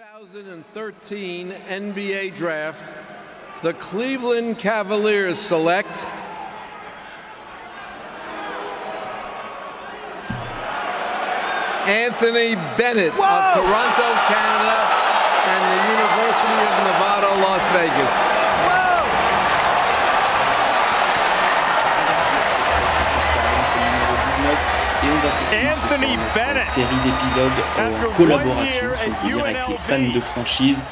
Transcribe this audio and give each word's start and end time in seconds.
2013 0.00 1.52
NBA 1.68 2.34
Draft, 2.34 2.90
the 3.62 3.74
Cleveland 3.74 4.58
Cavaliers 4.58 5.38
select 5.38 6.02
Anthony 11.86 12.54
Bennett 12.78 13.12
Whoa! 13.12 13.28
of 13.28 13.54
Toronto, 13.60 14.08
Canada, 14.24 14.78
and 15.44 15.62
the 15.68 15.80
University 15.92 16.64
of 16.64 16.76
Nevada, 16.88 17.28
Las 17.44 17.62
Vegas. 17.74 18.79
Anthony 25.30 26.16
Bennett. 26.34 26.62
série 26.62 26.86
d'épisodes 27.04 27.50
en 27.78 28.16
collaboration 28.16 28.88
avec 29.40 29.68
les 29.68 29.76
fans 29.76 30.12
de 30.14 30.20
franchise. 30.20 30.82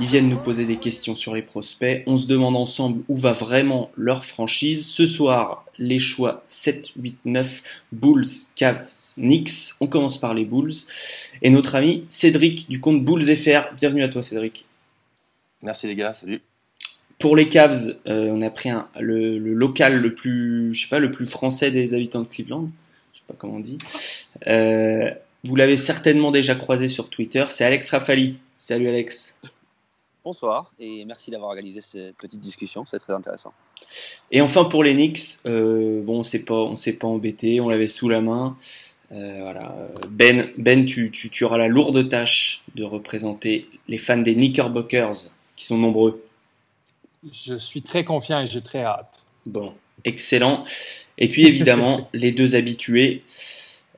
Ils 0.00 0.06
viennent 0.06 0.28
nous 0.28 0.38
poser 0.38 0.64
des 0.64 0.76
questions 0.76 1.16
sur 1.16 1.34
les 1.34 1.42
prospects. 1.42 2.02
On 2.06 2.16
se 2.16 2.26
demande 2.26 2.56
ensemble 2.56 3.02
où 3.08 3.16
va 3.16 3.32
vraiment 3.32 3.90
leur 3.96 4.24
franchise. 4.24 4.86
Ce 4.86 5.06
soir, 5.06 5.64
les 5.78 5.98
choix 5.98 6.42
7, 6.46 6.90
8, 6.96 7.18
9, 7.24 7.62
Bulls, 7.92 8.24
Cavs, 8.56 8.86
Knicks. 9.16 9.74
On 9.80 9.86
commence 9.86 10.18
par 10.18 10.34
les 10.34 10.44
Bulls. 10.44 10.74
Et 11.42 11.50
notre 11.50 11.74
ami 11.74 12.04
Cédric 12.08 12.68
du 12.68 12.80
compte 12.80 13.04
Bulls 13.04 13.24
FR. 13.24 13.74
Bienvenue 13.76 14.02
à 14.02 14.08
toi 14.08 14.22
Cédric. 14.22 14.66
Merci 15.62 15.86
les 15.86 15.96
gars, 15.96 16.12
salut. 16.12 16.40
Pour 17.18 17.36
les 17.36 17.48
Cavs, 17.48 17.96
euh, 18.06 18.28
on 18.30 18.42
a 18.42 18.50
pris 18.50 18.70
le, 19.00 19.38
le, 19.38 19.54
local 19.54 20.00
le 20.00 20.14
plus, 20.14 20.74
je 20.74 20.82
sais 20.82 20.88
pas, 20.88 20.98
le 20.98 21.10
plus 21.10 21.26
français 21.26 21.70
des 21.70 21.94
habitants 21.94 22.20
de 22.20 22.26
Cleveland 22.26 22.68
pas 23.26 23.34
comment 23.36 23.54
on 23.54 23.60
dit. 23.60 23.78
Euh, 24.46 25.10
vous 25.44 25.56
l'avez 25.56 25.76
certainement 25.76 26.30
déjà 26.30 26.54
croisé 26.54 26.88
sur 26.88 27.10
Twitter, 27.10 27.44
c'est 27.48 27.64
Alex 27.64 27.90
Rafali. 27.90 28.38
Salut 28.56 28.88
Alex. 28.88 29.36
Bonsoir 30.24 30.72
et 30.80 31.04
merci 31.04 31.30
d'avoir 31.30 31.50
organisé 31.50 31.80
cette 31.82 32.16
petite 32.16 32.40
discussion, 32.40 32.86
c'est 32.86 32.98
très 32.98 33.12
intéressant. 33.12 33.52
Et 34.30 34.40
enfin 34.40 34.64
pour 34.64 34.82
les 34.82 34.94
Knicks, 34.94 35.38
euh, 35.46 36.02
bon 36.02 36.20
on 36.20 36.22
s'est 36.22 36.44
pas 36.44 36.54
on 36.54 36.76
s'est 36.76 36.98
pas 36.98 37.06
embêté, 37.06 37.60
on 37.60 37.68
l'avait 37.68 37.88
sous 37.88 38.08
la 38.08 38.20
main. 38.20 38.56
Euh, 39.12 39.38
voilà. 39.42 39.76
Ben, 40.08 40.50
ben 40.56 40.86
tu, 40.86 41.10
tu, 41.10 41.30
tu, 41.30 41.44
auras 41.44 41.58
la 41.58 41.68
lourde 41.68 42.08
tâche 42.08 42.64
de 42.74 42.84
représenter 42.84 43.68
les 43.86 43.98
fans 43.98 44.16
des 44.16 44.34
Knickerbockers, 44.34 45.30
qui 45.56 45.66
sont 45.66 45.78
nombreux. 45.78 46.24
Je 47.32 47.54
suis 47.54 47.82
très 47.82 48.04
confiant 48.04 48.40
et 48.40 48.46
j'ai 48.46 48.62
très 48.62 48.82
hâte. 48.82 49.24
Bon, 49.46 49.74
excellent. 50.04 50.64
Et 51.18 51.28
puis 51.28 51.46
évidemment, 51.46 52.08
les 52.14 52.32
deux 52.32 52.54
habitués, 52.54 53.22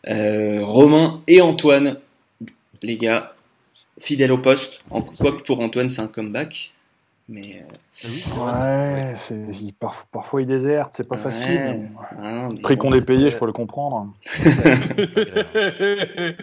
euh, 0.09 0.65
Romain 0.65 1.23
et 1.27 1.41
Antoine, 1.41 1.99
les 2.83 2.97
gars, 2.97 3.35
fidèles 3.99 4.33
au 4.33 4.39
poste. 4.39 4.81
En, 4.91 5.03
quoi 5.03 5.33
que 5.33 5.43
pour 5.43 5.61
Antoine, 5.61 5.91
c'est 5.91 6.03
un 6.03 6.09
comeback. 6.09 6.73
Mais 7.29 7.65
euh, 8.05 8.09
ouais, 8.47 9.15
parfois, 10.13 10.43
il 10.43 10.47
déserte, 10.47 10.95
c'est 10.97 11.09
pas 11.09 11.17
facile. 11.17 11.91
Ah 12.23 12.49
Prix 12.63 12.77
qu'on 12.77 12.93
est 12.93 13.05
payé, 13.05 13.33
je 13.33 13.37
peux 13.37 13.47
le 13.47 13.53
comprendre. 13.53 14.15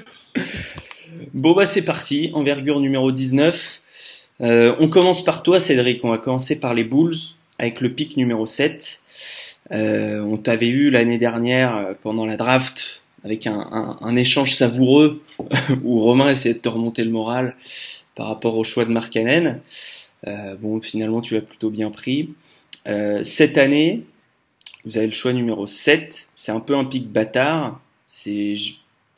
bon 1.34 1.54
bah 1.54 1.66
c'est 1.66 1.86
parti, 1.86 2.32
envergure 2.34 2.82
numéro 2.82 3.14
19. 3.14 3.82
Euh, 4.42 4.76
on 4.80 4.90
commence 4.90 5.24
par 5.24 5.42
toi 5.42 5.62
Cédric, 5.62 6.04
on 6.04 6.10
va 6.10 6.18
commencer 6.18 6.60
par 6.60 6.74
les 6.74 6.84
Bulls 6.84 7.16
avec 7.60 7.82
le 7.82 7.94
pic 7.94 8.18
numéro 8.18 8.46
7. 8.46 9.02
Euh, 9.72 10.22
on 10.22 10.38
t'avait 10.38 10.68
eu 10.68 10.90
l'année 10.90 11.18
dernière 11.18 11.76
euh, 11.78 11.94
pendant 12.02 12.26
la 12.26 12.38
draft 12.38 13.04
avec 13.24 13.48
un, 13.48 14.16
échange 14.18 14.54
savoureux 14.54 15.24
où 15.84 16.02
Romain 16.02 16.30
essayait 16.30 16.56
de 16.56 16.60
te 16.60 16.68
remonter 16.68 17.06
le 17.06 17.10
moral 17.10 17.56
par 18.16 18.28
rapport 18.28 18.58
au 18.58 18.66
choix 18.66 18.84
de 18.84 18.92
Mark 18.92 19.14
Cannon. 19.14 19.62
Euh, 20.28 20.56
bon, 20.58 20.82
finalement, 20.82 21.22
tu 21.22 21.34
l'as 21.36 21.42
plutôt 21.42 21.70
bien 21.70 21.90
pris. 21.90 22.34
cette 23.22 23.58
année, 23.58 24.04
vous 24.84 24.98
avez 24.98 25.08
le 25.08 25.14
choix 25.14 25.32
numéro 25.32 25.68
7. 25.68 26.32
C'est 26.36 26.52
un 26.52 26.60
peu 26.60 26.76
un 26.76 26.84
pic 26.84 27.10
bâtard. 27.10 27.80
C'est 28.08 28.56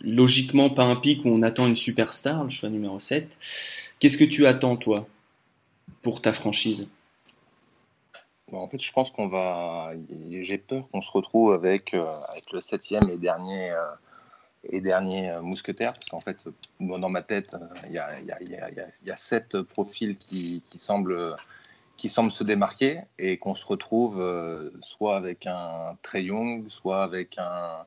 logiquement 0.01 0.69
pas 0.69 0.83
un 0.83 0.95
pic 0.95 1.25
où 1.25 1.29
on 1.29 1.41
attend 1.41 1.65
une 1.67 1.75
superstar, 1.75 2.43
le 2.43 2.51
choix 2.51 2.69
numéro 2.69 2.99
7. 2.99 3.37
Qu'est-ce 3.99 4.19
que 4.19 4.23
tu 4.23 4.45
attends, 4.45 4.77
toi, 4.77 5.07
pour 6.03 6.21
ta 6.21 6.31
franchise? 6.31 6.87
Bah, 8.51 8.59
en 8.59 8.67
fait, 8.67 8.81
je 8.81 8.91
pense 8.91 9.11
qu'on 9.11 9.27
va. 9.27 9.91
J'ai 10.41 10.57
peur 10.57 10.87
qu'on 10.91 11.01
se 11.01 11.11
retrouve 11.11 11.53
avec, 11.53 11.93
euh, 11.93 12.01
le 12.53 12.61
septième 12.61 13.09
et 13.09 13.17
dernier, 13.17 13.71
euh, 13.71 13.85
et 14.69 14.81
dernier 14.81 15.31
euh, 15.31 15.41
mousquetaire, 15.41 15.93
parce 15.93 16.09
qu'en 16.09 16.19
fait, 16.19 16.45
dans 16.79 17.09
ma 17.09 17.23
tête, 17.23 17.55
il 17.87 17.93
y 17.93 17.99
a, 17.99 19.17
sept 19.17 19.61
profils 19.63 20.17
qui, 20.17 20.61
semblent, 20.77 21.35
qui 21.97 22.09
semblent 22.09 22.31
se 22.31 22.43
démarquer 22.43 23.01
et 23.17 23.37
qu'on 23.37 23.55
se 23.55 23.65
retrouve 23.65 24.23
soit 24.81 25.17
avec 25.17 25.47
un 25.47 25.97
Trey 26.03 26.25
Young, 26.25 26.69
soit 26.69 27.03
avec 27.03 27.37
un, 27.39 27.85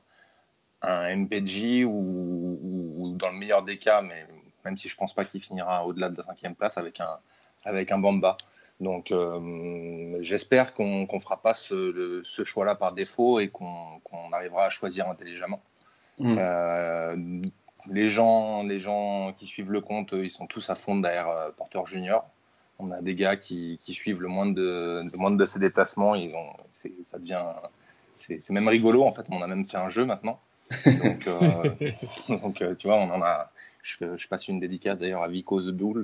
un 0.81 1.15
MPG 1.15 1.85
ou, 1.85 3.13
dans 3.15 3.31
le 3.31 3.37
meilleur 3.37 3.63
des 3.63 3.77
cas, 3.77 4.01
mais 4.01 4.25
même 4.65 4.77
si 4.77 4.89
je 4.89 4.95
pense 4.95 5.13
pas 5.13 5.25
qu'il 5.25 5.41
finira 5.41 5.85
au-delà 5.85 6.09
de 6.09 6.17
la 6.17 6.23
cinquième 6.23 6.55
place, 6.55 6.77
avec 6.77 6.99
un, 6.99 7.19
avec 7.63 7.91
un 7.91 7.99
Bamba. 7.99 8.37
Donc 8.79 9.11
euh, 9.11 10.17
j'espère 10.21 10.73
qu'on 10.73 11.05
ne 11.11 11.19
fera 11.19 11.41
pas 11.41 11.53
ce, 11.53 12.21
choix-là 12.23 12.75
par 12.75 12.93
défaut 12.93 13.39
et 13.39 13.49
qu'on 13.49 14.31
arrivera 14.31 14.65
à 14.65 14.69
choisir 14.69 15.09
intelligemment. 15.09 15.61
Mm. 16.19 16.35
Euh, 16.37 17.15
les, 17.89 18.09
gens, 18.09 18.63
les 18.63 18.79
gens 18.79 19.33
qui 19.35 19.45
suivent 19.45 19.71
le 19.71 19.81
compte, 19.81 20.11
ils 20.13 20.31
sont 20.31 20.47
tous 20.47 20.69
à 20.69 20.75
fond 20.75 20.95
derrière 20.97 21.27
euh, 21.27 21.49
Porter 21.57 21.81
Junior. 21.85 22.25
On 22.79 22.91
a 22.91 23.01
des 23.01 23.15
gars 23.15 23.35
qui, 23.35 23.77
suivent 23.79 24.21
le 24.21 24.29
moindre 24.29 24.53
de, 24.55 25.03
de, 25.03 25.35
de 25.35 25.45
ses 25.45 25.59
déplacements. 25.59 26.15
Ils 26.15 26.33
ont, 26.33 26.53
ça 27.03 27.19
devient, 27.19 27.43
c'est 28.15 28.49
même 28.51 28.69
rigolo 28.69 29.03
en 29.03 29.11
fait. 29.11 29.25
On 29.29 29.41
a 29.41 29.47
même 29.47 29.65
fait 29.65 29.77
un 29.77 29.89
jeu 29.89 30.05
maintenant. 30.05 30.39
Donc, 30.85 31.27
donc 32.29 32.63
tu 32.77 32.85
vois, 32.85 32.97
on 32.97 33.09
en 33.09 33.23
a, 33.23 33.51
je, 33.81 34.27
passe 34.27 34.47
une 34.47 34.59
dédicace 34.59 34.97
d'ailleurs 34.97 35.23
à 35.23 35.27
Vico 35.27 35.61
The 35.61 35.73
Bull. 35.73 36.01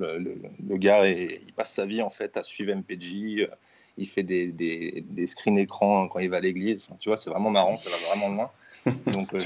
Le, 0.68 0.76
gars, 0.76 1.06
il 1.06 1.52
passe 1.54 1.74
sa 1.74 1.86
vie 1.86 2.02
en 2.02 2.10
fait 2.10 2.36
à 2.36 2.42
suivre 2.42 2.74
MPG. 2.74 3.42
Euh, 3.42 3.46
il 3.98 4.06
fait 4.06 4.22
des, 4.22 4.48
des, 4.48 5.04
des 5.08 5.26
screens 5.26 5.56
écrans 5.58 6.08
quand 6.08 6.18
il 6.18 6.28
va 6.28 6.36
à 6.36 6.40
l'église. 6.40 6.88
Tu 7.00 7.08
vois, 7.08 7.16
c'est 7.16 7.30
vraiment 7.30 7.50
marrant, 7.50 7.78
ça 7.78 7.90
va 7.90 7.96
vraiment 8.14 8.34
loin. 8.34 8.50
Donc, 9.12 9.34
euh, 9.34 9.40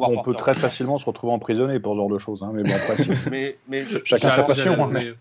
on, 0.00 0.22
peut 0.22 0.34
très 0.34 0.54
facilement 0.54 0.98
se 0.98 1.06
retrouver 1.06 1.32
emprisonné 1.32 1.80
pour 1.80 1.94
ce 1.94 1.96
genre 1.98 2.10
de 2.10 2.18
choses. 2.18 2.42
Hein, 2.42 2.50
mais 2.52 2.62
bon, 2.62 2.74
après, 2.74 3.56
mais, 3.68 3.86
chacun 4.04 4.30
sa 4.30 4.44
passion. 4.44 4.74
Hein, 4.94 5.14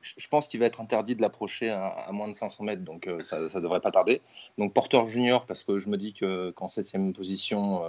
je 0.00 0.28
pense 0.28 0.46
qu'il 0.46 0.60
va 0.60 0.66
être 0.66 0.80
interdit 0.80 1.16
de 1.16 1.20
l'approcher 1.20 1.68
à, 1.68 2.08
moins 2.12 2.28
de 2.28 2.32
500 2.32 2.64
mètres, 2.64 2.82
donc 2.82 3.08
euh, 3.08 3.22
ça 3.24 3.40
ne 3.40 3.60
devrait 3.60 3.80
pas 3.80 3.90
tarder. 3.90 4.22
Donc 4.56 4.72
Porter 4.72 5.04
Junior, 5.06 5.44
parce 5.44 5.64
que 5.64 5.80
je 5.80 5.88
me 5.88 5.98
dis 5.98 6.14
qu'en 6.14 6.68
septième 6.68 7.12
position, 7.12 7.82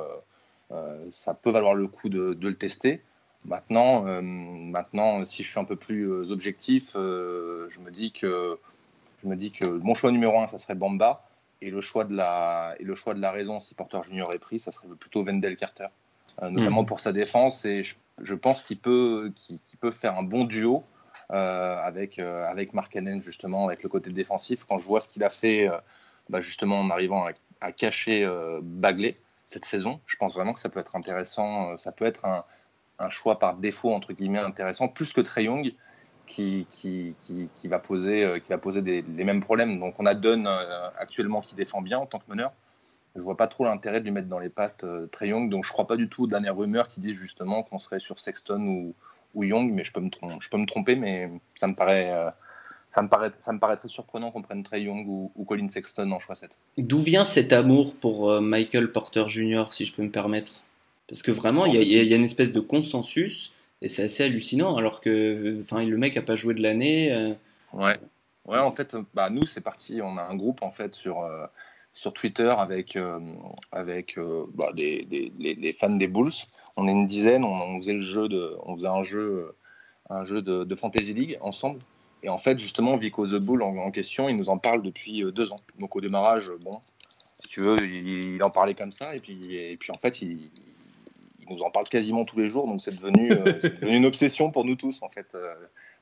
ça 1.09 1.35
peut 1.35 1.51
valoir 1.51 1.75
le 1.75 1.87
coup 1.87 2.09
de, 2.09 2.33
de 2.33 2.47
le 2.49 2.55
tester. 2.55 3.01
Maintenant, 3.45 4.05
euh, 4.05 4.21
maintenant, 4.21 5.23
si 5.23 5.43
je 5.43 5.49
suis 5.49 5.59
un 5.59 5.63
peu 5.63 5.77
plus 5.77 6.03
euh, 6.03 6.31
objectif, 6.31 6.93
euh, 6.95 7.67
je 7.69 7.79
me 7.79 7.89
dis 7.89 8.11
que 8.11 8.59
je 9.23 9.27
me 9.27 9.35
dis 9.35 9.51
que 9.51 9.65
mon 9.65 9.95
choix 9.95 10.11
numéro 10.11 10.39
un, 10.39 10.47
ça 10.47 10.57
serait 10.57 10.75
Bamba, 10.75 11.25
et 11.61 11.71
le 11.71 11.81
choix 11.81 12.03
de 12.03 12.15
la 12.15 12.75
et 12.79 12.83
le 12.83 12.95
choix 12.95 13.13
de 13.13 13.21
la 13.21 13.31
raison, 13.31 13.59
si 13.59 13.75
Porter 13.75 14.01
Junior 14.03 14.33
est 14.33 14.39
pris, 14.39 14.59
ça 14.59 14.71
serait 14.71 14.87
plutôt 14.87 15.23
Wendell 15.23 15.55
Carter, 15.55 15.87
notamment 16.41 16.83
hmm. 16.83 16.87
pour 16.87 16.99
sa 16.99 17.13
défense, 17.13 17.63
et 17.65 17.83
je, 17.83 18.35
pense 18.35 18.61
qu'il 18.61 18.77
peut 18.77 19.31
qu'il 19.35 19.59
peut 19.79 19.91
faire 19.91 20.17
un 20.17 20.23
bon 20.23 20.43
duo 20.43 20.83
avec 21.29 22.19
avec 22.19 22.73
Mark 22.73 22.97
justement, 23.21 23.67
avec 23.67 23.83
le 23.83 23.89
côté 23.89 24.09
défensif. 24.09 24.65
Quand 24.65 24.79
je 24.79 24.87
vois 24.87 24.99
ce 24.99 25.07
qu'il 25.07 25.23
a 25.23 25.29
fait, 25.29 25.69
bah, 26.29 26.41
justement 26.41 26.79
en 26.79 26.89
arrivant 26.89 27.25
à, 27.25 27.31
à 27.61 27.71
cacher 27.71 28.29
Bagley 28.61 29.17
cette 29.45 29.65
saison, 29.65 29.99
je 30.05 30.15
pense 30.17 30.35
vraiment 30.35 30.53
que 30.53 30.59
ça 30.59 30.69
peut 30.69 30.79
être 30.79 30.95
intéressant, 30.95 31.77
ça 31.77 31.91
peut 31.91 32.05
être 32.05 32.25
un 32.25 32.45
un 32.99 33.09
choix 33.09 33.39
par 33.39 33.55
défaut, 33.55 33.93
entre 33.93 34.13
guillemets, 34.13 34.39
intéressant, 34.39 34.87
plus 34.87 35.13
que 35.13 35.21
Trey 35.21 35.45
Young, 35.45 35.73
qui, 36.29 36.67
qui, 36.69 37.15
qui, 37.19 37.67
va 37.67 37.79
poser, 37.79 38.23
euh, 38.23 38.39
qui 38.39 38.47
va 38.49 38.57
poser 38.57 38.81
les 38.81 39.23
mêmes 39.23 39.41
problèmes. 39.41 39.79
Donc 39.79 39.95
on 39.97 40.05
a 40.05 40.13
Dunn 40.13 40.45
euh, 40.47 40.89
actuellement 40.97 41.41
qui 41.41 41.55
défend 41.55 41.81
bien 41.81 41.97
en 41.97 42.05
tant 42.05 42.19
que 42.19 42.29
meneur. 42.29 42.53
Je 43.15 43.21
vois 43.21 43.35
pas 43.35 43.47
trop 43.47 43.65
l'intérêt 43.65 43.99
de 43.99 44.05
lui 44.05 44.11
mettre 44.11 44.27
dans 44.27 44.39
les 44.39 44.49
pattes 44.49 44.83
euh, 44.83 45.07
Trey 45.07 45.29
Young. 45.29 45.49
Donc 45.49 45.65
je 45.65 45.71
crois 45.71 45.87
pas 45.87 45.97
du 45.97 46.07
tout 46.07 46.23
aux 46.23 46.27
dernières 46.27 46.55
rumeurs 46.55 46.87
qui 46.87 47.01
disent 47.01 47.17
justement 47.17 47.63
qu'on 47.63 47.79
serait 47.79 47.99
sur 47.99 48.19
Sexton 48.19 48.61
ou, 48.61 48.93
ou 49.33 49.43
Young, 49.43 49.71
mais 49.73 49.83
je 49.83 49.91
peux, 49.91 49.99
me 49.99 50.09
tromper, 50.09 50.35
je 50.39 50.49
peux 50.49 50.57
me 50.57 50.67
tromper, 50.67 50.95
mais 50.95 51.29
ça 51.55 51.67
me 51.67 51.73
paraît... 51.73 52.09
ça 52.93 53.01
me, 53.01 53.09
paraît, 53.09 53.31
ça 53.39 53.51
me 53.51 53.59
très 53.59 53.87
surprenant 53.87 54.31
qu'on 54.31 54.43
prenne 54.43 54.63
Trey 54.63 54.83
Young 54.83 55.07
ou, 55.07 55.31
ou, 55.35 55.45
Colin 55.45 55.69
Sexton 55.69 56.11
en 56.11 56.19
choix 56.19 56.35
7. 56.35 56.59
D'où 56.77 56.99
vient 56.99 57.23
cet 57.23 57.53
amour 57.53 57.95
pour 57.95 58.39
Michael 58.39 58.91
Porter 58.91 59.27
Jr., 59.27 59.65
si 59.71 59.85
je 59.85 59.93
peux 59.93 60.03
me 60.03 60.11
permettre? 60.11 60.51
Parce 61.09 61.23
que 61.23 61.31
vraiment, 61.31 61.65
il 61.65 61.91
y, 61.91 62.13
a 62.13 62.15
une 62.15 62.23
espèce 62.23 62.53
de 62.53 62.59
consensus, 62.59 63.51
et 63.81 63.89
c'est 63.89 64.03
assez 64.03 64.23
hallucinant, 64.23 64.77
alors 64.77 65.01
que 65.01 65.09
le 65.71 65.97
mec 65.97 66.15
n'a 66.15 66.21
pas 66.21 66.35
joué 66.35 66.53
de 66.53 66.61
l'année. 66.61 67.11
Euh. 67.11 67.33
Ouais. 67.73 67.97
ouais, 68.45 68.59
en 68.59 68.71
fait, 68.71 68.95
bah, 69.15 69.31
nous, 69.31 69.47
c'est 69.47 69.61
parti, 69.61 70.01
on 70.03 70.17
a 70.17 70.21
un 70.21 70.35
groupe 70.35 70.61
en 70.61 70.71
fait 70.71 70.93
sur, 70.93 71.23
euh, 71.23 71.47
sur 71.95 72.13
Twitter 72.13 72.53
avec, 72.55 72.95
euh, 72.95 73.19
avec 73.71 74.19
bah, 74.53 74.71
des, 74.75 75.03
des 75.05 75.31
les, 75.39 75.73
fans 75.73 75.89
des 75.89 76.07
Bulls. 76.07 76.31
On 76.77 76.87
est 76.87 76.91
une 76.91 77.07
dizaine, 77.07 77.43
on, 77.43 77.77
faisait 77.77 77.93
le 77.93 77.99
jeu 77.99 78.29
de, 78.29 78.55
on 78.63 78.75
faisait 78.75 78.87
un 78.87 79.03
jeu 79.03 79.55
un 80.11 80.25
jeu 80.25 80.41
de, 80.43 80.75
Fantasy 80.75 81.13
League 81.13 81.37
ensemble. 81.41 81.79
Et 82.21 82.29
en 82.29 82.37
fait, 82.37 82.59
justement, 82.59 82.97
Vico 82.97 83.25
The 83.25 83.35
Bull 83.35 83.63
en, 83.63 83.89
question, 83.89 84.27
il 84.29 84.35
nous 84.35 84.49
en 84.49 84.59
parle 84.59 84.83
depuis 84.83 85.23
deux 85.31 85.51
ans. 85.51 85.59
Donc 85.79 85.95
au 85.95 86.01
démarrage, 86.01 86.51
bon, 86.61 86.81
si 87.33 87.47
tu 87.47 87.61
veux, 87.61 87.83
il, 87.83 88.43
en 88.43 88.49
parlait 88.51 88.75
comme 88.75 88.91
ça. 88.91 89.15
Et 89.15 89.19
puis, 89.19 89.55
et 89.55 89.77
puis 89.77 89.91
en 89.91 89.97
fait, 89.97 90.21
il, 90.21 90.49
nous 91.49 91.63
en 91.63 91.71
parle 91.71 91.87
quasiment 91.87 92.25
tous 92.25 92.39
les 92.39 92.49
jours. 92.49 92.67
Donc 92.67 92.81
c'est 92.81 92.95
devenu, 92.95 93.29
devenu, 93.81 93.97
une 93.97 94.05
obsession 94.05 94.51
pour 94.51 94.65
nous 94.65 94.75
tous, 94.75 95.01
en 95.01 95.09
fait. 95.09 95.35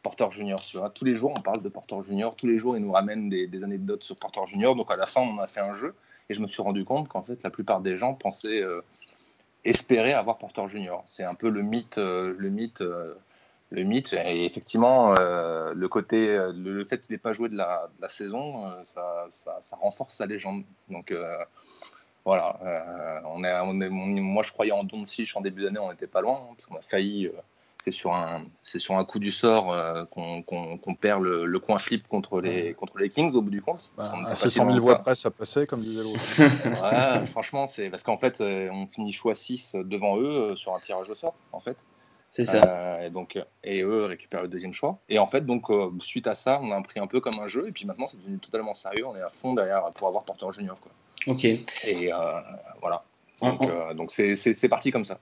Porter 0.04 0.32
Junior. 0.32 0.62
Tu 0.62 0.78
vois. 0.78 0.90
Tous 0.90 1.06
les 1.06 1.16
jours, 1.16 1.34
on 1.36 1.42
parle 1.42 1.62
de 1.62 1.70
Porter 1.70 2.02
Junior. 2.04 2.36
Tous 2.36 2.48
les 2.48 2.58
jours, 2.58 2.78
il 2.78 2.84
nous 2.84 2.92
ramène 2.92 3.30
des, 3.30 3.48
des, 3.48 3.64
anecdotes 3.64 4.04
sur 4.04 4.16
Porter 4.16 4.46
Junior. 4.46 4.76
Donc 4.76 4.92
à 4.92 4.96
la 4.96 5.06
fin, 5.06 5.22
on 5.22 5.40
a 5.40 5.48
fait 5.48 5.60
un 5.60 5.74
jeu. 5.74 5.96
Et 6.30 6.34
je 6.34 6.42
me 6.42 6.48
suis 6.48 6.62
rendu 6.62 6.84
compte 6.86 7.08
qu'en 7.08 7.24
fait, 7.24 7.44
la 7.44 7.50
plupart 7.50 7.82
des 7.82 7.98
gens 7.98 8.14
pensaient 8.14 8.62
euh, 8.62 8.82
espérer 9.66 10.14
avoir 10.14 10.38
Porter 10.38 10.68
Junior. 10.68 11.04
C'est 11.08 11.24
un 11.24 11.36
peu 11.36 11.50
le 11.50 11.62
mythe, 11.62 11.98
euh, 11.98 12.36
le 12.38 12.50
mythe, 12.50 12.82
euh, 12.82 13.16
le 13.72 13.84
mythe. 13.84 14.14
Et 14.14 14.46
effectivement, 14.46 15.14
le 15.14 15.88
côté, 15.88 16.38
le, 16.56 16.86
fait 16.86 17.00
qu'il 17.00 17.14
n'ait 17.14 17.20
pas 17.20 17.34
joué 17.34 17.50
de 17.50 17.56
la, 17.56 17.90
de 17.98 18.02
la 18.02 18.10
saison, 18.10 18.72
ça, 18.84 19.28
ça, 19.30 19.60
ça, 19.62 19.76
renforce 19.76 20.16
sa 20.16 20.26
légende. 20.26 20.64
Donc 20.90 21.14
voilà, 22.28 23.24
on 23.26 23.44
est, 23.44 23.54
on 23.54 23.80
est, 23.82 23.90
moi 23.90 24.44
je 24.44 24.52
croyais 24.52 24.74
en 24.74 24.84
Doncic 24.84 25.36
en 25.36 25.42
début 25.42 25.64
d'année, 25.64 25.80
on 25.80 25.90
n'était 25.90 26.08
pas 26.08 26.22
loin, 26.22 26.42
hein, 26.44 26.54
parce 26.56 26.66
qu'on 26.66 26.76
a 26.76 26.82
failli 26.82 27.32
c'est 27.88 27.92
sur 27.92 28.14
un 28.14 28.44
c'est 28.64 28.80
sur 28.80 28.98
un 28.98 29.06
coup 29.06 29.20
du 29.20 29.32
sort 29.32 29.72
euh, 29.72 30.04
qu'on 30.06 30.96
perd 31.00 31.24
le, 31.24 31.60
coin 31.60 31.80
flip 31.80 32.06
contre 32.08 32.42
les 32.42 32.74
contre 32.74 32.98
les 32.98 33.08
Kings 33.08 33.34
au 33.34 33.42
bout 33.42 33.50
du 33.50 33.62
compte. 33.62 33.92
Bah, 33.96 34.12
à 34.26 34.36
100 34.36 34.50
000 34.50 34.80
voix 34.80 35.00
près, 35.00 35.16
ça 35.16 35.32
passait 35.32 35.66
comme 35.68 35.80
disait 35.80 36.04
l'autre. 36.04 36.20
ouais, 37.20 37.26
franchement, 37.28 37.66
c'est 37.68 37.90
parce 37.90 38.04
qu'en 38.04 38.18
fait, 38.18 38.42
euh, 38.42 38.70
on 38.72 38.88
finit 38.88 39.14
choix 39.14 39.36
6 39.36 39.78
devant 39.86 40.18
eux 40.18 40.52
euh, 40.52 40.56
sur 40.58 40.76
un 40.76 40.80
tirage 40.80 41.10
au 41.10 41.16
sort, 41.16 41.36
en 41.54 41.62
fait. 41.62 41.78
C'est 42.30 42.44
ça. 42.44 43.06
et 43.06 43.10
donc 43.10 43.40
et 43.64 43.82
eux 43.84 44.04
récupèrent 44.04 44.42
le 44.42 44.50
deuxième 44.50 44.74
choix. 44.74 45.00
Et 45.08 45.18
en 45.18 45.28
fait, 45.28 45.46
donc 45.46 45.68
suite 46.00 46.28
à 46.28 46.36
ça, 46.36 46.60
on 46.62 46.72
a 46.72 46.82
pris 46.82 47.00
un 47.00 47.08
peu 47.08 47.22
comme 47.22 47.40
un 47.40 47.48
jeu 47.48 47.70
et 47.70 47.72
puis 47.72 47.86
maintenant 47.86 48.06
c'est 48.06 48.18
devenu 48.18 48.38
totalement 48.40 48.74
sérieux. 48.74 49.08
On 49.08 49.16
est 49.16 49.22
à 49.22 49.30
fond 49.30 49.54
derrière 49.54 49.90
pour 49.94 50.10
avoir 50.10 50.26
porteur 50.26 50.52
junior 50.52 50.78
quoi. 50.82 50.92
Ok. 51.28 51.46
Et 51.46 52.10
voilà. 52.82 53.04
Donc 53.94 54.12
c'est 54.12 54.70
parti 54.70 54.92
comme 54.92 55.06
ça. 55.06 55.20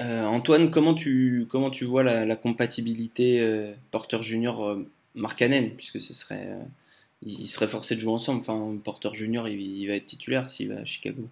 Euh, 0.00 0.24
Antoine, 0.24 0.70
comment 0.70 0.94
tu, 0.94 1.46
comment 1.50 1.70
tu 1.70 1.84
vois 1.84 2.02
la, 2.02 2.36
compatibilité 2.36 3.40
euh, 3.40 3.72
Porter 3.90 4.22
Junior 4.22 4.64
euh, 4.64 4.88
Markkanen? 5.14 5.70
Puisque 5.70 6.00
ce 6.00 6.14
serait 6.14 6.48
il 7.24 7.46
serait 7.46 7.68
forcé 7.68 7.94
de 7.94 8.00
jouer 8.00 8.12
ensemble. 8.12 8.40
Enfin, 8.40 8.76
Porter 8.82 9.10
Junior, 9.12 9.48
il, 9.48 9.86
va 9.86 9.94
être 9.94 10.06
titulaire 10.06 10.48
s'il 10.48 10.72
va 10.72 10.80
à 10.80 10.84
Chicago. 10.84 11.28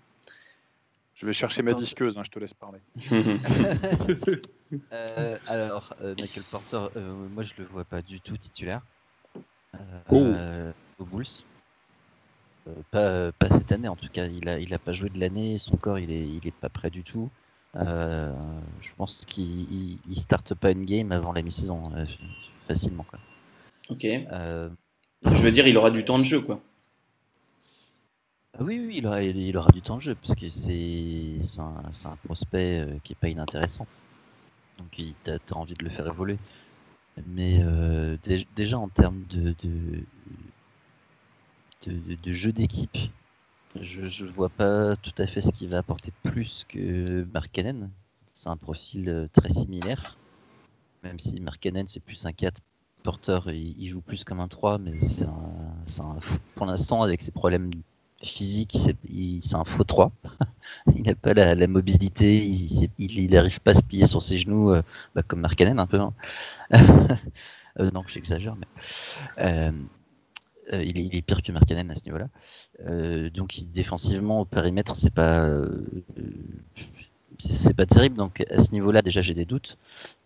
Je 1.15 1.27
vais 1.27 1.33
chercher 1.33 1.63
ma 1.63 1.75
disqueuse, 1.75 2.17
hein, 2.17 2.23
je 2.25 2.31
te 2.31 2.39
laisse 2.39 2.55
parler. 2.55 2.79
alors, 5.49 5.95
Michael 6.17 6.45
Porter, 6.51 6.81
moi 7.33 7.43
je 7.43 7.55
le 7.59 7.65
vois 7.65 7.85
pas 7.85 8.03
du 8.03 8.21
tout 8.21 8.37
titulaire 8.37 8.83
oh. 10.11 10.33
aux 10.99 11.05
Bulls. 11.05 11.27
Pas, 12.91 13.33
pas, 13.33 13.49
cette 13.51 13.73
année 13.73 13.89
en 13.89 13.97
tout 13.97 14.09
cas, 14.13 14.27
il 14.27 14.49
a, 14.49 14.59
il 14.59 14.73
a 14.75 14.79
pas 14.79 14.93
joué 14.93 15.11
de 15.11 15.19
l'année, 15.19 15.59
son 15.59 15.77
corps 15.77 15.99
il 15.99 16.11
est, 16.11 16.27
il 16.27 16.47
est 16.47 16.55
pas 16.55 16.69
prêt 16.69 16.91
du 16.91 17.03
tout. 17.03 17.31
Euh, 17.77 18.33
je 18.81 18.89
pense 18.97 19.25
qu'il 19.27 19.99
ne 20.07 20.15
starte 20.15 20.55
pas 20.55 20.73
une 20.73 20.85
game 20.85 21.13
avant 21.13 21.33
la 21.33 21.43
mi-saison, 21.43 21.93
euh, 21.95 22.05
facilement. 22.63 23.05
Quoi. 23.05 23.19
Ok. 23.89 24.05
Euh, 24.05 24.69
je 25.25 25.43
veux 25.43 25.53
dire, 25.53 25.67
il 25.69 25.77
aura 25.77 25.91
du 25.91 26.05
temps 26.05 26.19
de 26.19 26.25
jeu, 26.25 26.41
quoi. 26.41 26.61
Ah 28.59 28.63
oui, 28.63 28.83
oui, 28.85 28.95
il 28.99 29.07
aura, 29.07 29.23
il 29.23 29.57
aura 29.57 29.71
du 29.71 29.83
temps 29.83 29.97
de 29.97 30.03
jeu, 30.03 30.15
parce 30.17 30.35
que 30.35 30.49
c'est 30.51 31.39
un, 31.59 31.83
un, 32.11 32.17
prospect 32.25 32.87
qui 33.05 33.13
est 33.13 33.17
pas 33.17 33.29
inintéressant. 33.29 33.87
Donc, 34.79 34.91
tu 34.91 35.31
as, 35.31 35.57
envie 35.57 35.75
de 35.75 35.85
le 35.85 35.91
faire 35.91 36.07
évoluer. 36.09 36.39
Mais 37.29 37.63
déjà, 38.57 38.79
en 38.79 38.89
termes 38.89 39.23
de, 39.31 39.55
de, 39.63 40.05
de, 41.87 42.33
jeu 42.33 42.53
d'équipe, 42.53 42.99
je 43.81 44.25
ne 44.25 44.29
vois 44.29 44.49
pas 44.49 44.97
tout 44.97 45.15
à 45.19 45.27
fait 45.27 45.41
ce 45.41 45.51
qu'il 45.53 45.69
va 45.69 45.79
apporter 45.79 46.13
de 46.25 46.31
plus 46.31 46.67
que 46.69 47.27
Mark 47.33 47.51
Cannon. 47.53 47.91
C'est 48.35 48.49
un 48.49 48.57
profil 48.57 49.09
euh, 49.09 49.29
très 49.33 49.49
similaire. 49.49 50.17
Même 51.03 51.19
si 51.19 51.41
Mark 51.41 51.61
Cannon, 51.61 51.85
c'est 51.87 52.01
plus 52.01 52.27
un 52.27 52.33
4 52.33 52.61
porteur, 53.03 53.51
il, 53.51 53.87
joue 53.87 54.03
plus 54.03 54.25
comme 54.25 54.41
un 54.41 54.49
3, 54.49 54.79
mais 54.79 54.99
c'est 54.99 55.25
un, 55.25 56.19
pour 56.55 56.67
l'instant, 56.67 57.03
avec 57.03 57.23
ses 57.23 57.31
problèmes 57.31 57.71
physiques, 58.23 58.77
c'est 58.77 59.55
un 59.55 59.65
faux 59.65 59.85
3. 59.85 60.13
il 60.95 61.03
n'a 61.03 61.15
pas 61.15 61.33
la, 61.33 61.67
mobilité, 61.67 62.45
il 62.99 63.31
n'arrive 63.31 63.61
pas 63.61 63.71
à 63.71 63.75
se 63.75 63.83
plier 63.83 64.07
sur 64.07 64.23
ses 64.23 64.37
genoux, 64.37 64.71
euh, 64.71 64.83
bah, 65.15 65.23
comme 65.23 65.41
Mark 65.41 65.55
Cannon 65.57 65.79
un 65.79 65.87
peu. 65.87 66.01
Hein. 66.01 66.13
euh, 67.79 67.91
non, 67.91 68.05
j'exagère, 68.07 68.57
mais. 68.57 69.73
Il, 70.73 71.15
est, 71.15 71.23
pire 71.23 71.43
que 71.43 71.53
Markkanen 71.53 71.91
à 71.91 71.95
ce 71.95 72.05
niveau-là. 72.05 72.29
Euh, 72.87 73.31
donc 73.31 73.61
défensivement 73.73 74.41
au 74.41 74.45
périmètre, 74.45 74.97
c'est 74.97 75.11
pas 75.11 75.41
euh, 75.41 75.85
c'est 77.39 77.75
pas 77.75 77.87
terrible. 77.87 78.17
Donc 78.17 78.45
à 78.51 78.61
ce 78.61 78.73
niveau-là, 78.73 79.03
déjà 79.03 79.23
j'ai 79.23 79.35
des 79.35 79.45
doutes. 79.45 79.77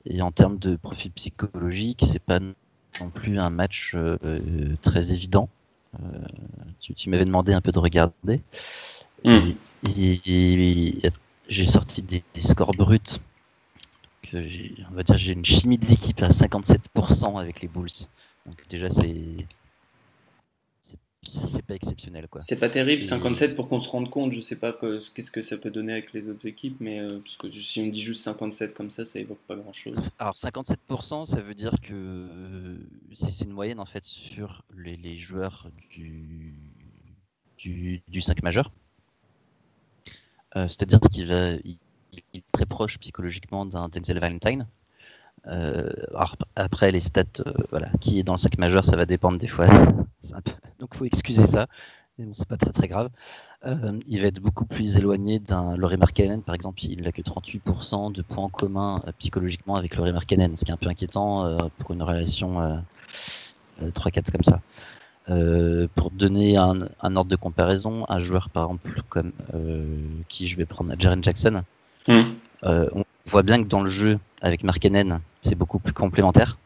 Et 0.06 0.22
en 0.22 0.32
termes 0.32 0.58
de 0.58 0.76
profil 0.76 1.10
psychologique, 1.12 2.04
c'est 2.06 2.22
pas 2.22 2.40
non 2.40 3.10
plus 3.12 3.38
un 3.38 3.50
match 3.50 3.96
très 4.82 5.12
évident. 5.12 5.48
tu, 6.80 7.08
m'avais 7.08 7.24
demandé 7.24 7.52
un 7.52 7.60
peu 7.60 7.72
de 7.72 7.78
regarder. 7.78 8.40
Hmm. 9.24 9.52
j'ai 11.48 11.66
sorti 11.66 12.02
des, 12.02 12.22
scores 12.40 12.74
bruts. 12.74 12.98
On 14.32 14.94
va 14.94 15.02
dire 15.02 15.16
j'ai 15.16 15.32
une 15.32 15.44
chimie 15.44 15.78
de 15.78 15.86
l'équipe 15.86 16.20
à 16.22 16.28
57% 16.28 17.40
avec 17.40 17.60
les 17.62 17.68
Bulls. 17.68 17.88
Donc 18.46 18.62
déjà 18.68 18.90
c'est 18.90 19.46
c'est 21.52 21.62
pas 21.62 21.74
exceptionnel 21.74 22.28
quoi. 22.28 22.42
C'est 22.42 22.58
pas 22.58 22.68
terrible, 22.68 23.02
57 23.02 23.56
pour 23.56 23.68
qu'on 23.68 23.80
se 23.80 23.88
rende 23.88 24.10
compte, 24.10 24.32
je 24.32 24.40
sais 24.40 24.56
pas 24.56 24.72
qu'est-ce 24.72 25.30
que 25.30 25.42
ça 25.42 25.56
peut 25.56 25.70
donner 25.70 25.92
avec 25.92 26.12
les 26.12 26.28
autres 26.28 26.46
équipes, 26.46 26.76
mais 26.80 27.00
euh, 27.00 27.18
parce 27.18 27.36
que 27.36 27.50
si 27.50 27.80
on 27.80 27.86
dit 27.86 28.00
juste 28.00 28.22
57 28.22 28.74
comme 28.74 28.90
ça, 28.90 29.04
ça 29.04 29.18
évoque 29.20 29.40
pas 29.46 29.56
grand 29.56 29.72
chose. 29.72 30.10
Alors 30.18 30.34
57%, 30.34 31.26
ça 31.26 31.40
veut 31.40 31.54
dire 31.54 31.74
que 31.82 31.92
euh, 31.92 32.76
c'est 33.14 33.44
une 33.44 33.52
moyenne 33.52 33.80
en 33.80 33.86
fait 33.86 34.04
sur 34.04 34.62
les, 34.76 35.16
joueurs 35.16 35.68
du, 35.90 36.54
du, 37.58 38.20
5 38.20 38.42
majeur. 38.42 38.70
Euh, 40.56 40.68
c'est-à-dire 40.68 41.00
qu'il 41.00 41.30
est 41.32 42.44
très 42.52 42.66
proche 42.66 42.98
psychologiquement 42.98 43.66
d'un 43.66 43.88
Denzel 43.88 44.18
Valentine. 44.18 44.66
Euh, 45.46 45.90
après, 46.56 46.90
les 46.90 47.00
stats, 47.00 47.22
euh, 47.46 47.52
voilà, 47.70 47.88
qui 48.00 48.18
est 48.18 48.22
dans 48.22 48.34
le 48.34 48.38
5 48.38 48.58
majeur, 48.58 48.84
ça 48.84 48.96
va 48.96 49.06
dépendre 49.06 49.38
des 49.38 49.46
fois. 49.46 49.66
Donc, 50.80 50.94
faut 50.94 51.04
excuser 51.04 51.46
ça. 51.46 51.66
Mais 52.18 52.24
bon, 52.24 52.34
c'est 52.34 52.48
pas 52.48 52.56
très 52.56 52.70
très 52.70 52.88
grave. 52.88 53.10
Euh, 53.66 53.98
il 54.06 54.20
va 54.20 54.28
être 54.28 54.40
beaucoup 54.40 54.66
plus 54.66 54.96
éloigné 54.96 55.38
d'un 55.38 55.76
Laurie 55.76 55.96
Markkanen, 55.96 56.42
par 56.42 56.54
exemple. 56.54 56.84
Il 56.84 57.02
n'a 57.02 57.12
que 57.12 57.22
38% 57.22 58.12
de 58.12 58.22
points 58.22 58.48
communs 58.48 59.02
psychologiquement 59.18 59.76
avec 59.76 59.96
Laurie 59.96 60.12
Markkanen, 60.12 60.56
ce 60.56 60.64
qui 60.64 60.70
est 60.70 60.74
un 60.74 60.78
peu 60.78 60.88
inquiétant 60.88 61.58
pour 61.78 61.92
une 61.92 62.02
relation 62.02 62.82
3-4 63.82 64.30
comme 64.30 64.44
ça. 64.44 64.60
pour 65.94 66.10
donner 66.10 66.56
un, 66.56 66.78
ordre 67.02 67.24
de 67.24 67.36
comparaison, 67.36 68.04
un 68.08 68.18
joueur 68.18 68.50
par 68.50 68.64
exemple 68.64 69.02
comme 69.08 69.32
qui 70.28 70.46
je 70.46 70.56
vais 70.56 70.66
prendre, 70.66 70.94
Jaren 70.98 71.24
Jackson, 71.24 71.62
hmm. 72.06 72.22
on 72.62 73.02
voit 73.24 73.42
bien 73.42 73.62
que 73.62 73.68
dans 73.68 73.80
le 73.82 73.90
jeu 73.90 74.18
avec 74.42 74.62
Markkanen, 74.62 75.20
c'est 75.44 75.54
beaucoup 75.54 75.78
plus 75.78 75.92
complémentaire. 75.92 76.58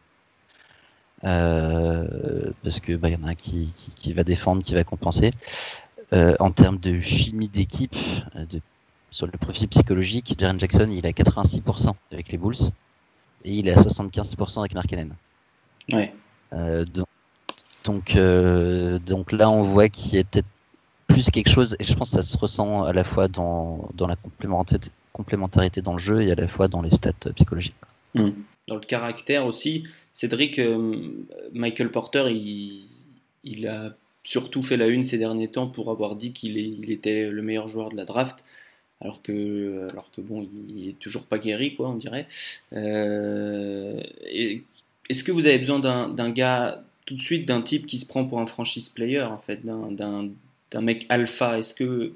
Euh, 1.25 2.51
parce 2.63 2.79
que 2.79 2.95
bah, 2.95 3.09
y 3.09 3.15
en 3.15 3.23
a 3.23 3.31
un 3.31 3.35
qui, 3.35 3.73
va 4.13 4.23
défendre, 4.23 4.63
qui 4.63 4.73
va 4.73 4.83
compenser. 4.83 5.33
Euh, 6.13 6.35
en 6.39 6.49
termes 6.49 6.77
de 6.77 6.99
chimie 6.99 7.49
d'équipe, 7.49 7.95
euh, 8.35 8.45
sur 9.11 9.27
le 9.27 9.33
profil 9.33 9.67
psychologique, 9.67 10.35
Jaren 10.39 10.59
Jackson 10.59 10.87
il 10.89 11.05
est 11.05 11.09
à 11.09 11.23
86% 11.23 11.93
avec 12.11 12.31
les 12.31 12.37
Bulls 12.37 12.55
et 13.43 13.53
il 13.53 13.67
est 13.67 13.73
à 13.73 13.81
75% 13.81 14.59
avec 14.59 14.73
Markkanen. 14.73 15.13
Ouais. 15.91 16.13
donc, 17.83 18.15
donc, 19.05 19.31
là 19.31 19.49
on 19.49 19.63
voit 19.63 19.89
qu'il 19.89 20.15
y 20.15 20.19
a 20.19 20.23
peut-être 20.23 20.47
plus 21.07 21.29
quelque 21.31 21.49
chose 21.49 21.75
et 21.79 21.83
je 21.83 21.93
pense 21.95 22.11
que 22.11 22.17
ça 22.17 22.23
se 22.23 22.37
ressent 22.37 22.83
à 22.83 22.93
la 22.93 23.03
fois 23.03 23.27
dans, 23.27 23.89
dans 23.95 24.05
la 24.05 24.15
complémentarité, 24.15 24.91
complémentarité 25.13 25.81
dans 25.81 25.93
le 25.93 25.99
jeu 25.99 26.21
et 26.21 26.31
à 26.31 26.35
la 26.35 26.47
fois 26.47 26.67
dans 26.67 26.81
les 26.81 26.91
stats 26.91 27.31
psychologiques. 27.35 27.75
Hmm 28.15 28.31
dans 28.69 28.75
le 28.75 28.81
caractère 28.81 29.45
aussi. 29.45 29.83
Cédric, 30.13 30.59
euh, 30.59 31.25
Michael 31.51 31.91
Porter, 31.91 32.31
il, 32.31 33.67
a 33.67 33.93
surtout 34.23 34.61
fait 34.61 34.77
la 34.77 34.87
une 34.87 35.03
ces 35.03 35.17
derniers 35.17 35.49
temps 35.49 35.67
pour 35.67 35.91
avoir 35.91 36.15
dit 36.15 36.31
qu'il 36.31 36.57
il 36.57 36.91
était 36.91 37.29
le 37.29 37.41
meilleur 37.41 37.67
joueur 37.67 37.89
de 37.89 37.97
la 37.97 38.05
draft. 38.05 38.45
Alors 39.01 39.21
que, 39.21 39.87
alors 39.91 40.11
que 40.11 40.21
bon, 40.21 40.47
il 40.69 40.89
est 40.89 40.99
toujours 40.99 41.25
pas 41.25 41.39
guéri, 41.39 41.75
quoi, 41.75 41.89
on 41.89 41.95
dirait. 41.95 42.27
Euh, 42.73 44.01
est-ce 45.09 45.23
que 45.23 45.31
vous 45.31 45.47
avez 45.47 45.57
besoin 45.57 45.79
d'un 45.79 46.29
gars 46.29 46.83
tout 47.05 47.15
de 47.15 47.21
suite 47.21 47.47
d'un 47.47 47.61
type 47.61 47.87
qui 47.87 47.97
se 47.97 48.05
prend 48.05 48.25
pour 48.25 48.39
un 48.39 48.45
franchise 48.45 48.89
player, 48.89 49.21
en 49.21 49.37
fait, 49.37 49.65
d'un 49.65 50.29
d'un 50.71 50.81
mec 50.81 51.05
alpha. 51.09 51.57
Est-ce 51.57 51.73
que, 51.73 52.13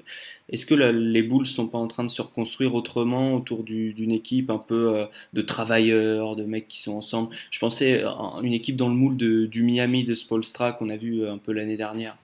les 0.74 1.22
Bulls 1.22 1.46
sont 1.46 1.68
pas 1.68 1.78
en 1.78 1.88
train 1.88 2.04
de 2.04 2.08
se 2.08 2.22
reconstruire 2.22 2.74
autrement 2.74 3.34
autour 3.34 3.62
d'une 3.64 4.12
équipe 4.12 4.50
un 4.50 4.58
peu 4.58 4.96
euh, 4.96 5.06
de 5.32 5.42
travailleurs, 5.42 6.36
de 6.36 6.44
mecs 6.44 6.68
qui 6.68 6.80
sont 6.80 6.96
ensemble? 6.96 7.34
Je 7.50 7.58
pensais 7.58 8.02
à 8.02 8.38
une 8.42 8.52
équipe 8.52 8.76
dans 8.76 8.88
le 8.88 8.94
moule 8.94 9.16
de, 9.16 9.46
du 9.46 9.62
Miami 9.62 10.04
de 10.04 10.14
Spolstra 10.14 10.72
qu'on 10.72 10.88
a 10.88 10.96
vu 10.96 11.26
un 11.26 11.38
peu 11.38 11.52
l'année 11.52 11.76
dernière. 11.76 12.16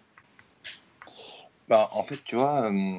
Bah, 1.70 1.88
en 1.92 2.02
fait, 2.02 2.18
tu 2.24 2.34
vois, 2.34 2.68
euh, 2.68 2.98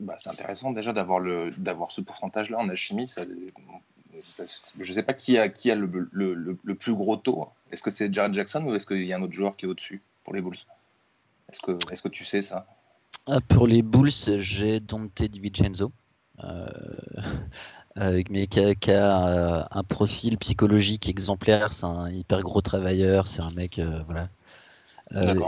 bah, 0.00 0.16
c'est 0.18 0.28
intéressant 0.28 0.72
déjà 0.72 0.92
d'avoir 0.92 1.92
ce 1.92 2.00
pourcentage-là 2.00 2.58
en 2.58 2.68
alchimie. 2.68 3.08
Je 3.08 4.80
ne 4.80 4.84
sais 4.84 5.04
pas 5.04 5.12
qui 5.12 5.38
a, 5.38 5.48
qui 5.48 5.70
a 5.70 5.76
le, 5.76 6.08
le, 6.10 6.34
le, 6.34 6.74
plus 6.74 6.94
gros 6.94 7.16
taux. 7.16 7.46
Est-ce 7.70 7.80
que 7.80 7.90
c'est 7.90 8.12
Jared 8.12 8.34
Jackson 8.34 8.64
ou 8.64 8.74
est-ce 8.74 8.86
qu'il 8.86 9.04
y 9.04 9.12
a 9.12 9.18
un 9.18 9.22
autre 9.22 9.32
joueur 9.32 9.56
qui 9.56 9.66
est 9.66 9.68
au-dessus 9.68 10.02
pour 10.24 10.34
les 10.34 10.42
Bulls? 10.42 10.56
Est-ce 11.52 11.60
que, 11.60 11.92
est 11.92 12.02
que 12.02 12.08
tu 12.08 12.24
sais 12.24 12.40
ça? 12.40 12.66
Ah, 13.26 13.40
Pour 13.46 13.66
les 13.66 13.82
Bulls, 13.82 14.10
j'ai 14.38 14.80
Dante 14.80 15.22
DiVincenzo. 15.22 15.92
Euh, 16.42 16.66
mais 18.30 18.46
qui 18.46 18.60
a, 18.60 19.28
euh, 19.28 19.64
un 19.70 19.82
profil 19.84 20.38
psychologique 20.38 21.08
exemplaire, 21.08 21.72
c'est 21.74 21.84
un 21.84 22.10
hyper 22.10 22.40
gros 22.40 22.62
travailleur, 22.62 23.28
c'est 23.28 23.42
un 23.42 23.52
mec, 23.54 23.78
euh, 23.78 24.02
voilà. 24.06 24.28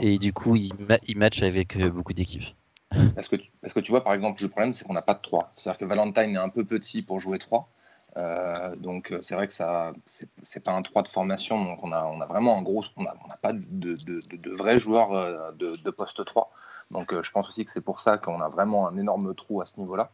et 0.02 0.18
du 0.18 0.34
coup, 0.34 0.56
il, 0.56 0.72
il 1.08 1.16
match 1.16 1.42
avec 1.42 1.78
beaucoup 1.88 2.12
d'équipes. 2.12 2.44
Parce 3.16 3.26
que, 3.26 3.34
parce 3.60 3.74
que 3.74 3.80
tu 3.80 3.90
vois, 3.90 4.04
par 4.04 4.14
exemple, 4.14 4.40
le 4.40 4.48
problème, 4.48 4.72
c'est 4.72 4.84
qu'on 4.84 4.92
n'a 4.92 5.02
pas 5.02 5.14
de 5.14 5.20
3. 5.20 5.50
C'est-à-dire 5.50 5.78
que 5.78 5.84
Valentine 5.84 6.36
est 6.36 6.38
un 6.38 6.48
peu 6.48 6.64
petit 6.64 7.02
pour 7.02 7.18
jouer 7.18 7.40
3. 7.40 7.68
Euh, 8.16 8.76
donc 8.76 9.10
euh, 9.10 9.18
c'est 9.22 9.34
vrai 9.34 9.48
que 9.48 9.52
ça 9.52 9.92
c'est 10.06 10.60
pas 10.60 10.72
un 10.72 10.82
3 10.82 11.02
de 11.02 11.08
formation, 11.08 11.62
donc 11.64 11.82
on 11.82 11.90
a, 11.90 12.04
on 12.04 12.20
a 12.20 12.26
vraiment 12.26 12.56
un 12.56 12.62
gros, 12.62 12.84
on 12.96 13.02
n'a 13.02 13.14
pas 13.42 13.52
de, 13.52 13.60
de, 13.60 14.36
de, 14.36 14.50
vrais 14.50 14.78
joueurs 14.78 15.12
euh, 15.12 15.50
de, 15.52 15.90
poste 15.90 16.24
3. 16.24 16.50
Donc 16.90 17.20
je 17.20 17.30
pense 17.32 17.48
aussi 17.48 17.64
que 17.64 17.72
c'est 17.72 17.80
pour 17.80 18.00
ça 18.00 18.18
qu'on 18.18 18.40
a 18.40 18.48
vraiment 18.48 18.86
un 18.86 18.96
énorme 18.96 19.34
trou 19.34 19.60
à 19.60 19.66
ce 19.66 19.80
niveau-là. 19.80 20.10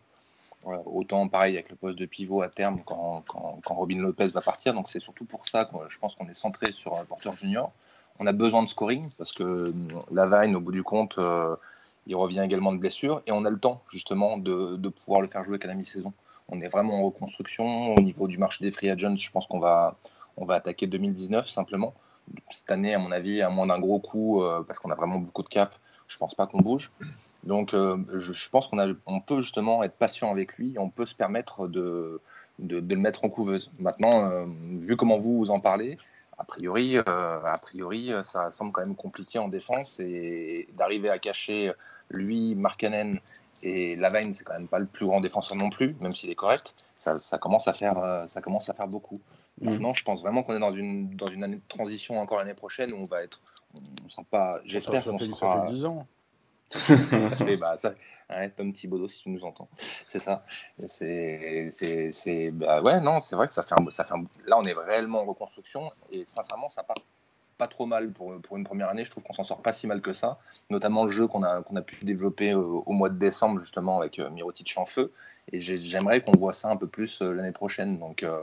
autant 0.64 1.28
pareil 1.28 1.54
avec 1.56 1.68
le 1.70 1.76
poste 1.76 1.98
de 1.98 2.06
pivot 2.06 2.42
à 2.42 2.48
terme 2.48 2.80
quand, 2.86 3.22
quand, 3.26 3.74
Robin 3.74 4.00
Lopez 4.00 4.28
va 4.28 4.40
partir. 4.40 4.72
Donc 4.72 4.88
c'est 4.88 5.00
surtout 5.00 5.26
pour 5.26 5.46
ça 5.46 5.66
que 5.66 5.76
je 5.88 5.98
pense 5.98 6.14
qu'on 6.14 6.28
est 6.28 6.34
centré 6.34 6.72
sur 6.72 6.96
un 6.96 7.04
porteur 7.04 7.34
junior. 7.34 7.70
On 8.18 8.26
a 8.26 8.32
besoin 8.32 8.62
de 8.62 8.68
scoring 8.68 9.06
parce 9.18 9.32
que 9.32 9.74
Lavine, 10.10 10.56
au 10.56 10.60
bout 10.60 10.72
du 10.72 10.82
compte, 10.82 11.18
il 12.06 12.16
revient 12.16 12.40
également 12.40 12.72
de 12.72 12.78
blessure 12.78 13.22
et 13.26 13.32
on 13.32 13.44
a 13.44 13.50
le 13.50 13.58
temps 13.58 13.82
justement 13.90 14.38
de 14.38 14.88
pouvoir 14.88 15.20
le 15.20 15.28
faire 15.28 15.44
jouer 15.44 15.58
qu'à 15.58 15.68
la 15.68 15.74
mi-saison 15.74 16.14
on 16.50 16.60
est 16.60 16.68
vraiment 16.68 17.00
en 17.00 17.04
reconstruction. 17.04 17.94
Au 17.94 18.00
niveau 18.00 18.28
du 18.28 18.38
marché 18.38 18.64
des 18.64 18.70
free 18.70 18.90
agents, 18.90 19.16
je 19.16 19.30
pense 19.30 19.46
qu'on 19.46 19.60
va, 19.60 19.96
attaquer 20.48 20.86
2019 20.86 21.48
simplement. 21.48 21.94
Cette 22.50 22.70
année, 22.70 22.94
à 22.94 22.98
mon 22.98 23.12
avis, 23.12 23.42
à 23.42 23.50
moins 23.50 23.66
d'un 23.66 23.78
gros 23.78 24.00
coup, 24.00 24.42
euh, 24.42 24.62
parce 24.62 24.78
qu'on 24.78 24.90
a 24.90 24.94
vraiment 24.94 25.18
beaucoup 25.18 25.42
de 25.42 25.48
cap, 25.48 25.74
je 26.08 26.16
pense 26.18 26.34
pas 26.34 26.46
qu'on 26.46 26.60
bouge. 26.60 26.92
Donc, 27.44 27.74
euh, 27.74 27.96
je, 28.14 28.48
pense 28.48 28.68
qu'on 28.68 28.96
on 29.06 29.20
peut 29.20 29.40
justement 29.40 29.82
être 29.82 29.98
patient 29.98 30.30
avec 30.30 30.56
lui. 30.56 30.76
On 30.78 30.90
peut 30.90 31.06
se 31.06 31.14
permettre 31.14 31.68
de, 31.68 32.20
le 32.58 32.96
mettre 32.96 33.24
en 33.24 33.28
couveuse. 33.28 33.70
Maintenant, 33.78 34.24
euh, 34.24 34.44
vu 34.64 34.96
comment 34.96 35.16
vous, 35.16 35.38
vous 35.38 35.50
en 35.50 35.58
parlez, 35.58 35.98
a 36.38 36.44
priori, 36.44 36.96
a 36.96 37.58
priori, 37.60 38.12
ça 38.24 38.50
semble 38.50 38.72
quand 38.72 38.80
même 38.80 38.96
compliqué 38.96 39.38
en 39.38 39.48
défense 39.48 40.00
et 40.00 40.68
d'arriver 40.74 41.10
à 41.10 41.18
cacher 41.18 41.72
lui, 42.08 42.54
Markkanen 42.54 43.20
et 43.62 43.96
Lavine, 43.96 44.34
c'est 44.34 44.44
quand 44.44 44.54
même 44.54 44.68
pas 44.68 44.78
le 44.78 44.86
plus 44.86 45.06
grand 45.06 45.20
défenseur 45.20 45.56
non 45.56 45.70
plus, 45.70 45.96
même 46.00 46.12
s'il 46.12 46.30
est 46.30 46.34
correct. 46.34 46.74
Ça, 46.96 47.18
commence 47.38 47.66
à 47.68 47.72
faire, 47.72 47.98
euh, 47.98 48.26
ça 48.26 48.40
commence 48.40 48.68
à 48.68 48.74
faire 48.74 48.88
beaucoup. 48.88 49.20
Mm. 49.60 49.70
Maintenant, 49.70 49.94
je 49.94 50.04
pense 50.04 50.22
vraiment 50.22 50.42
qu'on 50.42 50.54
est 50.56 50.60
dans 50.60 50.72
une, 50.72 51.14
dans 51.16 51.28
une 51.28 51.44
année 51.44 51.56
de 51.56 51.68
transition 51.68 52.16
encore 52.16 52.38
l'année 52.38 52.54
prochaine 52.54 52.92
où 52.92 52.96
on 52.96 53.04
va 53.04 53.22
être. 53.22 53.40
On 54.04 54.08
sent 54.08 54.26
pas. 54.30 54.60
J'espère 54.64 55.04
qu'on 55.04 55.18
sera. 55.18 55.60
Ça 55.60 55.66
fait 55.66 55.72
10 55.72 55.84
ans. 55.86 56.06
ça 56.70 57.36
fait, 57.36 57.56
bah, 57.56 57.76
ça, 57.78 57.94
un 58.28 58.48
Tom 58.48 58.72
Thibodeau, 58.72 59.08
si 59.08 59.22
tu 59.24 59.30
nous 59.30 59.44
entends. 59.44 59.68
C'est 60.08 60.20
ça. 60.20 60.44
C'est, 60.86 61.70
c'est, 62.12 62.50
bah, 62.52 62.80
ouais, 62.80 63.00
non, 63.00 63.20
c'est 63.20 63.34
vrai 63.34 63.48
que 63.48 63.54
ça 63.54 63.62
fait, 63.62 63.74
un, 63.74 63.90
ça 63.90 64.04
fait 64.04 64.14
un, 64.14 64.24
là, 64.46 64.56
on 64.58 64.64
est 64.64 64.72
réellement 64.72 65.22
en 65.22 65.24
reconstruction 65.24 65.90
et 66.12 66.24
sincèrement, 66.24 66.68
ça 66.68 66.84
part 66.84 66.96
pas 67.60 67.68
trop 67.68 67.84
mal 67.84 68.10
pour, 68.10 68.40
pour 68.40 68.56
une 68.56 68.64
première 68.64 68.88
année. 68.88 69.04
Je 69.04 69.10
trouve 69.10 69.22
qu'on 69.22 69.34
s'en 69.34 69.44
sort 69.44 69.60
pas 69.60 69.72
si 69.72 69.86
mal 69.86 70.00
que 70.00 70.14
ça, 70.14 70.38
notamment 70.70 71.04
le 71.04 71.10
jeu 71.10 71.26
qu'on 71.26 71.42
a, 71.42 71.60
qu'on 71.62 71.76
a 71.76 71.82
pu 71.82 72.06
développer 72.06 72.54
au, 72.54 72.92
mois 72.92 73.10
de 73.10 73.18
décembre 73.18 73.60
justement 73.60 73.98
avec 73.98 74.18
euh, 74.18 74.30
Mirotic 74.30 74.72
en 74.76 74.86
feu. 74.86 75.12
Et 75.52 75.60
j'aimerais 75.60 76.22
qu'on 76.22 76.32
voit 76.32 76.54
ça 76.54 76.70
un 76.70 76.76
peu 76.76 76.86
plus 76.86 77.20
euh, 77.20 77.34
l'année 77.34 77.52
prochaine. 77.52 77.98
Donc, 77.98 78.22
euh, 78.22 78.42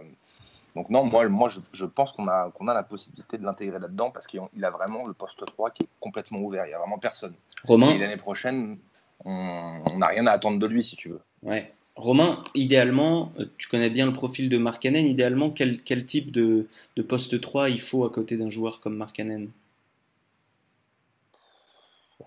donc 0.75 0.91
non, 0.91 1.03
moi, 1.03 1.27
moi 1.29 1.49
je, 1.49 1.59
je 1.73 1.85
pense 1.85 2.11
qu'on 2.11 2.27
a, 2.27 2.51
qu'on 2.51 2.67
a 2.67 2.75
la 2.75 2.83
possibilité 2.83 3.39
de 3.39 3.43
l'intégrer 3.43 3.79
là-dedans 3.79 4.11
parce 4.11 4.27
qu'il 4.27 4.39
a 4.63 4.69
vraiment 4.69 5.07
le 5.07 5.13
poste 5.13 5.43
3 5.43 5.71
qui 5.71 5.83
est 5.83 5.89
complètement 5.99 6.39
ouvert. 6.41 6.65
Il 6.67 6.69
n'y 6.69 6.75
a 6.75 6.79
vraiment 6.79 6.99
personne. 6.99 7.33
Romain 7.63 7.87
Et 7.87 7.97
l'année 7.97 8.17
prochaine, 8.17 8.77
on 9.25 9.97
n'a 9.97 10.07
rien 10.07 10.27
à 10.27 10.31
attendre 10.31 10.59
de 10.59 10.65
lui 10.67 10.83
si 10.83 10.95
tu 10.95 11.09
veux. 11.09 11.21
Ouais. 11.43 11.65
Romain, 11.95 12.43
idéalement, 12.55 13.31
euh, 13.39 13.45
tu 13.57 13.67
connais 13.67 13.89
bien 13.89 14.05
le 14.05 14.13
profil 14.13 14.49
de 14.49 14.57
Markkanen, 14.57 15.05
idéalement, 15.05 15.49
quel, 15.49 15.81
quel 15.81 16.05
type 16.05 16.31
de, 16.31 16.67
de, 16.95 17.01
poste 17.01 17.39
3 17.39 17.69
il 17.69 17.81
faut 17.81 18.05
à 18.05 18.09
côté 18.09 18.37
d'un 18.37 18.49
joueur 18.49 18.79
comme 18.79 18.95
Markkanen? 18.95 19.49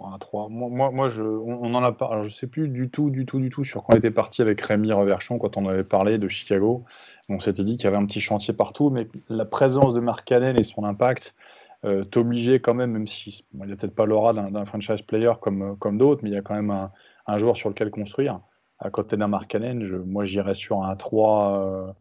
Un 0.03 0.19
3. 0.19 0.49
Moi, 0.49 0.91
moi, 0.91 1.09
je, 1.11 1.23
on, 1.23 1.75
en 1.75 1.83
a 1.83 1.93
pas. 1.93 2.23
je 2.23 2.31
sais 2.31 2.47
plus 2.47 2.69
du 2.69 2.89
tout, 2.89 3.11
du 3.11 3.27
tout, 3.27 3.39
du 3.39 3.51
tout 3.51 3.65
sur 3.65 3.85
quand 3.85 3.93
on 3.93 3.97
était 3.99 4.11
parti 4.11 4.41
avec 4.41 4.59
Rémi 4.63 4.93
Reverchon 4.93 5.39
quand 5.39 5.59
on 5.59 5.69
avait 5.69 5.85
parlé 5.85 6.17
de 6.17 6.27
Chicago. 6.27 6.85
On 7.29 7.39
s'était 7.39 7.65
dit 7.65 7.77
qu'il 7.77 7.85
y 7.85 7.87
avait 7.89 7.99
un 7.99 8.07
petit 8.07 8.23
chantier 8.23 8.55
partout, 8.55 8.89
mais 8.89 9.09
la 9.29 9.45
présence 9.45 9.93
de 9.93 10.01
Mark 10.01 10.27
Cannon 10.27 10.57
et 10.57 10.63
son 10.63 10.85
impact 10.85 11.35
euh, 11.85 12.05
t'obligeait 12.05 12.61
quand 12.61 12.75
même, 12.75 12.93
même 12.93 13.07
si 13.07 13.47
il 13.55 13.65
n'y 13.65 13.73
a 13.73 13.77
peut-être 13.77 13.95
pas 13.95 14.07
l'aura 14.07 14.33
d'un 14.33 14.65
franchise 14.65 15.03
player 15.03 15.33
comme, 15.41 15.77
comme 15.79 15.99
d'autres, 15.99 16.21
mais 16.23 16.31
il 16.31 16.35
y 16.35 16.39
a 16.39 16.43
quand 16.43 16.55
même 16.55 16.71
un, 16.71 16.93
un 17.27 17.39
joueur 17.39 17.57
sur 17.57 17.69
lequel 17.69 17.91
construire 17.91 18.41
à 18.81 18.91
côté 18.91 19.17
d'un 19.17 19.29
Markkanen, 19.29 19.85
moi 20.07 20.25
j'irais 20.25 20.55
sur 20.55 20.83
un 20.83 20.97
3 20.97 21.59
euh, 21.59 21.93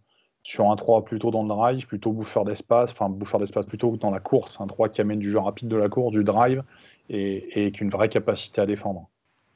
sur 0.44 0.72
un 0.72 0.76
3 0.76 1.04
plutôt 1.04 1.30
dans 1.30 1.44
le 1.44 1.50
drive, 1.50 1.86
plutôt 1.86 2.14
bouffeur 2.14 2.46
d'espace, 2.46 2.92
enfin 2.92 3.10
bouffeur 3.10 3.40
d'espace 3.40 3.66
plutôt 3.66 3.98
dans 3.98 4.12
la 4.12 4.22
course, 4.22 4.60
un 4.62 4.68
3 4.68 4.90
qui 4.90 5.02
amène 5.02 5.20
du 5.20 5.30
jeu 5.30 5.40
rapide 5.40 5.68
de 5.68 5.76
la 5.76 5.90
course, 5.90 6.14
du 6.14 6.24
drive 6.24 6.64
et, 7.10 7.66
et 7.66 7.82
une 7.82 7.90
vraie 7.90 8.10
capacité 8.10 8.62
à 8.62 8.66
défendre 8.66 9.10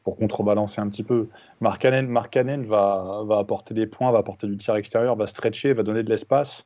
pour 0.03 0.17
contrebalancer 0.17 0.81
un 0.81 0.89
petit 0.89 1.03
peu. 1.03 1.29
Markkanen, 1.61 2.07
Markkanen 2.07 2.65
va, 2.65 3.21
va 3.25 3.37
apporter 3.39 3.73
des 3.73 3.87
points, 3.87 4.11
va 4.11 4.17
apporter 4.17 4.47
du 4.47 4.57
tir 4.57 4.75
extérieur, 4.75 5.15
va 5.15 5.27
stretcher, 5.27 5.71
va 5.71 5.83
donner 5.83 6.03
de 6.03 6.09
l'espace. 6.09 6.65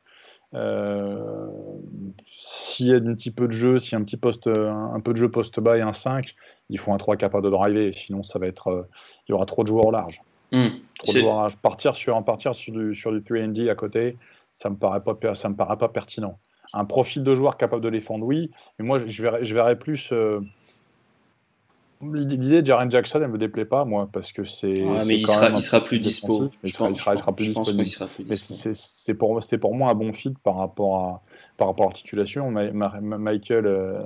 Euh, 0.54 1.28
s'il 2.26 2.86
y 2.86 2.92
a 2.92 2.96
un 2.96 3.14
petit 3.14 3.30
peu 3.30 3.46
de 3.46 3.52
jeu, 3.52 3.78
s'il 3.78 3.92
y 3.92 3.94
a 3.96 3.98
un 3.98 4.04
petit 4.04 4.16
poste, 4.16 4.46
un, 4.46 5.00
peu 5.00 5.12
de 5.12 5.18
jeu 5.18 5.30
poste 5.30 5.60
bas 5.60 5.76
et 5.76 5.82
un 5.82 5.92
5, 5.92 6.34
il 6.70 6.78
faut 6.78 6.92
un 6.92 6.98
3 6.98 7.16
capable 7.16 7.44
de 7.44 7.50
driver, 7.50 7.92
sinon 7.94 8.22
ça 8.22 8.38
va 8.38 8.46
être, 8.46 8.68
euh, 8.68 8.88
il 9.28 9.32
y 9.32 9.34
aura 9.34 9.46
trop 9.46 9.62
de 9.62 9.68
joueurs 9.68 9.86
au 9.86 9.90
large. 9.90 10.22
Hmm. 10.50 10.68
partir 11.60 11.94
sur, 11.94 12.24
partir 12.24 12.54
sur 12.54 12.72
du, 12.72 12.94
sur 12.94 13.12
du 13.12 13.20
3D 13.20 13.68
à 13.68 13.74
côté, 13.74 14.16
ça 14.54 14.70
me 14.70 14.76
paraît 14.76 15.02
pas, 15.02 15.34
ça 15.34 15.48
me 15.48 15.56
paraît 15.56 15.76
pas 15.76 15.88
pertinent. 15.88 16.38
Un 16.72 16.84
profil 16.84 17.22
de 17.22 17.34
joueur 17.34 17.56
capable 17.56 17.82
de 17.82 17.90
défendre, 17.90 18.24
oui, 18.24 18.50
mais 18.78 18.84
moi 18.84 18.98
je 18.98 19.22
verrais, 19.22 19.44
je 19.44 19.54
verrais 19.54 19.78
plus. 19.78 20.10
Euh, 20.12 20.40
l'idée 22.02 22.62
de 22.62 22.66
Jaren 22.66 22.90
Jackson, 22.90 23.20
elle 23.22 23.28
me 23.28 23.38
déplaît 23.38 23.64
pas, 23.64 23.84
moi, 23.84 24.08
parce 24.12 24.32
que 24.32 24.44
c'est. 24.44 24.84
mais 25.06 25.18
il 25.18 25.26
sera, 25.26 25.50
il 25.50 25.60
sera, 25.60 25.80
plus 25.82 25.98
dispo. 25.98 26.50
Il 26.62 26.72
sera, 26.72 26.92
plus 27.32 27.48
disponible. 27.48 27.86
c'est 28.36 29.14
pour, 29.14 29.40
pour 29.60 29.74
moi 29.74 29.90
un 29.90 29.94
bon 29.94 30.12
fit 30.12 30.34
par 30.42 30.56
rapport 30.56 31.04
à, 31.04 31.22
par 31.56 31.68
rapport 31.68 31.86
à 31.86 31.88
l'articulation. 31.88 32.50
Michael, 32.50 33.66
euh, 33.66 34.02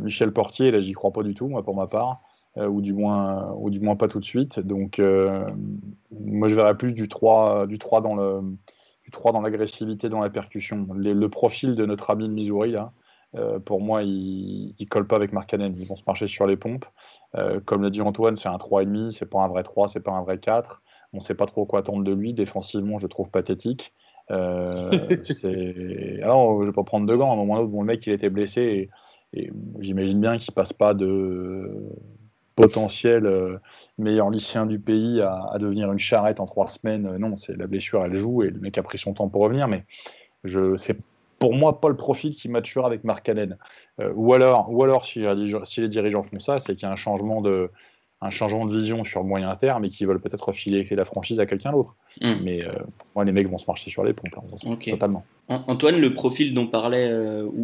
Michel 0.00 0.32
Portier, 0.32 0.70
là, 0.70 0.80
j'y 0.80 0.92
crois 0.92 1.12
pas 1.12 1.22
du 1.22 1.34
tout, 1.34 1.48
moi, 1.48 1.62
pour 1.62 1.74
ma 1.74 1.86
part. 1.86 2.20
Euh, 2.58 2.66
ou, 2.68 2.80
du 2.80 2.94
moins, 2.94 3.52
ou 3.58 3.68
du 3.68 3.80
moins 3.80 3.96
pas 3.96 4.08
tout 4.08 4.18
de 4.18 4.24
suite. 4.24 4.60
Donc, 4.60 4.98
euh, 4.98 5.46
moi, 6.10 6.48
je 6.48 6.54
verrais 6.54 6.76
plus 6.76 6.94
du 6.94 7.06
3, 7.06 7.66
du 7.66 7.78
3 7.78 8.00
dans 8.00 8.14
le 8.14 8.40
du 9.04 9.10
3 9.12 9.32
dans 9.32 9.40
l'agressivité, 9.40 10.08
dans 10.08 10.20
la 10.20 10.30
percussion. 10.30 10.86
le 10.94 11.26
profil 11.28 11.76
de 11.76 11.86
notre 11.86 12.10
ami 12.10 12.28
de 12.28 12.32
Missouri, 12.32 12.74
euh, 13.34 13.58
pour 13.58 13.80
moi, 13.80 14.02
il 14.02 14.74
ne 14.78 14.86
colle 14.86 15.06
pas 15.06 15.16
avec 15.16 15.32
Mark 15.32 15.48
Cannon. 15.48 15.74
Ils 15.78 15.86
vont 15.86 15.96
se 15.96 16.04
marcher 16.06 16.28
sur 16.28 16.46
les 16.46 16.56
pompes. 16.56 16.86
Comme 17.64 17.82
l'a 17.82 17.90
dit 17.90 18.00
Antoine, 18.00 18.36
c'est 18.36 18.48
un 18.48 18.56
3,5, 18.56 19.10
c'est 19.10 19.28
pas 19.28 19.40
un 19.40 19.48
vrai 19.48 19.62
3, 19.62 19.88
c'est 19.88 20.00
pas 20.00 20.12
un 20.12 20.22
vrai 20.22 20.38
4. 20.38 20.82
On 21.12 21.18
ne 21.18 21.22
sait 21.22 21.34
pas 21.34 21.46
trop 21.46 21.66
quoi 21.66 21.80
attendre 21.80 22.02
de 22.02 22.12
lui. 22.12 22.32
Défensivement, 22.34 22.98
je 22.98 23.06
trouve 23.06 23.30
pathétique. 23.30 23.92
Alors, 24.30 24.42
je 24.90 25.46
ne 25.52 26.66
vais 26.66 26.72
pas 26.72 26.84
prendre 26.84 27.06
de 27.06 27.14
gants. 27.14 27.30
À 27.30 27.34
un 27.34 27.36
moment 27.36 27.62
donné, 27.62 27.78
le 27.78 27.84
mec, 27.84 28.06
il 28.06 28.12
était 28.12 28.30
blessé 28.30 28.62
et, 28.62 28.90
et 29.32 29.52
j'imagine 29.80 30.20
bien 30.20 30.38
qu'il 30.38 30.52
passe 30.54 30.72
pas 30.72 30.94
de 30.94 31.90
potentiel 32.56 33.26
euh, 33.26 33.58
meilleur 33.98 34.30
lycéen 34.30 34.66
du 34.66 34.80
pays 34.80 35.20
à, 35.20 35.56
devenir 35.60 35.92
une 35.92 35.98
charrette 35.98 36.40
en 36.40 36.46
trois 36.46 36.68
semaines. 36.68 37.06
Euh, 37.06 37.18
non, 37.18 37.36
c'est 37.36 37.56
la 37.56 37.66
blessure, 37.66 38.04
elle 38.04 38.16
joue 38.16 38.42
et 38.42 38.50
le 38.50 38.58
mec 38.58 38.76
a 38.78 38.82
pris 38.82 38.98
son 38.98 39.12
temps 39.12 39.28
pour 39.28 39.42
revenir. 39.42 39.68
Mais 39.68 39.84
je, 40.42 40.76
c'est 40.76 40.98
pour 41.38 41.54
moi 41.54 41.80
pas 41.80 41.88
le 41.88 41.96
profil 41.96 42.34
qui 42.34 42.48
matchera 42.48 42.86
avec 42.86 43.04
Mark 43.04 43.28
Allen. 43.28 43.56
Euh, 44.00 44.12
ou 44.14 44.34
alors, 44.34 44.72
ou 44.72 44.82
alors 44.82 45.04
si, 45.04 45.20
les 45.20 45.88
dirigeants 45.88 46.22
font 46.22 46.40
ça, 46.40 46.60
c'est 46.60 46.74
qu'il 46.74 46.84
y 46.84 46.86
a 46.86 46.92
un 46.92 46.96
changement 46.96 47.40
de 47.40 47.70
un 48.22 48.30
changement 48.30 48.64
de 48.64 48.74
vision 48.74 49.04
sur 49.04 49.20
le 49.20 49.26
moyen 49.26 49.54
terme 49.56 49.84
et 49.84 49.90
qu'ils 49.90 50.06
veulent 50.06 50.22
peut-être 50.22 50.50
filer 50.52 50.88
la 50.90 51.04
franchise 51.04 51.38
à 51.38 51.44
quelqu'un 51.44 51.72
d'autre. 51.72 51.96
Hmm. 52.22 52.36
Mais 52.42 52.64
pour 52.96 53.08
moi, 53.14 53.24
les 53.26 53.32
mecs 53.32 53.46
vont 53.46 53.58
se 53.58 53.66
marcher 53.66 53.90
sur 53.90 54.04
les 54.04 54.14
pompes, 54.14 54.34
hein, 54.38 54.78
totalement. 54.90 55.22
Antoine, 55.48 56.00
le 56.00 56.14
profil 56.14 56.54
dont 56.54 56.66
parlait, 56.66 57.12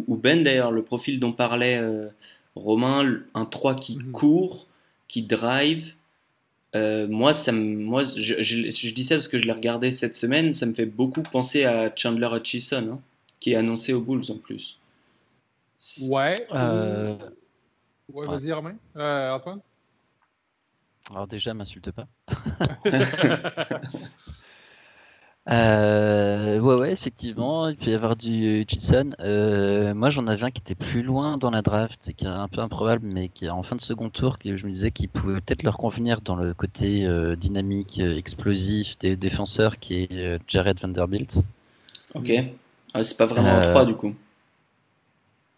ou 0.07 0.15
Ben 0.15 0.43
d'ailleurs, 0.43 0.71
le 0.71 0.83
profil 0.83 1.19
dont 1.19 1.31
parlait 1.31 1.81
Romain, 2.55 3.21
un 3.33 3.45
3 3.45 3.75
qui 3.75 3.97
mhm. 3.97 4.11
court, 4.11 4.67
qui 5.07 5.23
drive. 5.23 5.93
Euh, 6.75 7.07
moi, 7.07 7.33
ça 7.33 7.51
moi 7.51 8.03
je, 8.03 8.41
je, 8.41 8.93
dis 8.93 9.03
ça 9.03 9.15
parce 9.15 9.27
que 9.27 9.37
je 9.37 9.45
l'ai 9.45 9.51
regardé 9.51 9.91
cette 9.91 10.15
semaine. 10.15 10.53
Ça 10.53 10.65
me 10.65 10.73
fait 10.73 10.85
beaucoup 10.85 11.21
penser 11.21 11.65
à 11.65 11.91
Chandler 11.95 12.29
Hutchison, 12.33 12.93
hein, 12.93 12.99
qui 13.43 13.51
est 13.51 13.57
annoncé 13.57 13.91
aux 13.91 13.99
Bulls 13.99 14.23
en 14.29 14.37
plus. 14.37 14.79
Ouais. 16.09 16.47
Euh... 16.53 17.17
Ouais, 18.13 18.25
vas-y, 18.25 18.53
Romain. 18.53 18.75
Euh, 18.95 19.31
Antoine? 19.33 19.59
Alors, 21.11 21.27
déjà, 21.27 21.53
m'insulte 21.53 21.91
pas. 21.91 22.07
Euh, 25.49 26.57
ouais, 26.61 26.75
ouais, 26.75 26.93
effectivement, 26.93 27.67
il 27.67 27.75
peut 27.75 27.91
y 27.91 27.93
avoir 27.93 28.15
du 28.15 28.61
Hutchinson. 28.61 29.09
Euh, 29.19 29.93
moi, 29.93 30.09
j'en 30.09 30.25
avais 30.27 30.45
un 30.45 30.51
qui 30.51 30.61
était 30.61 30.73
plus 30.73 31.03
loin 31.03 31.35
dans 31.35 31.49
la 31.49 31.61
draft 31.61 32.07
et 32.07 32.13
qui 32.13 32.23
est 32.23 32.29
un 32.29 32.47
peu 32.47 32.61
improbable, 32.61 33.05
mais 33.05 33.27
qui 33.27 33.43
est 33.43 33.49
en 33.49 33.61
fin 33.61 33.75
de 33.75 33.81
second 33.81 34.09
tour, 34.09 34.39
que 34.39 34.55
je 34.55 34.65
me 34.65 34.71
disais 34.71 34.91
qu'il 34.91 35.09
pouvait 35.09 35.41
peut-être 35.41 35.63
leur 35.63 35.75
convenir 35.75 36.21
dans 36.21 36.37
le 36.37 36.53
côté 36.53 37.05
euh, 37.05 37.35
dynamique, 37.35 37.99
explosif 37.99 38.97
des 38.99 39.17
défenseurs, 39.17 39.79
qui 39.79 40.03
est 40.03 40.39
Jared 40.47 40.79
Vanderbilt. 40.79 41.41
Ok. 42.15 42.31
Ah, 42.93 43.03
c'est 43.03 43.17
pas 43.17 43.25
vraiment 43.25 43.55
un 43.55 43.61
3 43.61 43.85
du 43.85 43.95
coup. 43.95 44.13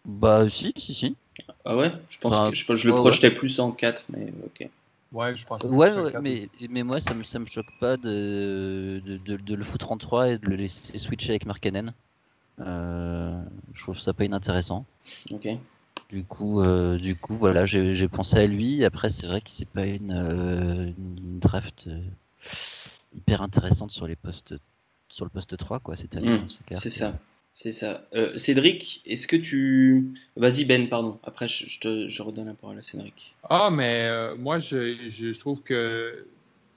Bah, 0.04 0.48
si, 0.48 0.72
si, 0.76 0.94
si. 0.94 1.16
Ah 1.64 1.76
ouais? 1.76 1.92
Je 2.08 2.18
pense 2.18 2.50
que 2.50 2.54
je, 2.54 2.88
le 2.88 2.94
projetais 2.94 3.30
plus 3.30 3.58
en 3.58 3.72
4, 3.72 4.04
mais 4.08 4.32
ok. 4.44 4.68
Ouais, 5.12 5.36
je 5.36 5.46
pense. 5.46 5.62
Ouais, 5.64 5.92
mais, 6.20 6.48
mais 6.68 6.82
moi, 6.82 7.00
ça 7.00 7.14
me, 7.14 7.24
ça 7.24 7.38
me 7.38 7.46
choque 7.46 7.70
pas 7.80 7.96
de, 7.96 9.02
de, 9.04 9.36
de, 9.36 9.54
le 9.54 9.64
foutre 9.64 9.92
en 9.92 9.96
3 9.96 10.30
et 10.30 10.38
de 10.38 10.46
le 10.46 10.56
laisser 10.56 10.98
switcher 10.98 11.30
avec 11.30 11.46
Markkanen. 11.46 11.92
Euh, 12.60 13.42
je 13.74 13.82
trouve 13.82 13.98
ça 13.98 14.12
pas 14.12 14.24
inintéressant. 14.24 14.86
Ok. 15.30 15.48
Du 16.08 16.24
coup, 16.24 16.60
euh, 16.60 16.98
du 16.98 17.16
coup, 17.16 17.34
voilà, 17.34 17.66
j'ai 17.66 18.08
pensé 18.08 18.38
à 18.38 18.46
lui. 18.46 18.84
Après, 18.84 19.10
c'est 19.10 19.26
vrai 19.26 19.40
que 19.40 19.50
c'est 19.50 19.68
pas 19.68 19.86
une, 19.86 20.12
euh, 20.12 20.92
une 20.96 21.38
draft 21.40 21.88
euh, 21.88 22.00
hyper 23.16 23.42
intéressante 23.42 23.90
sur 23.90 24.06
les 24.06 24.16
postes, 24.16 24.54
sur 25.16 25.24
le 25.24 25.30
poste 25.30 25.56
3, 25.56 25.80
quoi. 25.80 25.96
Cette 25.96 26.14
année. 26.16 26.38
Mmh, 26.40 26.46
c'est 26.72 26.90
ça. 26.90 27.18
C'est 27.54 27.72
ça. 27.72 28.06
Euh, 28.14 28.36
Cédric, 28.36 29.00
est-ce 29.06 29.26
que 29.26 29.36
tu... 29.36 30.12
Vas-y 30.36 30.66
Ben, 30.66 30.86
pardon. 30.86 31.18
Après, 31.24 31.48
je, 31.48 31.80
te, 31.80 32.06
je 32.06 32.22
redonne 32.22 32.48
la 32.48 32.52
parole 32.52 32.78
à 32.78 32.82
Cédric. 32.82 33.34
Ah, 33.48 33.70
mais 33.72 34.02
euh, 34.04 34.36
moi, 34.36 34.58
je, 34.58 35.08
je, 35.08 35.38
trouve 35.38 35.62
que, 35.62 36.26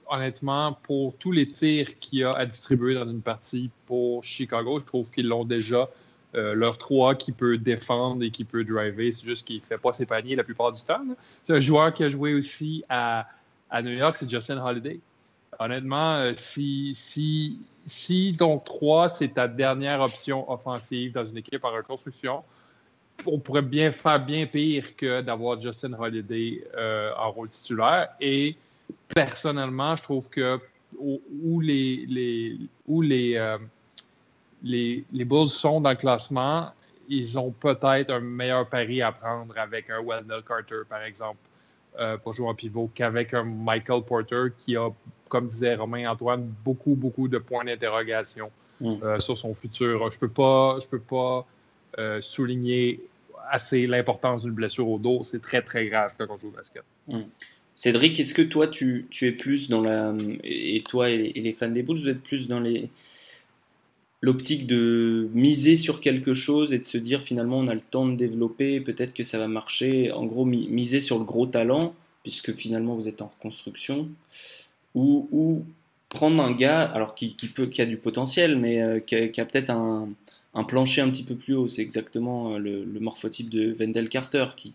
honnêtement, 0.08 0.78
pour 0.84 1.14
tous 1.18 1.32
les 1.32 1.50
tirs 1.50 1.98
qu'il 1.98 2.20
y 2.20 2.24
a 2.24 2.30
à 2.30 2.46
distribuer 2.46 2.94
dans 2.94 3.04
une 3.04 3.20
partie 3.20 3.68
pour 3.84 4.24
Chicago, 4.24 4.78
je 4.78 4.86
trouve 4.86 5.10
qu'ils 5.10 5.28
l'ont 5.28 5.44
déjà. 5.44 5.88
Euh, 6.36 6.54
leur 6.54 6.78
3 6.78 7.16
qui 7.16 7.32
peut 7.32 7.58
défendre 7.58 8.22
et 8.22 8.30
qui 8.30 8.44
peut 8.44 8.62
driver. 8.62 9.12
C'est 9.12 9.26
juste 9.26 9.44
qu'il 9.44 9.56
ne 9.56 9.62
fait 9.62 9.78
pas 9.78 9.92
ses 9.92 10.06
paniers 10.06 10.36
la 10.36 10.44
plupart 10.44 10.70
du 10.70 10.80
temps. 10.80 11.02
C'est 11.42 11.54
un 11.54 11.60
joueur 11.60 11.92
qui 11.92 12.04
a 12.04 12.08
joué 12.08 12.34
aussi 12.34 12.84
à, 12.88 13.26
à 13.68 13.82
New 13.82 13.90
York, 13.90 14.16
c'est 14.16 14.30
Justin 14.30 14.64
Holiday. 14.64 15.00
Honnêtement, 15.58 16.30
si, 16.36 16.94
si 16.94 17.58
si 17.90 18.32
donc 18.32 18.64
3, 18.64 19.08
c'est 19.08 19.34
ta 19.34 19.48
dernière 19.48 20.00
option 20.00 20.50
offensive 20.50 21.12
dans 21.12 21.24
une 21.24 21.38
équipe 21.38 21.64
en 21.64 21.72
reconstruction, 21.72 22.42
on 23.26 23.38
pourrait 23.38 23.62
bien 23.62 23.92
faire 23.92 24.24
bien 24.24 24.46
pire 24.46 24.96
que 24.96 25.20
d'avoir 25.20 25.60
Justin 25.60 25.92
Holiday 25.92 26.64
euh, 26.76 27.10
en 27.18 27.30
rôle 27.32 27.48
titulaire. 27.48 28.08
Et 28.20 28.56
personnellement, 29.14 29.96
je 29.96 30.02
trouve 30.02 30.30
que 30.30 30.58
où, 30.98 31.60
les, 31.60 32.58
où 32.86 33.02
les, 33.02 33.36
euh, 33.36 33.58
les, 34.62 35.04
Bulls 35.12 35.48
sont 35.48 35.80
dans 35.80 35.90
le 35.90 35.96
classement, 35.96 36.70
ils 37.08 37.38
ont 37.38 37.50
peut-être 37.50 38.10
un 38.10 38.20
meilleur 38.20 38.68
pari 38.68 39.02
à 39.02 39.12
prendre 39.12 39.56
avec 39.58 39.90
un 39.90 40.00
Wendell 40.00 40.42
Carter, 40.46 40.82
par 40.88 41.02
exemple, 41.02 41.38
euh, 41.98 42.16
pour 42.18 42.32
jouer 42.32 42.48
en 42.48 42.54
pivot, 42.54 42.90
qu'avec 42.94 43.34
un 43.34 43.44
Michael 43.44 44.02
Porter 44.02 44.46
qui 44.56 44.76
a 44.76 44.88
comme 45.30 45.48
disait 45.48 45.76
Romain 45.76 46.10
Antoine, 46.10 46.52
beaucoup, 46.64 46.94
beaucoup 46.94 47.28
de 47.28 47.38
points 47.38 47.64
d'interrogation 47.64 48.50
mm. 48.82 48.94
euh, 49.02 49.20
sur 49.20 49.38
son 49.38 49.54
futur. 49.54 50.10
Je 50.10 50.18
peux 50.18 50.28
pas, 50.28 50.78
je 50.82 50.86
peux 50.86 51.00
pas 51.00 51.46
euh, 51.98 52.20
souligner 52.20 53.00
assez 53.50 53.86
l'importance 53.86 54.42
d'une 54.42 54.52
blessure 54.52 54.88
au 54.88 54.98
dos. 54.98 55.22
C'est 55.22 55.40
très, 55.40 55.62
très 55.62 55.86
grave 55.86 56.12
quand 56.18 56.26
on 56.28 56.36
joue 56.36 56.48
au 56.48 56.52
basket. 56.52 56.82
Mm. 57.08 57.20
Cédric, 57.74 58.20
est-ce 58.20 58.34
que 58.34 58.42
toi, 58.42 58.68
tu, 58.68 59.06
tu, 59.08 59.26
es 59.26 59.32
plus 59.32 59.70
dans 59.70 59.80
la. 59.80 60.12
Et 60.44 60.82
toi 60.86 61.08
et, 61.08 61.32
les 61.32 61.52
fans 61.52 61.70
des 61.70 61.82
Bulls, 61.82 61.98
vous 61.98 62.08
êtes 62.10 62.22
plus 62.22 62.46
dans 62.46 62.60
les 62.60 62.90
l'optique 64.22 64.66
de 64.66 65.30
miser 65.32 65.76
sur 65.76 66.02
quelque 66.02 66.34
chose 66.34 66.74
et 66.74 66.78
de 66.78 66.84
se 66.84 66.98
dire 66.98 67.22
finalement 67.22 67.58
on 67.58 67.68
a 67.68 67.74
le 67.74 67.80
temps 67.80 68.06
de 68.06 68.14
développer, 68.14 68.78
peut-être 68.80 69.14
que 69.14 69.24
ça 69.24 69.38
va 69.38 69.48
marcher. 69.48 70.12
En 70.12 70.26
gros, 70.26 70.44
miser 70.44 71.00
sur 71.00 71.18
le 71.18 71.24
gros 71.24 71.46
talent, 71.46 71.94
puisque 72.22 72.52
finalement 72.54 72.96
vous 72.96 73.08
êtes 73.08 73.22
en 73.22 73.28
reconstruction 73.28 74.10
ou, 74.94 75.64
prendre 76.08 76.42
un 76.42 76.52
gars, 76.52 76.82
alors 76.82 77.14
qui, 77.14 77.36
qui 77.36 77.80
a 77.80 77.86
du 77.86 77.96
potentiel, 77.96 78.58
mais 78.58 78.82
euh, 78.82 79.00
qui 79.00 79.14
a, 79.14 79.44
peut-être 79.44 79.70
un, 79.70 80.08
plancher 80.64 81.00
un 81.00 81.08
petit 81.08 81.22
peu 81.22 81.36
plus 81.36 81.54
haut. 81.54 81.68
C'est 81.68 81.82
exactement 81.82 82.54
euh, 82.54 82.58
le, 82.58 83.00
morphotype 83.00 83.48
de 83.48 83.74
Wendell 83.78 84.08
Carter, 84.08 84.46
qui, 84.56 84.74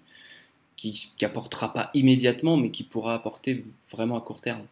qui, 0.78 1.10
apportera 1.24 1.74
pas 1.74 1.90
immédiatement, 1.94 2.58
mais 2.58 2.72
qui 2.72 2.84
pourra 2.84 3.16
apporter 3.16 3.66
vraiment 3.92 4.18
à 4.18 4.22
court 4.22 4.42
terme. 4.42 4.64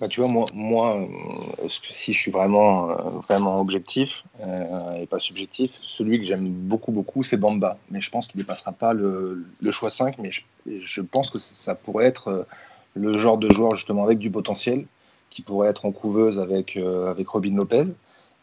Bah, 0.00 0.08
tu 0.08 0.20
vois, 0.20 0.28
moi, 0.28 0.44
moi 0.52 0.96
euh, 0.98 1.68
si 1.68 2.12
je 2.12 2.18
suis 2.18 2.30
vraiment, 2.30 2.94
vraiment 3.20 3.58
objectif 3.60 4.24
et 5.00 5.06
pas 5.06 5.20
subjectif, 5.20 5.78
celui 5.80 6.18
que 6.18 6.26
j'aime 6.26 6.48
beaucoup, 6.48 6.92
beaucoup, 6.92 7.22
c'est 7.22 7.38
Bamba. 7.38 7.78
Mais 7.90 8.02
je 8.02 8.10
pense 8.10 8.26
qu'il 8.26 8.36
ne 8.38 8.42
dépassera 8.42 8.72
pas 8.72 8.92
le, 8.92 9.46
choix 9.70 9.88
5, 9.88 10.18
mais 10.18 10.30
je, 10.66 11.00
pense 11.00 11.30
que 11.30 11.38
ça 11.38 11.74
pourrait 11.74 12.06
être 12.06 12.46
le 12.94 13.16
genre 13.16 13.38
de 13.38 13.50
joueur 13.50 13.74
justement 13.74 14.04
avec 14.04 14.18
du 14.18 14.30
potentiel, 14.30 14.86
qui 15.30 15.42
pourrait 15.42 15.68
être 15.68 15.84
en 15.84 15.92
couveuse 15.92 16.38
avec, 16.38 16.76
euh, 16.76 17.10
avec 17.10 17.28
Robin 17.28 17.54
Lopez, 17.54 17.86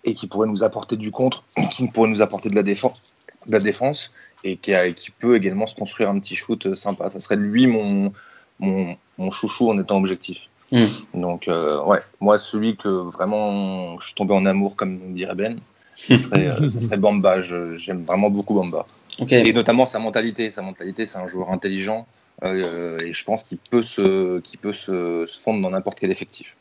et 0.03 0.13
qui 0.13 0.27
pourrait 0.27 0.47
nous 0.47 0.63
apporter 0.63 0.97
du 0.97 1.11
contre, 1.11 1.43
qui 1.71 1.87
pourrait 1.87 2.09
nous 2.09 2.21
apporter 2.21 2.49
de 2.49 2.55
la 2.55 2.63
défense, 2.63 3.15
de 3.47 3.51
la 3.51 3.59
défense 3.59 4.11
et 4.43 4.57
qui, 4.57 4.73
a, 4.73 4.91
qui 4.91 5.11
peut 5.11 5.35
également 5.35 5.67
se 5.67 5.75
construire 5.75 6.09
un 6.09 6.19
petit 6.19 6.35
shoot 6.35 6.65
euh, 6.65 6.75
sympa. 6.75 7.09
Ça 7.09 7.19
serait 7.19 7.35
lui 7.35 7.67
mon, 7.67 8.11
mon, 8.59 8.97
mon 9.17 9.31
chouchou 9.31 9.69
en 9.69 9.79
étant 9.79 9.97
objectif. 9.97 10.49
Hmm. 10.71 10.85
Donc, 11.13 11.47
euh, 11.47 11.83
ouais, 11.83 11.99
moi, 12.19 12.37
celui 12.37 12.77
que 12.77 12.87
vraiment 12.87 13.99
je 13.99 14.07
suis 14.07 14.15
tombé 14.15 14.33
en 14.33 14.45
amour, 14.45 14.75
comme 14.75 15.13
dirait 15.13 15.35
Ben, 15.35 15.59
ce 15.95 16.17
serait, 16.17 16.69
serait 16.69 16.97
Bamba. 16.97 17.41
J'aime 17.41 18.03
vraiment 18.03 18.29
beaucoup 18.29 18.55
Bamba. 18.55 18.85
Et 19.29 19.53
notamment 19.53 19.85
sa 19.85 19.99
mentalité. 19.99 20.49
Sa 20.49 20.61
mentalité, 20.61 21.05
c'est 21.05 21.19
un 21.19 21.27
joueur 21.27 21.51
intelligent 21.51 22.07
euh, 22.43 22.99
et 22.99 23.13
je 23.13 23.23
pense 23.23 23.43
qu'il 23.43 23.57
peut, 23.57 23.81
se, 23.81 24.39
peut 24.57 24.73
se, 24.73 25.25
fondre 25.27 25.61
dans 25.61 25.71
n'importe 25.71 25.99
quel 25.99 26.11
effectif. 26.11 26.57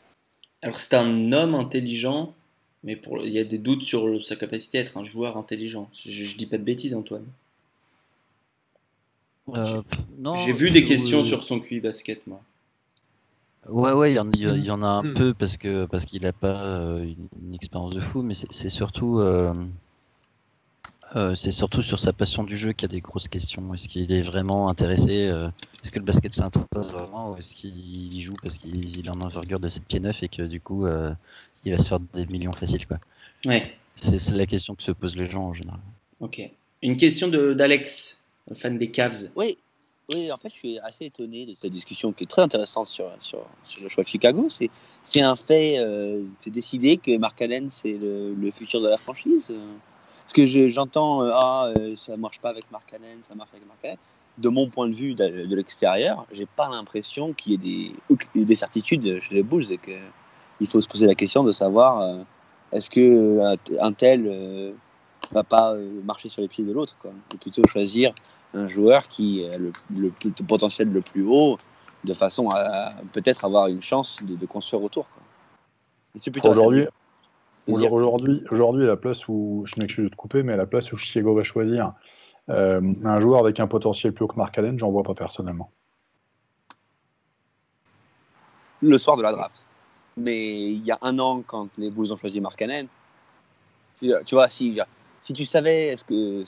Alors 0.61 0.79
c'est 0.79 0.95
un 0.95 1.31
homme 1.31 1.55
intelligent, 1.55 2.33
mais 2.83 2.95
pour, 2.95 3.25
il 3.25 3.31
y 3.31 3.39
a 3.39 3.43
des 3.43 3.57
doutes 3.57 3.83
sur 3.83 4.21
sa 4.23 4.35
capacité 4.35 4.77
à 4.77 4.81
être 4.81 4.97
un 4.97 5.03
joueur 5.03 5.37
intelligent. 5.37 5.89
Je, 5.93 6.11
je 6.11 6.37
dis 6.37 6.45
pas 6.45 6.57
de 6.57 6.63
bêtises, 6.63 6.93
Antoine. 6.93 7.25
Euh, 9.55 9.81
J'ai 10.45 10.53
vu 10.53 10.71
des 10.71 10.83
questions 10.83 11.23
sur 11.23 11.43
son 11.43 11.59
QI 11.59 11.79
basket, 11.79 12.25
moi. 12.27 12.41
Ouais, 13.69 13.91
ouais, 13.91 14.11
il 14.11 14.15
y, 14.15 14.19
en, 14.71 14.81
a 14.81 14.87
un 14.87 15.03
hmm. 15.03 15.13
peu 15.13 15.33
parce 15.35 15.55
que 15.57 15.85
parce 15.85 16.05
qu'il 16.05 16.23
n'a 16.23 16.33
pas 16.33 16.63
euh, 16.63 17.03
une, 17.43 17.53
expérience 17.53 17.93
de 17.93 17.99
fou, 17.99 18.23
mais 18.23 18.33
c'est 18.33 18.69
surtout 18.69 19.21
euh, 21.15 21.35
c'est 21.35 21.51
surtout 21.51 21.81
sur 21.81 21.99
sa 21.99 22.13
passion 22.13 22.43
du 22.43 22.55
jeu 22.55 22.71
qu'il 22.71 22.89
y 22.89 22.91
a 22.91 22.95
des 22.95 23.01
grosses 23.01 23.27
questions. 23.27 23.73
Est-ce 23.73 23.89
qu'il 23.89 24.11
est 24.11 24.21
vraiment 24.21 24.69
intéressé 24.69 25.27
euh, 25.27 25.49
Est-ce 25.83 25.91
que 25.91 25.99
le 25.99 26.05
basket 26.05 26.33
s'intéresse 26.33 26.91
vraiment 26.91 27.31
Ou 27.31 27.37
est-ce 27.37 27.53
qu'il 27.53 28.13
y 28.13 28.21
joue 28.21 28.35
parce 28.41 28.57
qu'il 28.57 29.09
a 29.09 29.11
un 29.11 29.21
envergure 29.21 29.59
de 29.59 29.67
7 29.67 29.83
pieds 29.85 29.99
9 29.99 30.23
et 30.23 30.27
que 30.29 30.43
du 30.43 30.61
coup 30.61 30.85
euh, 30.85 31.13
il 31.65 31.73
va 31.73 31.79
se 31.79 31.89
faire 31.89 31.99
des 31.99 32.25
millions 32.27 32.53
faciles 32.53 32.87
quoi. 32.87 32.97
Ouais. 33.45 33.75
C'est 33.95 34.31
la 34.31 34.45
question 34.45 34.73
que 34.73 34.83
se 34.83 34.91
posent 34.91 35.17
les 35.17 35.29
gens 35.29 35.47
en 35.47 35.53
général. 35.53 35.79
Ok. 36.21 36.41
Une 36.81 36.95
question 36.95 37.27
d'Alex, 37.27 38.23
fan 38.53 38.77
des 38.77 38.89
Cavs. 38.89 39.31
Oui. 39.35 39.57
Oui, 40.09 40.29
en 40.31 40.37
fait, 40.37 40.49
je 40.49 40.55
suis 40.55 40.79
assez 40.79 41.05
étonné 41.05 41.45
de 41.45 41.53
cette 41.53 41.71
discussion 41.71 42.11
qui 42.11 42.23
est 42.23 42.27
très 42.27 42.41
intéressante 42.41 42.87
sur, 42.87 43.09
sur, 43.21 43.45
sur 43.63 43.81
le 43.81 43.87
choix 43.87 44.03
de 44.03 44.09
Chicago. 44.09 44.47
C'est 44.49 45.21
un 45.21 45.35
fait, 45.35 45.77
c'est 46.39 46.49
décidé 46.49 46.97
que 46.97 47.15
Mark 47.17 47.41
Allen, 47.41 47.69
c'est 47.69 47.93
le, 47.93 48.33
le, 48.33 48.51
futur 48.51 48.81
de 48.81 48.89
la 48.89 48.97
franchise. 48.97 49.53
Parce 50.33 50.49
que 50.49 50.69
j'entends, 50.69 51.23
euh, 51.23 51.31
ah, 51.33 51.73
euh, 51.75 51.93
ça 51.97 52.15
marche 52.15 52.39
pas 52.39 52.51
avec 52.51 52.63
Mark 52.71 52.89
Cannon, 52.89 53.17
ça 53.19 53.35
marche 53.35 53.49
avec 53.51 53.67
Mark 53.67 53.79
Cannon. 53.81 53.97
De 54.37 54.47
mon 54.47 54.69
point 54.69 54.87
de 54.87 54.95
vue 54.95 55.13
de, 55.13 55.45
de 55.45 55.55
l'extérieur, 55.57 56.25
j'ai 56.31 56.45
pas 56.45 56.69
l'impression 56.69 57.33
qu'il 57.33 57.51
y 57.51 57.55
ait 57.55 57.93
des, 58.37 58.45
des, 58.45 58.55
certitudes 58.55 59.21
chez 59.21 59.35
les 59.35 59.43
Bulls 59.43 59.69
et 59.73 59.77
qu'il 59.77 60.67
faut 60.67 60.79
se 60.79 60.87
poser 60.87 61.05
la 61.05 61.15
question 61.15 61.43
de 61.43 61.51
savoir 61.51 61.99
euh, 61.99 62.23
est-ce 62.71 62.89
que 62.89 63.41
un 63.81 63.91
tel 63.91 64.73
va 65.33 65.43
pas 65.43 65.75
marcher 66.05 66.29
sur 66.29 66.41
les 66.41 66.47
pieds 66.47 66.63
de 66.63 66.71
l'autre. 66.71 66.95
Et 67.33 67.37
plutôt 67.37 67.67
choisir 67.67 68.13
un 68.53 68.67
joueur 68.67 69.09
qui 69.09 69.45
a 69.45 69.57
le, 69.57 69.73
le, 69.93 70.13
potentiel 70.47 70.89
le 70.93 71.01
plus 71.01 71.25
haut 71.27 71.57
de 72.05 72.13
façon 72.13 72.49
à, 72.51 72.93
peut-être 73.11 73.43
avoir 73.43 73.67
une 73.67 73.81
chance 73.81 74.19
de, 74.23 74.45
construire 74.45 74.81
autour. 74.81 75.07
Aujourd'hui, 76.45 76.87
Aujourd'hui, 77.71 78.43
aujourd'hui, 78.51 78.85
la 78.85 78.97
place 78.97 79.27
où, 79.27 79.63
je 79.65 79.79
m'excuse 79.79 80.05
de 80.05 80.09
te 80.09 80.15
couper, 80.15 80.43
mais 80.43 80.55
la 80.57 80.65
place 80.65 80.91
où 80.91 80.97
Chicago 80.97 81.33
va 81.33 81.43
choisir 81.43 81.93
euh, 82.49 82.81
un 83.03 83.19
joueur 83.19 83.39
avec 83.39 83.59
un 83.59 83.67
potentiel 83.67 84.13
plus 84.13 84.25
haut 84.25 84.27
que 84.27 84.35
Mark 84.35 84.57
Allen, 84.57 84.77
j'en 84.77 84.91
vois 84.91 85.03
pas 85.03 85.13
personnellement. 85.13 85.71
le 88.81 88.97
soir 88.97 89.17
de 89.17 89.23
la 89.23 89.31
draft. 89.31 89.65
Mais 90.17 90.71
il 90.71 90.85
y 90.85 90.91
a 90.91 90.97
un 91.01 91.17
an, 91.19 91.43
quand 91.45 91.69
les 91.77 91.89
Bulls 91.89 92.11
ont 92.11 92.17
choisi 92.17 92.41
Mark 92.41 92.57
Cannon, 92.57 92.87
tu 94.01 94.35
vois, 94.35 94.49
si, 94.49 94.79
si 95.21 95.33
tu 95.33 95.45
savais 95.45 95.87
est-ce 95.87 96.03
que 96.03 96.43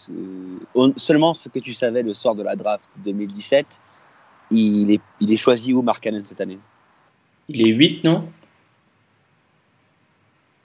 seulement 0.98 1.34
ce 1.34 1.50
que 1.50 1.60
tu 1.60 1.74
savais 1.74 2.04
le 2.04 2.14
soir 2.14 2.36
de 2.36 2.44
la 2.44 2.56
draft 2.56 2.90
2017, 3.04 3.66
il 4.52 4.92
est, 4.92 5.02
il 5.20 5.32
est 5.32 5.38
choisi 5.38 5.74
où 5.74 5.82
Mark 5.82 6.04
Cannon 6.04 6.24
cette 6.26 6.42
année? 6.42 6.60
Il 7.48 7.66
est 7.66 7.72
8, 7.72 8.04
non? 8.04 8.30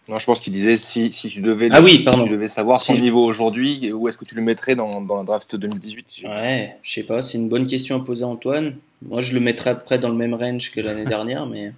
Non, 0.08 0.18
je 0.18 0.24
pense 0.24 0.40
qu'il 0.40 0.54
disait 0.54 0.78
si, 0.78 1.12
si, 1.12 1.28
tu 1.28 1.42
devais, 1.42 1.68
ah 1.70 1.82
oui, 1.82 2.04
si 2.04 2.04
tu 2.04 2.28
devais 2.30 2.48
savoir 2.48 2.80
son 2.80 2.96
niveau 2.96 3.22
aujourd'hui, 3.24 3.92
où 3.92 4.08
est-ce 4.08 4.16
que 4.16 4.24
tu 4.24 4.34
le 4.34 4.40
mettrais 4.40 4.74
dans, 4.74 5.02
dans 5.02 5.18
la 5.18 5.24
draft 5.24 5.54
2018 5.54 6.22
Ouais, 6.24 6.78
je 6.82 6.92
sais 6.92 7.02
pas, 7.02 7.22
c'est 7.22 7.36
une 7.36 7.50
bonne 7.50 7.66
question 7.66 8.00
à 8.00 8.04
poser 8.04 8.24
à 8.24 8.28
Antoine. 8.28 8.76
Moi, 9.02 9.20
je 9.20 9.34
le 9.34 9.40
mettrais 9.40 9.70
après 9.70 9.98
dans 9.98 10.08
le 10.08 10.14
même 10.14 10.32
range 10.32 10.70
que 10.70 10.80
l'année 10.80 11.04
dernière, 11.06 11.44
mais. 11.46 11.74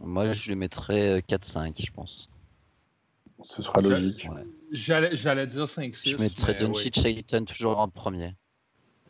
Moi, 0.00 0.32
je 0.32 0.48
le 0.48 0.56
mettrais 0.56 1.18
4-5, 1.28 1.74
je 1.78 1.90
pense. 1.92 2.30
Ce 3.44 3.62
sera 3.62 3.82
logique. 3.82 4.28
J'allais 4.72 5.46
dire 5.46 5.64
5-6. 5.64 6.08
Je 6.10 6.16
mettrais 6.16 6.54
Doncic 6.54 6.98
oui. 7.04 7.24
toujours 7.44 7.78
en 7.78 7.88
premier. 7.88 8.34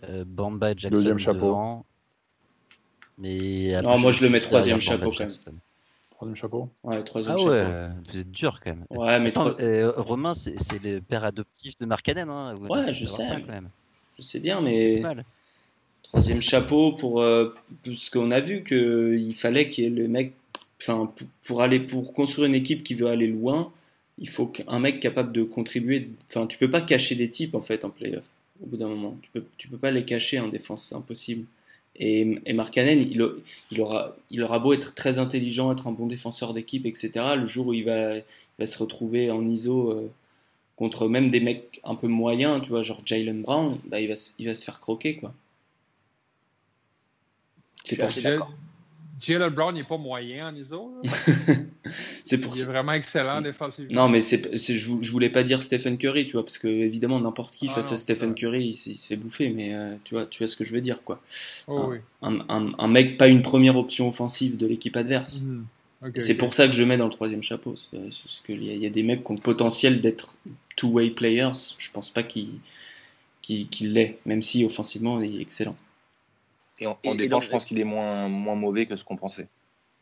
Euh, 0.04 0.24
Bamba 0.26 0.70
Jackson 0.76 0.90
Deuxième 0.90 1.18
chapeau. 1.18 1.46
Devant. 1.46 1.84
Mais 3.18 3.80
non, 3.82 3.98
moi 3.98 4.12
je 4.12 4.22
le 4.22 4.30
mets 4.30 4.40
troisième 4.40 4.80
chapeau 4.80 5.10
quand 5.10 5.26
même. 5.46 5.58
Troisième 6.18 6.34
chapeau 6.34 6.68
Ouais, 6.82 7.04
troisième 7.04 7.34
ah 7.34 7.38
chapeau. 7.38 7.50
ouais, 7.52 7.88
vous 8.08 8.18
êtes 8.18 8.30
dur 8.32 8.58
quand 8.58 8.70
même. 8.70 8.84
Ouais, 8.90 9.20
mais 9.20 9.30
euh, 9.38 9.92
Romain, 9.96 10.34
c'est 10.34 10.82
le 10.82 10.98
père 10.98 11.22
adoptif 11.22 11.76
de 11.76 11.86
Mark 11.86 12.08
Hein. 12.08 12.56
ouais, 12.68 12.92
je 12.92 13.06
sais. 13.06 13.24
quand 13.28 13.52
même. 13.52 13.68
Je 14.18 14.22
sais 14.24 14.40
bien, 14.40 14.60
mais. 14.60 15.00
Troisième 16.02 16.40
chapeau 16.40 16.90
pour 16.90 17.20
euh, 17.22 17.54
ce 17.94 18.10
qu'on 18.10 18.32
a 18.32 18.40
vu 18.40 18.64
qu'il 18.64 19.32
fallait 19.36 19.68
qu'il 19.68 19.84
y 19.84 19.86
ait 19.86 19.90
le 19.90 20.08
mec. 20.08 20.32
Enfin, 20.82 21.12
pour 21.44 21.62
aller 21.62 21.78
pour 21.78 22.12
construire 22.12 22.48
une 22.48 22.54
équipe 22.56 22.82
qui 22.82 22.94
veut 22.94 23.06
aller 23.06 23.28
loin, 23.28 23.70
il 24.18 24.28
faut 24.28 24.46
qu'un 24.46 24.80
mec 24.80 24.98
capable 24.98 25.30
de 25.30 25.44
contribuer. 25.44 26.08
Enfin, 26.30 26.48
tu 26.48 26.58
peux 26.58 26.70
pas 26.70 26.80
cacher 26.80 27.14
des 27.14 27.30
types 27.30 27.54
en 27.54 27.60
fait 27.60 27.84
en 27.84 27.90
playoff. 27.90 28.24
Au 28.60 28.66
bout 28.66 28.76
d'un 28.76 28.88
moment, 28.88 29.16
tu 29.22 29.30
peux, 29.32 29.44
tu 29.56 29.68
peux 29.68 29.76
pas 29.76 29.92
les 29.92 30.04
cacher 30.04 30.40
en 30.40 30.48
défense, 30.48 30.82
c'est 30.88 30.96
impossible. 30.96 31.44
Et, 31.98 32.38
et 32.46 32.52
Mark 32.52 32.72
Cannon, 32.72 33.00
il, 33.00 33.20
il, 33.70 33.80
aura, 33.80 34.16
il 34.30 34.42
aura 34.42 34.58
beau 34.60 34.72
être 34.72 34.94
très 34.94 35.18
intelligent, 35.18 35.72
être 35.72 35.88
un 35.88 35.92
bon 35.92 36.06
défenseur 36.06 36.54
d'équipe, 36.54 36.86
etc. 36.86 37.10
Le 37.36 37.44
jour 37.44 37.68
où 37.68 37.74
il 37.74 37.84
va, 37.84 38.16
il 38.16 38.24
va 38.58 38.66
se 38.66 38.78
retrouver 38.78 39.30
en 39.30 39.46
ISO 39.46 39.90
euh, 39.90 40.10
contre 40.76 41.08
même 41.08 41.28
des 41.28 41.40
mecs 41.40 41.80
un 41.82 41.96
peu 41.96 42.06
moyens, 42.06 42.62
tu 42.62 42.68
vois, 42.70 42.82
genre 42.82 43.02
Jalen 43.04 43.42
Brown, 43.42 43.76
bah, 43.86 44.00
il, 44.00 44.08
va, 44.08 44.14
il 44.38 44.46
va 44.46 44.54
se 44.54 44.64
faire 44.64 44.80
croquer, 44.80 45.16
quoi. 45.16 45.34
C'est 47.84 47.96
pour 47.96 48.12
ça. 48.12 48.46
Jalen 49.20 49.50
Brown 49.50 49.74
n'est 49.74 49.84
pas 49.84 49.96
moyen 49.96 50.48
en 50.48 50.54
ISO. 50.54 51.00
c'est 52.24 52.38
pour 52.38 52.54
il 52.56 52.62
est 52.62 52.64
vraiment 52.64 52.92
excellent 52.92 53.40
défensivement. 53.40 54.02
Non, 54.02 54.08
mais 54.08 54.20
c'est, 54.20 54.56
je, 54.56 54.96
je 55.00 55.12
voulais 55.12 55.30
pas 55.30 55.42
dire 55.42 55.62
Stephen 55.62 55.98
Curry, 55.98 56.26
tu 56.26 56.32
vois, 56.32 56.44
parce 56.44 56.58
que 56.58 56.68
évidemment 56.68 57.20
n'importe 57.20 57.56
qui 57.56 57.68
ah 57.68 57.74
face 57.74 57.92
à 57.92 57.96
Stephen 57.96 58.34
Curry, 58.34 58.66
il, 58.66 58.74
se 58.74 59.06
fait 59.06 59.16
bouffer, 59.16 59.48
mais 59.50 59.74
euh, 59.74 59.94
tu 60.04 60.14
vois, 60.14 60.26
tu 60.26 60.38
vois 60.38 60.46
ce 60.48 60.56
que 60.56 60.64
je 60.64 60.72
veux 60.72 60.80
dire, 60.80 61.02
quoi. 61.02 61.20
Oh, 61.66 61.92
un, 62.22 62.40
un, 62.48 62.72
un, 62.78 62.88
mec, 62.88 63.18
pas 63.18 63.28
une 63.28 63.42
première 63.42 63.76
option 63.76 64.08
offensive 64.08 64.56
de 64.56 64.66
l'équipe 64.66 64.96
adverse. 64.96 65.44
Mhm. 65.44 65.64
c'est 66.18 66.36
pour 66.36 66.54
ça 66.54 66.66
que 66.66 66.72
je 66.72 66.82
mets 66.84 66.96
dans 66.96 67.06
le 67.06 67.12
troisième 67.12 67.42
chapeau, 67.42 67.74
parce 67.90 68.42
qu'il 68.46 68.62
y, 68.62 68.78
y, 68.78 68.86
a 68.86 68.90
des 68.90 69.02
mecs 69.02 69.24
qui 69.24 69.32
ont 69.32 69.34
le 69.34 69.40
potentiel 69.40 70.00
d'être 70.00 70.34
two-way 70.76 71.10
players. 71.10 71.52
Je 71.78 71.90
pense 71.90 72.10
pas 72.10 72.22
qu'il, 72.22 72.60
qu'il, 73.42 73.92
l'est, 73.92 74.18
même 74.26 74.42
si 74.42 74.64
offensivement 74.64 75.20
il 75.22 75.38
est 75.38 75.42
excellent. 75.42 75.74
Et 76.80 76.86
en, 76.86 77.14
défense, 77.14 77.44
je 77.44 77.50
pense 77.50 77.64
qu'il 77.64 77.78
est 77.78 77.84
moins, 77.84 78.28
moins 78.28 78.54
mauvais 78.54 78.86
que 78.86 78.96
ce 78.96 79.04
qu'on 79.04 79.16
pensait. 79.16 79.48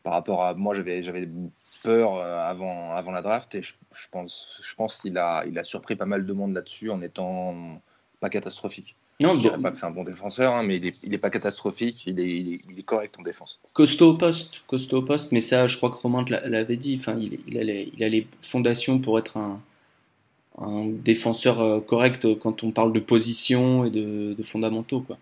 Par 0.02 0.12
rapport 0.12 0.44
à 0.44 0.54
moi, 0.54 0.74
j'avais, 0.74 1.28
peur 1.82 2.16
euh, 2.16 2.38
avant, 2.38 2.92
avant 2.92 3.12
la 3.12 3.22
draft 3.22 3.54
et 3.54 3.62
je, 3.62 3.74
pense, 4.10 4.60
je 4.62 4.74
pense 4.74 4.96
qu'il 4.96 5.18
a, 5.18 5.44
il 5.46 5.58
a 5.58 5.64
surpris 5.64 5.94
pas 5.94 6.06
mal 6.06 6.26
de 6.26 6.32
monde 6.32 6.54
là-dessus 6.54 6.90
en 6.90 7.02
étant 7.02 7.80
pas 8.20 8.28
catastrophique. 8.28 8.96
Non, 9.20 9.34
je 9.34 9.40
dirais 9.40 9.58
pas 9.58 9.70
que 9.70 9.78
c'est 9.78 9.86
un 9.86 9.90
bon 9.90 10.04
défenseur, 10.04 10.54
hein, 10.54 10.62
mais 10.62 10.76
il 10.76 10.86
est, 10.86 11.04
il 11.04 11.14
est, 11.14 11.20
pas 11.20 11.30
catastrophique, 11.30 12.06
il 12.06 12.20
est, 12.20 12.28
il 12.28 12.78
est, 12.78 12.82
correct 12.82 13.14
en 13.18 13.22
défense. 13.22 13.58
Costaud 13.72 14.10
au 14.10 14.16
poste, 14.18 14.56
costaud 14.66 14.98
au 14.98 15.02
poste, 15.02 15.32
mais 15.32 15.40
ça, 15.40 15.66
je 15.66 15.76
crois 15.78 15.90
que 15.90 15.96
Romain 15.96 16.24
l'avait 16.28 16.76
dit. 16.76 16.96
Enfin, 16.98 17.16
il, 17.18 17.38
il, 17.46 17.58
a 17.58 17.64
les, 17.64 17.90
il 17.96 18.04
a 18.04 18.10
les 18.10 18.26
fondations 18.42 18.98
pour 18.98 19.18
être 19.18 19.38
un, 19.38 19.60
un 20.58 20.86
défenseur 20.86 21.60
euh, 21.60 21.80
correct 21.80 22.38
quand 22.38 22.62
on 22.62 22.72
parle 22.72 22.92
de 22.92 23.00
position 23.00 23.86
et 23.86 23.90
de, 23.90 24.34
de 24.34 24.42
fondamentaux, 24.42 25.00
quoi. 25.00 25.16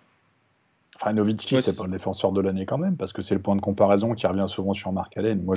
Enfin, 0.97 1.13
Novitski, 1.13 1.61
c'est 1.61 1.77
pas 1.77 1.85
le 1.85 1.91
défenseur 1.91 2.33
de 2.33 2.41
l'année 2.41 2.67
quand 2.67 2.79
même, 2.79 2.97
parce 2.97 3.13
que 3.13 3.21
c'est 3.21 3.35
le 3.35 3.43
point 3.43 3.57
de 3.57 3.61
comparaison 3.61 4.15
qui 4.15 4.27
revient 4.27 4.47
souvent 4.49 4.75
sur 4.75 4.93
Marc 4.93 5.17
Allen. 5.17 5.43
Moi, 5.43 5.57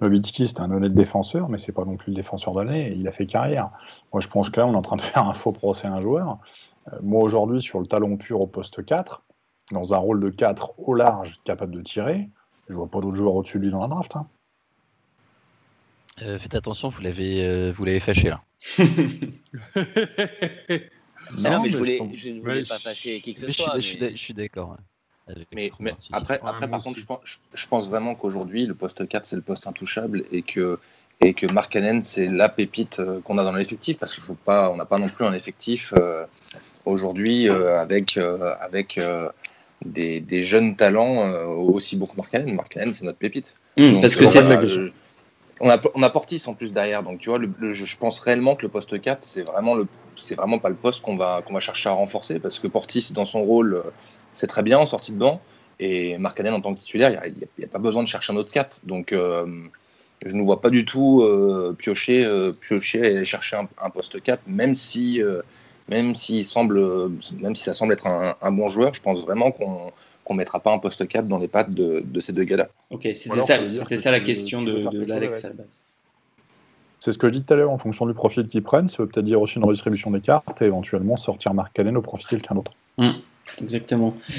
Novitski, 0.00 0.46
c'est 0.46 0.60
un 0.60 0.70
honnête 0.70 0.94
défenseur, 0.94 1.48
mais 1.48 1.58
c'est 1.58 1.72
pas 1.72 1.84
non 1.84 1.96
plus 1.96 2.12
le 2.12 2.16
défenseur 2.16 2.54
de 2.54 2.62
l'année. 2.62 2.94
Il 2.96 3.06
a 3.08 3.12
fait 3.12 3.26
carrière. 3.26 3.70
Moi, 4.12 4.20
je 4.20 4.28
pense 4.28 4.50
que 4.50 4.60
là, 4.60 4.66
on 4.66 4.74
est 4.74 4.76
en 4.76 4.82
train 4.82 4.96
de 4.96 5.02
faire 5.02 5.26
un 5.26 5.34
faux 5.34 5.52
procès 5.52 5.88
à 5.88 5.92
un 5.92 6.00
joueur. 6.00 6.38
Euh, 6.92 6.96
moi, 7.02 7.22
aujourd'hui, 7.22 7.60
sur 7.60 7.80
le 7.80 7.86
talon 7.86 8.16
pur 8.16 8.40
au 8.40 8.46
poste 8.46 8.84
4, 8.84 9.22
dans 9.72 9.94
un 9.94 9.98
rôle 9.98 10.20
de 10.20 10.30
4 10.30 10.74
au 10.78 10.94
large, 10.94 11.40
capable 11.44 11.74
de 11.74 11.82
tirer, 11.82 12.30
je 12.68 12.74
vois 12.74 12.88
pas 12.88 13.00
d'autres 13.00 13.16
joueurs 13.16 13.34
au-dessus 13.34 13.58
de 13.58 13.64
lui 13.64 13.70
dans 13.70 13.80
la 13.80 13.88
draft. 13.88 14.16
Hein. 14.16 14.26
Euh, 16.22 16.38
faites 16.38 16.54
attention, 16.54 16.88
vous 16.88 17.02
l'avez, 17.02 17.44
euh, 17.44 17.72
vous 17.74 17.84
l'avez 17.84 18.00
fâché 18.00 18.30
là. 18.30 18.42
Non, 21.36 21.62
mais, 21.62 21.70
je, 21.70 21.76
voulais, 21.76 22.00
je, 22.14 22.30
ne 22.30 22.40
voulais 22.40 22.62
pas 22.62 22.78
fâcher 22.78 23.20
qui 23.20 23.34
que 23.34 23.40
ce 23.40 23.52
soit. 23.52 23.78
Je, 23.78 24.16
suis 24.16 24.34
d'accord. 24.34 24.76
Mais, 25.54 25.70
mais 25.80 25.92
après, 26.12 26.40
après 26.42 26.68
par 26.68 26.82
contre, 26.82 26.98
je 26.98 27.04
pense, 27.04 27.20
je 27.52 27.66
pense 27.66 27.88
vraiment 27.88 28.14
qu'aujourd'hui, 28.14 28.66
le 28.66 28.74
poste 28.74 29.06
4, 29.06 29.24
c'est 29.24 29.36
le 29.36 29.42
poste 29.42 29.66
intouchable 29.66 30.24
et 30.32 30.42
que, 30.42 30.78
et 31.20 31.34
que 31.34 31.46
Mark 31.46 31.70
Cannon, 31.70 32.00
c'est 32.02 32.28
la 32.28 32.48
pépite 32.48 33.00
euh, 33.00 33.20
qu'on 33.20 33.36
a 33.38 33.44
dans 33.44 33.52
l'effectif 33.52 33.98
parce 33.98 34.14
qu'il 34.14 34.22
faut 34.22 34.34
pas, 34.34 34.70
on 34.70 34.76
n'a 34.76 34.86
pas 34.86 34.98
non 34.98 35.08
plus 35.08 35.26
un 35.26 35.34
effectif 35.34 35.92
euh, 35.98 36.22
aujourd'hui 36.86 37.48
euh, 37.48 37.78
avec, 37.78 38.18
avec 38.60 38.98
des, 39.84 40.20
des, 40.20 40.44
jeunes 40.44 40.76
talents 40.76 41.30
aussi 41.46 41.96
bons 41.96 42.06
que 42.06 42.16
Mark 42.16 42.30
Cannon. 42.30 42.54
Mark 42.54 42.68
Cannon, 42.70 42.92
c'est 42.92 43.04
notre 43.04 43.18
pépite. 43.18 43.54
Mmh, 43.76 44.00
parce 44.00 44.16
que 44.16 44.26
c'est 44.26 44.42
on 45.60 45.70
a, 45.70 46.10
Portis 46.10 46.42
en 46.46 46.54
plus 46.54 46.72
derrière, 46.72 47.02
donc 47.02 47.20
tu 47.20 47.30
vois, 47.30 47.40
je 47.60 47.96
pense 47.96 48.20
réellement 48.20 48.54
que 48.54 48.62
le 48.62 48.68
poste 48.68 49.00
4, 49.00 49.24
c'est 49.24 49.42
vraiment 49.42 49.76
vraiment 50.36 50.58
pas 50.58 50.68
le 50.68 50.74
poste 50.74 51.02
qu'on 51.02 51.16
va, 51.16 51.42
chercher 51.60 51.88
à 51.88 51.92
renforcer 51.92 52.38
parce 52.38 52.58
que 52.58 52.66
Portis, 52.66 53.12
dans 53.12 53.24
son 53.24 53.42
rôle, 53.42 53.82
c'est 54.32 54.46
très 54.46 54.62
bien 54.62 54.78
en 54.78 54.86
sortie 54.86 55.12
de 55.12 55.18
banc. 55.18 55.40
Et 55.80 56.18
Marcanen 56.18 56.54
en 56.54 56.60
tant 56.60 56.74
que 56.74 56.80
titulaire, 56.80 57.20
il 57.26 57.34
n'y 57.34 57.64
a, 57.64 57.68
pas 57.68 57.78
besoin 57.78 58.02
de 58.02 58.08
chercher 58.08 58.32
un 58.32 58.36
autre 58.36 58.52
4. 58.52 58.80
Donc, 58.84 59.12
euh, 59.12 59.46
je 60.24 60.34
ne 60.34 60.42
vois 60.42 60.60
pas 60.60 60.70
du 60.70 60.84
tout 60.84 61.22
euh, 61.22 61.74
piocher, 61.78 62.24
euh, 62.24 62.50
piocher 62.50 62.98
et 62.98 63.16
aller 63.16 63.24
chercher 63.24 63.56
un, 63.56 63.90
poste 63.90 64.20
4, 64.20 64.42
même 64.48 64.74
si, 64.74 65.20
même 65.88 66.14
si 66.14 66.44
ça 66.44 67.72
semble 67.72 67.92
être 67.92 68.08
un, 68.42 68.50
bon 68.50 68.68
joueur. 68.68 68.94
Je 68.94 69.02
pense 69.02 69.20
vraiment 69.20 69.52
qu'on 69.52 69.92
qu'on 70.28 70.34
mettra 70.34 70.60
pas 70.60 70.72
un 70.72 70.78
poste 70.78 71.08
4 71.08 71.26
dans 71.26 71.38
les 71.38 71.48
pattes 71.48 71.74
de, 71.74 72.02
de 72.04 72.20
ces 72.20 72.32
deux 72.32 72.44
gars-là. 72.44 72.68
Ok, 72.90 73.08
c'était 73.14 73.40
ça, 73.42 73.96
ça 73.96 74.10
la 74.10 74.20
question 74.20 74.62
de, 74.62 74.88
de 74.88 75.04
l'Alex 75.04 75.44
à 75.44 75.48
la 75.48 75.54
base. 75.54 75.82
C'est 77.00 77.12
ce 77.12 77.18
que 77.18 77.28
je 77.28 77.32
dis 77.32 77.42
tout 77.42 77.52
à 77.54 77.56
l'heure, 77.56 77.70
en 77.70 77.78
fonction 77.78 78.06
du 78.06 78.14
profil 78.14 78.46
qu'ils 78.46 78.62
prennent, 78.62 78.88
ça 78.88 79.02
veut 79.02 79.08
peut-être 79.08 79.24
dire 79.24 79.40
aussi 79.40 79.56
une 79.56 79.64
redistribution 79.64 80.10
des 80.10 80.20
cartes 80.20 80.60
et 80.60 80.64
éventuellement 80.64 81.16
sortir 81.16 81.54
Mark 81.54 81.72
Cannon 81.72 81.96
au 81.96 82.02
profit 82.02 82.24
de 82.24 82.30
quelqu'un 82.30 82.56
d'autre. 82.56 82.72
Hum, 82.98 83.14
exactement. 83.60 84.10
Mmh. 84.10 84.32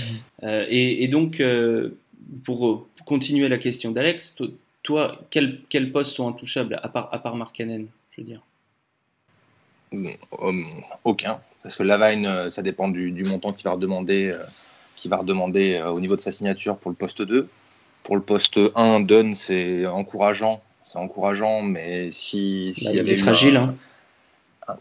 Euh, 0.43 0.65
et, 0.69 1.07
donc, 1.07 1.39
euh, 1.39 1.97
pour, 2.43 2.87
continuer 3.05 3.47
la 3.47 3.57
question 3.57 3.91
d'Alex, 3.91 4.37
toi, 4.83 5.19
quels 5.29 5.61
quel 5.69 5.91
postes 5.91 6.11
sont 6.11 6.27
intouchables, 6.27 6.79
à 6.83 6.89
part, 6.89 7.09
à 7.11 7.19
part 7.19 7.35
Mark 7.35 7.55
Cannon, 7.55 7.85
je 8.11 8.21
veux 8.21 8.27
dire? 8.27 8.41
Hum, 9.93 10.63
Aucun, 11.05 11.39
parce 11.63 11.75
que 11.75 11.83
Lavine, 11.83 12.25
euh, 12.25 12.49
ça 12.49 12.61
dépend 12.61 12.89
du, 12.89 13.11
du 13.11 13.23
montant 13.23 13.53
qu'il 13.53 13.63
va 13.63 13.71
redemander, 13.71 14.37
qui 15.01 15.07
va 15.07 15.17
redemander 15.17 15.81
au 15.81 15.99
niveau 15.99 16.15
de 16.15 16.21
sa 16.21 16.31
signature 16.31 16.77
pour 16.77 16.91
le 16.91 16.95
poste 16.95 17.21
2. 17.21 17.47
Pour 18.03 18.15
le 18.15 18.21
poste 18.21 18.59
1, 18.75 19.01
Dunn, 19.01 19.35
c'est 19.35 19.85
encourageant 19.85 20.61
c'est 20.89 20.97
encourageant, 20.97 21.61
mais 21.61 22.09
si, 22.09 22.73
bah, 22.83 22.91
il 22.93 23.09
est 23.09 23.15
fragile. 23.15 23.57
Hein. 23.57 23.75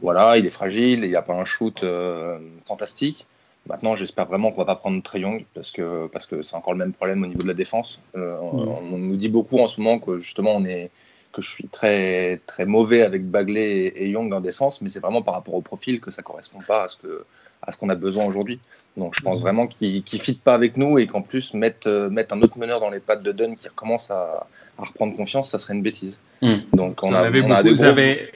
Voilà, 0.01 0.39
il 0.39 0.47
est 0.47 0.51
fragile, 0.51 1.05
il 1.05 1.11
n'y 1.11 1.17
a 1.17 1.23
pas 1.23 1.35
un 1.35 1.45
shoot 1.45 1.83
euh, 1.83 2.39
fantastique. 2.65 3.27
Maintenant, 3.67 3.95
j'espère 3.95 4.25
vraiment 4.25 4.51
qu'on 4.51 4.59
va 4.59 4.65
pas 4.65 4.77
prendre 4.77 5.03
Trey 5.03 5.21
Young 5.21 5.45
parce 5.53 5.71
que 5.71 6.07
parce 6.07 6.25
que 6.25 6.41
c'est 6.41 6.57
encore 6.57 6.73
le 6.73 6.79
même 6.79 6.95
problème 6.95 7.23
au 7.23 7.27
niveau 7.27 7.43
de 7.43 7.49
la 7.49 7.55
défense. 7.55 8.01
Euh, 8.17 8.39
on, 8.41 8.97
nous 8.97 9.17
dit 9.17 9.29
beaucoup 9.29 9.59
en 9.59 9.67
ce 9.67 9.81
moment 9.83 9.99
que 9.99 10.19
justement 10.19 10.53
on 10.57 10.65
est 10.65 10.91
que 11.33 11.43
je 11.43 11.51
suis 11.51 11.69
très 11.69 12.41
très 12.47 12.65
mauvais 12.65 13.03
avec 13.03 13.27
Bagley 13.27 13.93
et, 13.95 14.09
Young 14.09 14.33
en 14.33 14.41
défense, 14.41 14.81
mais 14.81 14.89
c'est 14.89 15.01
vraiment 15.01 15.21
par 15.21 15.35
rapport 15.35 15.55
au 15.55 15.61
profil 15.61 16.01
que 16.01 16.11
ça 16.11 16.23
correspond 16.23 16.61
pas 16.67 16.85
à 16.85 16.89
ce 16.89 16.97
que 16.97 17.27
à 17.69 17.73
ce 17.73 17.79
qu'on 17.79 17.91
a 17.91 17.95
besoin 17.95 18.25
aujourd'hui. 18.25 18.59
Donc 18.97 19.15
je 19.15 19.23
pense 19.23 19.41
vraiment 19.41 19.69
qu'il 19.69 20.03
ne 20.03 20.19
fit 20.19 20.35
pas 20.35 20.55
avec 20.55 20.77
nous 20.77 20.99
et 20.99 21.07
qu'en 21.07 21.23
plus 21.23 21.55
mettre 21.55 21.89
euh, 21.89 22.11
mettre 22.11 22.35
un 22.35 22.43
autre 22.43 22.59
meneur 22.59 22.81
dans 22.81 22.91
les 22.91 22.99
pattes 22.99 23.23
de 23.23 23.31
Dunn 23.31 23.55
qui 23.55 23.69
recommence 23.69 24.11
à 24.11 24.49
à 24.79 24.85
reprendre 24.85 25.17
confiance, 25.17 25.51
ça 25.51 25.59
serait 25.59 25.75
une 25.75 25.83
bêtise. 25.83 26.21
Hmm. 26.41 26.59
Donc 26.73 27.03
on 27.03 27.13
a, 27.13 27.31
on 27.31 27.51
a 27.51 27.63
des 27.63 28.31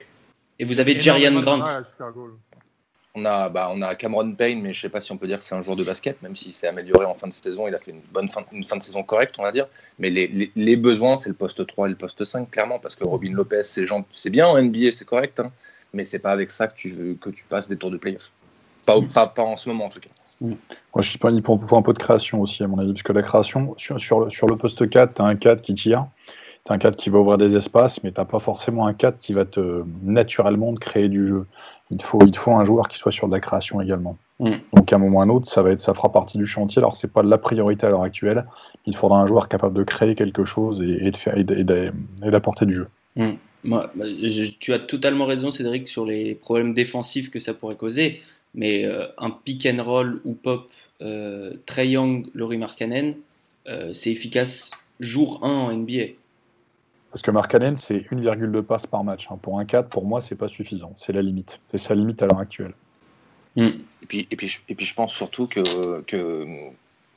Et 0.59 0.65
vous 0.65 0.79
avez 0.79 0.99
Jerian 0.99 1.39
Grant. 1.41 1.63
On 3.15 3.25
a, 3.25 3.47
bah, 3.47 3.69
on 3.71 3.83
a 3.83 3.93
Cameron 3.93 4.31
Payne, 4.33 4.59
mais 4.63 4.73
je 4.73 4.79
ne 4.79 4.81
sais 4.81 4.89
pas 4.89 4.99
si 4.99 5.11
on 5.11 5.17
peut 5.17 5.27
dire 5.27 5.37
que 5.37 5.43
c'est 5.43 5.53
un 5.53 5.61
joueur 5.61 5.77
de 5.77 5.83
basket, 5.83 6.19
même 6.23 6.35
s'il 6.35 6.51
s'est 6.51 6.67
amélioré 6.67 7.05
en 7.05 7.13
fin 7.13 7.27
de 7.27 7.33
saison. 7.33 7.67
Il 7.67 7.75
a 7.75 7.79
fait 7.79 7.91
une 7.91 8.01
bonne 8.11 8.27
fin, 8.27 8.43
une 8.51 8.63
fin 8.63 8.75
de 8.75 8.81
saison 8.81 9.03
correcte, 9.03 9.35
on 9.37 9.43
va 9.43 9.51
dire. 9.51 9.67
Mais 9.99 10.09
les, 10.09 10.51
les, 10.55 10.75
besoins, 10.75 11.15
c'est 11.15 11.29
le 11.29 11.35
poste 11.35 11.65
3 11.65 11.87
et 11.87 11.89
le 11.91 11.95
poste 11.95 12.23
5, 12.23 12.49
clairement, 12.49 12.79
parce 12.79 12.95
que 12.95 13.03
Robin 13.03 13.31
Lopez, 13.31 13.61
c'est 13.63 14.29
bien 14.31 14.47
en 14.47 14.59
NBA, 14.59 14.91
c'est 14.91 15.05
correct, 15.05 15.39
hein, 15.39 15.51
mais 15.93 16.05
c'est 16.05 16.17
pas 16.17 16.31
avec 16.31 16.49
ça 16.49 16.65
que 16.65 16.75
tu, 16.75 16.89
veux, 16.89 17.13
que 17.13 17.29
tu 17.29 17.43
passes 17.47 17.69
des 17.69 17.77
tours 17.77 17.91
de 17.91 17.97
playoff. 17.97 18.31
Pas, 18.85 18.95
pas, 19.13 19.27
pas, 19.27 19.43
en 19.43 19.57
ce 19.57 19.69
moment, 19.69 19.85
en 19.85 19.89
tout 19.89 19.99
cas. 19.99 20.09
Moi, 20.41 20.57
je 20.99 21.09
suis 21.09 21.19
pas 21.19 21.31
pour, 21.41 21.59
pour 21.59 21.77
un 21.77 21.81
peu 21.81 21.93
de 21.93 21.99
création 21.99 22.41
aussi, 22.41 22.63
à 22.63 22.67
mon 22.67 22.77
avis, 22.79 22.93
parce 22.93 23.03
que 23.03 23.13
la 23.13 23.21
création, 23.21 23.73
sur, 23.77 23.99
sur, 23.99 24.31
sur 24.31 24.47
le 24.47 24.57
poste 24.57 24.89
4, 24.89 25.15
tu 25.15 25.21
as 25.21 25.25
un 25.25 25.35
4 25.35 25.61
qui 25.61 25.73
tire 25.73 26.07
tu 26.65 26.71
as 26.71 26.75
un 26.75 26.77
cadre 26.77 26.95
qui 26.95 27.09
va 27.09 27.19
ouvrir 27.19 27.37
des 27.37 27.55
espaces, 27.55 28.03
mais 28.03 28.11
tu 28.11 28.21
n'as 28.21 28.25
pas 28.25 28.39
forcément 28.39 28.87
un 28.87 28.93
cadre 28.93 29.17
qui 29.17 29.33
va 29.33 29.43
te 29.43 29.83
naturellement 30.01 30.73
te 30.73 30.79
créer 30.79 31.09
du 31.09 31.27
jeu. 31.27 31.45
Il 31.91 32.01
faut, 32.01 32.19
il 32.25 32.35
faut 32.35 32.53
un 32.53 32.63
joueur 32.63 32.87
qui 32.87 32.97
soit 32.97 33.11
sur 33.11 33.27
de 33.27 33.33
la 33.33 33.41
création 33.41 33.81
également. 33.81 34.17
Mm. 34.39 34.51
Donc 34.73 34.93
à 34.93 34.95
un 34.95 34.99
moment 34.99 35.17
ou 35.17 35.21
à 35.21 35.23
un 35.25 35.29
autre, 35.29 35.47
ça, 35.47 35.61
va 35.61 35.71
être, 35.71 35.81
ça 35.81 35.93
fera 35.93 36.11
partie 36.11 36.37
du 36.37 36.45
chantier. 36.45 36.79
Alors 36.79 36.95
c'est 36.95 37.11
pas 37.11 37.21
la 37.21 37.37
priorité 37.37 37.85
à 37.85 37.89
l'heure 37.89 38.03
actuelle. 38.03 38.45
Il 38.85 38.95
faudra 38.95 39.19
un 39.19 39.25
joueur 39.25 39.49
capable 39.49 39.75
de 39.75 39.83
créer 39.83 40.15
quelque 40.15 40.45
chose 40.45 40.81
et, 40.81 41.11
de 41.11 41.17
faire, 41.17 41.37
et 41.37 41.43
d'apporter 41.43 42.65
du 42.65 42.73
jeu. 42.73 42.87
Mm. 43.17 43.31
Moi, 43.65 43.91
bah, 43.95 44.05
tu 44.59 44.73
as 44.73 44.79
totalement 44.79 45.25
raison, 45.25 45.51
Cédric, 45.51 45.87
sur 45.87 46.05
les 46.05 46.35
problèmes 46.35 46.73
défensifs 46.73 47.29
que 47.29 47.39
ça 47.39 47.53
pourrait 47.53 47.75
causer. 47.75 48.21
Mais 48.55 48.85
euh, 48.85 49.07
un 49.17 49.31
pick 49.31 49.65
and 49.65 49.83
roll 49.83 50.21
ou 50.25 50.33
pop 50.33 50.71
euh, 51.01 51.55
Trey 51.65 51.89
Young, 51.89 52.27
Laurie 52.33 52.57
Markkanen, 52.57 53.15
euh, 53.67 53.93
c'est 53.93 54.11
efficace 54.11 54.71
jour 54.99 55.39
1 55.43 55.49
en 55.49 55.73
NBA. 55.73 56.13
Parce 57.11 57.21
que 57.21 57.31
Markkanen, 57.31 57.75
c'est 57.75 57.99
1,2 58.11 58.61
passes 58.61 58.87
par 58.87 59.03
match. 59.03 59.27
Hein. 59.29 59.37
Pour 59.41 59.59
un 59.59 59.65
4, 59.65 59.89
pour 59.89 60.05
moi, 60.05 60.21
c'est 60.21 60.35
pas 60.35 60.47
suffisant. 60.47 60.91
C'est 60.95 61.13
la 61.13 61.21
limite. 61.21 61.59
C'est 61.67 61.77
sa 61.77 61.93
limite 61.93 62.21
à 62.21 62.27
l'heure 62.27 62.39
actuelle. 62.39 62.73
Mm. 63.55 63.63
Et, 63.63 64.07
puis, 64.07 64.27
et, 64.31 64.35
puis, 64.35 64.59
et 64.69 64.75
puis 64.75 64.85
je 64.85 64.95
pense 64.95 65.13
surtout 65.13 65.47
que, 65.47 66.01
que 66.01 66.45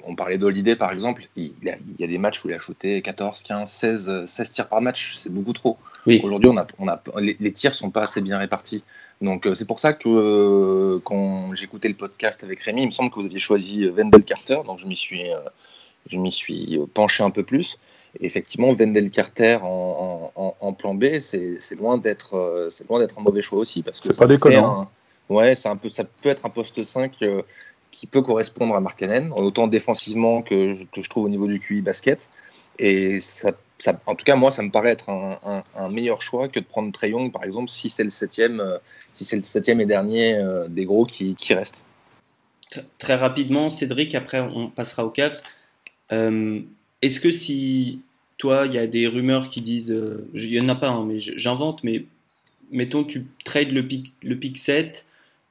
on 0.07 0.15
parlait 0.15 0.39
d'Holiday 0.39 0.77
par 0.77 0.93
exemple, 0.93 1.29
il, 1.37 1.55
y 1.63 2.05
a 2.05 2.07
des 2.07 2.19
matchs 2.19 2.45
où 2.45 2.49
il 2.49 2.55
a 2.55 2.59
shooté 2.59 3.03
14, 3.03 3.43
15, 3.43 3.71
16, 3.71 4.25
16 4.27 4.51
tirs 4.51 4.69
par 4.69 4.81
match, 4.81 5.15
c'est 5.17 5.33
beaucoup 5.33 5.53
trop. 5.53 5.79
Aujourd'hui, 6.23 6.49
on 6.49 6.57
a, 6.57 6.67
on 6.79 6.87
a, 6.87 7.03
les, 7.19 7.37
les, 7.41 7.53
tirs 7.53 7.75
sont 7.75 7.91
pas 7.91 8.03
assez 8.03 8.21
bien 8.21 8.39
répartis. 8.39 8.85
Donc 9.21 9.45
euh, 9.45 9.55
c'est 9.57 9.65
pour 9.65 9.81
ça 9.81 9.93
que 9.93 10.09
euh, 10.09 11.01
quand 11.03 11.53
j'écoutais 11.53 11.89
le 11.89 11.95
podcast 11.95 12.45
avec 12.45 12.63
Rémi, 12.63 12.83
il 12.83 12.87
me 12.87 12.91
semble 12.93 13.11
que 13.11 13.17
vous 13.17 13.27
aviez 13.27 13.41
choisi 13.41 13.89
Wendell 13.89 14.23
Carter, 14.23 14.61
donc 14.65 14.79
je 14.79 14.87
m'y 14.87 14.95
suis, 14.95 15.33
euh, 15.33 15.39
je 16.09 16.17
m'y 16.17 16.31
suis 16.31 16.79
penché 16.95 17.25
un 17.25 17.31
peu 17.31 17.43
plus 17.43 17.77
effectivement, 18.21 18.73
Wendell 18.73 19.11
Carter 19.11 19.59
en, 19.63 20.73
plan 20.79 20.95
B, 20.95 21.19
c'est 21.19 21.59
loin 21.79 21.99
d'être 21.99 22.35
euh, 22.35 22.71
c'est 22.71 22.89
loin 22.89 22.99
d'être 22.99 23.19
un 23.19 23.23
mauvais 23.23 23.43
choix 23.43 23.59
aussi 23.59 23.83
parce 23.83 24.01
que 24.01 24.13
c'est 24.13 24.19
pas 24.19 24.27
déconnant. 24.27 24.91
ouais, 25.29 25.55
c'est 25.55 25.69
un 25.69 25.77
peu 25.77 25.91
ça 25.91 26.05
peut 26.05 26.29
être 26.29 26.45
un 26.47 26.51
poste 26.51 26.83
5 26.83 27.13
euh, 27.23 27.43
qui 27.99 28.07
peut 28.07 28.23
correspondre 28.23 28.75
à 28.75 28.81
Markkanen, 28.81 29.33
autant 29.33 29.67
défensivement 29.69 30.43
que 30.43 30.75
je, 30.75 30.85
je, 31.01 31.09
trouve 31.09 31.25
au 31.25 31.29
niveau 31.29 31.47
du 31.47 31.59
QI 31.61 31.83
basket. 31.83 32.29
Et 32.79 33.19
en 34.07 34.15
tout 34.15 34.25
cas, 34.25 34.37
moi, 34.37 34.51
ça 34.51 34.63
me 34.63 34.71
paraît 34.71 34.91
être 34.91 35.09
un, 35.09 35.89
meilleur 35.89 36.21
choix 36.21 36.49
que 36.49 36.61
de 36.61 36.65
prendre 36.65 36.93
Trey 36.93 37.11
Young, 37.11 37.33
par 37.33 37.45
exemple, 37.45 37.71
si 37.71 37.89
c'est 37.89 38.05
le 38.05 38.11
septième, 38.11 38.61
euh, 38.61 38.79
si 39.13 39.25
c'est 39.25 39.37
le 39.37 39.45
septième 39.45 39.81
et 39.81 39.87
dernier 39.87 40.39
des 40.69 40.85
gros 40.85 41.07
qui, 41.07 41.35
qui 41.37 41.55
restent. 41.55 41.85
Très 42.99 43.15
rapidement, 43.15 43.71
Cédric, 43.71 44.15
après 44.15 44.41
on 44.41 44.69
passera 44.69 45.07
aux 45.07 45.11
Cavs. 45.11 45.43
Est-ce 46.11 47.21
que 47.21 47.31
si 47.31 48.01
toi, 48.39 48.67
il 48.67 48.75
y 48.75 48.79
a 48.79 48.87
des 48.87 49.07
rumeurs 49.07 49.49
qui 49.49 49.61
disent, 49.61 49.93
euh, 49.93 50.29
il 50.35 50.51
n'y 50.51 50.61
en 50.61 50.69
a 50.69 50.75
pas, 50.75 50.89
hein, 50.89 51.05
mais 51.07 51.19
j'invente, 51.19 51.83
mais 51.85 52.05
mettons, 52.71 53.05
tu 53.05 53.27
trades 53.45 53.73
le 53.73 53.87
pick, 53.87 54.13
le 54.23 54.37
pick 54.37 54.59
7 54.59 55.07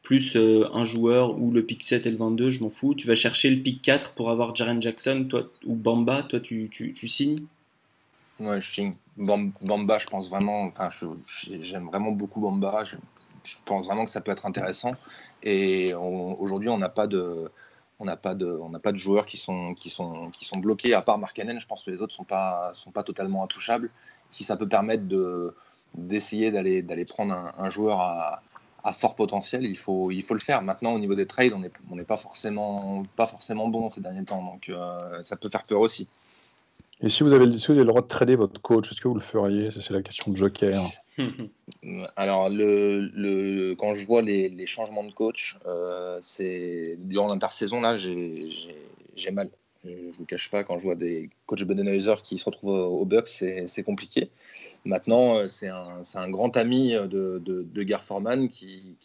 plus 0.05 0.37
euh, 0.37 0.69
un 0.71 0.85
joueur 0.85 1.37
ou 1.37 1.51
le 1.51 1.65
pick 1.65 1.83
7 1.83 2.05
et 2.05 2.11
le 2.11 2.17
22, 2.17 2.49
je 2.49 2.63
m'en 2.63 2.69
fous. 2.69 2.95
Tu 2.95 3.07
vas 3.07 3.15
chercher 3.15 3.49
le 3.49 3.61
pick 3.61 3.81
4 3.81 4.13
pour 4.13 4.29
avoir 4.29 4.55
Jaren 4.55 4.81
Jackson 4.81 5.25
toi, 5.29 5.43
ou 5.65 5.75
Bamba, 5.75 6.23
toi, 6.23 6.39
tu, 6.39 6.69
tu, 6.69 7.07
signes? 7.07 7.43
Ouais, 8.39 8.61
je 8.61 8.71
signe. 8.71 8.93
Bamba, 9.17 9.97
je 9.97 10.07
pense 10.07 10.29
vraiment, 10.29 10.65
enfin, 10.65 10.89
j'aime 11.59 11.87
vraiment 11.87 12.11
beaucoup 12.11 12.39
Bamba. 12.39 12.83
Je, 12.83 12.95
je, 13.43 13.55
pense 13.65 13.87
vraiment 13.87 14.05
que 14.05 14.11
ça 14.11 14.21
peut 14.21 14.31
être 14.31 14.45
intéressant. 14.45 14.93
Et 15.43 15.93
aujourd'hui, 15.93 16.69
on 16.69 16.77
n'a 16.77 16.89
pas 16.89 17.07
de 17.07 17.49
on 17.99 18.05
n'a 18.05 18.17
pas 18.17 18.35
de, 18.35 18.45
on 18.45 18.69
n'a 18.69 18.79
pas 18.79 18.91
de 18.91 18.97
joueurs 18.97 19.25
qui 19.25 19.37
sont, 19.37 19.73
qui 19.73 19.89
sont, 19.89 20.29
qui 20.31 20.45
sont 20.45 20.57
bloqués 20.59 20.93
à 20.93 21.01
part 21.01 21.17
Markkanen. 21.17 21.59
Je 21.59 21.67
pense 21.67 21.83
que 21.83 21.91
les 21.91 22.01
autres 22.01 22.13
sont 22.13 22.25
pas, 22.25 22.71
sont 22.73 22.91
pas 22.91 23.03
totalement 23.03 23.43
intouchables. 23.43 23.89
Si 24.31 24.43
ça 24.43 24.57
peut 24.57 24.67
permettre 24.67 25.07
de, 25.07 25.55
d'essayer 25.93 26.51
d'aller, 26.51 26.81
d'aller 26.81 27.05
prendre 27.05 27.33
un, 27.57 27.69
joueur 27.69 28.01
à, 28.01 28.41
à, 28.85 28.91
fort 28.91 29.15
potentiel, 29.15 29.65
il 29.65 29.77
faut, 29.77 30.11
il 30.11 30.21
faut 30.21 30.33
le 30.33 30.39
faire. 30.39 30.61
Maintenant, 30.61 30.93
au 30.93 30.99
niveau 30.99 31.15
des 31.15 31.25
trades, 31.25 31.53
on 31.53 31.59
n'est 31.59 31.71
on 31.91 31.97
pas 32.03 32.17
forcément, 32.17 33.03
pas 33.15 33.27
forcément 33.27 33.67
bon 33.67 33.89
ces 33.89 34.01
derniers 34.01 34.23
temps, 34.23 34.43
donc 34.43 34.69
euh, 34.69 35.23
ça 35.23 35.35
peut 35.35 35.49
faire 35.49 35.63
peur 35.63 35.81
aussi. 35.81 36.07
Et 37.01 37.09
si 37.09 37.23
vous 37.23 37.33
avez, 37.33 37.51
si 37.57 37.67
vous 37.67 37.73
avez 37.73 37.81
le 37.81 37.87
droit 37.87 38.01
de 38.01 38.07
trader 38.07 38.35
votre 38.35 38.61
coach, 38.61 38.91
est-ce 38.91 39.01
que 39.01 39.07
vous 39.07 39.15
le 39.15 39.19
feriez? 39.19 39.69
C'est 39.71 39.91
la 39.91 40.01
question 40.01 40.31
de 40.31 40.37
Joker. 40.37 40.81
Alors, 42.15 42.49
le, 42.49 43.73
quand 43.77 43.95
je 43.95 44.05
vois 44.05 44.21
les, 44.21 44.65
changements 44.65 45.03
de 45.03 45.11
coach, 45.11 45.57
euh, 45.65 46.19
c'est 46.21 46.95
durant 46.99 47.27
l'intersaison, 47.27 47.81
là, 47.81 47.97
j'ai 47.97 49.31
mal. 49.31 49.49
Je 49.85 49.91
ne 49.91 50.11
vous 50.11 50.25
cache 50.25 50.49
pas, 50.49 50.63
quand 50.63 50.79
je 50.79 50.83
vois 50.83 50.95
des 50.95 51.29
coachs 51.45 51.63
Budenholzer 51.63 52.21
qui 52.21 52.37
se 52.37 52.45
retrouvent 52.45 52.75
au 52.75 53.05
Bucks, 53.05 53.27
c'est 53.27 53.83
compliqué. 53.83 54.29
Maintenant, 54.85 55.37
euh, 55.37 55.47
c'est 55.47 55.67
un, 55.67 56.29
grand 56.29 56.55
ami 56.57 56.91
de, 56.93 57.41
de, 57.43 57.63
de 57.63 57.83
Gar 57.83 58.03
Forman 58.03 58.47
qui, 58.47 58.95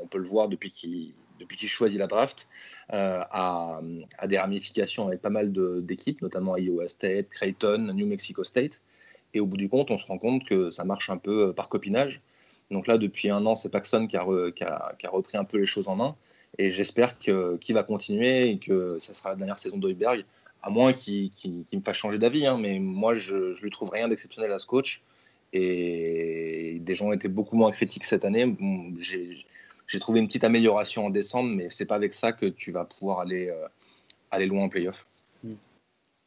on 0.00 0.06
peut 0.06 0.18
le 0.18 0.26
voir 0.26 0.48
depuis 0.48 0.70
qu'il 0.70 1.68
choisit 1.68 1.98
la 1.98 2.06
draft, 2.06 2.48
euh, 2.92 3.20
a, 3.30 3.80
a, 4.18 4.26
des 4.26 4.38
ramifications 4.38 5.06
avec 5.06 5.20
pas 5.20 5.30
mal 5.30 5.52
d'équipes, 5.52 6.22
notamment 6.22 6.56
Iowa 6.56 6.88
State, 6.88 7.28
Creighton, 7.28 7.92
New 7.94 8.06
Mexico 8.06 8.44
State. 8.44 8.82
Et 9.32 9.40
au 9.40 9.46
bout 9.46 9.58
du 9.58 9.68
compte, 9.68 9.90
on 9.90 9.98
se 9.98 10.06
rend 10.06 10.18
compte 10.18 10.44
que 10.44 10.70
ça 10.70 10.84
marche 10.84 11.10
un 11.10 11.18
peu 11.18 11.48
euh, 11.48 11.52
par 11.52 11.68
copinage. 11.68 12.20
Donc 12.70 12.86
là, 12.86 12.98
depuis 12.98 13.30
un 13.30 13.44
an, 13.46 13.56
c'est 13.56 13.68
Paxson 13.68 14.06
qui 14.06 14.16
a, 14.16 14.24
qui, 14.52 14.64
a, 14.64 15.10
repris 15.10 15.36
un 15.36 15.44
peu 15.44 15.58
les 15.58 15.66
choses 15.66 15.88
en 15.88 15.96
main. 15.96 16.16
Et 16.58 16.72
j'espère 16.72 17.18
qu'il 17.18 17.74
va 17.74 17.82
continuer 17.82 18.50
et 18.50 18.58
que 18.58 18.98
ça 18.98 19.14
sera 19.14 19.30
la 19.30 19.36
dernière 19.36 19.58
saison 19.58 19.78
d'Oiberg, 19.78 20.24
à 20.62 20.70
moins 20.70 20.92
qu'il 20.92 21.30
me 21.72 21.80
fasse 21.80 21.96
changer 21.96 22.18
d'avis. 22.18 22.46
Hein. 22.46 22.58
mais 22.58 22.78
moi, 22.78 23.14
je 23.14 23.36
ne 23.36 23.62
lui 23.62 23.70
trouve 23.70 23.90
rien 23.90 24.08
d'exceptionnel 24.08 24.52
à 24.52 24.58
ce 24.58 24.66
coach. 24.66 25.02
Et 25.52 26.78
des 26.80 26.94
gens 26.94 27.12
étaient 27.12 27.28
beaucoup 27.28 27.56
moins 27.56 27.70
critiques 27.72 28.04
cette 28.04 28.24
année. 28.24 28.56
J'ai 28.98 29.98
trouvé 29.98 30.20
une 30.20 30.28
petite 30.28 30.44
amélioration 30.44 31.06
en 31.06 31.10
décembre, 31.10 31.50
mais 31.50 31.70
c'est 31.70 31.86
pas 31.86 31.96
avec 31.96 32.14
ça 32.14 32.32
que 32.32 32.46
tu 32.46 32.70
vas 32.70 32.84
pouvoir 32.84 33.20
aller, 33.20 33.48
euh, 33.48 33.66
aller 34.30 34.46
loin 34.46 34.64
en 34.64 34.68
playoff. 34.68 35.04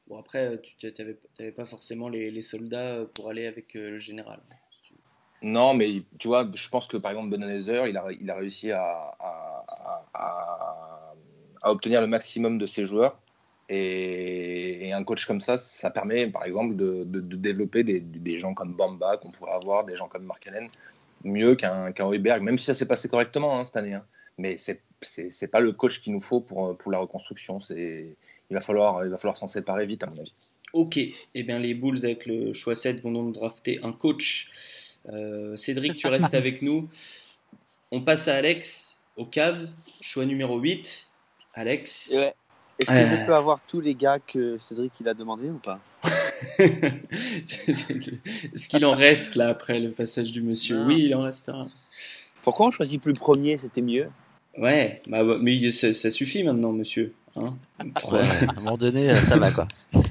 Bon, 0.07 0.17
après, 0.17 0.59
tu 0.77 0.91
n'avais 1.39 1.51
pas 1.51 1.65
forcément 1.65 2.09
les, 2.09 2.41
soldats 2.41 3.05
pour 3.13 3.29
aller 3.29 3.45
avec 3.47 3.75
euh, 3.75 3.91
le 3.91 3.99
général. 3.99 4.41
Non, 5.43 5.73
mais 5.73 6.03
tu 6.19 6.29
vois, 6.29 6.49
je 6.55 6.69
pense 6.69 6.87
que 6.87 6.95
par 6.95 7.11
exemple, 7.11 7.29
Benanezer, 7.29 7.87
il 7.87 7.97
a, 7.97 8.05
il 8.19 8.31
a 8.31 8.35
réussi 8.35 8.71
à, 8.71 9.15
obtenir 11.65 12.01
le 12.01 12.07
maximum 12.07 12.57
de 12.57 12.65
ses 12.65 12.85
joueurs. 12.85 13.19
Et, 13.69 14.91
un 14.93 15.03
coach 15.03 15.25
comme 15.25 15.41
ça, 15.41 15.57
ça 15.57 15.89
permet 15.89 16.27
par 16.27 16.45
exemple 16.45 16.75
de, 16.75 17.03
développer 17.19 17.83
des, 17.83 18.39
gens 18.39 18.53
comme 18.53 18.73
Bamba 18.73 19.17
qu'on 19.17 19.31
pourrait 19.31 19.53
avoir, 19.53 19.85
des 19.85 19.95
gens 19.95 20.07
comme 20.07 20.23
Mark 20.23 20.45
Allen, 20.47 20.69
mieux 21.23 21.55
qu'un 21.55 21.91
qu 21.91 22.03
même 22.19 22.57
si 22.57 22.65
ça 22.65 22.75
s'est 22.75 22.85
passé 22.85 23.09
correctement 23.09 23.59
hein, 23.59 23.65
cette 23.65 23.77
année. 23.77 23.95
Hein. 23.95 24.05
Mais 24.37 24.57
c'est 24.57 24.81
n'est 25.17 25.47
pas 25.47 25.59
le 25.59 25.73
coach 25.73 25.99
qu'il 25.99 26.13
nous 26.13 26.21
faut 26.21 26.39
pour, 26.39 26.77
la 26.87 26.99
reconstruction. 26.99 27.59
Il 27.69 28.15
va 28.51 28.61
falloir, 28.61 29.03
falloir 29.17 29.35
s'en 29.35 29.47
séparer 29.47 29.85
vite, 29.85 30.03
à 30.03 30.07
mon 30.07 30.19
avis. 30.19 30.31
Ok, 30.73 30.97
eh 30.97 31.43
bien 31.43 31.59
les 31.59 31.73
Bulls 31.73 32.05
avec 32.05 32.25
le 32.25 32.53
choix 32.53 32.75
7 32.75 33.01
vont 33.01 33.11
donc 33.11 33.33
drafter 33.33 33.79
un 33.83 33.91
coach. 33.91 34.51
Euh, 35.11 35.57
Cédric, 35.57 35.95
tu 35.95 36.07
restes 36.07 36.33
avec 36.33 36.61
nous. 36.61 36.89
On 37.91 38.01
passe 38.01 38.27
à 38.27 38.35
Alex, 38.35 38.99
aux 39.17 39.25
Cavs, 39.25 39.75
choix 40.01 40.25
numéro 40.25 40.59
8. 40.59 41.07
Alex. 41.53 42.13
Est-ce 42.79 42.89
que 42.89 43.05
je 43.05 43.25
peux 43.25 43.35
avoir 43.35 43.61
tous 43.61 43.79
les 43.79 43.93
gars 43.93 44.19
que 44.19 44.57
Cédric 44.57 44.93
il 44.99 45.07
a 45.07 45.13
demandé 45.13 45.49
ou 45.49 45.59
pas? 45.59 45.79
Est-ce 46.59 46.97
qu'il 48.67 48.85
en 48.85 48.93
reste 48.93 49.35
là 49.35 49.49
après 49.49 49.79
le 49.79 49.91
passage 49.91 50.31
du 50.31 50.41
monsieur? 50.41 50.83
Oui, 50.83 51.03
il 51.05 51.15
en 51.15 51.23
reste 51.23 51.49
un. 51.49 51.69
Pourquoi 52.41 52.67
on 52.67 52.71
choisit 52.71 53.01
plus 53.01 53.13
le 53.13 53.19
premier? 53.19 53.57
C'était 53.57 53.81
mieux 53.81 54.09
Ouais, 54.57 55.01
bah, 55.07 55.23
mais 55.39 55.71
ça 55.71 56.11
suffit 56.11 56.43
maintenant, 56.43 56.71
monsieur. 56.71 57.13
Hein? 57.35 57.55
À 57.79 57.83
un 57.83 58.53
moment 58.55 58.77
donné, 58.77 59.09
euh, 59.09 59.15
ça 59.15 59.37
va 59.37 59.51
quoi. 59.51 59.67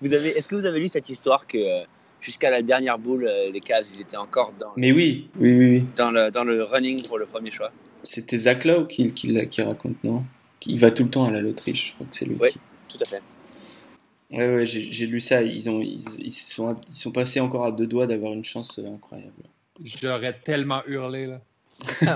vous 0.00 0.12
avez, 0.12 0.36
est-ce 0.36 0.46
que 0.46 0.54
vous 0.54 0.66
avez 0.66 0.78
lu 0.78 0.88
cette 0.88 1.08
histoire 1.08 1.46
que 1.46 1.58
euh, 1.58 1.84
jusqu'à 2.22 2.50
la 2.50 2.62
dernière 2.62 2.98
boule, 2.98 3.26
euh, 3.28 3.50
les 3.50 3.60
Cavs, 3.60 3.84
ils 3.94 4.00
étaient 4.00 4.16
encore 4.16 4.54
dans. 4.58 4.72
Mais 4.76 4.92
oui, 4.92 5.28
oui, 5.38 5.52
oui, 5.52 5.84
Dans 5.96 6.10
le 6.10 6.30
dans 6.30 6.44
le 6.44 6.62
running 6.62 7.02
pour 7.06 7.18
le 7.18 7.26
premier 7.26 7.50
choix. 7.50 7.70
C'était 8.02 8.38
Zach 8.38 8.64
Lowe 8.64 8.86
qui, 8.86 9.12
qui, 9.12 9.48
qui, 9.48 9.62
raconte, 9.62 10.02
non? 10.02 10.24
Il 10.64 10.78
va 10.78 10.90
tout 10.90 11.04
le 11.04 11.10
temps 11.10 11.24
à 11.26 11.30
l'Autriche, 11.30 11.88
je 11.90 11.94
crois 11.94 12.06
que 12.06 12.16
c'est 12.16 12.24
lui. 12.24 12.36
Oui, 12.40 12.50
tout 12.88 12.98
à 13.00 13.04
fait. 13.04 13.22
Ouais, 14.30 14.54
ouais, 14.54 14.64
j'ai 14.64 15.06
lu 15.06 15.20
ça. 15.20 15.42
Ils 15.42 15.68
ont, 15.68 15.80
ils, 15.80 16.00
ils, 16.20 16.30
sont, 16.30 16.74
ils 16.88 16.94
sont 16.94 17.12
passés 17.12 17.40
encore 17.40 17.66
à 17.66 17.72
deux 17.72 17.86
doigts 17.86 18.06
d'avoir 18.06 18.32
une 18.32 18.44
chance 18.44 18.78
incroyable. 18.78 19.32
J'aurais 19.84 20.38
tellement 20.44 20.82
hurlé 20.86 21.26
là. 21.26 21.40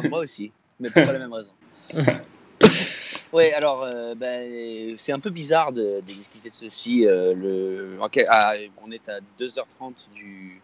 Moi 0.08 0.20
aussi. 0.20 0.50
mais 0.80 0.90
pas 0.90 1.02
pour 1.02 1.12
la 1.12 1.18
même 1.18 1.32
raison. 1.32 1.52
Oui, 3.32 3.50
alors 3.52 3.82
euh, 3.82 4.14
ben, 4.14 4.94
c'est 4.96 5.12
un 5.12 5.18
peu 5.18 5.30
bizarre 5.30 5.72
de, 5.72 6.00
discuter 6.00 6.48
de 6.48 6.54
ceci. 6.54 7.06
Euh, 7.06 7.34
le, 7.34 7.98
on 8.00 8.90
est 8.90 9.08
à 9.08 9.18
2h30 9.40 9.92
du, 10.14 10.60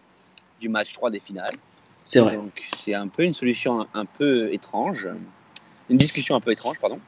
du 0.60 0.68
match 0.68 0.92
3 0.94 1.10
des 1.10 1.20
finales. 1.20 1.56
C'est 2.04 2.20
vrai. 2.20 2.36
Donc 2.36 2.62
c'est 2.76 2.94
un 2.94 3.08
peu 3.08 3.24
une 3.24 3.34
solution 3.34 3.86
un, 3.94 4.04
peu 4.04 4.52
étrange, 4.52 5.08
une 5.88 5.96
discussion 5.96 6.34
un 6.34 6.40
peu 6.40 6.52
étrange, 6.52 6.78
pardon. 6.80 7.00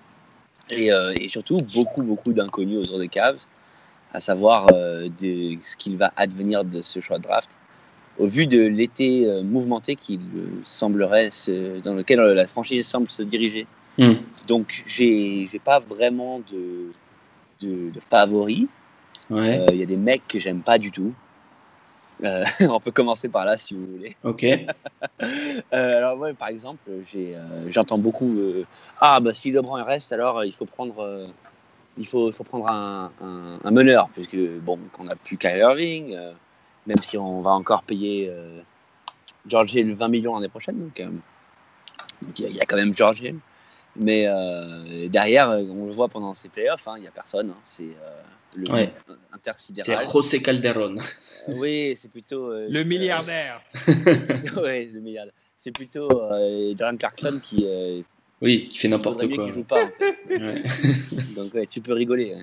Et, 0.71 0.93
euh, 0.93 1.13
et 1.21 1.29
surtout 1.29 1.61
beaucoup, 1.75 2.03
beaucoup 2.03 2.33
d'inconnus 2.33 2.79
autour 2.85 2.99
des 2.99 3.09
Cavs, 3.09 3.45
à 4.13 4.21
savoir 4.21 4.67
de, 4.67 5.59
ce 5.63 5.77
qu'il 5.77 5.97
va 5.97 6.13
advenir 6.17 6.65
de 6.65 6.83
ce 6.83 7.01
choix 7.01 7.19
de 7.19 7.25
draft. 7.25 7.51
Au 8.19 8.27
vu 8.27 8.47
de 8.47 8.61
l'été 8.61 9.29
mouvementé 9.43 9.97
qu'il 9.97 10.21
semblerait, 10.63 11.31
dans 11.83 11.95
lequel 11.95 12.21
la 12.21 12.47
franchise 12.47 12.87
semble 12.87 13.11
se 13.11 13.25
diriger 13.25 13.67
Hmm. 13.99 14.15
Donc, 14.47 14.85
j'ai 14.87 15.49
pas 15.65 15.79
vraiment 15.79 16.41
de, 16.51 16.91
de, 17.61 18.01
favoris. 18.01 18.67
Euh, 19.31 19.67
il 19.71 19.77
y 19.77 19.83
a 19.83 19.87
des 19.87 19.97
mecs 19.97 20.27
que 20.29 20.39
j'aime 20.39 20.61
pas 20.61 20.79
du 20.79 20.91
tout. 20.91 21.15
Euh, 22.25 22.45
on 22.61 22.81
peut 22.81 22.91
commencer 22.91 23.29
par 23.29 23.45
là 23.45 23.57
si 23.57 23.75
vous 23.75 23.87
voulez. 23.87 24.17
Ok. 24.25 24.45
Euh, 25.73 25.99
alors, 25.99 26.19
ouais, 26.19 26.35
par 26.35 26.49
exemple, 26.49 26.91
j'entends 27.69 27.99
beaucoup 27.99 28.33
Ah, 29.01 29.21
bah 29.21 29.33
si 29.33 29.51
LeBron 29.51 29.83
reste, 29.85 30.13
alors 30.13 30.45
il 30.45 30.53
faut 30.53 30.65
prendre, 30.65 31.29
il 31.97 32.07
faut, 32.07 32.31
faut 32.33 32.45
prendre 32.45 32.69
un, 32.69 33.11
un, 33.65 33.71
meneur, 33.71 34.09
puisque 34.13 34.37
bon, 34.37 34.79
qu'on 34.93 35.07
a 35.09 35.17
plus 35.17 35.37
Kyrie 35.37 35.61
Irving, 35.61 36.17
même 36.87 36.99
si 37.03 37.17
on 37.17 37.43
va 37.43 37.53
encore 37.53 37.83
payer 37.83 38.31
George 39.47 39.75
Hill 39.75 39.95
20 39.95 40.09
millions 40.09 40.35
l'année 40.35 40.49
prochaine. 40.49 40.79
Donc, 40.79 41.03
il 42.39 42.51
y, 42.51 42.61
a 42.61 42.65
quand 42.65 42.77
même 42.77 42.95
George 42.97 43.21
Hill. 43.21 43.39
Mais 43.97 44.27
euh, 44.27 45.09
derrière, 45.09 45.51
euh, 45.51 45.63
on 45.71 45.87
le 45.87 45.93
voit 45.93 46.09
pendant 46.09 46.35
ces 46.35 46.49
playoffs, 46.49 46.89
hein, 46.89 46.95
il 46.97 47.03
n'y 47.03 47.09
a 47.09 47.13
personne. 47.13 47.51
Hein. 47.51 47.61
c'est 47.63 47.85
euh, 47.85 48.23
le 48.57 48.71
ouais. 48.71 48.89
intersidéral. 49.33 49.99
C'est 50.05 50.13
José 50.13 50.43
Calderon. 50.43 50.97
oui, 51.49 51.93
c'est 51.97 52.11
plutôt. 52.11 52.53
le 52.53 52.83
milliardaire. 52.83 53.63
oui, 53.87 54.91
le 54.93 55.01
milliardaire. 55.01 55.35
C'est 55.57 55.71
plutôt 55.71 56.09
Jordan 56.77 56.99
Clarkson 56.99 57.41
qui. 57.43 57.67
oui, 58.43 58.65
qui 58.65 58.79
fait 58.79 58.89
n'importe 58.89 59.27
quoi. 59.29 59.47
Qui 59.47 59.53
joue 59.53 59.65
pas. 59.65 59.85
donc 61.37 61.55
ouais, 61.55 61.67
tu 61.67 61.81
peux 61.81 61.93
rigoler. 61.93 62.35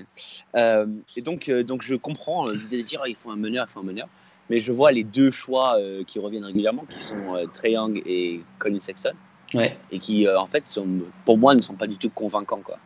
et 0.55 1.21
donc, 1.21 1.49
donc 1.49 1.81
je 1.81 1.95
comprends 1.95 2.49
l'idée 2.49 2.77
de 2.77 2.87
dire 2.87 3.01
oh, 3.03 3.07
il 3.07 3.15
faut 3.15 3.29
un 3.29 3.35
meneur, 3.35 3.67
il 3.69 3.71
faut 3.71 3.81
un 3.81 3.83
meneur. 3.83 4.07
Mais 4.49 4.59
je 4.59 4.71
vois 4.71 4.91
les 4.91 5.03
deux 5.03 5.31
choix 5.31 5.77
qui 6.07 6.19
reviennent 6.19 6.45
régulièrement, 6.45 6.85
qui 6.89 6.99
sont 6.99 7.47
Trey 7.53 7.73
Young 7.73 8.01
et 8.05 8.41
Colin 8.57 8.79
Sexton 8.79 9.13
et 9.59 9.99
qui 9.99 10.27
euh, 10.27 10.39
en 10.39 10.47
fait 10.47 10.63
sont, 10.69 10.87
pour 11.25 11.37
moi 11.37 11.55
ne 11.55 11.61
sont 11.61 11.75
pas 11.75 11.87
du 11.87 11.97
tout 11.97 12.09
convaincants 12.09 12.61
quoi. 12.63 12.77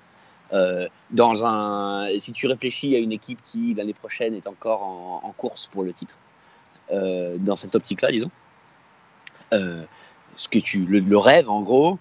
Euh, 0.54 0.88
dans 1.12 1.43
un, 1.43 2.08
si 2.19 2.32
tu 2.32 2.47
réfléchis 2.47 2.95
à 2.95 2.99
une 2.99 3.12
équipe 3.12 3.39
qui 3.45 3.73
l'année 3.73 3.93
prochaine 3.95 4.34
est 4.36 4.47
encore 4.47 4.84
en, 4.84 5.34
course 5.36 5.67
pour 5.67 5.84
le 5.84 5.91
titre, 5.91 6.17
euh, 6.91 7.38
dans 7.39 7.56
cette 7.56 7.75
optique-là, 7.75 8.12
disons, 8.12 8.30
ce 9.51 10.49
que 10.49 10.60
tu, 10.60 10.86
le, 10.86 11.17
rêve 11.17 11.49
en 11.49 11.63
gros, 11.63 11.97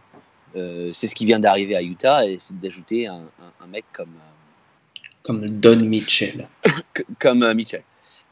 c'est 0.54 1.06
ce 1.06 1.14
qui 1.14 1.24
vient 1.24 1.40
d'arriver 1.40 1.74
à 1.74 1.82
Utah 1.82 2.26
et 2.26 2.38
c'est 2.38 2.58
d'ajouter 2.58 3.06
un, 3.06 3.22
mec 3.68 3.84
comme 3.92 4.12
comme 5.22 5.48
Don 5.48 5.82
Mitchell, 5.82 6.46
comme 7.18 7.50
Mitchell. 7.54 7.82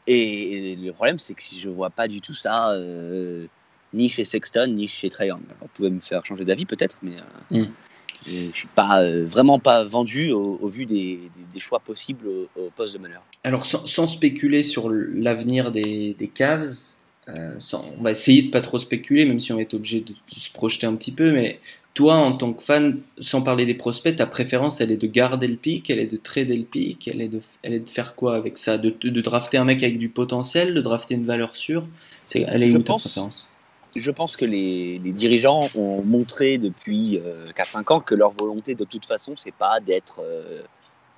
Et, 0.05 0.75
le 0.75 0.91
problème, 0.91 1.17
c'est 1.17 1.33
que 1.33 1.41
si 1.41 1.59
je 1.59 1.69
vois 1.69 1.89
pas 1.89 2.07
du 2.07 2.21
tout 2.21 2.35
ça 2.35 2.71
ni 3.93 4.09
chez 4.09 4.25
Sexton, 4.25 4.67
ni 4.67 4.87
chez 4.87 5.09
Trae 5.09 5.27
Young. 5.27 5.41
Vous 5.61 5.67
pouvez 5.73 5.89
me 5.89 5.99
faire 5.99 6.25
changer 6.25 6.45
d'avis 6.45 6.65
peut-être, 6.65 6.97
mais 7.03 7.15
euh, 7.51 7.63
mm. 7.63 7.71
je 8.25 8.55
suis 8.55 8.67
pas 8.67 9.01
euh, 9.01 9.25
vraiment 9.25 9.59
pas 9.59 9.83
vendu 9.83 10.31
au, 10.31 10.67
vu 10.67 10.85
des, 10.85 11.19
choix 11.57 11.79
possibles 11.79 12.27
au, 12.55 12.69
poste 12.75 12.93
de 12.95 12.99
meneur. 12.99 13.23
Alors 13.43 13.65
sans, 13.65 14.07
spéculer 14.07 14.63
sur 14.63 14.89
l'avenir 14.89 15.71
des, 15.71 16.31
Cavs, 16.33 16.89
euh, 17.29 17.57
on 17.97 18.03
va 18.03 18.11
essayer 18.11 18.43
de 18.43 18.49
pas 18.49 18.61
trop 18.61 18.79
spéculer, 18.79 19.25
même 19.25 19.39
si 19.39 19.53
on 19.53 19.59
est 19.59 19.73
obligé 19.73 20.01
de, 20.01 20.13
se 20.37 20.49
projeter 20.51 20.87
un 20.87 20.95
petit 20.95 21.11
peu, 21.11 21.31
mais 21.31 21.59
toi, 21.93 22.15
en 22.15 22.33
tant 22.33 22.53
que 22.53 22.63
fan, 22.63 23.01
sans 23.19 23.43
parler 23.43 23.67
des 23.67 23.75
prospects, 23.75 24.15
ta 24.15 24.25
préférence, 24.25 24.81
elle 24.81 24.91
est 24.91 24.97
de 24.97 25.05
garder 25.05 25.47
le 25.47 25.55
pic, 25.55 25.91
elle 25.91 25.99
est 25.99 26.11
de 26.11 26.17
trader 26.17 26.57
le 26.57 26.63
pic, 26.63 27.07
elle 27.07 27.21
est 27.21 27.27
de, 27.27 27.39
elle 27.61 27.73
est 27.73 27.79
de 27.79 27.89
faire 27.89 28.15
quoi 28.15 28.35
avec 28.35 28.57
ça? 28.57 28.79
De, 28.79 28.89
de, 28.89 29.21
drafter 29.21 29.57
un 29.57 29.65
mec 29.65 29.83
avec 29.83 29.99
du 29.99 30.09
potentiel, 30.09 30.73
de 30.73 30.81
drafter 30.81 31.13
une 31.13 31.25
valeur 31.25 31.55
sûre? 31.55 31.85
C'est, 32.25 32.45
Elle 32.47 32.63
est 32.63 32.67
je 32.67 32.77
où 32.77 32.83
pense, 32.83 33.03
ta 33.03 33.09
préférence? 33.09 33.47
Je 33.95 34.11
pense 34.11 34.35
que 34.35 34.45
les, 34.45 34.99
dirigeants 34.99 35.69
ont 35.75 36.01
montré 36.03 36.57
depuis 36.57 37.21
4-5 37.55 37.77
euh, 37.77 37.95
ans 37.95 37.99
que 37.99 38.15
leur 38.15 38.31
volonté 38.31 38.75
de 38.75 38.83
toute 38.83 39.05
façon, 39.05 39.35
c'est 39.35 39.53
pas 39.53 39.79
d'être 39.79 40.21
euh, 40.21 40.63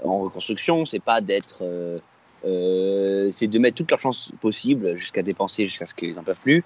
en 0.03 0.19
reconstruction, 0.19 0.85
c'est 0.85 0.99
pas 0.99 1.21
d'être, 1.21 1.63
euh, 1.63 3.31
c'est 3.31 3.47
de 3.47 3.59
mettre 3.59 3.75
toutes 3.75 3.91
leurs 3.91 3.99
chances 3.99 4.31
possibles 4.41 4.95
jusqu'à 4.95 5.23
dépenser 5.23 5.67
jusqu'à 5.67 5.85
ce 5.85 5.93
qu'ils 5.93 6.15
n'en 6.15 6.23
peuvent 6.23 6.39
plus 6.41 6.63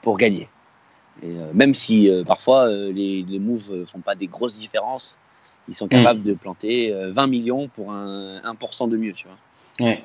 pour 0.00 0.16
gagner. 0.16 0.48
Et, 1.22 1.34
même 1.52 1.74
si 1.74 2.10
parfois 2.26 2.68
les, 2.68 3.22
les 3.22 3.38
moves 3.38 3.84
font 3.86 4.00
pas 4.00 4.14
des 4.14 4.26
grosses 4.26 4.58
différences, 4.58 5.18
ils 5.68 5.74
sont 5.74 5.86
capables 5.86 6.20
mm. 6.20 6.24
de 6.24 6.34
planter 6.34 6.92
20 7.10 7.26
millions 7.26 7.68
pour 7.68 7.92
un 7.92 8.40
1% 8.40 8.88
de 8.88 8.96
mieux, 8.96 9.12
tu 9.12 9.28
vois. 9.28 9.96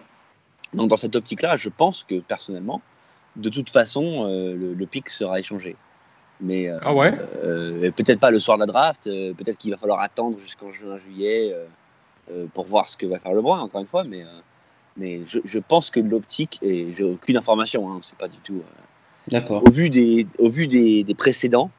Donc 0.74 0.90
dans 0.90 0.98
cette 0.98 1.16
optique-là, 1.16 1.56
je 1.56 1.70
pense 1.70 2.04
que 2.04 2.20
personnellement, 2.20 2.82
de 3.38 3.50
toute 3.50 3.70
façon, 3.70 4.28
euh, 4.28 4.74
le, 4.76 4.86
pic 4.86 5.10
sera 5.10 5.40
échangé. 5.40 5.76
Mais 6.40 6.70
euh, 6.70 6.78
ah 6.84 6.94
ouais 6.94 7.18
euh, 7.44 7.90
peut-être 7.92 8.20
pas 8.20 8.30
le 8.30 8.40
soir 8.40 8.58
de 8.58 8.64
la 8.64 8.68
draft, 8.68 9.06
peut-être 9.06 9.58
qu'il 9.58 9.72
va 9.72 9.78
falloir 9.78 10.02
attendre 10.02 10.38
jusqu'en 10.38 10.72
juin, 10.72 10.98
juillet 11.00 11.56
pour 12.54 12.66
voir 12.66 12.90
ce 12.90 12.98
que 12.98 13.06
va 13.06 13.20
faire 13.20 13.32
le 13.32 13.38
LeBron, 13.38 13.58
encore 13.58 13.82
une 13.82 13.88
fois. 13.88 14.04
Mais, 14.04 14.24
mais 14.98 15.22
je, 15.26 15.60
pense 15.60 15.90
que 15.90 16.00
l'optique, 16.00 16.60
et 16.62 16.94
j'ai 16.94 17.04
aucune 17.04 17.38
information, 17.38 17.92
hein, 17.92 18.00
c'est 18.02 18.18
pas 18.18 18.28
du 18.28 18.38
tout. 18.40 18.62
D'accord. 19.28 19.64
Au 19.66 19.72
vu 19.72 19.90
des, 19.90 20.28
au 20.40 20.50
vu 20.50 20.68
des, 20.68 21.06
précédents, 21.18 21.72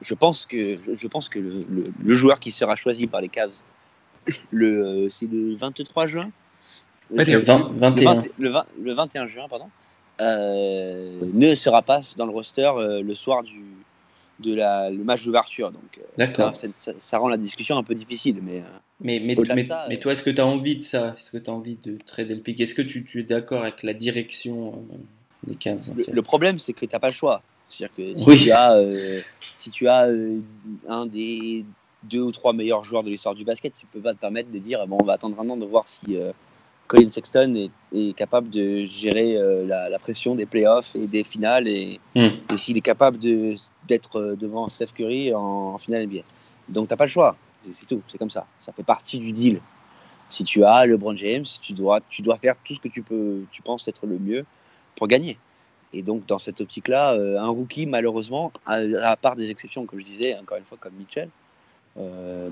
je 0.00 0.14
pense 0.14 0.46
que, 0.46 0.76
je, 0.76 1.06
pense 1.06 1.28
que 1.28 1.38
le, 1.38 2.14
joueur 2.14 2.40
qui 2.40 2.50
sera 2.50 2.74
choisi 2.74 3.06
par 3.06 3.20
les 3.20 3.28
Cavs, 3.28 3.62
le, 4.50 5.08
c'est 5.08 5.30
le 5.30 5.54
23 5.54 6.06
juin? 6.06 6.30
Le, 7.10 7.22
21. 7.22 8.24
le 8.38 8.92
21 8.92 9.26
juin, 9.28 9.46
pardon. 9.48 9.68
Euh, 10.20 11.20
ne 11.34 11.54
sera 11.54 11.82
pas 11.82 12.00
dans 12.16 12.24
le 12.24 12.32
roster 12.32 12.70
euh, 12.76 13.02
le 13.02 13.14
soir 13.14 13.42
du 13.42 13.62
de 14.38 14.54
la, 14.54 14.90
le 14.90 15.02
match 15.02 15.24
d'ouverture. 15.24 15.70
Donc 15.70 15.98
euh, 16.18 16.28
ça, 16.28 16.52
ça, 16.98 17.18
rend 17.18 17.28
la 17.28 17.38
discussion 17.38 17.78
un 17.78 17.82
peu 17.82 17.94
difficile. 17.94 18.38
Mais, 18.42 18.62
mais, 19.00 19.18
mais, 19.20 19.34
mais, 19.88 19.96
toi, 19.96 20.12
est-ce 20.12 20.22
que 20.22 20.30
tu 20.30 20.40
as 20.40 20.46
envie 20.46 20.76
de 20.76 20.82
ça? 20.82 21.14
Est-ce 21.16 21.30
que 21.30 21.38
tu 21.38 21.50
as 21.50 21.52
envie 21.54 21.76
de 21.76 21.96
trader 22.06 22.34
le 22.34 22.40
pic 22.40 22.60
Est-ce 22.60 22.74
que 22.74 22.82
tu, 22.82 23.04
tu, 23.04 23.20
es 23.20 23.22
d'accord 23.22 23.62
avec 23.62 23.82
la 23.82 23.94
direction 23.94 24.84
des 25.46 25.54
Cavs 25.54 25.80
le, 25.96 26.22
problème, 26.22 26.58
c'est 26.58 26.74
que 26.74 26.84
tu 26.84 26.92
n'as 26.92 26.98
pas 26.98 27.08
le 27.08 27.14
choix. 27.14 27.42
C'est-à-dire 27.70 27.96
que 27.96 28.34
si 28.34 28.44
tu 28.44 28.50
as, 28.50 28.78
si 29.56 29.70
tu 29.70 29.88
as 29.88 30.08
un 30.88 31.06
des 31.06 31.64
deux 32.02 32.20
ou 32.20 32.30
trois 32.30 32.52
meilleurs 32.52 32.84
joueurs 32.84 33.04
de 33.04 33.10
l'histoire 33.10 33.34
du 33.34 33.44
basket, 33.44 33.72
tu 33.78 33.86
peux 33.86 34.00
pas 34.00 34.12
te 34.12 34.18
permettre 34.18 34.50
de 34.50 34.58
dire 34.58 34.86
bon, 34.86 34.98
on 35.00 35.04
va 35.04 35.14
attendre 35.14 35.40
un 35.40 35.48
an 35.48 35.56
de 35.56 35.64
voir 35.64 35.88
si 35.88 36.18
Colin 36.86 37.10
Sexton 37.10 37.70
est, 37.92 38.16
capable 38.16 38.50
de 38.50 38.84
gérer 38.84 39.36
euh, 39.36 39.66
la, 39.66 39.98
pression 39.98 40.34
des 40.34 40.46
playoffs 40.46 40.94
et 40.94 41.06
des 41.06 41.24
finales 41.24 41.66
et, 41.68 42.00
hmm. 42.14 42.56
s'il 42.56 42.76
est 42.76 42.82
capable 42.82 43.18
d'être 43.18 44.16
euh, 44.16 44.36
devant 44.36 44.68
Steph 44.68 44.88
Curry 44.94 45.34
en, 45.34 45.78
finale 45.78 46.06
NBA. 46.06 46.22
Donc 46.68 46.88
t'as 46.88 46.96
pas 46.96 47.04
le 47.04 47.10
choix, 47.10 47.36
c'est 47.70 47.86
tout, 47.86 48.02
c'est 48.08 48.18
comme 48.18 48.30
ça. 48.30 48.46
Ça 48.60 48.72
fait 48.72 48.82
partie 48.82 49.18
du 49.18 49.32
deal. 49.32 49.60
Si 50.28 50.44
tu 50.44 50.64
as 50.64 50.86
LeBron 50.86 51.16
James, 51.16 51.44
tu 51.62 51.72
dois, 51.72 52.00
tu 52.08 52.22
dois 52.22 52.36
faire 52.38 52.54
tout 52.64 52.74
ce 52.74 52.80
que 52.80 52.88
tu 52.88 53.02
peux, 53.02 53.42
tu 53.52 53.62
penses 53.62 53.86
être 53.88 54.06
le 54.06 54.18
mieux 54.18 54.44
pour 54.96 55.06
gagner. 55.06 55.38
Et 55.92 56.02
donc 56.02 56.26
dans 56.26 56.38
cette 56.38 56.60
optique-là, 56.60 57.14
euh, 57.14 57.38
un 57.38 57.48
rookie 57.48 57.86
malheureusement, 57.86 58.52
à, 58.66 59.16
part 59.16 59.36
des 59.36 59.50
exceptions 59.50 59.86
comme 59.86 60.00
je 60.00 60.04
disais, 60.04 60.36
encore 60.36 60.58
une 60.58 60.64
fois 60.64 60.78
comme 60.80 60.94
Mitchell, 60.94 61.30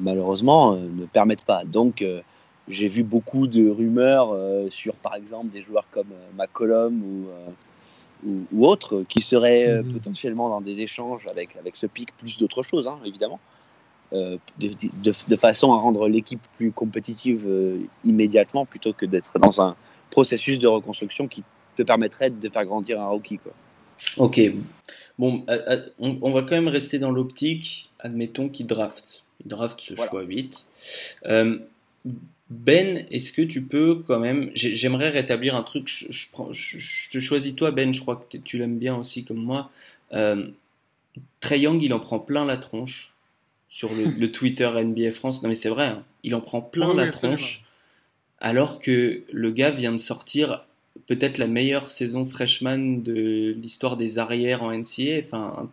malheureusement 0.01 0.75
ne 0.75 1.05
permettent 1.05 1.45
pas. 1.45 1.65
Donc 1.65 2.03
j'ai 2.69 2.89
vu 2.89 3.03
beaucoup 3.03 3.47
de 3.47 3.69
rumeurs 3.69 4.33
euh, 4.33 4.69
sur, 4.71 4.95
par 4.95 5.15
exemple, 5.15 5.51
des 5.53 5.63
joueurs 5.63 5.87
comme 5.91 6.13
euh, 6.13 6.37
McCollum 6.37 7.03
ou, 7.03 7.29
euh, 7.29 8.45
ou, 8.53 8.67
autres 8.67 9.05
qui 9.09 9.21
seraient 9.21 9.83
mhm. 9.83 9.93
potentiellement 9.93 10.49
dans 10.49 10.61
des 10.61 10.81
échanges 10.81 11.27
avec, 11.27 11.57
avec 11.57 11.77
ce 11.77 11.87
pic, 11.87 12.17
plus 12.17 12.39
d'autres 12.39 12.63
choses, 12.63 12.89
hein, 12.89 12.99
évidemment, 13.05 13.41
de, 14.13 14.71
de, 15.03 15.37
façon 15.37 15.73
à 15.73 15.77
rendre 15.77 16.09
l'équipe 16.09 16.41
plus 16.57 16.71
compétitive 16.71 17.49
immédiatement 18.05 18.65
plutôt 18.65 18.93
que 18.93 19.07
d'être 19.07 19.41
dans 19.41 19.61
un 19.61 19.75
processus 20.11 20.61
de 20.61 20.69
reconstruction 20.69 21.27
qui 21.27 21.43
te 21.75 21.83
permettrait 21.83 22.31
de 22.31 22.49
faire 22.49 22.65
grandir 22.65 23.01
un 23.01 23.09
rookie. 23.09 23.39
Quoi. 23.39 23.53
Ok. 24.19 24.41
Bon, 25.19 25.45
on, 25.99 26.31
va 26.31 26.43
quand 26.43 26.53
même 26.53 26.69
rester 26.69 27.01
dans 27.01 27.11
l'optique. 27.11 27.91
Admettons 27.99 28.49
qu'il 28.49 28.69
draft. 28.69 29.25
Il 29.45 29.49
draft 29.49 29.81
ce 29.81 29.97
choix 29.97 30.23
8. 30.23 30.65
Ben, 32.51 33.07
est-ce 33.11 33.33
que 33.33 33.43
tu 33.43 33.63
peux 33.63 34.03
quand 34.07 34.19
même, 34.19 34.51
j'aimerais 34.55 35.09
rétablir 35.09 35.55
un 35.55 35.63
truc, 35.63 35.89
je, 35.89 37.09
te 37.11 37.19
choisis 37.19 37.55
toi 37.55 37.71
Ben, 37.71 37.93
je 37.93 38.01
crois 38.01 38.17
que 38.17 38.37
tu 38.37 38.59
l'aimes 38.59 38.79
bien 38.79 38.97
aussi 38.97 39.25
comme 39.25 39.39
moi. 39.39 39.71
Euh, 40.13 40.49
Trey 41.41 41.61
Young, 41.61 41.83
il 41.83 41.95
en 41.95 42.01
prend 42.01 42.19
plein 42.19 42.45
la 42.45 42.57
tronche 42.57 43.15
sur 43.69 43.91
le, 43.95 44.31
Twitter 44.33 44.71
NBA 44.71 45.13
France. 45.13 45.43
Non 45.43 45.49
mais 45.49 45.55
c'est 45.55 45.71
vrai, 45.71 45.87
hein. 45.87 46.05
il 46.23 46.35
en 46.35 46.41
prend 46.41 46.61
plein 46.61 46.95
la 46.95 47.09
tronche, 47.09 47.65
alors 48.41 48.79
que 48.79 49.23
le 49.33 49.51
gars 49.51 49.71
vient 49.71 49.93
de 49.93 49.99
sortir 49.99 50.67
peut-être 51.07 51.39
la 51.39 51.47
meilleure 51.47 51.91
saison 51.91 52.25
freshman 52.27 53.03
de 53.03 53.55
l'histoire 53.59 53.97
des 53.97 54.19
arrières 54.19 54.63
en 54.63 54.71
NCA. 54.71 55.19
Enfin, 55.21 55.71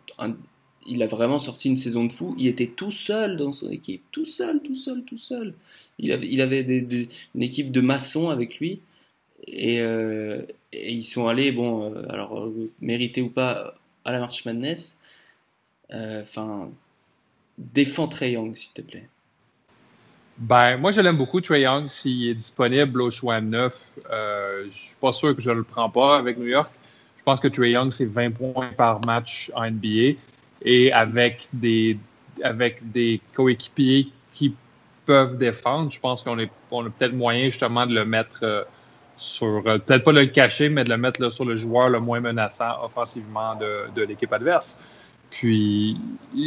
il 0.86 1.02
a 1.02 1.06
vraiment 1.06 1.38
sorti 1.38 1.68
une 1.68 1.76
saison 1.76 2.04
de 2.04 2.12
fou. 2.12 2.34
Il 2.38 2.46
était 2.46 2.66
tout 2.66 2.90
seul 2.90 3.36
dans 3.36 3.52
son 3.52 3.70
équipe, 3.70 4.02
tout 4.10 4.26
seul, 4.26 4.60
tout 4.62 4.74
seul, 4.74 5.02
tout 5.04 5.18
seul. 5.18 5.54
Il 5.98 6.12
avait, 6.40 6.60
une 7.34 7.42
équipe 7.42 7.70
de 7.70 7.80
maçons 7.80 8.30
avec 8.30 8.58
lui. 8.58 8.80
Et, 9.46 9.80
euh, 9.80 10.42
ils 10.72 11.04
sont 11.04 11.28
allés, 11.28 11.52
bon, 11.52 11.92
euh, 11.92 12.04
alors 12.08 12.44
euh, 12.44 12.70
mérité 12.80 13.22
ou 13.22 13.28
pas, 13.28 13.74
à 14.04 14.12
la 14.12 14.20
March 14.20 14.44
Madness. 14.44 14.98
Enfin, 15.90 16.70
défends 17.58 18.08
Trey 18.08 18.32
Young, 18.32 18.54
s'il 18.54 18.72
te 18.72 18.80
plaît. 18.80 19.08
Ben, 20.38 20.76
moi, 20.76 20.90
je 20.90 21.00
l'aime 21.00 21.16
beaucoup, 21.16 21.40
Trey 21.40 21.60
Young. 21.62 21.88
S'il 21.88 22.28
est 22.28 22.34
disponible 22.34 23.02
au 23.02 23.10
choix 23.10 23.40
9, 23.40 23.98
euh, 24.10 24.64
je 24.70 24.76
suis 24.76 24.96
pas 25.00 25.12
sûr 25.12 25.36
que 25.36 25.42
je 25.42 25.50
le 25.50 25.62
prends 25.62 25.90
pas 25.90 26.16
avec 26.16 26.38
New 26.38 26.46
York. 26.46 26.70
Je 27.18 27.22
pense 27.22 27.38
que 27.38 27.48
Trey 27.48 27.70
Young, 27.70 27.92
c'est 27.92 28.06
20 28.06 28.30
points 28.32 28.70
par 28.76 29.04
match 29.04 29.52
en 29.54 29.70
NBA. 29.70 30.16
Et 30.64 30.92
avec 30.92 31.48
des, 31.52 31.96
avec 32.42 32.90
des 32.92 33.20
coéquipiers 33.34 34.08
qui 34.32 34.54
peuvent 35.04 35.36
défendre, 35.36 35.90
je 35.90 36.00
pense 36.00 36.22
qu'on 36.22 36.36
on 36.70 36.86
a 36.86 36.90
peut-être 36.90 37.14
moyen 37.14 37.46
justement 37.46 37.86
de 37.86 37.94
le 37.94 38.04
mettre 38.04 38.40
euh, 38.42 38.64
sur, 39.16 39.62
euh, 39.66 39.78
peut-être 39.78 40.04
pas 40.04 40.12
de 40.12 40.20
le 40.20 40.26
cacher, 40.26 40.68
mais 40.68 40.84
de 40.84 40.90
le 40.90 40.96
mettre 40.96 41.30
sur 41.30 41.44
le 41.44 41.56
joueur 41.56 41.88
le 41.88 42.00
moins 42.00 42.20
menaçant 42.20 42.84
offensivement 42.84 43.56
de, 43.56 43.92
de 43.94 44.02
l'équipe 44.02 44.32
adverse. 44.32 44.84
Puis 45.30 45.96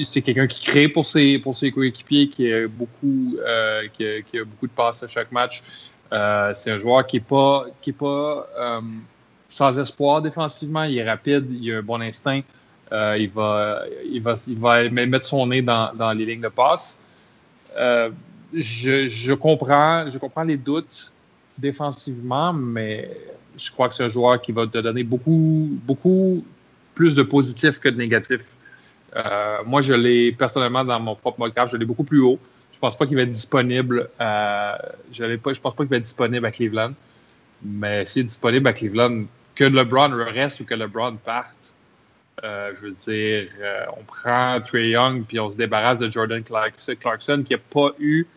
c'est 0.04 0.22
quelqu'un 0.22 0.48
qui 0.48 0.62
crée 0.66 0.88
pour 0.88 1.06
ses, 1.06 1.40
pour 1.40 1.56
ses 1.56 1.72
coéquipiers, 1.72 2.30
qui 2.30 2.54
a 2.54 2.68
beaucoup, 2.68 3.36
euh, 3.46 3.88
qui, 3.92 4.06
a, 4.06 4.46
beaucoup 4.46 4.68
de 4.68 4.72
passes 4.72 5.02
à 5.04 5.08
chaque 5.08 5.32
match. 5.32 5.64
C'est 6.12 6.72
un 6.72 6.78
joueur 6.78 7.06
qui 7.08 7.18
n'est 7.18 7.24
pas, 7.24 7.66
qui 7.82 7.90
est 7.90 7.94
pas 7.94 8.48
sans 9.50 9.80
espoir 9.80 10.22
défensivement. 10.22 10.84
Il 10.84 10.98
est 10.98 11.10
rapide, 11.10 11.48
il 11.50 11.74
a 11.74 11.78
un 11.80 11.82
bon 11.82 12.00
instinct. 12.00 12.42
Il, 12.92 13.30
va, 13.30 13.84
il, 14.12 14.22
va, 14.22 14.36
il 14.48 14.60
va 14.60 14.90
mettre 14.90 15.26
son 15.26 15.48
nez 15.48 15.62
dans, 15.62 15.94
dans 15.96 16.12
les 16.14 16.26
lignes 16.26 16.42
de 16.42 16.50
passe. 16.50 17.00
Je, 17.78 19.08
je, 19.08 19.34
comprends, 19.34 20.10
je 20.10 20.18
comprends 20.18 20.44
les 20.44 20.58
doutes 20.58 21.12
défensivement, 21.58 22.54
mais 22.54 23.10
je 23.58 23.72
crois 23.72 23.90
que 23.90 23.96
c'est 23.96 24.04
un 24.04 24.10
joueur 24.10 24.42
qui 24.42 24.52
va 24.52 24.68
te 24.68 24.78
donner 24.78 25.04
beaucoup, 25.04 25.70
beaucoup 25.86 26.44
plus 26.94 27.16
de 27.16 27.24
positifs 27.24 27.80
que 27.80 27.90
de 27.90 27.98
négatifs 27.98 28.56
euh, 29.16 29.60
moi, 29.66 29.82
je 29.82 29.94
l'ai 29.94 30.32
personnellement 30.32 30.84
dans 30.84 31.00
mon 31.00 31.16
propre 31.16 31.40
mock 31.40 31.54
je 31.68 31.78
l'ai 31.78 31.86
beaucoup 31.86 32.04
plus 32.04 32.20
haut. 32.20 32.40
Je 32.72 32.80
pense 32.80 32.98
pas 32.98 33.08
qu'il 33.08 33.16
va 33.16 33.24
être 33.24 33.32
disponible. 33.32 34.10
Euh, 34.20 34.76
je, 35.12 35.24
je 35.24 35.36
pense 35.38 35.60
pas 35.60 35.84
qu'il 35.84 35.88
va 35.88 35.98
être 35.98 36.04
disponible 36.04 36.46
à 36.46 36.52
Cleveland. 36.52 36.94
Mais 37.64 38.06
s'il 38.06 38.22
est 38.22 38.26
disponible 38.26 38.68
à 38.68 38.74
Cleveland, 38.74 39.24
que 39.56 39.64
LeBron 39.64 40.12
reste 40.34 40.60
ou 40.60 40.66
que 40.66 40.74
LeBron 40.74 41.16
parte, 41.16 41.75
euh, 42.44 42.74
je 42.76 42.88
veux 42.88 42.92
dire, 42.92 43.50
euh, 43.62 43.86
on 43.98 44.04
prend 44.04 44.60
Trey 44.62 44.90
Young 44.90 45.24
puis 45.26 45.40
on 45.40 45.50
se 45.50 45.56
débarrasse 45.56 46.00
de 46.00 46.10
Jordan 46.10 46.44
Clarkson 46.44 47.44
qui 47.44 47.54
n'a 47.54 47.60
pas 47.70 47.92
eu 48.00 48.28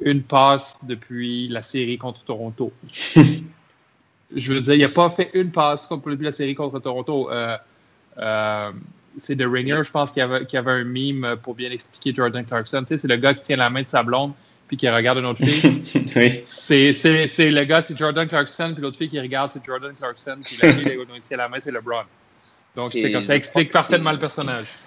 une 0.00 0.22
passe 0.22 0.78
depuis 0.84 1.48
la 1.48 1.62
série 1.62 1.96
contre 1.96 2.22
Toronto. 2.24 2.72
je 4.34 4.52
veux 4.52 4.60
dire, 4.60 4.74
il 4.74 4.82
n'a 4.82 4.88
pas 4.88 5.10
fait 5.10 5.30
une 5.34 5.50
passe 5.50 5.88
depuis 5.88 6.24
la 6.24 6.32
série 6.32 6.54
contre 6.54 6.78
Toronto. 6.80 7.30
Euh, 7.30 8.72
c'est 9.16 9.36
The 9.36 9.44
Ringer, 9.44 9.82
je 9.84 9.90
pense, 9.90 10.12
qu'il 10.12 10.20
y, 10.20 10.22
avait, 10.22 10.46
avait 10.54 10.70
un 10.70 10.84
meme 10.84 11.36
pour 11.42 11.54
bien 11.54 11.70
expliquer 11.70 12.14
Jordan 12.14 12.44
Clarkson. 12.44 12.82
Tu 12.82 12.88
sais, 12.88 12.98
c'est 12.98 13.08
le 13.08 13.16
gars 13.16 13.34
qui 13.34 13.42
tient 13.42 13.56
la 13.56 13.70
main 13.70 13.82
de 13.82 13.88
sa 13.88 14.02
blonde 14.02 14.32
puis 14.68 14.76
qui 14.76 14.88
regarde 14.88 15.18
une 15.18 15.26
autre 15.26 15.44
fille. 15.44 15.82
oui. 16.16 16.40
C'est 16.44 17.50
le 17.50 17.64
gars, 17.64 17.82
c'est 17.82 17.98
Jordan 17.98 18.28
Clarkson, 18.28 18.70
puis 18.72 18.82
l'autre 18.82 18.96
fille 18.96 19.08
qui 19.08 19.18
regarde, 19.18 19.50
c'est 19.52 19.64
Jordan 19.64 19.92
Clarkson, 19.96 20.38
puis 20.44 20.58
la 20.62 20.72
fille 20.72 20.96
qui 21.14 21.20
tient 21.22 21.38
la 21.38 21.48
main, 21.48 21.58
c'est 21.58 21.72
LeBron. 21.72 22.04
Donc, 22.76 22.92
comme 22.92 23.22
ça 23.22 23.36
explique 23.36 23.72
parfaitement 23.72 24.12
le 24.12 24.18
personnage. 24.18 24.78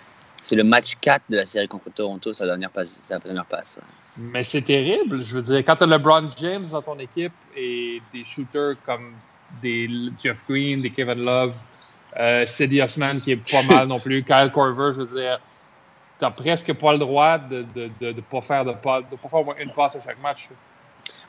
C'est 0.41 0.55
le 0.55 0.63
match 0.63 0.95
4 0.99 1.23
de 1.29 1.37
la 1.37 1.45
série 1.45 1.67
contre 1.69 1.89
Toronto, 1.89 2.33
sa 2.33 2.45
dernière 2.45 2.69
passe. 2.69 2.99
Sa 3.03 3.17
dernière 3.17 3.45
passe 3.45 3.79
Mais 4.17 4.43
c'est 4.43 4.61
terrible. 4.61 5.23
Je 5.23 5.37
veux 5.37 5.41
dire, 5.41 5.59
quand 5.59 5.77
tu 5.77 5.83
as 5.83 5.87
LeBron 5.87 6.29
James 6.37 6.67
dans 6.67 6.81
ton 6.81 6.99
équipe 6.99 7.33
et 7.55 8.01
des 8.13 8.25
shooters 8.25 8.75
comme 8.85 9.15
des 9.61 9.89
Jeff 10.21 10.37
Green, 10.49 10.81
des 10.81 10.89
Kevin 10.89 11.23
Love, 11.23 11.55
euh, 12.19 12.45
Cedi 12.45 12.81
Osman 12.81 13.21
qui 13.21 13.31
est 13.31 13.37
pas 13.37 13.63
mal 13.73 13.87
non 13.87 14.01
plus. 14.01 14.23
Kyle 14.23 14.51
Corver, 14.53 14.91
je 14.93 15.01
veux 15.01 15.21
dire, 15.21 15.39
t'as 16.19 16.31
presque 16.31 16.73
pas 16.73 16.91
le 16.91 16.99
droit 16.99 17.37
de 17.37 17.65
ne 17.75 17.87
de, 17.99 18.11
de, 18.11 18.21
pas 18.21 18.41
faire 18.41 18.65
de, 18.65 18.73
pas, 18.73 19.01
de 19.01 19.15
pas 19.15 19.29
faire 19.29 19.45
une 19.59 19.71
passe 19.71 19.95
à 19.95 20.01
chaque 20.01 20.21
match. 20.21 20.49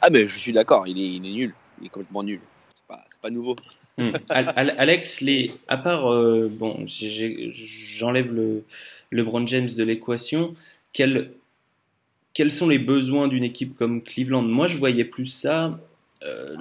Ah, 0.03 0.09
mais 0.11 0.27
je 0.27 0.37
suis 0.37 0.53
d'accord, 0.53 0.89
il 0.89 0.99
est, 0.99 1.17
il 1.17 1.27
est 1.27 1.33
nul. 1.33 1.55
Il 1.81 1.87
est 1.87 1.89
complètement 1.89 2.25
nul. 2.25 2.41
C'est 2.75 2.87
pas, 2.87 3.05
pas 3.23 3.31
nouveau. 3.31 3.55
Hmm. 3.97 4.11
Alex, 4.29 5.21
les, 5.21 5.53
à 5.69 5.77
part, 5.77 6.13
euh, 6.13 6.51
bon, 6.51 6.85
j'enlève 6.87 8.33
le 8.33 8.65
LeBron 9.13 9.47
James 9.47 9.69
de 9.69 9.85
l'équation, 9.85 10.55
quels, 10.93 11.31
quels 12.33 12.51
sont 12.51 12.69
les 12.69 12.81
besoins 12.81 13.29
d'une 13.29 13.45
équipe 13.45 13.77
comme 13.77 14.03
Cleveland? 14.03 14.43
Moi, 14.43 14.67
je 14.67 14.79
voyais 14.79 15.05
plus 15.05 15.27
ça 15.27 15.79
euh, 16.25 16.57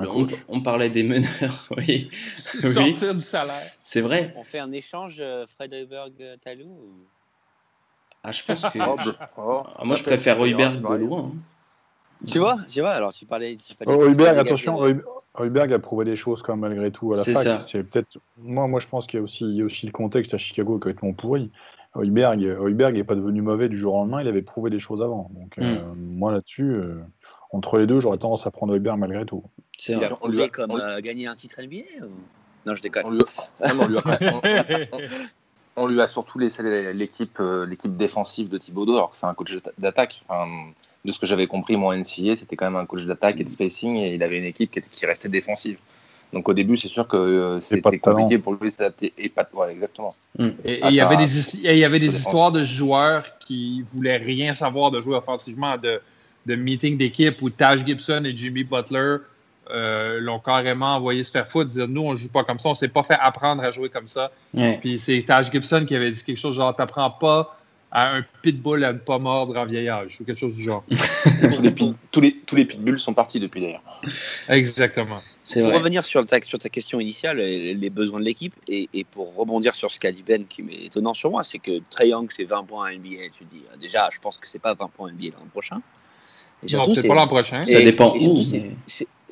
on, 0.50 0.62
parlait 0.62 0.90
des 0.90 1.04
meneurs, 1.04 1.68
oui. 1.78 2.10
Sortir 2.36 3.16
du 3.16 3.22
salaire. 3.22 3.72
C'est 3.82 4.02
vrai. 4.02 4.34
On 4.36 4.44
fait 4.44 4.60
un 4.60 4.72
échange 4.74 5.18
euh, 5.22 5.46
Fred 5.48 5.74
Heuberg-Talou 5.74 6.92
Ah, 8.24 8.34
je 8.34 8.44
pense 8.44 8.62
que. 8.62 8.80
Oh, 8.80 8.96
oh. 9.38 9.64
Ah, 9.78 9.86
moi, 9.86 9.96
je 9.96 10.04
préfère 10.04 10.44
Heuberg 10.44 10.82
de 10.82 10.96
loin. 11.06 11.32
Hein. 11.34 12.28
Tu 12.28 12.40
vois, 12.40 12.58
tu 12.68 12.82
vois, 12.82 12.92
alors 12.92 13.14
tu 13.14 13.26
parlais. 13.26 13.58
Oh, 13.86 14.04
Heuberg, 14.04 14.38
attention, 14.38 14.84
Heuberg 14.84 15.23
a 15.36 15.80
prouvé 15.80 16.06
des 16.06 16.16
choses 16.16 16.42
quand 16.42 16.54
même 16.54 16.70
malgré 16.70 16.92
tout 16.92 17.14
à 17.14 17.18
la 17.18 17.24
fac. 17.24 17.62
C'est 17.64 17.84
peut-être. 17.84 18.18
Moi, 18.38 18.68
moi, 18.68 18.80
je 18.80 18.88
pense 18.88 19.08
qu'il 19.08 19.20
y, 19.20 19.22
a 19.22 19.24
aussi, 19.24 19.64
aussi 19.64 19.86
le 19.86 19.92
contexte 19.92 20.34
à 20.34 20.38
Chicago 20.38 20.80
qui 20.80 20.90
est 20.90 20.94
complètement 20.94 21.14
pourri. 21.14 21.52
Heuberg, 21.96 22.96
n'est 22.96 23.04
pas 23.04 23.16
devenu 23.16 23.42
mauvais 23.42 23.70
du 23.70 23.78
jour 23.78 23.94
au 23.94 23.98
lendemain, 23.98 24.22
il 24.22 24.28
avait 24.28 24.42
prouvé 24.42 24.72
des 24.72 24.80
choses 24.80 25.02
avant. 25.02 25.30
Donc, 25.36 25.58
euh, 25.60 25.78
moi 25.96 26.32
là-dessus, 26.32 26.76
entre 27.54 27.78
les 27.78 27.86
deux, 27.86 28.00
j'aurais 28.00 28.18
tendance 28.18 28.48
à 28.48 28.52
prendre 28.52 28.76
Hubert 28.76 28.98
malgré 28.98 29.26
tout. 29.26 29.44
C'est 29.78 29.94
vrai. 29.94 30.10
On 30.22 30.28
lui 30.28 30.42
a 30.42 30.50
comme 30.50 30.72
euh, 30.72 31.00
gagné 31.02 31.28
un 31.28 31.36
titre 31.36 31.62
NBA 31.62 32.06
Non, 32.66 32.76
je 32.76 32.82
déconne. 32.82 33.06
On 33.06 33.12
lui 33.12 33.22
a, 33.98 34.02
surtout 36.08 36.40
laissé 36.40 36.64
l'équipe 36.94 37.38
euh, 37.40 37.66
l'équipe 37.66 37.96
défensive 37.96 38.50
de 38.50 38.58
Thibaudot, 38.58 38.96
alors 38.96 39.12
que 39.12 39.18
c'est 39.18 39.26
un 39.26 39.34
coach 39.34 39.58
d'attaque. 39.78 40.24
de 41.06 41.12
ce 41.12 41.20
que 41.20 41.26
j'avais 41.26 41.48
compris, 41.48 41.78
mon 41.78 41.94
NCA, 41.94 42.36
c'était 42.36 42.56
quand 42.56 42.66
même 42.66 42.76
un 42.76 42.86
coach 42.86 43.06
d'attaque 43.06 43.40
et 43.40 43.44
de 43.44 43.50
spacing, 43.50 43.98
et 43.98 44.14
il 44.16 44.24
avait 44.24 44.38
une 44.38 44.46
équipe 44.46 44.72
qui, 44.72 45.06
restait 45.06 45.30
défensive. 45.30 45.78
Donc 46.32 46.50
au 46.50 46.54
début, 46.54 46.78
c'est 46.78 46.88
sûr 46.88 47.08
que 47.08 47.18
euh, 47.18 47.60
c'était 47.60 48.00
compliqué 48.00 48.40
pour 48.40 48.56
lui 48.56 48.72
s'adapter. 48.72 49.14
Et 49.18 49.30
pas 49.30 49.44
de... 49.44 49.72
exactement. 49.72 50.12
Mm. 50.40 50.48
Et 50.66 50.80
ah, 50.82 50.90
il 50.90 50.96
y 50.96 51.02
avait 51.02 51.18
des, 51.18 51.56
il 51.56 51.78
y 51.78 51.86
avait 51.86 52.00
des 52.00 52.16
histoires 52.16 52.52
de 52.52 52.64
joueurs 52.64 53.24
qui 53.40 53.84
voulaient 53.94 54.18
rien 54.18 54.56
savoir 54.56 54.90
de 54.90 55.00
jouer 55.00 55.16
offensivement, 55.16 55.78
de 55.78 56.02
de 56.46 56.56
meeting 56.56 56.98
d'équipe 56.98 57.42
où 57.42 57.50
Taj 57.50 57.86
Gibson 57.86 58.24
et 58.26 58.36
Jimmy 58.36 58.64
Butler 58.64 59.18
euh, 59.72 60.20
l'ont 60.20 60.40
carrément 60.40 60.96
envoyé 60.96 61.24
se 61.24 61.32
faire 61.32 61.48
foutre, 61.48 61.70
dire 61.70 61.88
nous 61.88 62.02
on 62.02 62.16
joue 62.16 62.30
pas 62.30 62.44
comme 62.44 62.60
ça, 62.60 62.70
on 62.70 62.76
s'est 62.76 62.90
pas 62.90 63.04
fait 63.04 63.18
apprendre 63.20 63.64
à 63.64 63.72
jouer 63.72 63.90
comme 63.90 64.08
ça. 64.08 64.32
Puis 64.82 65.00
c'est 65.00 65.24
Taj 65.26 65.52
Gibson 65.52 65.86
qui 65.88 65.96
avait 65.96 66.12
dit 66.12 66.24
quelque 66.24 66.38
chose 66.38 66.56
genre 66.56 66.76
t'apprends 66.76 67.12
pas 67.12 67.58
à 67.92 68.16
un 68.16 68.26
pitbull 68.42 68.84
à 68.84 68.92
ne 68.92 68.98
pas 68.98 69.20
mordre 69.20 69.56
en 69.56 69.66
vieillage 69.66 70.20
ou 70.20 70.26
quelque 70.26 70.40
chose 70.40 70.56
du 70.56 70.64
genre. 70.64 70.84
tous, 72.12 72.22
les, 72.22 72.34
tous, 72.46 72.56
les, 72.56 72.66
pitbulls 72.66 73.00
sont 73.00 73.14
partis 73.14 73.40
depuis 73.40 73.62
d'ailleurs. 73.62 73.84
Exactement. 74.50 75.22
Pour 75.54 75.74
revenir 75.74 76.04
sur 76.04 76.26
ta, 76.26 76.42
sur 76.42 76.58
ta 76.58 76.70
question 76.70 77.00
initiale, 77.00 77.38
les 77.38 77.90
besoins 77.92 78.20
de 78.20 78.26
l'équipe, 78.26 78.56
et, 78.68 78.90
et, 78.94 79.04
pour 79.04 79.36
rebondir 79.36 79.76
sur 79.76 79.92
ce 79.92 80.00
qu'a 80.00 80.12
dit 80.12 80.24
Ben, 80.24 80.46
qui 80.46 80.64
m'est 80.64 80.86
étonnant 80.86 81.14
sur 81.14 81.30
moi, 81.30 81.44
c'est 81.44 81.60
que 81.60 81.82
Trey 81.92 82.10
Young, 82.10 82.32
c'est 82.36 82.46
20 82.46 82.64
points 82.64 82.88
à 82.88 82.92
NBA. 82.94 83.30
Tu 83.38 83.44
dis, 83.44 83.62
déjà, 83.80 84.10
je 84.12 84.20
pense 84.20 84.38
que 84.38 84.48
c'est 84.48 84.60
pas 84.60 84.74
20 84.74 84.88
points 84.88 85.10
à 85.10 85.12
NBA 85.12 85.36
l'an 85.38 85.46
prochain 85.52 85.82
peut-être 86.66 87.08
pas 87.08 87.16
l'an 87.16 87.28
prochain. 87.28 87.66
Ça 87.66 87.82
dépend 87.82 88.16
où. 88.18 88.42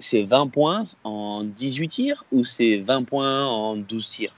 C'est 0.02 0.24
20 0.24 0.48
points 0.48 0.86
en 1.04 1.44
18 1.44 1.88
tirs 1.88 2.26
ou 2.32 2.44
c'est 2.44 2.78
20 2.78 3.04
points 3.04 3.46
en 3.46 3.78
12 3.78 4.10
tirs? 4.10 4.34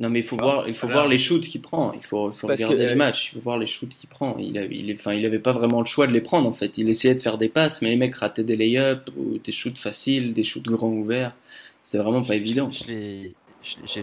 Non, 0.00 0.10
mais 0.10 0.20
il 0.20 0.24
faut, 0.24 0.36
voir, 0.36 0.68
il 0.68 0.74
faut 0.74 0.86
voir 0.86 1.08
les 1.08 1.18
shoots 1.18 1.42
qu'il 1.42 1.60
prend. 1.60 1.92
Il 1.92 2.04
faut, 2.04 2.30
regarder 2.44 2.86
le 2.86 2.94
match. 2.94 3.32
Il 3.32 3.34
faut 3.36 3.40
voir 3.40 3.58
les 3.58 3.66
shoots 3.66 3.88
qu'il 3.88 4.08
prend. 4.08 4.36
Il 4.38 4.52
n'avait 4.52 4.76
il, 4.76 4.92
enfin, 4.92 5.12
il 5.12 5.26
avait 5.26 5.40
pas 5.40 5.50
vraiment 5.50 5.80
le 5.80 5.86
choix 5.86 6.06
de 6.06 6.12
les 6.12 6.20
prendre, 6.20 6.48
en 6.48 6.52
fait. 6.52 6.78
Il 6.78 6.88
essayait 6.88 7.16
de 7.16 7.20
faire 7.20 7.36
des 7.36 7.48
passes, 7.48 7.82
mais 7.82 7.88
les 7.88 7.96
mecs 7.96 8.14
rataient 8.14 8.44
des 8.44 8.56
lay-ups 8.56 9.10
ou 9.16 9.38
des 9.38 9.50
shoots 9.50 9.76
faciles, 9.76 10.34
des 10.34 10.44
shoots 10.44 10.66
grands 10.66 10.92
ouverts. 10.92 11.34
C'était 11.82 11.98
vraiment 11.98 12.22
pas 12.22 12.36
évident. 12.36 12.70
J'ai 12.70 13.34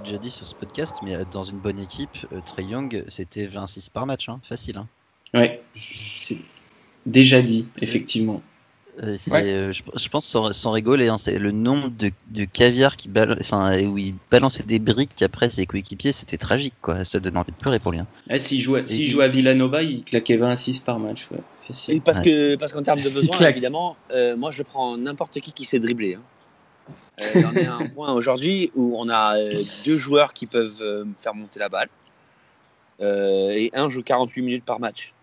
déjà 0.02 0.18
dit 0.18 0.30
sur 0.30 0.46
ce 0.46 0.54
podcast, 0.54 0.98
mais 1.02 1.16
euh, 1.16 1.24
dans 1.32 1.46
une 1.46 1.60
bonne 1.60 1.80
équipe, 1.80 2.10
euh, 2.34 2.42
Trey 2.46 2.66
Young, 2.66 3.06
c'était 3.08 3.48
26 3.48 3.88
par 3.88 4.06
match. 4.06 4.28
Hein. 4.28 4.42
Facile. 4.44 4.78
Hein. 4.78 4.88
Ouais. 5.34 5.62
C'est 5.76 6.40
déjà 7.06 7.42
dit, 7.42 7.68
effectivement. 7.82 8.42
Euh, 9.04 9.18
euh, 9.34 9.74
je, 9.74 10.10
pense 10.10 10.26
sans, 10.26 10.54
sans 10.54 10.72
rigoler, 10.72 11.08
hein, 11.08 11.18
c'est 11.18 11.38
le 11.38 11.52
nombre 11.52 11.90
de, 11.90 12.12
de 12.30 12.46
caviar 12.46 12.96
qui 12.96 13.10
enfin, 13.40 13.78
où 13.84 13.98
il 13.98 14.16
balançait 14.32 14.64
des 14.64 14.80
briques 14.80 15.22
après 15.22 15.50
ses 15.50 15.66
coéquipiers, 15.66 16.12
c'était 16.12 16.38
tragique, 16.38 16.76
quoi. 16.82 17.04
Ça 17.04 17.20
donne 17.20 17.38
envie 17.38 17.52
de 17.52 17.58
pleurer 17.58 17.80
pour 17.80 17.92
lui. 17.92 18.00
Hein. 18.00 18.08
Eh, 18.30 18.40
s'il 18.40 18.62
jouait 18.62 18.84
à 19.24 19.28
Villanova, 19.28 19.84
il 19.84 20.04
claquait 20.04 20.38
20 20.38 20.56
6 20.56 20.80
par 20.80 21.00
match. 21.00 21.28
Ouais. 21.32 22.00
parce 22.00 22.22
que 22.22 22.56
parce 22.56 22.72
qu'en 22.72 22.84
termes 22.84 23.02
de 23.02 23.10
besoin, 23.12 23.38
évidemment, 23.50 23.98
euh, 24.12 24.38
moi 24.38 24.52
je 24.52 24.64
prends 24.64 24.98
n'importe 24.98 25.40
qui 25.42 25.52
qui 25.52 25.66
sait 25.66 25.80
dribbler. 25.80 26.16
Hein. 26.16 26.94
Euh, 27.22 27.42
on 27.52 27.56
est 27.56 27.66
à 27.66 27.76
un 27.76 27.88
point 27.88 28.14
aujourd'hui 28.14 28.72
où 28.76 28.96
on 28.98 29.10
a 29.10 29.36
deux 29.84 29.98
joueurs 29.98 30.34
qui 30.34 30.46
peuvent 30.46 31.06
faire 31.18 31.34
monter 31.34 31.60
la 31.60 31.70
balle 31.70 31.90
et 33.02 33.72
un 33.74 33.90
joue 33.90 34.04
48 34.04 34.42
minutes 34.42 34.66
par 34.66 34.80
match. 34.80 35.15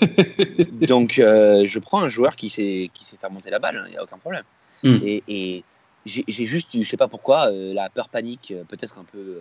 Donc, 0.88 1.18
euh, 1.18 1.64
je 1.66 1.78
prends 1.78 2.00
un 2.00 2.08
joueur 2.08 2.36
qui 2.36 2.50
sait, 2.50 2.90
qui 2.92 3.04
sait 3.04 3.16
faire 3.16 3.30
monter 3.30 3.50
la 3.50 3.58
balle, 3.58 3.76
il 3.76 3.78
hein, 3.78 3.90
n'y 3.90 3.96
a 3.96 4.02
aucun 4.02 4.18
problème. 4.18 4.44
Hmm. 4.82 4.98
Et, 5.02 5.64
j'ai 6.06 6.24
juste, 6.28 6.68
je 6.74 6.86
sais 6.86 6.98
pas 6.98 7.08
pourquoi, 7.08 7.50
euh, 7.50 7.72
la 7.72 7.88
peur 7.88 8.10
panique, 8.10 8.52
euh, 8.54 8.64
peut-être 8.64 8.98
un 8.98 9.04
peu 9.04 9.40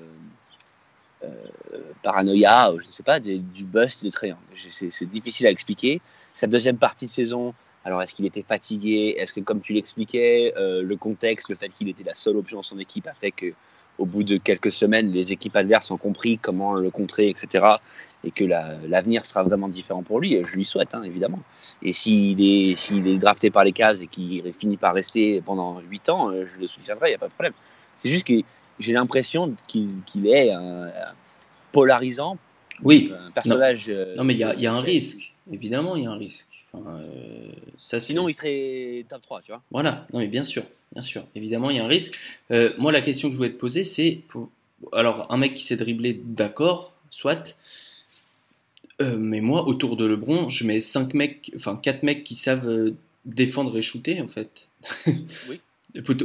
paranoïa, 2.02 2.74
je 2.80 2.86
ne 2.86 2.92
sais 2.92 3.04
pas, 3.04 3.22
du 3.22 3.64
bust 3.64 4.04
de 4.04 4.10
Trajan. 4.10 4.38
C'est 4.56 5.06
difficile 5.06 5.48
à 5.48 5.52
expliquer. 5.52 6.02
Sa 6.36 6.48
deuxième 6.48 6.78
partie 6.78 7.06
de 7.06 7.12
saison, 7.12 7.54
alors 7.86 8.02
est-ce 8.02 8.14
qu'il 8.14 8.26
était 8.26 8.44
fatigué? 8.44 9.16
Est-ce 9.18 9.32
que, 9.32 9.40
comme 9.40 9.62
tu 9.62 9.72
l'expliquais, 9.72 10.54
le 10.58 10.96
contexte, 10.98 11.48
le 11.48 11.56
fait 11.56 11.70
qu'il 11.70 11.88
était 11.88 12.04
la 12.04 12.14
seule 12.14 12.36
option 12.36 12.58
dans 12.58 12.64
son 12.64 12.78
équipe 12.78 13.08
a 13.08 13.14
fait 13.14 13.32
que 13.32 13.54
au 13.98 14.06
bout 14.06 14.24
de 14.24 14.38
quelques 14.38 14.72
semaines, 14.72 15.12
les 15.12 15.32
équipes 15.32 15.56
adverses 15.56 15.92
ont 15.92 15.98
compris 15.98 16.38
comment 16.38 16.74
le 16.74 16.90
contrer, 16.90 17.30
etc 17.30 17.76
et 18.24 18.32
que 18.32 18.44
l'avenir 18.46 19.26
sera 19.26 19.44
vraiment 19.44 19.68
différent 19.68 20.04
pour 20.04 20.20
lui. 20.20 20.40
Je 20.46 20.56
lui 20.56 20.66
souhaite, 20.66 20.96
hein, 20.96 21.04
évidemment. 21.04 21.40
Et 21.82 21.94
s'il 21.94 22.42
est, 22.42 22.76
s'il 22.76 23.08
est 23.08 23.18
drafté 23.18 23.52
par 23.52 23.64
les 23.64 23.74
cases 23.74 24.02
et 24.02 24.08
qu'il 24.08 24.54
finit 24.58 24.78
par 24.78 24.94
rester 24.94 25.42
pendant 25.42 25.80
8 25.80 26.10
ans, 26.10 26.30
euh, 26.32 26.46
je 26.48 26.60
le 26.60 26.68
soutiendrai, 26.68 27.10
il 27.10 27.12
n'y 27.12 27.16
a 27.16 27.20
pas 27.20 27.28
de 27.28 27.34
problème. 27.34 27.54
C'est 27.98 28.10
juste 28.10 28.26
que 28.26 28.34
j'ai 28.80 28.94
l'impression 28.94 29.54
qu'il 29.68 30.28
est 30.28 30.52
polarisant. 31.72 32.38
Oui. 32.82 33.12
Un 33.28 33.32
personnage. 33.32 33.90
Non, 33.90 33.96
euh, 33.96 34.16
non 34.16 34.24
mais 34.24 34.34
il 34.34 34.40
y 34.40 34.44
a, 34.44 34.56
y 34.56 34.68
a, 34.68 34.74
un 34.74 34.80
risque. 34.80 35.34
Évidemment, 35.52 35.96
il 35.96 36.04
y 36.04 36.08
a 36.08 36.12
un 36.12 36.18
risque. 36.18 36.63
Enfin, 36.74 37.00
euh, 37.00 37.52
ça, 37.78 38.00
Sinon, 38.00 38.28
il 38.30 38.34
serait 38.34 39.06
top 39.08 39.22
3, 39.22 39.42
tu 39.42 39.52
vois. 39.52 39.62
Voilà, 39.72 40.08
non, 40.12 40.20
mais 40.20 40.28
bien 40.28 40.44
sûr. 40.44 40.64
Bien 40.92 41.02
sûr. 41.02 41.24
Évidemment, 41.36 41.70
il 41.70 41.78
y 41.78 41.80
a 41.80 41.86
un 41.86 41.88
risque. 41.88 42.18
moi, 42.78 42.92
la 42.92 43.02
question 43.02 43.30
que 43.30 43.34
je 43.34 43.38
voulais 43.38 43.52
te 43.52 43.60
poser, 43.60 43.84
c'est. 43.84 44.22
Alors, 44.92 45.32
un 45.32 45.38
mec 45.38 45.54
qui 45.54 45.64
s'est 45.64 45.78
dribblé, 45.78 46.20
d'accord, 46.24 46.94
soit. 47.10 47.56
Euh, 49.02 49.18
mais 49.18 49.42
moi, 49.42 49.68
autour 49.68 49.96
de 49.98 50.06
LeBron, 50.06 50.50
je 50.50 50.66
mets 50.66 50.80
cinq 50.80 51.14
mecs, 51.14 51.52
enfin 51.56 51.80
quatre 51.82 52.04
mecs 52.04 52.24
qui 52.24 52.36
savent 52.36 52.68
euh, 52.68 52.96
défendre 53.26 53.78
et 53.78 53.82
shooter 53.82 54.22
en 54.22 54.28
fait. 54.28 54.68
oui. 55.08 55.60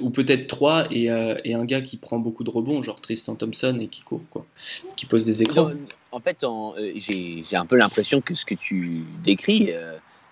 Ou 0.01 0.09
peut-être 0.09 0.47
trois 0.47 0.87
et, 0.91 1.11
euh, 1.11 1.39
et, 1.45 1.53
un 1.53 1.67
gars 1.67 1.83
qui 1.83 1.99
prend 1.99 2.19
beaucoup 2.19 2.43
de 2.43 2.49
rebonds, 2.49 2.83
genre 2.83 3.03
Tristan 3.03 3.35
Thompson 3.35 3.79
et 3.83 3.89
qui 3.89 4.01
court, 4.01 4.23
quoi, 4.31 4.47
qui 4.97 5.05
pose 5.05 5.27
des 5.27 5.43
écrans. 5.43 5.73
en 6.11 6.21
fait, 6.21 6.43
j'ai 6.97 7.45
un 7.57 7.67
peu 7.67 7.77
l'impression 7.77 8.23
que 8.23 8.35
ce 8.35 8.47
que 8.47 8.55
tu 8.55 9.03
décris 9.23 9.71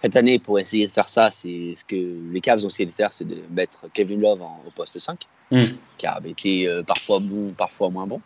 cette 0.02 0.16
année 0.16 0.38
pour 0.38 0.58
essayer 0.58 0.86
de 0.86 0.90
faire 0.90 1.08
ça, 1.08 1.30
c'est 1.30 1.74
ce 1.76 1.84
que 1.84 2.32
les 2.32 2.40
Cavs 2.40 2.64
ont 2.64 2.68
essayé 2.68 2.86
de 2.86 2.92
faire, 2.92 3.12
c'est 3.12 3.26
de 3.26 3.42
mettre 3.50 3.86
Kevin 3.92 4.20
Love 4.20 4.42
au 4.42 4.70
poste 4.70 4.98
5, 4.98 5.26
hmm. 5.50 5.64
qui 5.98 6.06
a 6.06 6.20
été 6.24 6.82
parfois 6.86 7.18
bon, 7.18 7.52
parfois 7.52 7.90
moins 7.90 8.06
bon. 8.06 8.20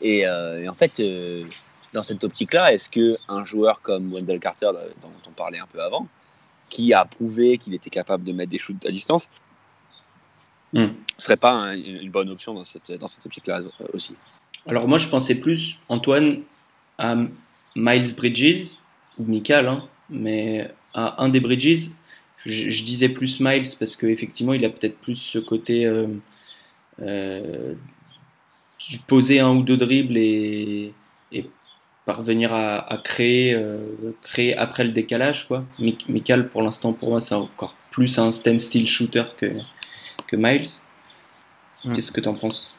Et, 0.00 0.20
et 0.20 0.68
en 0.68 0.74
fait, 0.74 1.02
dans 1.92 2.02
cette 2.02 2.22
optique-là, 2.24 2.72
est-ce 2.72 2.88
qu'un 2.88 3.44
joueur 3.44 3.80
comme 3.82 4.12
Wendell 4.12 4.40
Carter, 4.40 4.70
dont 5.02 5.10
on 5.26 5.32
parlait 5.32 5.58
un 5.58 5.66
peu 5.66 5.82
avant, 5.82 6.06
qui 6.68 6.92
a 6.92 7.04
prouvé 7.04 7.58
qu'il 7.58 7.74
était 7.74 7.90
capable 7.90 8.24
de 8.24 8.32
mettre 8.32 8.50
des 8.50 8.58
shoots 8.58 8.84
à 8.86 8.90
distance, 8.90 9.28
ne 10.72 10.86
hmm. 10.86 10.94
serait 11.16 11.36
pas 11.36 11.74
une 11.74 12.10
bonne 12.10 12.28
option 12.28 12.54
dans 12.54 12.64
cette, 12.64 12.92
dans 12.92 13.06
cette 13.06 13.24
optique-là 13.24 13.60
euh, 13.60 13.86
aussi? 13.94 14.14
Alors 14.66 14.86
moi, 14.86 14.98
je 14.98 15.08
pensais 15.08 15.36
plus, 15.36 15.78
Antoine, 15.88 16.42
à 16.98 17.16
Miles 17.74 18.14
Bridges, 18.14 18.76
ou 19.18 19.24
Michael, 19.24 19.66
hein, 19.66 19.88
mais 20.10 20.70
à 20.94 21.22
un 21.22 21.28
des 21.28 21.40
Bridges, 21.40 21.90
je, 22.44 22.84
disais 22.84 23.08
plus 23.08 23.40
Miles 23.40 23.68
parce 23.78 23.96
qu'effectivement, 23.96 24.54
il 24.54 24.64
a 24.64 24.70
peut-être 24.70 24.98
plus 24.98 25.16
ce 25.16 25.38
côté... 25.38 25.86
Euh, 25.86 26.06
euh, 27.00 27.74
poser 29.06 29.40
un 29.40 29.50
ou 29.50 29.62
deux 29.62 29.76
dribbles 29.76 30.16
et, 30.16 30.92
et 31.32 31.50
parvenir 32.08 32.54
à, 32.54 33.00
créer, 33.04 33.52
euh, 33.52 34.14
créer 34.22 34.56
après 34.56 34.84
le 34.84 34.92
décalage. 34.92 35.46
Quoi. 35.46 35.64
Michael, 36.08 36.48
pour 36.48 36.62
l'instant, 36.62 36.94
pour 36.94 37.10
moi, 37.10 37.20
c'est 37.20 37.34
encore 37.34 37.76
plus 37.90 38.18
un 38.18 38.30
standstill 38.30 38.86
shooter 38.86 39.24
que, 39.36 39.52
que 40.26 40.36
Miles. 40.36 40.68
Mm. 41.84 41.94
Qu'est-ce 41.94 42.10
que 42.10 42.22
tu 42.22 42.28
en 42.28 42.34
penses? 42.34 42.77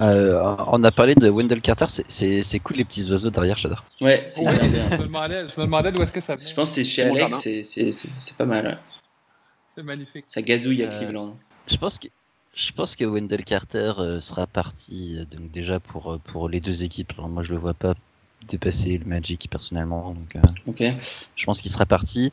Euh, 0.00 0.56
on 0.66 0.82
a 0.84 0.90
parlé 0.90 1.14
de 1.14 1.28
Wendell 1.28 1.60
Carter, 1.60 1.86
c'est 1.88 2.58
cool 2.60 2.76
les 2.76 2.84
petits 2.84 3.10
oiseaux 3.10 3.30
derrière, 3.30 3.56
j'adore. 3.56 3.84
Ouais, 4.00 4.26
c'est 4.28 4.44
bien. 4.44 4.88
Je 4.90 4.96
me 4.96 5.62
demandais, 5.62 5.92
d'où 5.92 6.02
est-ce 6.02 6.12
que 6.12 6.20
ça 6.20 6.36
Je 6.36 6.54
pense 6.54 6.70
que 6.70 6.74
c'est 6.76 6.84
chez 6.84 7.02
Alex, 7.02 7.48
c'est 7.62 8.36
pas 8.36 8.46
mal. 8.46 8.78
C'est 9.74 9.82
magnifique. 9.82 10.24
Ça 10.26 10.42
gazouille 10.42 10.82
à 10.82 10.88
euh, 10.88 10.98
Cleveland. 10.98 11.36
Je 11.68 11.76
pense 11.76 11.98
que 11.98 12.08
je 12.54 12.72
pense 12.72 12.96
que 12.96 13.04
Wendell 13.04 13.44
Carter 13.44 13.92
euh, 13.98 14.20
sera 14.20 14.46
parti 14.46 15.16
euh, 15.16 15.24
donc 15.24 15.50
déjà 15.50 15.78
pour, 15.78 16.12
euh, 16.12 16.18
pour 16.18 16.48
les 16.48 16.60
deux 16.60 16.84
équipes. 16.84 17.12
moi, 17.18 17.42
je 17.42 17.52
le 17.52 17.58
vois 17.58 17.74
pas 17.74 17.94
dépasser 18.48 18.98
le 18.98 19.04
Magic 19.04 19.48
personnellement. 19.50 20.14
Donc, 20.14 20.36
je 21.36 21.44
pense 21.44 21.60
qu'il 21.60 21.70
sera 21.70 21.86
parti. 21.86 22.32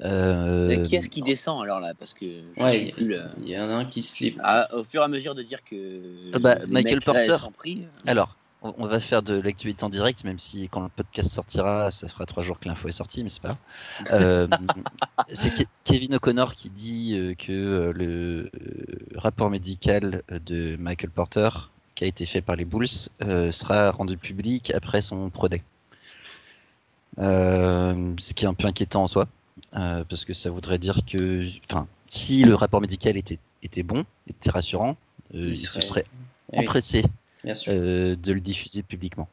Euh... 0.00 0.82
Qui 0.82 0.96
est-ce 0.96 1.08
qui 1.08 1.22
descend 1.22 1.62
alors 1.62 1.80
là? 1.80 1.94
Parce 1.96 2.14
que 2.14 2.24
ouais, 2.60 2.92
il 2.98 3.48
y 3.48 3.58
en 3.58 3.70
a 3.70 3.74
un 3.74 3.84
qui 3.84 4.02
slip. 4.02 4.40
Ah, 4.42 4.68
au 4.74 4.82
fur 4.84 5.02
et 5.02 5.04
à 5.04 5.08
mesure 5.08 5.34
de 5.34 5.42
dire 5.42 5.62
que 5.64 6.36
bah, 6.38 6.58
Michael 6.66 7.00
Porter. 7.00 7.36
Pris, 7.56 7.86
alors, 8.06 8.36
on 8.78 8.86
va 8.86 8.98
faire 8.98 9.22
de 9.22 9.38
l'actualité 9.38 9.84
en 9.84 9.90
direct, 9.90 10.24
même 10.24 10.38
si 10.38 10.68
quand 10.68 10.80
le 10.80 10.88
podcast 10.88 11.30
sortira, 11.30 11.90
ça 11.90 12.08
fera 12.08 12.24
trois 12.24 12.42
jours 12.42 12.58
que 12.58 12.66
l'info 12.66 12.88
est 12.88 12.92
sortie, 12.92 13.22
mais 13.22 13.28
c'est 13.28 13.42
pas 13.42 13.58
euh, 14.12 14.46
c'est 15.28 15.68
Kevin 15.84 16.14
O'Connor 16.14 16.54
qui 16.54 16.70
dit 16.70 17.14
euh, 17.16 17.34
que 17.34 17.52
euh, 17.52 17.92
le 17.92 18.50
rapport 19.16 19.50
médical 19.50 20.22
de 20.30 20.76
Michael 20.76 21.10
Porter, 21.10 21.50
qui 21.94 22.04
a 22.04 22.06
été 22.06 22.24
fait 22.24 22.40
par 22.40 22.56
les 22.56 22.64
Bulls, 22.64 22.88
sera 23.52 23.90
rendu 23.90 24.16
public 24.16 24.72
après 24.74 25.02
son 25.02 25.28
Pro 25.30 25.48
Day. 25.48 25.62
ce 27.18 28.34
qui 28.34 28.44
est 28.46 28.48
un 28.48 28.54
peu 28.54 28.66
inquiétant 28.66 29.02
en 29.02 29.06
soi, 29.06 29.28
parce 29.72 30.24
que 30.24 30.32
ça 30.32 30.50
voudrait 30.50 30.78
dire 30.78 31.00
que, 31.06 31.44
enfin, 31.70 31.86
si 32.06 32.44
le 32.44 32.54
rapport 32.54 32.80
médical 32.80 33.16
était, 33.16 33.38
était 33.62 33.82
bon, 33.82 34.04
était 34.28 34.50
rassurant, 34.50 34.96
il, 35.32 35.58
se 35.58 35.80
serait 35.80 36.06
empressé 36.52 37.04
euh, 37.68 38.16
de 38.16 38.32
le 38.32 38.40
diffuser 38.40 38.82
publiquement. 38.82 39.28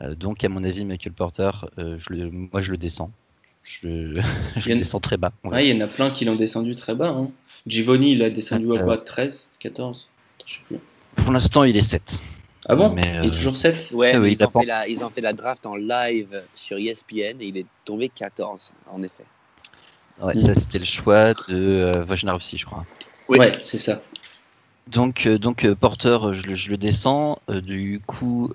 Euh, 0.00 0.14
donc, 0.14 0.44
à 0.44 0.48
mon 0.48 0.62
avis, 0.64 0.84
Michael 0.84 1.12
Porter, 1.12 1.50
euh, 1.78 1.96
je 1.98 2.12
le, 2.12 2.30
moi, 2.30 2.60
je 2.60 2.70
le 2.70 2.76
descends. 2.76 3.10
Je, 3.62 4.20
je 4.56 4.68
le 4.68 4.76
descends 4.76 5.00
très 5.00 5.16
bas. 5.16 5.32
il 5.44 5.68
y 5.68 5.74
en 5.74 5.80
a 5.80 5.88
plein 5.88 6.10
qui 6.10 6.24
l'ont 6.24 6.32
descendu 6.32 6.76
très 6.76 6.94
bas. 6.94 7.08
Hein. 7.08 7.30
Givoni, 7.66 8.12
il 8.12 8.22
a 8.22 8.30
descendu 8.30 8.76
à 8.76 8.82
quoi 8.82 8.98
13 8.98 9.50
14 9.58 10.08
Pour 11.16 11.32
l'instant, 11.32 11.64
il 11.64 11.76
est 11.76 11.80
7. 11.80 12.20
Ah 12.70 12.76
bon? 12.76 12.90
Mais 12.90 13.20
Il 13.22 13.28
est 13.28 13.32
toujours 13.32 13.56
7 13.56 13.92
Ouais, 13.92 14.12
ah 14.14 14.26
ils, 14.26 14.44
ont 14.44 14.50
fait 14.50 14.66
la, 14.66 14.88
ils, 14.88 15.04
ont 15.04 15.10
fait 15.10 15.20
la, 15.20 15.32
draft 15.32 15.64
en 15.66 15.76
live 15.76 16.42
sur 16.54 16.76
ESPN 16.76 17.40
et 17.40 17.46
il 17.46 17.56
est 17.56 17.66
tombé 17.84 18.08
14, 18.08 18.72
en 18.90 19.02
effet. 19.02 19.24
Ouais, 20.20 20.36
ça 20.36 20.54
c'était 20.54 20.78
le 20.78 20.84
choix 20.84 21.32
de 21.32 21.92
euh, 21.94 22.34
aussi, 22.34 22.58
je 22.58 22.66
crois. 22.66 22.84
ouais 23.28 23.52
c'est 23.62 23.78
ça. 23.78 24.02
Donc, 24.88 25.26
euh, 25.26 25.38
donc 25.38 25.64
euh, 25.64 25.74
porteur, 25.74 26.32
je, 26.32 26.54
je, 26.54 26.70
le 26.70 26.76
descends. 26.76 27.40
Euh, 27.50 27.60
du 27.60 28.00
coup, 28.06 28.50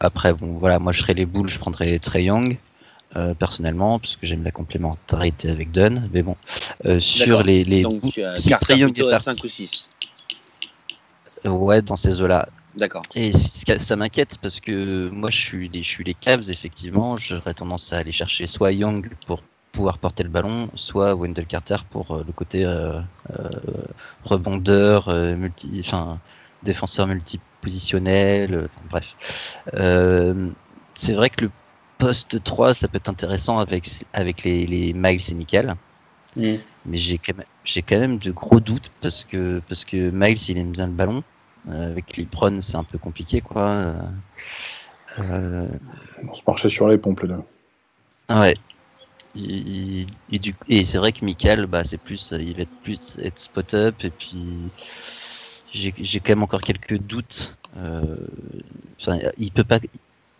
après, 0.00 0.32
bon, 0.32 0.54
voilà, 0.54 0.78
moi 0.78 0.92
je 0.92 1.02
serais 1.02 1.14
les 1.14 1.26
boules, 1.26 1.48
je 1.48 1.58
prendrais 1.58 1.98
Trey 1.98 2.24
Young. 2.24 2.56
personnellement, 3.38 3.98
parce 3.98 4.16
que 4.16 4.26
j'aime 4.26 4.44
la 4.44 4.52
complémentarité 4.52 5.50
avec 5.50 5.72
Dunn, 5.72 6.08
mais 6.12 6.22
bon, 6.22 6.36
sur 6.98 7.42
les, 7.42 7.64
les 7.64 7.82
donc, 7.82 8.18
si 8.36 8.50
Trey 8.50 8.78
Young 8.78 8.98
est 8.98 9.18
5 9.18 9.44
ou 9.44 9.48
6 9.48 9.88
ouais, 11.44 11.82
dans 11.82 11.96
ces 11.96 12.20
eaux-là. 12.20 12.48
D'accord. 12.76 13.02
Et 13.16 13.32
ça 13.32 13.96
m'inquiète 13.96 14.38
parce 14.40 14.60
que 14.60 15.08
moi 15.08 15.28
je 15.30 15.38
suis 15.38 15.68
les, 15.68 15.82
je 15.82 15.88
suis 15.88 16.04
les 16.04 16.14
Cavs 16.14 16.50
effectivement, 16.50 17.16
j'aurais 17.16 17.54
tendance 17.54 17.92
à 17.92 17.98
aller 17.98 18.12
chercher 18.12 18.46
soit 18.46 18.70
Young 18.70 19.10
pour 19.26 19.42
pouvoir 19.72 19.98
porter 19.98 20.22
le 20.22 20.28
ballon, 20.28 20.68
soit 20.74 21.14
Wendell 21.14 21.46
Carter 21.46 21.76
pour 21.88 22.10
euh, 22.12 22.24
le 22.26 22.32
côté 22.32 22.64
euh, 22.64 23.00
euh, 23.38 23.48
rebondeur, 24.24 25.08
multi, 25.36 25.82
enfin 25.84 26.18
défenseur 26.62 27.06
multipositionnel, 27.06 28.68
bref. 28.90 29.16
c'est 30.94 31.12
vrai 31.14 31.30
que 31.30 31.46
le 31.46 31.50
poste 31.98 32.42
3, 32.42 32.74
ça 32.74 32.88
peut 32.88 32.96
être 32.96 33.08
intéressant 33.08 33.58
avec, 33.58 33.88
avec 34.12 34.44
les, 34.44 34.66
les 34.66 34.92
Miles 34.92 35.22
et 35.30 35.34
Nickel. 35.34 35.74
Mm. 36.36 36.56
Mais 36.86 36.96
j'ai 36.96 37.18
quand, 37.18 37.36
même, 37.36 37.46
j'ai 37.64 37.82
quand 37.82 37.98
même 37.98 38.18
de 38.18 38.30
gros 38.30 38.60
doutes 38.60 38.90
parce 39.00 39.24
que, 39.24 39.60
parce 39.68 39.84
que 39.84 40.10
Miles, 40.10 40.38
il 40.48 40.58
aime 40.58 40.72
bien 40.72 40.86
le 40.86 40.92
ballon. 40.92 41.22
avec 41.70 42.16
Lipron, 42.16 42.60
c'est 42.60 42.76
un 42.76 42.84
peu 42.84 42.98
compliqué, 42.98 43.40
quoi. 43.40 43.94
On 45.18 46.34
se 46.34 46.42
marchait 46.46 46.68
sur 46.68 46.88
les 46.88 46.98
pompes, 46.98 47.24
et, 49.36 50.84
c'est 50.84 50.98
vrai 50.98 51.12
que 51.12 51.24
Michael, 51.24 51.66
bah, 51.66 51.84
c'est 51.84 52.00
plus, 52.00 52.32
il 52.38 52.54
va 52.54 52.62
être 52.62 52.82
plus 52.82 53.18
être 53.22 53.38
spot-up 53.38 53.94
et 54.04 54.10
puis 54.10 54.38
j'ai 55.72 55.92
quand 55.92 56.30
même 56.30 56.42
encore 56.42 56.62
quelques 56.62 56.98
doutes. 56.98 57.56
Euh, 57.76 58.16
il 59.38 59.52
peut 59.52 59.64
pas, 59.64 59.78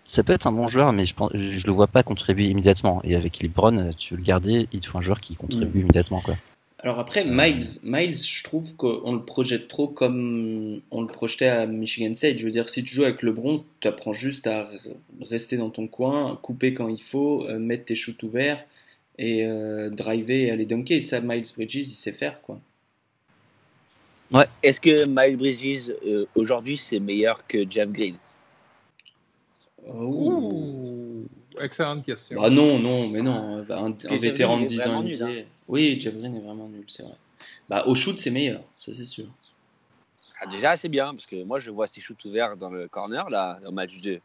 ça 0.04 0.24
peut 0.24 0.32
être 0.32 0.46
un 0.46 0.52
bon 0.52 0.68
joueur, 0.68 0.92
mais 0.92 1.06
je, 1.06 1.14
pense, 1.14 1.30
je, 1.34 1.66
le 1.66 1.72
vois 1.72 1.86
pas 1.86 2.02
contribuer 2.02 2.46
immédiatement. 2.46 3.00
Et 3.04 3.14
avec 3.14 3.40
LeBron, 3.40 3.90
tu 3.96 4.14
veux 4.14 4.18
le 4.18 4.26
garder, 4.26 4.68
il 4.72 4.80
te 4.80 4.88
faut 4.88 4.98
un 4.98 5.02
joueur 5.02 5.20
qui 5.20 5.36
contribue 5.36 5.78
mm. 5.78 5.82
immédiatement, 5.82 6.20
quoi. 6.20 6.34
Alors 6.82 6.98
après, 6.98 7.26
Miles, 7.26 7.66
Miles, 7.82 8.16
je 8.16 8.42
trouve 8.42 8.74
qu'on 8.74 9.12
le 9.12 9.22
projette 9.22 9.68
trop 9.68 9.86
comme 9.86 10.80
on 10.90 11.02
le 11.02 11.06
projetait 11.08 11.46
à 11.46 11.66
Michigan 11.66 12.14
State. 12.14 12.38
Je 12.38 12.46
veux 12.46 12.50
dire, 12.50 12.70
si 12.70 12.82
tu 12.82 12.94
joues 12.94 13.04
avec 13.04 13.22
LeBron, 13.22 13.64
tu 13.80 13.88
apprends 13.88 14.14
juste 14.14 14.46
à 14.46 14.66
rester 15.20 15.58
dans 15.58 15.68
ton 15.68 15.86
coin, 15.86 16.38
couper 16.40 16.72
quand 16.72 16.88
il 16.88 17.02
faut, 17.02 17.44
euh, 17.44 17.58
mettre 17.58 17.84
tes 17.84 17.94
shoots 17.94 18.22
ouverts 18.22 18.64
et 19.20 19.44
euh, 19.44 19.90
driver 19.90 20.46
et 20.46 20.50
aller 20.50 20.64
dunker. 20.64 20.96
Et 20.96 21.00
ça, 21.02 21.20
Miles 21.20 21.44
Bridges, 21.54 21.76
il 21.76 21.84
sait 21.84 22.12
faire, 22.12 22.40
quoi. 22.40 22.58
Ouais. 24.32 24.46
Est-ce 24.62 24.80
que 24.80 25.06
Miles 25.06 25.36
Bridges, 25.36 25.90
euh, 26.06 26.26
aujourd'hui, 26.34 26.76
c'est 26.78 27.00
meilleur 27.00 27.46
que 27.46 27.70
Jeff 27.70 27.90
Green? 27.90 28.16
Oh. 29.86 31.24
Excellente 31.60 32.04
question. 32.04 32.40
Bah 32.40 32.48
non, 32.48 32.78
non, 32.78 33.08
mais 33.08 33.20
non. 33.20 33.62
Bah, 33.64 33.80
un, 33.80 34.16
vétéran 34.16 34.58
de 34.58 34.66
10 34.66 34.80
ans. 34.86 35.04
Hein. 35.04 35.42
Oui, 35.68 36.00
Jeff 36.00 36.16
Green 36.16 36.34
est 36.36 36.40
vraiment 36.40 36.68
nul, 36.68 36.84
c'est 36.88 37.02
vrai. 37.02 37.16
Bah, 37.68 37.84
au 37.86 37.94
shoot, 37.94 38.18
c'est 38.18 38.30
meilleur, 38.30 38.62
ça 38.80 38.94
c'est 38.94 39.04
sûr. 39.04 39.26
Ah, 40.40 40.46
déjà, 40.46 40.78
c'est 40.78 40.88
bien, 40.88 41.12
parce 41.12 41.26
que 41.26 41.42
moi, 41.42 41.60
je 41.60 41.70
vois 41.70 41.86
ces 41.86 42.00
shoots 42.00 42.24
ouverts 42.24 42.56
dans 42.56 42.70
le 42.70 42.88
corner, 42.88 43.28
là, 43.28 43.60
au 43.66 43.72
match 43.72 44.00
2. 44.00 44.20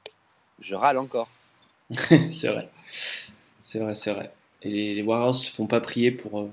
Je 0.62 0.76
râle 0.76 0.98
encore. 0.98 1.30
c'est 2.32 2.48
vrai. 2.48 2.70
C'est 3.62 3.80
vrai, 3.80 3.96
c'est 3.96 4.14
vrai. 4.14 4.32
Et 4.66 4.95
les 4.95 5.01
Warriors 5.03 5.36
ne 5.36 5.45
font 5.47 5.68
pas 5.68 5.80
prier 5.80 6.11
pour, 6.11 6.39
euh, 6.39 6.51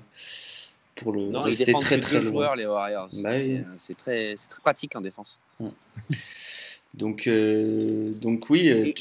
pour 0.95 1.11
le 1.11 1.29
non, 1.29 1.41
rester 1.41 1.71
ils 1.71 1.79
très 1.79 1.99
très 1.99 2.21
loin. 2.21 2.31
joueurs, 2.31 2.55
les 2.55 2.65
Warriors. 2.65 3.09
Bah 3.23 3.33
c'est 3.77 3.97
très, 3.97 4.35
très, 4.35 4.61
pratique 4.61 4.95
en 4.95 5.01
défense. 5.01 5.41
donc, 6.93 7.27
euh, 7.27 8.11
donc 8.13 8.49
oui, 8.49 8.69
euh, 8.69 8.91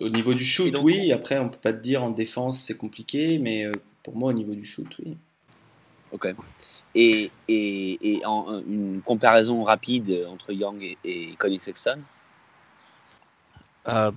au 0.00 0.08
niveau 0.08 0.34
du 0.34 0.44
shoot, 0.44 0.74
oui. 0.82 1.12
Après, 1.12 1.38
on 1.38 1.48
peut 1.48 1.58
pas 1.58 1.72
te 1.72 1.80
dire 1.80 2.02
en 2.02 2.10
défense, 2.10 2.60
c'est 2.60 2.76
compliqué, 2.76 3.38
mais 3.38 3.64
pour 4.02 4.16
moi, 4.16 4.30
au 4.30 4.34
niveau 4.34 4.54
du 4.54 4.64
shoot, 4.64 4.88
oui. 4.98 5.16
Ok. 6.10 6.28
Et, 6.94 7.30
et, 7.46 8.14
et 8.14 8.26
en, 8.26 8.60
une 8.60 9.02
comparaison 9.04 9.62
rapide 9.62 10.26
entre 10.28 10.52
Young 10.52 10.82
et, 10.82 10.98
et 11.04 11.36
Conning 11.38 11.60
Sexton? 11.60 12.00
Euh, 13.88 14.10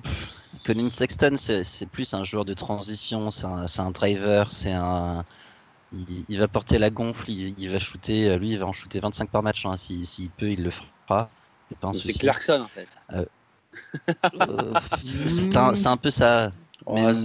Sexton, 0.91 1.33
c'est 1.37 1.85
plus 1.87 2.13
un 2.13 2.23
joueur 2.23 2.45
de 2.45 2.53
transition, 2.53 3.31
c'est 3.31 3.45
un, 3.45 3.65
un, 3.77 3.91
driver, 3.91 4.51
c'est 4.51 4.73
un. 4.73 5.23
Il, 6.29 6.37
va 6.37 6.47
porter 6.47 6.79
la 6.79 6.89
gonfle, 6.89 7.29
il, 7.29 7.69
va 7.69 7.79
shooter, 7.79 8.37
lui 8.37 8.51
il 8.51 8.59
va 8.59 8.65
en 8.65 8.71
shooter 8.71 8.99
25 8.99 9.29
par 9.29 9.43
match, 9.43 9.65
hein. 9.65 9.75
s'il 9.75 10.29
peut 10.29 10.49
il 10.49 10.63
le 10.63 10.71
fera. 10.71 11.29
C'est 11.93 12.17
Clarkson 12.17 12.61
en 12.63 12.67
fait. 12.67 12.87
Euh, 13.13 13.25
euh, 14.41 14.73
c'est 15.03 15.55
un, 15.55 15.73
un, 15.85 15.97
peu 15.97 16.11
ça, 16.11 16.51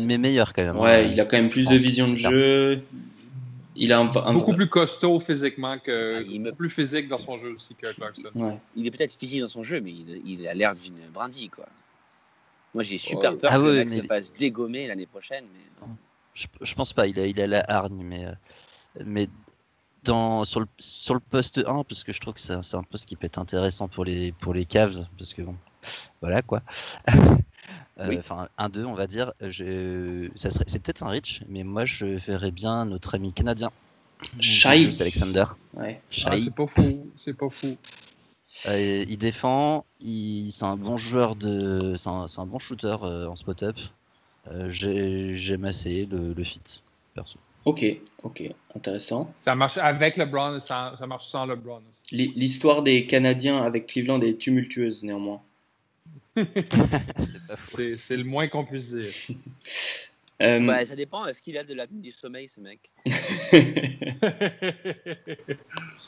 mais, 0.06 0.18
meilleur 0.18 0.52
quand 0.52 0.64
même. 0.64 0.78
Ouais, 0.78 1.10
il 1.10 1.20
a 1.20 1.24
quand 1.24 1.36
même 1.36 1.48
plus 1.48 1.68
de 1.68 1.76
vision 1.76 2.08
de 2.08 2.16
jeu. 2.16 2.82
Il 3.78 3.92
a 3.92 3.98
un, 3.98 4.32
beaucoup 4.32 4.54
plus 4.54 4.68
costaud 4.68 5.20
physiquement 5.20 5.78
que. 5.78 6.18
Ah, 6.18 6.22
il 6.28 6.46
est 6.46 6.52
plus 6.52 6.70
physique 6.70 7.08
dans 7.08 7.18
son 7.18 7.36
jeu 7.36 7.54
aussi 7.56 7.74
que 7.74 7.92
Clarkson. 7.92 8.58
Il 8.74 8.86
est 8.86 8.90
peut-être 8.90 9.12
physique 9.12 9.40
dans 9.42 9.48
son 9.48 9.62
jeu, 9.62 9.80
mais 9.80 9.92
il, 10.24 10.46
a 10.48 10.54
l'air 10.54 10.74
d'une 10.74 10.98
brindille, 11.12 11.50
quoi. 11.50 11.66
Moi, 12.76 12.82
j'ai 12.82 12.98
super 12.98 13.38
peur 13.38 13.50
ah 13.54 13.56
que 13.56 13.62
le 13.62 13.74
mec 13.74 13.88
se 13.88 14.02
fasse 14.02 14.34
dégommer 14.34 14.86
l'année 14.86 15.06
prochaine. 15.06 15.46
Mais... 15.54 15.86
Je, 16.34 16.46
je, 16.60 16.74
pense 16.74 16.92
pas. 16.92 17.06
Il 17.06 17.18
a, 17.18 17.24
il 17.24 17.40
a 17.40 17.46
la 17.46 17.64
hargne, 17.66 18.04
mais, 18.04 18.26
euh, 18.26 18.32
mais 19.02 19.28
dans, 20.04 20.44
sur, 20.44 20.60
le, 20.60 20.66
sur 20.78 21.14
le 21.14 21.20
poste 21.20 21.56
1, 21.56 21.84
parce 21.84 22.04
que 22.04 22.12
je 22.12 22.20
trouve 22.20 22.34
que 22.34 22.40
c'est 22.42 22.52
un 22.52 22.82
poste 22.82 23.06
qui 23.06 23.16
peut 23.16 23.24
être 23.24 23.38
intéressant 23.38 23.88
pour 23.88 24.04
les, 24.04 24.32
pour 24.32 24.52
les 24.52 24.66
Cavs, 24.66 25.06
parce 25.16 25.32
que 25.32 25.40
bon, 25.40 25.56
voilà 26.20 26.42
quoi. 26.42 26.60
Euh, 27.98 28.14
enfin, 28.18 28.48
un 28.58 28.68
2 28.68 28.84
on 28.84 28.92
va 28.92 29.06
dire. 29.06 29.32
Ça 29.40 30.50
serait, 30.50 30.64
c'est 30.66 30.80
peut-être 30.80 31.02
un 31.02 31.08
Rich, 31.08 31.40
mais 31.48 31.64
moi, 31.64 31.86
je 31.86 32.04
verrais 32.04 32.50
bien 32.50 32.84
notre 32.84 33.14
ami 33.14 33.32
canadien. 33.32 33.70
Shai. 34.38 34.90
Alexander. 35.00 35.46
Ouais. 35.72 36.02
Ah, 36.26 36.36
c'est 36.38 36.54
pas 36.54 36.66
fou. 36.66 37.10
C'est 37.16 37.32
pas 37.32 37.48
fou. 37.48 37.78
Euh, 38.66 39.04
il 39.08 39.18
défend, 39.18 39.84
il, 40.00 40.50
c'est 40.50 40.64
un 40.64 40.76
bon 40.76 40.96
joueur 40.96 41.36
de, 41.36 41.94
c'est 41.96 42.08
un, 42.08 42.26
un, 42.36 42.46
bon 42.46 42.58
shooter 42.58 42.96
euh, 43.02 43.26
en 43.26 43.36
spot-up. 43.36 43.76
j'aime 44.68 45.64
assez 45.64 46.06
le, 46.06 46.32
le, 46.32 46.44
fit, 46.44 46.60
perso. 47.14 47.38
Ok, 47.64 47.84
ok, 48.22 48.44
intéressant. 48.74 49.32
Ça 49.36 49.54
marche 49.54 49.76
avec 49.76 50.16
LeBron, 50.16 50.60
ça, 50.60 50.94
ça 50.98 51.06
marche 51.06 51.26
sans 51.26 51.46
LeBron 51.46 51.82
aussi. 51.90 52.32
L'histoire 52.34 52.82
des 52.82 53.06
Canadiens 53.06 53.62
avec 53.62 53.86
Cleveland 53.88 54.20
est 54.20 54.38
tumultueuse 54.38 55.02
néanmoins. 55.02 55.42
c'est 56.36 58.16
le 58.16 58.24
moins 58.24 58.48
qu'on 58.48 58.64
puisse 58.64 58.88
dire. 58.88 59.12
Euh, 60.42 60.60
bah, 60.60 60.84
ça 60.84 60.96
dépend. 60.96 61.26
Est-ce 61.26 61.40
qu'il 61.40 61.56
a 61.56 61.64
de 61.64 61.74
l'apnée 61.74 62.00
du 62.00 62.12
sommeil, 62.12 62.48
ce 62.48 62.60
mec? 62.60 62.92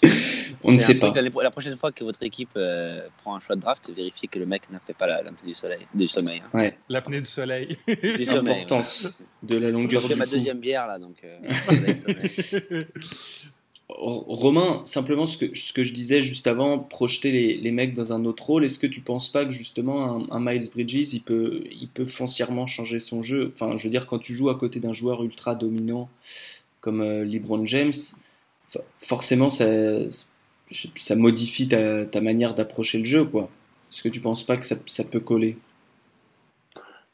On 0.65 0.73
ne 0.73 0.79
sait 0.79 0.99
pas. 0.99 1.13
La, 1.13 1.51
prochaine 1.51 1.77
fois 1.77 1.93
que 1.93 2.05
votre 2.05 2.23
équipe 2.23 2.51
euh, 2.57 3.07
prend 3.23 3.37
un 3.37 3.41
choix 3.41 3.57
de 3.57 3.61
draft, 3.61 3.91
vérifiez 3.95 4.29
que 4.29 4.39
le 4.39 4.47
mec 4.47 4.71
n'a 4.71 4.81
fait 4.81 4.95
pas 4.95 5.07
l'apnée 5.07 5.33
du, 5.45 5.55
soleil, 5.55 5.87
du 5.95 6.09
sommeil. 6.09 6.43
Hein. 6.45 6.59
Ouais. 6.59 6.79
L'apnée 6.89 7.21
du 7.21 7.27
soleil. 7.27 7.79
L'importance 7.87 9.19
de 9.43 9.57
la 9.57 9.71
longueur 9.71 10.07
du 10.07 10.15
ma 10.15 10.27
deuxième 10.27 10.59
bière, 10.59 10.87
là, 10.87 10.99
donc. 10.99 11.17
Euh, 11.25 12.85
Romain, 13.91 14.83
simplement 14.85 15.25
ce 15.25 15.39
que, 15.39 15.83
je 15.83 15.93
disais 15.95 16.21
juste 16.21 16.47
avant, 16.47 16.79
projeter 16.79 17.57
les, 17.57 17.71
mecs 17.71 17.95
dans 17.95 18.13
un 18.13 18.27
autre 18.27 18.45
rôle, 18.45 18.65
est-ce 18.65 18.79
que 18.79 18.87
tu 18.87 19.01
penses 19.01 19.31
pas 19.31 19.47
que 19.47 19.51
justement 19.51 20.31
un, 20.31 20.41
Miles 20.41 20.69
Bridges, 20.71 21.15
il 21.15 21.23
peut, 21.23 22.05
foncièrement 22.05 22.67
changer 22.67 22.99
son 22.99 23.23
jeu? 23.23 23.51
Enfin, 23.55 23.79
je 23.79 23.85
veux 23.85 23.91
dire, 23.91 24.07
quand 24.07 24.19
tu 24.19 24.35
joues 24.35 24.51
à 24.51 24.59
côté 24.59 24.79
d'un 24.79 24.93
joueur 24.93 25.25
ultra 25.25 25.55
dominant 25.55 26.11
comme 26.81 27.01
euh, 27.01 27.25
LeBron 27.25 27.65
James, 27.65 27.95
forcément 29.01 29.51
ça, 29.51 29.67
modifie 31.17 31.69
ta, 31.69 32.21
manière 32.21 32.55
d'approcher 32.55 32.99
le 32.99 33.05
jeu, 33.05 33.25
quoi. 33.25 33.51
Est-ce 33.91 34.03
que 34.03 34.11
tu 34.11 34.21
penses 34.21 34.45
pas 34.45 34.59
que 34.59 34.67
ça 34.67 35.05
peut 35.05 35.21
coller? 35.21 35.57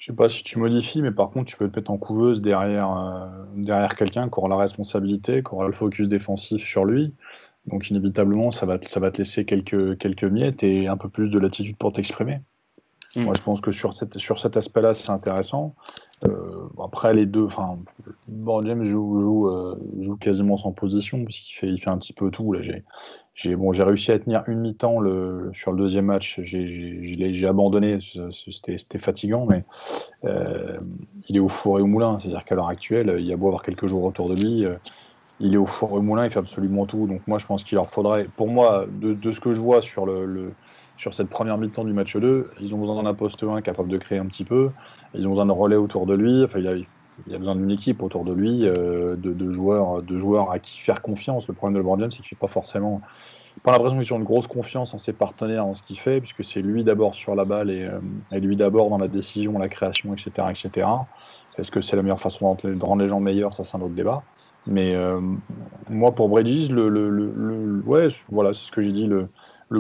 Je 0.05 0.11
sais 0.11 0.17
pas 0.17 0.29
si 0.29 0.45
tu 0.45 0.59
modifies, 0.59 1.01
mais 1.01 1.13
par 1.13 1.31
contre, 1.31 1.47
tu 1.47 1.57
peux 1.57 1.67
te 1.71 1.77
mettre 1.77 1.91
en 1.91 1.97
couveuse 1.97 2.43
derrière, 2.43 2.95
euh, 2.95 3.27
derrière 3.57 3.97
quelqu'un 3.97 4.29
qui 4.29 4.39
aura 4.39 4.51
la 4.51 4.59
responsabilité, 4.59 5.43
qui 5.43 5.55
aura 5.55 5.67
le 5.67 5.73
focus 5.73 6.11
défensif 6.11 6.63
sur 6.63 6.85
lui. 6.85 7.15
Donc, 7.69 7.89
inévitablement, 7.89 8.51
ça 8.51 8.67
va, 8.67 8.79
te, 8.79 8.87
ça 8.87 9.01
va 9.01 9.11
te 9.11 9.17
laisser 9.17 9.47
quelques, 9.47 9.97
quelques 9.97 10.25
miettes 10.25 10.63
et 10.63 10.89
un 10.89 10.99
peu 10.99 11.09
plus 11.09 11.31
de 11.31 11.39
latitude 11.39 11.79
pour 11.79 11.95
t'exprimer. 11.95 12.41
Hmm. 13.17 13.23
Moi, 13.23 13.33
je 13.35 13.41
pense 13.41 13.63
que 13.63 13.73
sur, 13.73 13.97
cette, 13.97 14.19
sur 14.19 14.39
cet 14.39 14.59
aspect-là, 14.59 14.93
c'est 14.93 15.09
intéressant. 15.09 15.75
Euh, 16.27 16.69
après, 16.83 17.15
les 17.15 17.27
deux, 17.27 17.45
enfin, 17.45 17.79
James 18.65 18.83
euh, 18.83 19.75
joue, 20.01 20.17
quasiment 20.17 20.57
sans 20.57 20.73
position, 20.73 21.23
parce 21.25 21.39
qu'il 21.39 21.81
fait, 21.81 21.91
un 21.91 21.99
petit 21.99 22.13
peu 22.13 22.31
tout. 22.31 22.55
J'ai, 23.35 23.57
bon, 23.57 23.71
réussi 23.71 24.13
à 24.13 24.19
tenir 24.19 24.43
une 24.47 24.61
mi-temps 24.61 25.01
sur 25.53 25.73
le 25.73 25.79
deuxième 25.79 26.07
match. 26.07 26.41
J'ai 26.43 27.47
abandonné, 27.47 27.99
c'était 28.01 28.99
fatigant, 28.99 29.47
mais 29.47 29.65
euh, 30.25 30.79
il 31.29 31.37
est 31.37 31.41
au 31.41 31.49
four 31.49 31.79
et 31.79 31.83
au 31.83 31.87
moulin. 31.87 32.19
C'est-à-dire 32.19 32.45
qu'à 32.45 32.55
l'heure 32.55 32.69
actuelle, 32.69 33.17
il 33.19 33.27
y 33.27 33.33
a 33.33 33.37
beau 33.37 33.47
avoir 33.47 33.63
quelques 33.63 33.87
jours 33.87 34.05
autour 34.05 34.29
de 34.29 34.35
lui, 34.35 34.65
il 35.41 35.55
est 35.55 35.59
au 35.59 35.67
four 35.67 35.91
et 35.91 35.95
au 35.95 36.03
moulin, 36.03 36.25
il 36.25 36.31
fait 36.31 36.39
absolument 36.39 36.87
tout. 36.87 37.07
Donc 37.07 37.27
moi, 37.27 37.39
je 37.39 37.47
pense 37.47 37.65
qu'il 37.65 37.77
leur 37.77 37.91
faudrait, 37.91 38.25
pour 38.37 38.49
moi, 38.49 38.87
de, 38.89 39.33
ce 39.33 39.41
que 39.41 39.53
je 39.53 39.61
vois 39.61 39.83
sur, 39.83 40.07
le, 40.07 40.53
sur 40.97 41.15
cette 41.15 41.29
première 41.29 41.59
mi-temps 41.59 41.85
du 41.85 41.93
match 41.93 42.17
2, 42.17 42.51
ils 42.61 42.75
ont 42.75 42.79
besoin 42.79 43.03
d'un 43.03 43.15
poste 43.15 43.43
1 43.43 43.61
capable 43.63 43.89
de 43.89 43.99
créer 43.99 44.19
un 44.19 44.27
petit 44.27 44.45
peu. 44.45 44.71
Ils 45.15 45.27
ont 45.27 45.31
besoin 45.31 45.47
de 45.47 45.53
relais 45.53 45.77
autour 45.77 46.07
de 46.07 46.15
lui. 46.15 46.45
Enfin, 46.45 46.61
il 46.61 46.69
a, 46.69 47.35
a 47.35 47.39
besoin 47.39 47.57
d'une 47.57 47.71
équipe 47.71 48.03
autour 48.03 48.25
de 48.25 48.33
lui, 48.33 48.65
euh, 48.65 49.17
de, 49.17 49.51
joueurs, 49.51 50.03
de 50.03 50.19
joueurs 50.19 50.51
à 50.51 50.59
qui 50.59 50.79
faire 50.79 51.03
confiance. 51.03 51.49
Le 51.49 51.55
problème 51.55 51.75
de 51.75 51.79
LeBron 51.81 51.99
James, 51.99 52.11
c'est 52.11 52.19
qu'il 52.19 52.29
fait 52.29 52.37
pas 52.37 52.47
forcément. 52.47 53.01
Pas 53.63 53.73
l'impression 53.73 53.99
qu'ils 53.99 54.13
ont 54.15 54.19
une 54.19 54.25
grosse 54.25 54.49
confiance 54.49 54.95
en 54.95 54.99
ses 54.99 55.13
partenaires, 55.13 55.67
en 55.67 55.75
ce 55.75 55.83
qu'il 55.83 55.99
fait, 55.99 56.21
puisque 56.21 56.45
c'est 56.45 56.61
lui 56.61 56.83
d'abord 56.83 57.15
sur 57.15 57.35
la 57.35 57.45
balle 57.45 57.71
et, 57.71 57.83
euh, 57.83 58.39
lui 58.39 58.57
d'abord 58.57 58.91
dans 58.91 58.99
la 58.99 59.09
décision, 59.09 59.59
la 59.59 59.69
création, 59.69 60.13
etc., 60.13 60.49
etc. 60.51 60.89
Est-ce 61.57 61.71
que 61.71 61.81
c'est 61.81 61.95
la 61.95 62.03
meilleure 62.03 62.21
façon 62.21 62.57
de 62.63 62.85
rendre 62.85 63.03
les 63.03 63.09
gens 63.09 63.21
meilleurs? 63.21 63.55
Ça, 63.55 63.63
c'est 63.63 63.77
un 63.77 63.81
autre 63.81 63.95
débat. 63.95 64.23
Mais 64.67 64.95
euh, 64.95 65.21
moi, 65.89 66.13
pour 66.13 66.29
Bridges, 66.29 66.71
le, 66.71 67.83
ouais, 67.87 68.09
voilà, 68.31 68.55
c'est 68.55 68.67
ce 68.67 68.73
que 68.73 68.83
j'ai 68.83 68.93
dit. 68.93 69.07
Le, 69.07 69.29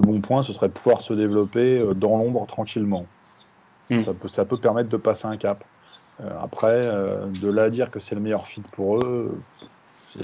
bon 0.01 0.21
point, 0.21 0.43
ce 0.43 0.53
serait 0.53 0.69
de 0.69 0.73
pouvoir 0.73 1.01
se 1.01 1.13
développer 1.13 1.83
dans 1.95 2.17
l'ombre 2.17 2.47
tranquillement. 2.47 3.07
Hmm. 3.91 4.01
Ça, 4.01 4.15
peut, 4.15 4.29
ça 4.29 4.45
peut 4.45 4.57
permettre 4.57 4.89
de 4.89 4.97
passer 4.97 5.27
un 5.27 5.37
cap. 5.37 5.65
Euh, 6.23 6.31
après, 6.41 6.83
euh, 6.85 7.27
de 7.27 7.51
là 7.51 7.65
à 7.65 7.71
dire 7.71 7.91
que 7.91 8.01
c'est 8.01 8.15
le 8.15 8.21
meilleur 8.21 8.47
fit 8.47 8.63
pour 8.73 8.99
eux, 8.99 9.41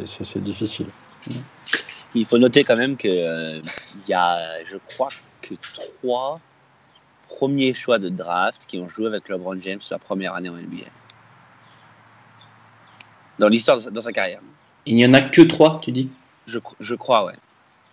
c'est 0.07 0.43
difficile. 0.43 0.87
Il 2.14 2.25
faut 2.25 2.39
noter 2.39 2.64
quand 2.64 2.77
même 2.77 2.97
qu'il 2.97 3.11
euh, 3.11 3.61
y 4.09 4.14
a, 4.14 4.64
je 4.64 4.77
crois, 4.89 5.09
que 5.43 5.55
trois 5.75 6.39
premiers 7.29 7.75
choix 7.75 7.99
de 7.99 8.09
draft 8.09 8.66
qui 8.66 8.79
ont 8.79 8.89
joué 8.89 9.07
avec 9.07 9.29
LeBron 9.29 9.61
James 9.61 9.81
la 9.91 9.99
première 9.99 10.35
année 10.35 10.49
en 10.49 10.55
NBA. 10.55 10.87
Dans 13.39 13.49
l'histoire 13.49 13.79
dans 13.79 14.01
sa 14.01 14.12
carrière. 14.12 14.41
Il 14.87 14.95
n'y 14.97 15.07
en 15.07 15.14
a 15.14 15.23
que 15.23 15.43
trois, 15.43 15.81
tu 15.83 15.93
dis? 15.93 16.11
Je, 16.47 16.59
je, 16.81 16.95
crois, 16.95 17.25
ouais. 17.27 17.35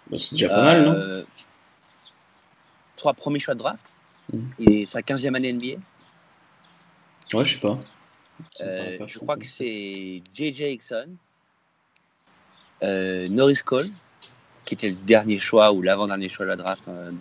Bah, 0.10 0.18
c'est 0.20 0.34
déjà 0.34 0.50
pas 0.50 0.64
mal, 0.64 0.84
non? 0.84 0.92
Euh, 0.94 1.24
Trois 2.98 3.14
premiers 3.14 3.40
choix 3.40 3.54
de 3.54 3.60
draft. 3.60 3.94
Mm. 4.34 4.40
Et 4.60 4.86
sa 4.86 5.00
15e 5.02 5.36
année 5.36 5.54
NBA. 5.54 5.82
Ouais, 7.34 7.46
je 7.46 7.56
sais 7.56 7.62
pas. 7.62 7.80
Euh, 8.62 8.98
je 9.06 9.20
crois 9.20 9.38
que 9.38 9.46
c'est 9.46 10.22
J.J. 10.34 10.72
Hickson, 10.74 11.08
euh, 12.84 13.28
Norris 13.30 13.62
Cole, 13.66 13.90
qui 14.66 14.76
était 14.76 14.90
le 14.90 14.96
dernier 14.96 15.40
choix 15.40 15.72
ou 15.72 15.82
l'avant-dernier 15.82 16.30
choix 16.30 16.46
de 16.46 16.52
la 16.52 16.58
draft 16.58 16.88
en 16.88 17.14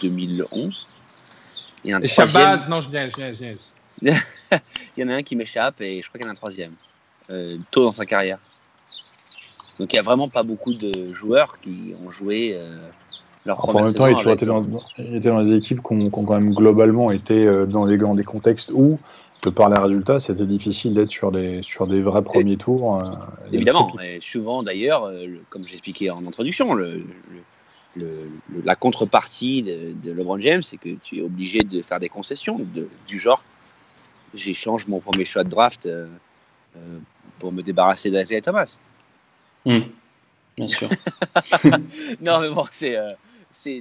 2011. 0.00 0.94
Et 1.84 1.92
un 1.92 2.00
et 2.00 2.06
Shabazz, 2.06 2.68
non, 2.68 2.80
je 2.80 2.90
viens, 2.90 3.08
je 3.08 3.16
viens, 3.16 3.32
je 3.32 3.38
viens. 3.38 3.56
il 4.96 5.00
y 5.00 5.04
en 5.04 5.08
a 5.08 5.14
un 5.14 5.22
qui 5.22 5.36
m'échappe 5.36 5.80
et 5.80 6.00
je 6.00 6.08
crois 6.08 6.18
qu'il 6.18 6.26
y 6.26 6.28
en 6.28 6.30
a 6.30 6.32
un 6.32 6.36
troisième, 6.36 6.74
euh, 7.30 7.58
tôt 7.70 7.84
dans 7.84 7.92
sa 7.92 8.06
carrière. 8.06 8.38
Donc 9.78 9.92
il 9.92 9.96
n'y 9.96 10.00
a 10.00 10.02
vraiment 10.02 10.28
pas 10.28 10.42
beaucoup 10.42 10.74
de 10.74 11.12
joueurs 11.12 11.58
qui 11.60 11.92
ont 12.04 12.10
joué 12.10 12.54
euh, 12.54 12.78
leur 13.44 13.58
première 13.58 13.82
En 13.82 13.86
même 13.86 13.94
temps, 13.94 14.06
il, 14.06 14.28
était 14.30 14.46
dans, 14.46 14.64
il, 14.98 15.16
était 15.16 15.28
dans, 15.28 15.42
des 15.42 15.54
équipes 15.54 15.80
qui 15.82 15.94
ont, 15.94 16.10
quand 16.10 16.38
même 16.38 16.52
globalement 16.52 17.10
été 17.10 17.46
euh, 17.46 17.66
dans, 17.66 17.86
des, 17.86 17.96
dans 17.96 18.14
des 18.14 18.24
contextes 18.24 18.72
où 18.74 18.98
de 19.42 19.50
par 19.50 19.68
les 19.70 19.78
résultats, 19.78 20.20
c'était 20.20 20.46
difficile 20.46 20.94
d'être 20.94 21.10
sur 21.10 21.32
des, 21.32 21.62
sur 21.62 21.88
des 21.88 22.00
vrais 22.00 22.22
premiers 22.22 22.56
tours. 22.56 23.02
Euh, 23.02 23.10
évidemment, 23.52 23.92
et 24.00 24.20
souvent 24.20 24.62
d'ailleurs, 24.62 25.10
comme 25.50 25.66
j'expliquais 25.66 26.10
en 26.10 26.24
introduction, 26.24 26.74
le, 26.74 27.02
la 28.64 28.76
contrepartie 28.76 29.62
de, 29.62 30.12
LeBron 30.12 30.38
James, 30.38 30.62
c'est 30.62 30.76
que 30.76 30.90
tu 31.02 31.18
es 31.18 31.22
obligé 31.22 31.60
de 31.60 31.82
faire 31.82 31.98
des 31.98 32.08
concessions 32.08 32.60
du 33.08 33.18
genre 33.18 33.42
j'échange 34.34 34.86
mon 34.86 35.00
premier 35.00 35.24
choix 35.24 35.44
de 35.44 35.50
draft 35.50 35.86
euh, 35.86 36.06
euh, 36.76 36.98
pour 37.38 37.52
me 37.52 37.62
débarrasser 37.62 38.10
d'Isaiah 38.10 38.40
Thomas. 38.40 38.78
Hmm. 39.64 39.80
Bien 40.56 40.68
sûr. 40.68 40.88
non, 42.20 42.40
mais 42.40 42.50
bon, 42.50 42.64
c'est. 42.70 42.96
Euh, 42.96 43.08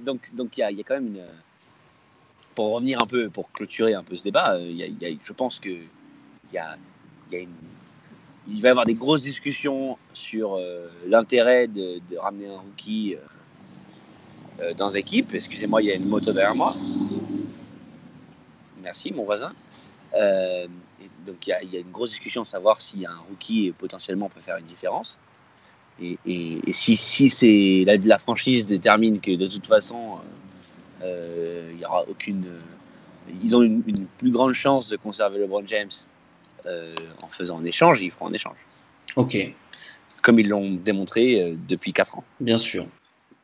donc, 0.03 0.33
donc 0.33 0.57
il 0.57 0.61
y 0.61 0.63
a, 0.63 0.71
y 0.71 0.83
quand 0.83 0.95
même 0.95 1.07
une. 1.07 1.23
Pour 2.55 2.73
revenir 2.73 3.01
un 3.01 3.07
peu, 3.07 3.29
pour 3.29 3.51
clôturer 3.51 3.93
un 3.93 4.03
peu 4.03 4.17
ce 4.17 4.23
débat, 4.25 4.59
y 4.59 4.83
a, 4.83 5.17
je 5.21 5.33
pense 5.33 5.59
que 5.59 5.69
il 5.69 6.59
y 7.31 7.47
y 8.47 8.59
va 8.59 8.67
y 8.67 8.71
avoir 8.71 8.85
des 8.85 8.95
grosses 8.95 9.23
discussions 9.23 9.97
sur 10.13 10.59
l'intérêt 11.07 11.67
de, 11.67 12.01
ramener 12.17 12.47
un 12.47 12.57
rookie 12.57 13.15
dans 14.77 14.89
l'équipe. 14.89 15.33
Excusez-moi, 15.33 15.81
il 15.81 15.87
y 15.87 15.91
a 15.91 15.95
une 15.95 16.07
moto 16.07 16.33
derrière 16.33 16.55
moi. 16.55 16.75
Merci, 18.83 19.11
mon 19.13 19.23
voisin. 19.23 19.53
Euh, 20.15 20.67
donc 21.25 21.47
il 21.47 21.69
y, 21.71 21.77
a 21.77 21.79
une 21.79 21.91
grosse 21.91 22.09
discussion 22.09 22.43
de 22.43 22.47
savoir 22.47 22.81
si 22.81 23.05
un 23.05 23.17
rookie 23.29 23.71
potentiellement 23.77 24.29
peut 24.29 24.41
faire 24.41 24.57
une 24.57 24.65
différence. 24.65 25.19
Et, 25.99 26.59
si, 26.71 26.97
si 26.97 27.29
c'est 27.29 27.83
la, 27.85 27.97
la, 27.97 28.17
franchise 28.17 28.65
détermine 28.65 29.19
que 29.19 29.35
de 29.35 29.47
toute 29.47 29.67
façon 29.67 30.17
euh, 31.03 31.05
euh, 31.05 31.71
il 31.73 31.79
y 31.79 31.85
aura 31.85 32.03
aucune, 32.09 32.45
ils 33.43 33.55
ont 33.55 33.61
une, 33.61 33.83
plus 34.17 34.31
grande 34.31 34.53
chance 34.53 34.89
de 34.89 34.97
conserver 34.97 35.39
LeBron 35.39 35.63
James 35.67 35.89
en 36.65 37.27
faisant 37.29 37.59
un 37.59 37.65
échange, 37.65 38.01
ils 38.01 38.11
feront 38.11 38.27
un 38.27 38.33
échange. 38.33 38.57
Ok. 39.15 39.35
Comme 40.21 40.39
ils 40.39 40.47
l'ont 40.47 40.73
démontré 40.73 41.55
depuis 41.67 41.91
4 41.91 42.19
ans. 42.19 42.23
Bien 42.39 42.59
sûr. 42.59 42.85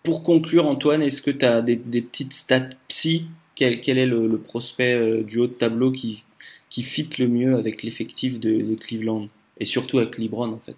Pour 0.04 0.24
conclure, 0.24 0.68
Antoine, 0.68 1.02
est-ce 1.02 1.24
que 1.24 1.32
tu 1.32 1.44
as 1.44 1.64
des, 1.64 1.78
petites 1.78 2.34
stats 2.34 2.70
psy? 2.88 3.28
Quel, 3.56 3.82
quel, 3.82 3.98
est 3.98 4.06
le 4.06 4.38
prospect 4.38 5.24
du 5.24 5.40
haut 5.40 5.48
de 5.48 5.54
tableau 5.54 5.92
qui, 5.92 6.24
qui 6.70 6.84
fit 6.84 7.10
le 7.18 7.28
mieux 7.28 7.56
avec 7.56 7.82
l'effectif 7.82 8.40
de, 8.40 8.76
Cleveland? 8.76 9.28
Et 9.60 9.66
surtout 9.66 9.98
avec 9.98 10.18
LeBron 10.20 10.54
en 10.54 10.60
fait. 10.60 10.76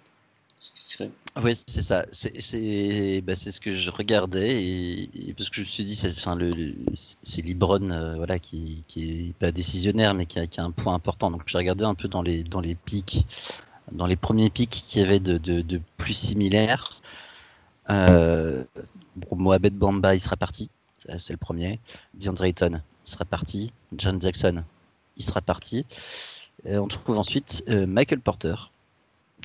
Oui, 1.36 1.56
c'est 1.66 1.82
ça. 1.82 2.04
C'est 2.12 3.22
bah, 3.22 3.34
ce 3.36 3.60
que 3.60 3.72
je 3.72 3.90
regardais 3.90 4.62
et, 4.62 5.34
parce 5.36 5.48
que 5.48 5.56
je 5.56 5.60
me 5.60 5.66
suis 5.66 5.84
dit, 5.84 5.94
c'est 5.94 6.10
enfin, 6.10 6.34
le, 6.34 6.74
c'est 7.22 7.40
LeBron 7.42 7.90
euh, 7.90 8.16
voilà, 8.16 8.38
qui, 8.38 8.84
qui 8.88 9.28
est 9.28 9.32
pas 9.34 9.52
décisionnaire 9.52 10.14
mais 10.14 10.26
qui 10.26 10.40
a, 10.40 10.46
qui 10.46 10.60
a 10.60 10.64
un 10.64 10.72
point 10.72 10.94
important. 10.94 11.30
Donc 11.30 11.42
j'ai 11.46 11.58
regardé 11.58 11.84
un 11.84 11.94
peu 11.94 12.08
dans 12.08 12.22
les, 12.22 12.42
dans 12.42 12.60
les 12.60 12.74
pics, 12.74 13.26
dans 13.92 14.06
les 14.06 14.16
premiers 14.16 14.50
pics 14.50 14.70
qui 14.70 15.00
avaient 15.00 15.20
de, 15.20 15.38
de, 15.38 15.60
de 15.62 15.80
plus 15.96 16.14
similaires. 16.14 17.00
Euh, 17.90 18.64
Mohamed 19.30 19.74
Bamba, 19.74 20.14
il 20.14 20.20
sera 20.20 20.36
parti. 20.36 20.68
C'est 20.96 21.32
le 21.32 21.38
premier. 21.38 21.80
DeAndre 22.14 22.44
Ayton, 22.44 22.82
il 23.06 23.10
sera 23.10 23.24
parti. 23.24 23.72
John 23.96 24.20
Jackson, 24.20 24.64
il 25.16 25.24
sera 25.24 25.40
parti. 25.40 25.86
on 26.64 26.88
trouve 26.88 27.18
ensuite 27.18 27.64
euh, 27.68 27.86
Michael 27.86 28.20
Porter, 28.20 28.70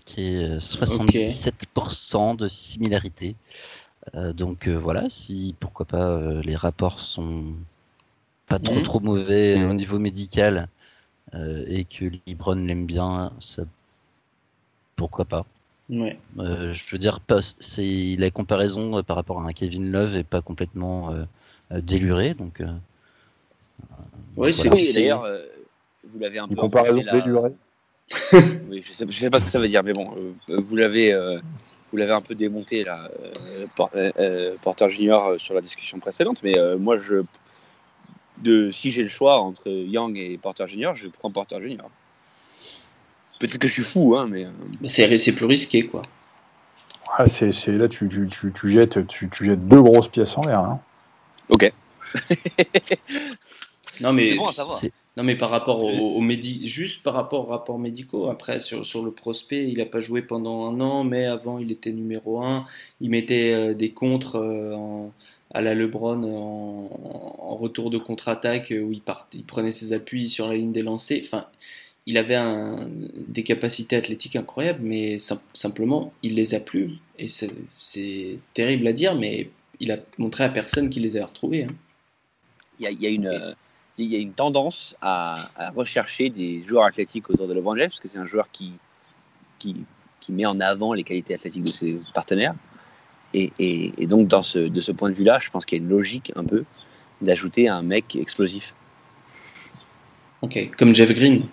qui 0.06 0.36
est 0.36 0.58
77% 0.58 2.34
euh, 2.34 2.36
de 2.36 2.47
similarité. 2.47 3.36
Euh, 4.14 4.34
donc 4.34 4.68
voilà, 4.68 5.10
si 5.10 5.56
pourquoi 5.60 5.86
pas 5.86 6.22
les 6.43 6.56
rapports 6.56 6.99
sont 6.99 7.43
pas 8.47 8.60
trop 8.60 8.76
mhm. 8.76 8.84
trop 8.84 8.99
mauvais 8.99 9.64
au 9.64 9.74
niveau 9.74 9.99
médical 9.99 10.70
et 11.68 11.84
que 11.84 12.06
Libron 12.26 12.56
l'aime 12.56 12.86
bien, 12.86 13.34
ça... 13.39 13.64
pourquoi 14.95 15.26
pas. 15.26 15.45
Ouais. 15.89 16.18
je 16.38 16.91
veux 16.91 16.97
dire, 16.97 17.20
pas, 17.20 17.41
c'est 17.41 18.16
la 18.18 18.30
comparaison 18.30 19.03
par 19.03 19.18
rapport 19.18 19.41
à 19.41 19.45
un 19.45 19.51
Kevin 19.51 19.91
Love 19.91 20.16
est 20.16 20.24
pas 20.24 20.41
complètement 20.41 21.14
déluré, 21.72 22.36
donc. 22.36 22.64
oui, 24.38 24.53
c'est 24.53 24.93
d'ailleurs 24.93 25.28
vous 26.10 26.20
l'avez 26.20 26.39
un 26.39 26.47
peu. 26.47 26.56
comparaison 26.56 27.01
délurée. 27.12 27.53
oui, 28.70 28.84
je 28.84 28.91
sais, 28.91 29.06
sais 29.12 29.30
pas 29.30 29.39
ce 29.39 29.45
que 29.45 29.51
ça 29.51 29.60
veut 29.60 29.68
dire, 29.68 29.84
mais 29.84 29.93
bon, 29.93 30.14
euh, 30.49 30.62
vous 30.62 30.76
l'avez, 30.76 31.12
euh, 31.12 31.39
vous 31.91 31.97
l'avez 31.97 32.12
un 32.12 32.22
peu 32.22 32.36
démonté 32.36 32.84
là, 32.84 33.10
euh, 33.95 34.56
Porter 34.62 34.89
Junior 34.89 35.39
sur 35.39 35.53
la 35.53 35.62
discussion 35.62 35.99
précédente. 35.99 36.43
Mais 36.43 36.56
moi, 36.78 36.99
je, 36.99 37.24
de, 38.39 38.70
si 38.72 38.91
j'ai 38.91 39.03
le 39.03 39.10
choix 39.10 39.39
entre 39.39 39.70
Young 39.70 40.18
et 40.18 40.38
Porter 40.38 40.68
Junior, 40.68 40.95
je 40.95 41.08
prends 41.08 41.32
Porter 41.32 41.62
Junior. 41.62 41.89
Peut-être 43.39 43.58
que 43.58 43.68
je 43.68 43.74
suis 43.74 43.84
fou, 43.84 44.16
hein, 44.16 44.28
mais. 44.30 44.47
C'est, 44.88 45.34
plus 45.34 45.45
risqué, 45.45 45.88
quoi. 45.88 46.01
Ah, 47.18 47.28
c'est, 47.28 47.51
là, 47.68 47.88
tu, 47.88 48.08
tu, 48.10 48.51
tu, 48.51 48.70
jettes, 48.70 49.06
tu, 49.08 49.30
jettes 49.41 49.68
deux 49.68 49.82
grosses 49.82 50.08
pièces 50.08 50.38
en 50.38 50.43
l'air. 50.43 50.60
Hein. 50.60 50.80
Ok. 51.49 51.72
non, 53.99 54.14
mais. 54.14 54.32
C'est 54.32 54.36
bon 54.36 54.47
à 54.47 54.51
savoir. 54.51 54.80
Non, 55.18 55.24
mais 55.24 55.36
par 55.36 55.49
rapport 55.49 55.82
aux, 55.82 56.22
juste 56.63 57.01
par 57.01 57.13
rapport 57.13 57.47
aux 57.47 57.51
rapports 57.51 57.80
médicaux. 57.80 58.30
Après, 58.30 58.59
sur, 58.59 58.86
sur 58.86 59.03
le 59.03 59.11
prospect, 59.11 59.70
il 59.70 59.78
n'a 59.78 59.86
pas 59.86 60.01
joué 60.01 60.22
pendant 60.22 60.66
un 60.66 60.82
an, 60.82 61.05
mais 61.05 61.26
avant, 61.26 61.57
il 61.57 61.72
était 61.72 61.93
numéro 61.93 62.41
un. 62.41 62.66
Il 62.99 63.09
mettait 63.09 63.53
euh, 63.53 63.74
des 63.74 63.91
contres 63.91 64.36
euh, 64.36 65.07
à 65.53 65.61
la 65.61 65.74
LeBron 65.74 66.22
en, 66.24 67.55
retour 67.55 67.89
de 67.89 67.97
contre-attaque 67.97 68.74
où 68.78 68.91
il, 68.91 69.01
il 69.34 69.45
prenait 69.45 69.72
ses 69.72 69.93
appuis 69.93 70.28
sur 70.28 70.49
la 70.49 70.55
ligne 70.55 70.74
des 70.74 70.82
lancers. 70.82 71.22
Enfin, 71.24 71.45
il 72.05 72.18
avait 72.18 72.36
un, 72.36 72.89
des 73.28 73.43
capacités 73.43 73.95
athlétiques 73.95 74.36
incroyables, 74.36 74.82
mais 74.84 75.18
simplement, 75.53 76.13
il 76.22 76.36
les 76.36 76.53
a 76.53 76.59
plus. 76.59 76.97
Et 77.18 77.28
c'est 77.28 78.39
terrible 78.53 78.88
à 78.88 78.93
dire, 78.93 79.16
mais 79.16 79.49
il 79.80 79.91
a 79.91 79.97
montré 80.18 80.43
à 80.43 80.49
personne 80.49 80.89
qu'il 80.89 81.03
les 81.03 81.16
avait 81.16 81.26
retrouvés. 81.26 81.63
Hein. 81.63 81.76
Il, 82.80 83.01
y 83.01 83.07
a, 83.07 83.09
une 83.09 83.55
il 83.97 84.11
y 84.11 84.15
a 84.15 84.19
une 84.19 84.33
tendance 84.33 84.95
à, 85.01 85.49
rechercher 85.75 86.29
des 86.29 86.63
joueurs 86.63 86.85
athlétiques 86.85 87.29
autour 87.29 87.47
de 87.47 87.53
LeBron 87.53 87.75
James, 87.77 87.89
parce 87.89 87.99
que 87.99 88.07
c'est 88.07 88.17
un 88.17 88.25
joueur 88.25 88.51
qui, 88.51 88.79
qui, 89.59 89.75
qui, 90.19 90.31
met 90.31 90.45
en 90.45 90.59
avant 90.59 90.93
les 90.93 91.03
qualités 91.03 91.33
athlétiques 91.33 91.63
de 91.63 91.71
ses 91.71 91.99
partenaires. 92.13 92.55
Et, 93.33 93.51
et, 93.59 94.07
donc, 94.07 94.27
dans 94.27 94.43
ce, 94.43 94.59
de 94.59 94.81
ce 94.81 94.91
point 94.93 95.09
de 95.09 95.15
vue-là, 95.15 95.39
je 95.41 95.49
pense 95.49 95.65
qu'il 95.65 95.77
y 95.77 95.81
a 95.81 95.83
une 95.83 95.89
logique 95.89 96.31
un 96.35 96.45
peu 96.45 96.63
d'ajouter 97.21 97.67
un 97.67 97.81
mec 97.81 98.15
explosif. 98.15 98.73
Ok, 100.41 100.71
comme 100.77 100.95
Jeff 100.95 101.13
Green. 101.13 101.47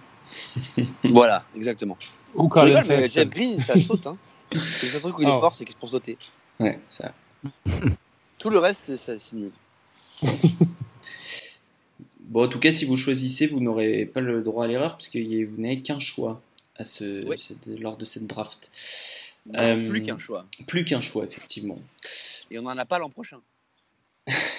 voilà, 1.05 1.45
exactement. 1.57 1.97
Ou 2.35 2.49
quand 2.49 2.67
Jeff 2.67 3.29
Green, 3.29 3.61
ça 3.61 3.79
saute. 3.79 4.07
Hein. 4.07 4.17
C'est 4.53 4.93
le 4.93 5.01
truc 5.01 5.19
où 5.19 5.23
il 5.23 5.29
est 5.29 5.33
oh. 5.33 5.41
fort, 5.41 5.55
c'est 5.55 5.65
qu'il 5.65 5.75
se 5.75 5.79
pour 5.79 5.89
sauter. 5.89 6.19
Ouais, 6.61 6.79
ça. 6.89 7.13
Tout 8.39 8.51
le 8.51 8.59
reste, 8.59 8.97
ça, 8.97 9.15
c'est 9.19 9.33
nul. 9.37 9.53
Bon, 12.33 12.47
en 12.47 12.49
tout 12.49 12.59
cas, 12.59 12.73
si 12.73 12.87
vous 12.87 12.97
choisissez, 12.97 13.47
vous 13.47 13.61
n'aurez 13.61 14.07
pas 14.07 14.23
le 14.23 14.41
droit 14.43 14.65
à 14.65 14.67
l'erreur 14.67 14.93
parce 14.93 15.09
que 15.09 15.19
vous 15.45 15.61
n'avez 15.61 15.83
qu'un 15.83 15.99
choix 15.99 16.41
à 16.77 16.85
ce, 16.85 17.21
lors 17.79 17.99
de 17.99 18.07
cette 18.07 18.27
draft. 18.27 18.71
Euh, 19.55 19.87
plus 19.87 20.01
qu'un 20.01 20.17
choix. 20.17 20.47
Plus 20.67 20.87
qu'un 20.87 21.03
choix, 21.03 21.25
effectivement. 21.25 21.79
Et 22.51 22.59
on 22.59 22.63
n'en 22.63 22.79
a 22.79 22.87
pas 22.87 22.99
l'an 22.99 23.11
prochain. 23.11 23.37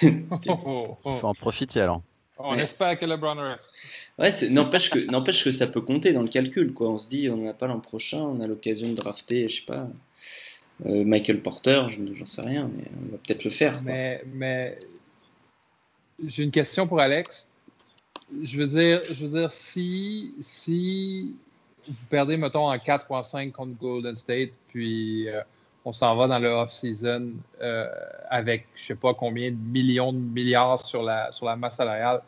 Il 0.02 0.24
faut 0.30 0.98
en 1.04 1.34
profiter 1.34 1.80
alors. 1.80 2.00
On 2.38 2.56
espère 2.60 2.96
que 2.96 3.06
LeBron 3.06 3.34
reste. 3.34 3.72
Ouais, 4.20 4.30
n'empêche 4.50 4.90
que, 4.90 5.10
n'empêche 5.10 5.42
que 5.42 5.50
ça 5.50 5.66
peut 5.66 5.80
compter 5.80 6.12
dans 6.12 6.22
le 6.22 6.28
calcul. 6.28 6.72
Quoi. 6.74 6.90
On 6.90 6.98
se 6.98 7.08
dit, 7.08 7.28
on 7.28 7.38
n'en 7.38 7.50
a 7.50 7.54
pas 7.54 7.66
l'an 7.66 7.80
prochain, 7.80 8.20
on 8.20 8.40
a 8.40 8.46
l'occasion 8.46 8.88
de 8.88 8.94
drafter, 8.94 9.48
je 9.48 9.56
sais 9.56 9.66
pas, 9.66 9.88
euh, 10.86 11.04
Michael 11.04 11.40
Porter, 11.40 11.82
j'en 11.90 12.26
sais 12.26 12.42
rien, 12.42 12.70
mais 12.76 12.84
on 13.02 13.12
va 13.12 13.18
peut-être 13.18 13.42
le 13.42 13.50
faire. 13.50 13.82
Mais, 13.82 14.22
mais 14.32 14.78
j'ai 16.24 16.44
une 16.44 16.52
question 16.52 16.86
pour 16.86 17.00
Alex 17.00 17.48
je 18.42 18.62
veux 18.62 18.66
dire, 18.66 19.02
je 19.10 19.26
veux 19.26 19.38
dire 19.40 19.52
si, 19.52 21.34
vous 21.86 22.06
perdez, 22.08 22.36
mettons, 22.36 22.70
en 22.70 22.78
4 22.78 23.06
ou 23.10 23.14
en 23.14 23.22
5 23.22 23.52
contre 23.52 23.78
Golden 23.78 24.16
State, 24.16 24.50
puis 24.68 25.28
euh, 25.28 25.42
on 25.84 25.92
s'en 25.92 26.16
va 26.16 26.26
dans 26.26 26.38
le 26.38 26.48
off-season 26.48 27.32
euh, 27.60 27.86
avec 28.30 28.66
je 28.74 28.86
sais 28.86 28.94
pas 28.94 29.14
combien 29.14 29.50
de 29.50 29.56
millions 29.56 30.12
de 30.12 30.18
milliards 30.18 30.84
sur 30.84 31.02
la, 31.02 31.30
masse 31.56 31.76
salariale. 31.76 32.22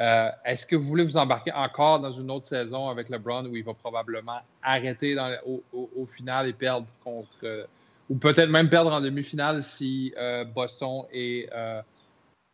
Euh, 0.00 0.30
est-ce 0.44 0.64
que 0.66 0.76
vous 0.76 0.86
voulez 0.86 1.04
vous 1.04 1.16
embarquer 1.16 1.52
encore 1.52 1.98
dans 1.98 2.12
une 2.12 2.30
autre 2.30 2.46
saison 2.46 2.88
avec 2.88 3.08
LeBron 3.08 3.46
où 3.46 3.56
il 3.56 3.64
va 3.64 3.74
probablement 3.74 4.40
arrêter 4.62 5.16
au, 5.44 6.06
final 6.06 6.48
et 6.48 6.52
perdre 6.52 6.86
contre, 7.02 7.66
ou 8.08 8.14
peut-être 8.14 8.50
même 8.50 8.68
perdre 8.68 8.92
en 8.92 9.00
demi-finale 9.00 9.64
si 9.64 10.14
Boston 10.54 11.06
et, 11.12 11.48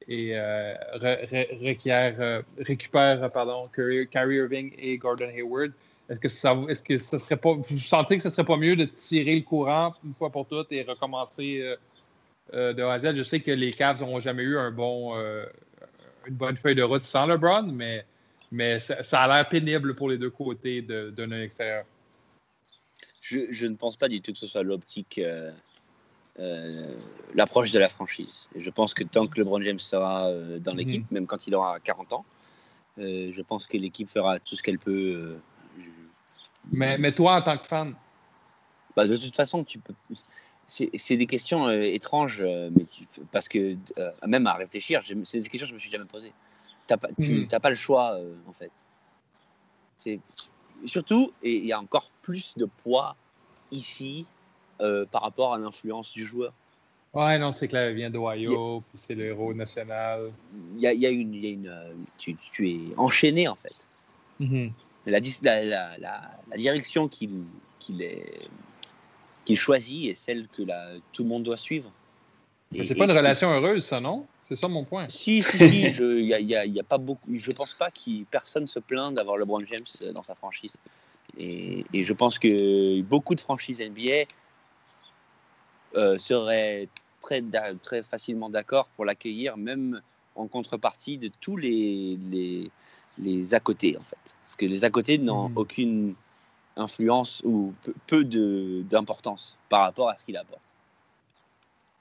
et 0.08 0.38
requiert, 1.62 2.44
récupère 2.58 3.28
pardon, 3.30 3.68
Kyrie 3.74 4.36
Irving 4.36 4.72
et 4.78 4.98
Gordon 4.98 5.28
Hayward? 5.28 5.72
Est-ce 6.08 6.20
que 6.20 6.28
ça, 6.28 6.56
est-ce 6.68 6.84
que 6.84 6.98
ce 6.98 7.18
serait 7.18 7.36
pas, 7.36 7.52
vous 7.52 7.78
sentez 7.78 8.16
que 8.16 8.22
ce 8.22 8.30
serait 8.30 8.44
pas 8.44 8.56
mieux 8.56 8.76
de 8.76 8.84
tirer 8.84 9.34
le 9.34 9.42
courant 9.42 9.94
une 10.04 10.14
fois 10.14 10.30
pour 10.30 10.46
toutes 10.46 10.70
et 10.70 10.82
recommencer 10.82 11.60
euh, 11.62 11.76
euh, 12.54 12.72
de 12.72 12.82
A? 12.82 13.12
Je 13.12 13.22
sais 13.24 13.40
que 13.40 13.50
les 13.50 13.72
Cavs 13.72 14.00
n'ont 14.00 14.20
jamais 14.20 14.44
eu 14.44 14.56
un 14.56 14.70
bon, 14.70 15.16
euh, 15.16 15.44
une 16.26 16.36
bonne 16.36 16.56
feuille 16.56 16.76
de 16.76 16.84
route 16.84 17.02
sans 17.02 17.26
LeBron, 17.26 17.64
mais, 17.72 18.04
mais 18.52 18.78
ça, 18.78 19.22
a 19.22 19.26
l'air 19.26 19.48
pénible 19.48 19.96
pour 19.96 20.08
les 20.08 20.16
deux 20.18 20.30
côtés 20.30 20.80
de, 20.80 21.10
de 21.10 21.42
extérieur. 21.42 21.84
Je, 23.20 23.66
ne 23.66 23.74
pense 23.74 23.96
pas 23.96 24.06
du 24.06 24.20
tout 24.20 24.32
que 24.32 24.38
ce 24.38 24.46
soit 24.46 24.62
l'optique, 24.62 25.20
l'approche 27.34 27.72
de 27.72 27.78
la 27.78 27.88
franchise. 27.88 28.48
Et 28.54 28.62
je 28.62 28.70
pense 28.70 28.94
que 28.94 29.04
tant 29.04 29.26
que 29.26 29.38
LeBron 29.38 29.62
James 29.62 29.78
sera 29.78 30.30
dans 30.60 30.72
mhm. 30.72 30.78
l'équipe, 30.78 31.10
même 31.10 31.26
quand 31.26 31.46
il 31.46 31.54
aura 31.54 31.80
40 31.80 32.12
ans, 32.12 32.24
je 32.98 33.42
pense 33.42 33.66
que 33.66 33.76
l'équipe 33.76 34.10
fera 34.10 34.38
tout 34.38 34.54
ce 34.54 34.62
qu'elle 34.62 34.78
peut 34.78 35.36
mais, 36.72 37.12
toi, 37.12 37.36
en 37.36 37.42
tant 37.42 37.58
que 37.58 37.66
fan? 37.66 37.94
Bah, 38.96 39.06
De 39.06 39.16
toute 39.16 39.36
façon, 39.36 39.64
tu 39.64 39.78
peux. 39.78 39.94
C'est 40.66 41.16
des 41.16 41.26
questions 41.26 41.68
euh, 41.68 41.82
étranges, 41.82 42.40
euh, 42.40 42.70
mais 42.74 42.86
parce 43.30 43.48
que 43.48 43.76
euh, 43.98 44.10
même 44.26 44.48
à 44.48 44.54
réfléchir, 44.54 45.00
c'est 45.22 45.40
des 45.40 45.48
questions 45.48 45.66
que 45.66 45.70
je 45.70 45.74
me 45.74 45.78
suis 45.78 45.90
jamais 45.90 46.06
posées. 46.06 46.32
As 46.90 46.96
pas, 46.96 47.08
tu 47.20 47.46
n'as 47.50 47.58
hmm. 47.58 47.60
pas 47.60 47.70
le 47.70 47.76
choix, 47.76 48.18
en 48.48 48.52
fait. 48.52 48.70
C'est 49.96 50.20
surtout, 50.84 51.32
et 51.42 51.56
il 51.56 51.66
y 51.66 51.72
a 51.72 51.80
encore 51.80 52.10
plus 52.22 52.56
de 52.56 52.68
poids 52.82 53.16
ici 53.70 54.26
par 55.10 55.22
rapport 55.22 55.54
à 55.54 55.58
l'influence 55.58 56.12
du 56.12 56.24
joueur. 56.24 56.52
Ouais, 57.14 57.38
non, 57.38 57.50
c'est 57.52 57.68
clair, 57.68 57.90
il 57.90 57.96
vient 57.96 58.10
d'Ohio, 58.10 58.82
puis 58.88 58.98
c'est 58.98 59.14
le 59.14 59.24
héros 59.24 59.54
national. 59.54 60.32
Il 60.74 60.80
y 60.80 60.86
a, 60.86 60.92
y 60.92 61.06
a, 61.06 61.10
une. 61.10 61.34
Y 61.34 61.46
a 61.46 61.50
une 61.50 61.72
tu, 62.18 62.36
tu, 62.52 62.70
es 62.70 62.80
enchaîné, 62.96 63.48
en 63.48 63.54
fait. 63.54 63.74
Mm-hmm 64.40 64.70
la, 65.06 65.20
la, 65.64 65.96
la, 65.98 66.56
direction 66.56 67.08
qu'il 67.08 67.46
choisit 69.54 70.10
est 70.10 70.14
celle 70.14 70.48
que 70.48 70.62
tout 71.12 71.22
le 71.22 71.28
monde 71.28 71.44
doit 71.44 71.56
suivre. 71.56 71.90
C'est 72.82 72.96
pas 72.96 73.04
une 73.04 73.12
relation 73.12 73.50
heureuse, 73.50 73.84
ça, 73.84 74.00
non? 74.00 74.26
C'est 74.42 74.56
ça 74.56 74.68
mon 74.68 74.84
point. 74.84 75.08
Si, 75.08 75.42
si, 75.42 75.58
si. 75.58 75.90
je, 75.90 76.20
y 76.20 76.34
a, 76.34 76.66
y 76.66 76.80
a, 76.80 76.82
pas 76.82 76.98
beaucoup, 76.98 77.28
je 77.32 77.52
pense 77.52 77.74
pas 77.74 77.90
que 77.90 78.24
personne 78.30 78.66
se 78.66 78.80
plaint 78.80 79.14
d'avoir 79.14 79.36
LeBron 79.36 79.64
James 79.66 80.12
dans 80.12 80.22
sa 80.22 80.34
franchise. 80.34 80.74
Et, 81.38 81.84
et, 81.92 82.02
je 82.02 82.12
pense 82.12 82.38
que 82.38 83.00
beaucoup 83.02 83.34
de 83.34 83.40
franchises 83.40 83.80
NBA 83.80 84.24
euh, 85.96 86.18
seraient 86.18 86.88
très, 87.20 87.42
très 87.82 88.02
facilement 88.02 88.50
d'accord 88.50 88.88
pour 88.96 89.04
l'accueillir, 89.04 89.56
même 89.56 90.00
en 90.34 90.46
contrepartie 90.46 91.18
de 91.18 91.30
tous 91.40 91.56
les, 91.56 92.18
les 92.30 92.70
les 93.18 93.54
à 93.54 93.60
côté 93.60 93.96
en 93.96 94.02
fait. 94.02 94.36
Parce 94.44 94.56
que 94.56 94.66
les 94.66 94.84
à 94.84 94.90
côté 94.90 95.18
n'ont 95.18 95.48
hmm. 95.48 95.56
aucune 95.56 96.14
influence 96.76 97.42
ou 97.44 97.72
peu 98.06 98.24
d'importance 98.24 99.56
par 99.68 99.82
rapport 99.82 100.10
à 100.10 100.16
ce 100.16 100.24
qu'il 100.24 100.36
apporte. 100.36 100.60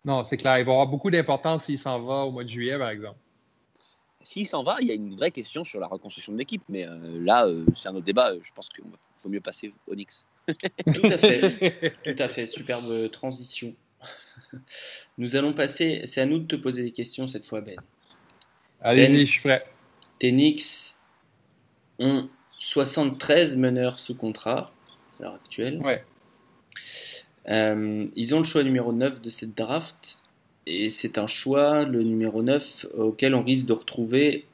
Non, 0.04 0.24
c'est 0.24 0.38
clair. 0.38 0.60
Il 0.60 0.66
va 0.66 0.74
avoir 0.74 0.88
beaucoup 0.88 1.10
d'importance 1.10 1.66
s'il 1.66 1.80
s'en 1.80 2.00
va 2.00 2.26
au 2.26 2.32
mois 2.32 2.43
de 2.43 2.50
juillet, 2.50 2.78
par 2.78 2.89
exemple. 2.89 3.18
S'il 4.22 4.48
s'en 4.48 4.64
va, 4.64 4.78
il 4.82 4.88
y 4.88 4.91
a 4.91 4.93
une 4.93 5.16
vraie 5.16 5.32
question 5.32 5.64
sur 5.64 5.80
la 5.80 5.88
reconstruction 5.88 6.34
de 6.34 6.38
l'équipe. 6.38 6.62
Mais 6.68 6.86
euh, 6.86 7.24
là, 7.24 7.48
euh, 7.48 7.66
c'est 7.76 7.89
un 7.89 7.96
autre 7.96 8.06
débat. 8.06 8.34
Je 8.41 8.52
pense 8.54 8.70
qu'il 8.70 8.84
faut 9.18 9.30
mieux 9.30 9.39
passer 9.39 9.74
au 9.88 9.93
Knicks. 9.93 10.26
Tout 10.48 11.06
à 11.06 11.18
fait. 11.18 11.96
Tout 12.04 12.22
à 12.22 12.28
fait. 12.28 12.46
Superbe 12.46 13.10
transition. 13.12 13.74
Nous 15.18 15.36
allons 15.36 15.53
passer. 15.53 16.01
C'est 16.06 16.22
à 16.22 16.26
nous 16.26 16.39
de 16.39 16.47
te 16.47 16.56
poser 16.56 16.84
des 16.84 16.91
questions 16.91 17.28
cette 17.28 17.45
fois, 17.45 17.62
Ben. 17.62 17.76
Allez-y, 18.82 19.18
ben, 19.18 19.26
je 19.26 19.32
suis 19.32 19.41
prêt. 19.41 19.66
Tes 20.20 20.32
Knicks 20.32 20.97
ont 21.99 22.30
73 22.58 23.58
meneurs 23.58 23.99
sous 23.99 24.16
contrat 24.16 24.72
à 25.20 25.24
l'heure 25.24 25.34
actuelle. 25.36 25.82
Ouais. 25.82 26.03
Euh, 27.47 28.06
ils 28.16 28.36
ont 28.36 28.39
le 28.39 28.43
choix 28.43 28.64
numéro 28.64 28.93
9 28.93 29.22
de 29.22 29.30
cette 29.30 29.56
draft. 29.56 30.20
Et 30.68 30.89
c'est 30.89 31.18
un 31.18 31.28
choix, 31.28 31.84
le 31.84 32.01
numéro 32.01 32.41
9, 32.41 32.88
auquel 32.97 33.36
on 33.36 33.43
risque 33.43 33.68
de 33.68 33.74
retrouver 33.74 34.45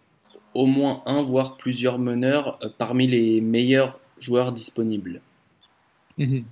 au 0.54 0.66
moins 0.66 1.02
un, 1.06 1.22
voire 1.22 1.56
plusieurs 1.58 2.00
meneurs 2.00 2.60
euh, 2.64 2.70
parmi 2.78 3.08
les 3.08 3.40
meilleurs 3.40 4.00
joueurs 4.20 4.52
disponibles. 4.52 5.22
Mhm. 6.18 6.44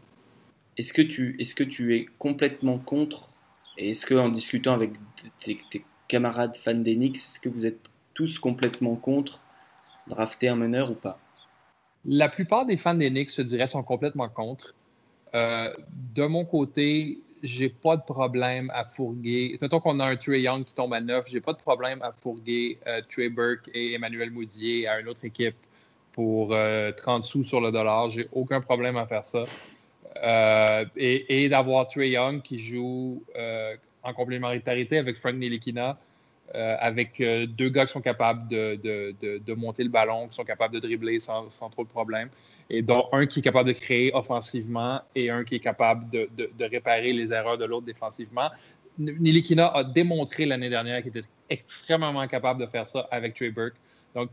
Est-ce 0.80 0.94
que, 0.94 1.02
tu, 1.02 1.94
es 1.94 2.06
complètement 2.20 2.78
contre 2.78 3.30
Et 3.78 3.90
est-ce 3.90 4.06
qu'en 4.06 4.30
discutant 4.30 4.74
avec 4.74 4.94
tes, 5.44 5.84
camarades 6.08 6.56
fans 6.56 6.74
d'Enix, 6.74 7.20
est-ce 7.26 7.42
que 7.42 7.50
vous 7.50 7.66
êtes 7.66 7.90
tous 8.14 8.40
complètement 8.40 8.96
contre 8.96 9.42
drafter 10.08 10.48
un 10.48 10.56
meneur 10.56 10.90
ou 10.90 10.94
pas? 10.94 11.20
La 12.06 12.30
plupart 12.30 12.66
des 12.66 12.78
fans 12.78 12.96
Knicks, 12.96 13.36
je 13.36 13.42
dirais, 13.42 13.68
sont 13.68 13.84
complètement 13.84 14.30
contre. 14.30 14.74
Euh, 15.36 15.74
de 16.16 16.26
mon 16.26 16.46
côté, 16.46 17.20
j'ai 17.44 17.68
pas 17.68 17.98
de 17.98 18.04
problème 18.04 18.72
à 18.74 18.86
fourguer. 18.86 19.58
Mettons 19.62 19.82
qu'on 19.82 20.00
a 20.00 20.06
un 20.06 20.16
Trey 20.16 20.40
Young 20.40 20.64
qui 20.64 20.74
tombe 20.74 20.94
à 20.94 21.02
9, 21.02 21.26
j'ai 21.28 21.42
pas 21.42 21.52
de 21.52 21.60
problème 21.60 22.02
à 22.04 22.14
fourguer 22.14 22.80
euh, 22.88 23.02
Trey 23.10 23.28
Burke 23.28 23.70
et 23.74 23.96
Emmanuel 23.96 24.32
Moudier 24.32 24.88
à 24.88 25.02
une 25.02 25.10
autre 25.10 25.26
équipe 25.26 25.58
pour 26.14 26.52
30 26.52 26.56
euh, 26.58 27.22
sous 27.22 27.44
sur 27.44 27.60
le 27.60 27.70
dollar. 27.70 28.08
J'ai 28.08 28.30
aucun 28.32 28.62
problème 28.62 28.96
à 28.96 29.06
faire 29.06 29.26
ça. 29.26 29.44
Et, 30.16 31.50
d'avoir 31.50 31.88
Trey 31.88 32.10
Young 32.10 32.42
qui 32.42 32.60
joue 32.60 33.24
en 34.04 34.14
complémentarité 34.14 34.98
avec 34.98 35.18
Frank 35.18 35.36
Nilikina 35.36 35.98
euh, 36.56 36.76
avec 36.80 37.22
euh, 37.22 37.46
deux 37.46 37.70
gars 37.70 37.86
qui 37.86 37.92
sont 37.92 38.02
capables 38.02 38.48
de, 38.48 38.74
de, 38.84 39.38
de, 39.38 39.54
monter 39.54 39.84
le 39.84 39.90
ballon, 39.90 40.28
qui 40.28 40.34
sont 40.34 40.44
capables 40.44 40.74
de 40.74 40.80
dribbler 40.80 41.20
sans, 41.20 41.48
sans, 41.52 41.70
trop 41.70 41.84
de 41.84 41.90
problèmes, 41.90 42.30
et 42.72 42.82
dont 42.82 43.08
un 43.12 43.28
qui 43.28 43.40
est 43.40 43.44
capable 43.44 43.68
de 43.68 43.78
créer 43.78 44.12
offensivement 44.16 45.00
et 45.14 45.30
un 45.30 45.44
qui 45.44 45.56
est 45.56 45.60
capable 45.60 46.10
de, 46.10 46.28
réparer 46.60 47.14
les 47.14 47.32
erreurs 47.34 47.60
de 47.60 47.66
l'autre 47.66 47.86
défensivement. 47.86 48.50
Nilikina 48.98 49.68
a 49.68 49.84
démontré 49.84 50.48
l'année 50.48 50.72
dernière 50.72 51.04
qu'il 51.04 51.16
était 51.16 51.28
extrêmement 51.52 52.28
capable 52.28 52.62
de 52.62 52.66
faire 52.66 52.88
ça 52.88 53.08
avec 53.12 53.36
Trey 53.36 53.52
Burke. 53.52 53.76
Donc, 54.16 54.32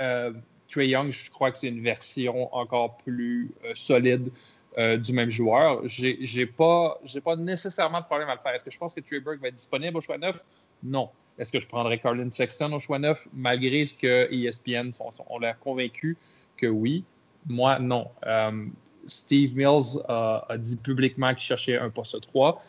euh, 0.00 0.32
Trey 0.66 0.88
Young, 0.88 1.10
je 1.10 1.30
crois 1.30 1.50
que 1.50 1.58
c'est 1.58 1.68
une 1.68 1.82
version 1.82 2.54
encore 2.54 2.96
plus 3.04 3.50
solide 3.74 4.30
du 4.76 5.12
même 5.12 5.30
joueur. 5.30 5.82
J'ai 5.86 6.46
pas, 6.46 7.00
pas 7.24 7.36
nécessairement 7.36 8.00
de 8.00 8.06
problème 8.06 8.28
à 8.28 8.34
le 8.34 8.40
faire. 8.40 8.54
Est-ce 8.54 8.64
que 8.64 8.70
je 8.70 8.78
pense 8.78 8.94
que 8.94 9.00
Trey 9.00 9.20
Burke 9.20 9.40
va 9.40 9.48
être 9.48 9.56
disponible 9.56 9.96
au 9.96 10.00
choix 10.00 10.18
9? 10.18 10.44
Non. 10.82 11.08
Est-ce 11.38 11.52
que 11.52 11.60
je 11.60 11.66
prendrais 11.66 11.98
Carlin 11.98 12.30
Sexton 12.30 12.72
au 12.72 12.78
choix 12.78 12.98
neuf, 12.98 13.26
malgré 13.34 13.86
ce 13.86 13.94
que 13.94 14.32
ESPN 14.32 14.92
sont, 14.92 15.10
ont 15.28 15.38
l'air 15.38 15.58
convaincus 15.58 16.16
que 16.56 16.66
oui? 16.66 17.04
Moi, 17.46 17.78
non. 17.78 18.08
Euh, 18.26 18.66
Steve 19.06 19.56
Mills 19.56 20.02
a 20.08 20.56
dit 20.58 20.76
publiquement 20.76 21.30
qu'il 21.30 21.40
cherchait 21.40 21.78
un 21.78 21.90
poste 21.90 22.20
3 22.20 22.62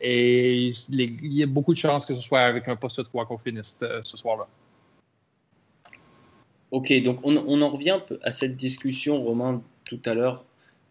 et 0.00 0.66
il 0.90 1.32
y 1.32 1.42
a 1.42 1.46
beaucoup 1.46 1.72
de 1.72 1.78
chances 1.78 2.04
que 2.04 2.14
ce 2.14 2.20
soit 2.20 2.40
avec 2.40 2.68
un 2.68 2.76
poste 2.76 3.02
3 3.04 3.26
qu'on 3.26 3.38
finisse 3.38 3.78
euh, 3.82 4.00
ce 4.02 4.16
soir-là. 4.16 4.46
Ok, 6.70 6.92
donc 7.02 7.20
on, 7.22 7.62
en 7.62 7.70
revient 7.70 8.00
à 8.22 8.32
cette 8.32 8.56
discussion, 8.56 9.22
Romain, 9.22 9.62
tout 9.84 10.00
à 10.04 10.14
l'heure, 10.14 10.44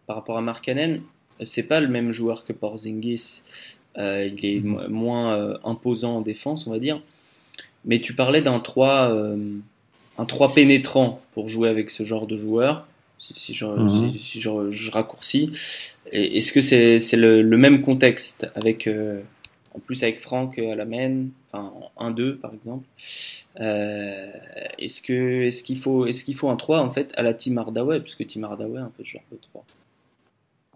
par 0.06 0.16
rapport 0.16 0.38
à 0.38 0.40
Mark 0.40 0.64
Cannon. 0.64 1.00
C'est 1.44 1.66
pas 1.66 1.80
le 1.80 1.88
même 1.88 2.12
joueur 2.12 2.44
que 2.44 2.52
Porzingis. 2.52 3.42
Euh, 3.96 4.26
il 4.26 4.44
est 4.44 4.60
mm-hmm. 4.60 4.88
moins 4.88 5.58
imposant 5.64 6.16
en 6.16 6.20
défense, 6.20 6.66
on 6.66 6.70
va 6.70 6.78
dire. 6.78 7.00
Mais 7.84 8.00
tu 8.00 8.14
parlais 8.14 8.40
d'un 8.40 8.60
3, 8.60 9.10
euh, 9.12 9.36
un 10.18 10.24
3 10.24 10.54
pénétrant 10.54 11.20
pour 11.32 11.48
jouer 11.48 11.68
avec 11.68 11.90
ce 11.90 12.02
genre 12.02 12.26
de 12.26 12.36
joueur, 12.36 12.86
si, 13.18 13.54
je, 13.54 13.64
mhm. 13.64 14.16
si, 14.18 14.40
je, 14.40 14.70
je, 14.70 14.90
raccourcis. 14.90 15.52
Est-ce 16.12 16.52
que 16.52 16.60
c'est 16.60 17.16
le, 17.16 17.42
le, 17.42 17.56
même 17.56 17.80
contexte 17.80 18.46
avec, 18.54 18.86
euh, 18.86 19.20
en 19.74 19.78
plus 19.78 20.02
avec 20.02 20.20
Franck 20.20 20.58
à 20.58 20.74
la 20.74 20.84
main, 20.84 21.26
enfin, 21.52 21.72
en 21.96 22.10
1-2 22.10 22.36
par 22.36 22.52
exemple 22.52 22.84
euh, 23.60 24.30
Est-ce 24.78 25.00
que 25.00 25.44
est-ce 25.44 25.62
qu'il 25.62 25.78
faut, 25.78 26.06
est 26.06 26.24
qu'il 26.24 26.34
faut 26.34 26.50
un 26.50 26.56
3 26.56 26.80
en 26.80 26.90
fait 26.90 27.12
à 27.16 27.22
la 27.22 27.32
Team 27.32 27.56
Hardaway? 27.58 28.00
Puisque 28.00 28.26
Team 28.26 28.44
Hardaway 28.44 28.80
un 28.80 28.92
peu 28.96 29.04
ce 29.04 29.10
genre 29.10 29.22
de 29.32 29.38
3 29.52 29.64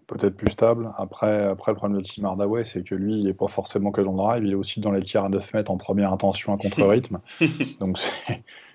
peut-être 0.09 0.35
plus 0.35 0.49
stable. 0.49 0.91
Après, 0.97 1.43
après, 1.43 1.71
le 1.71 1.75
problème 1.75 2.01
de 2.01 2.03
Tim 2.03 2.25
Hardaway, 2.25 2.65
c'est 2.65 2.83
que 2.83 2.95
lui, 2.95 3.19
il 3.19 3.25
n'est 3.25 3.33
pas 3.33 3.47
forcément 3.47 3.91
que 3.91 4.01
dans 4.01 4.11
le 4.11 4.17
drive, 4.17 4.43
il 4.43 4.51
est 4.51 4.55
aussi 4.55 4.79
dans 4.79 4.91
les 4.91 5.03
tirs 5.03 5.23
à 5.23 5.29
9 5.29 5.53
mètres 5.53 5.71
en 5.71 5.77
première 5.77 6.11
intention 6.11 6.53
à 6.53 6.57
contre-rythme. 6.57 7.19
Donc 7.79 7.99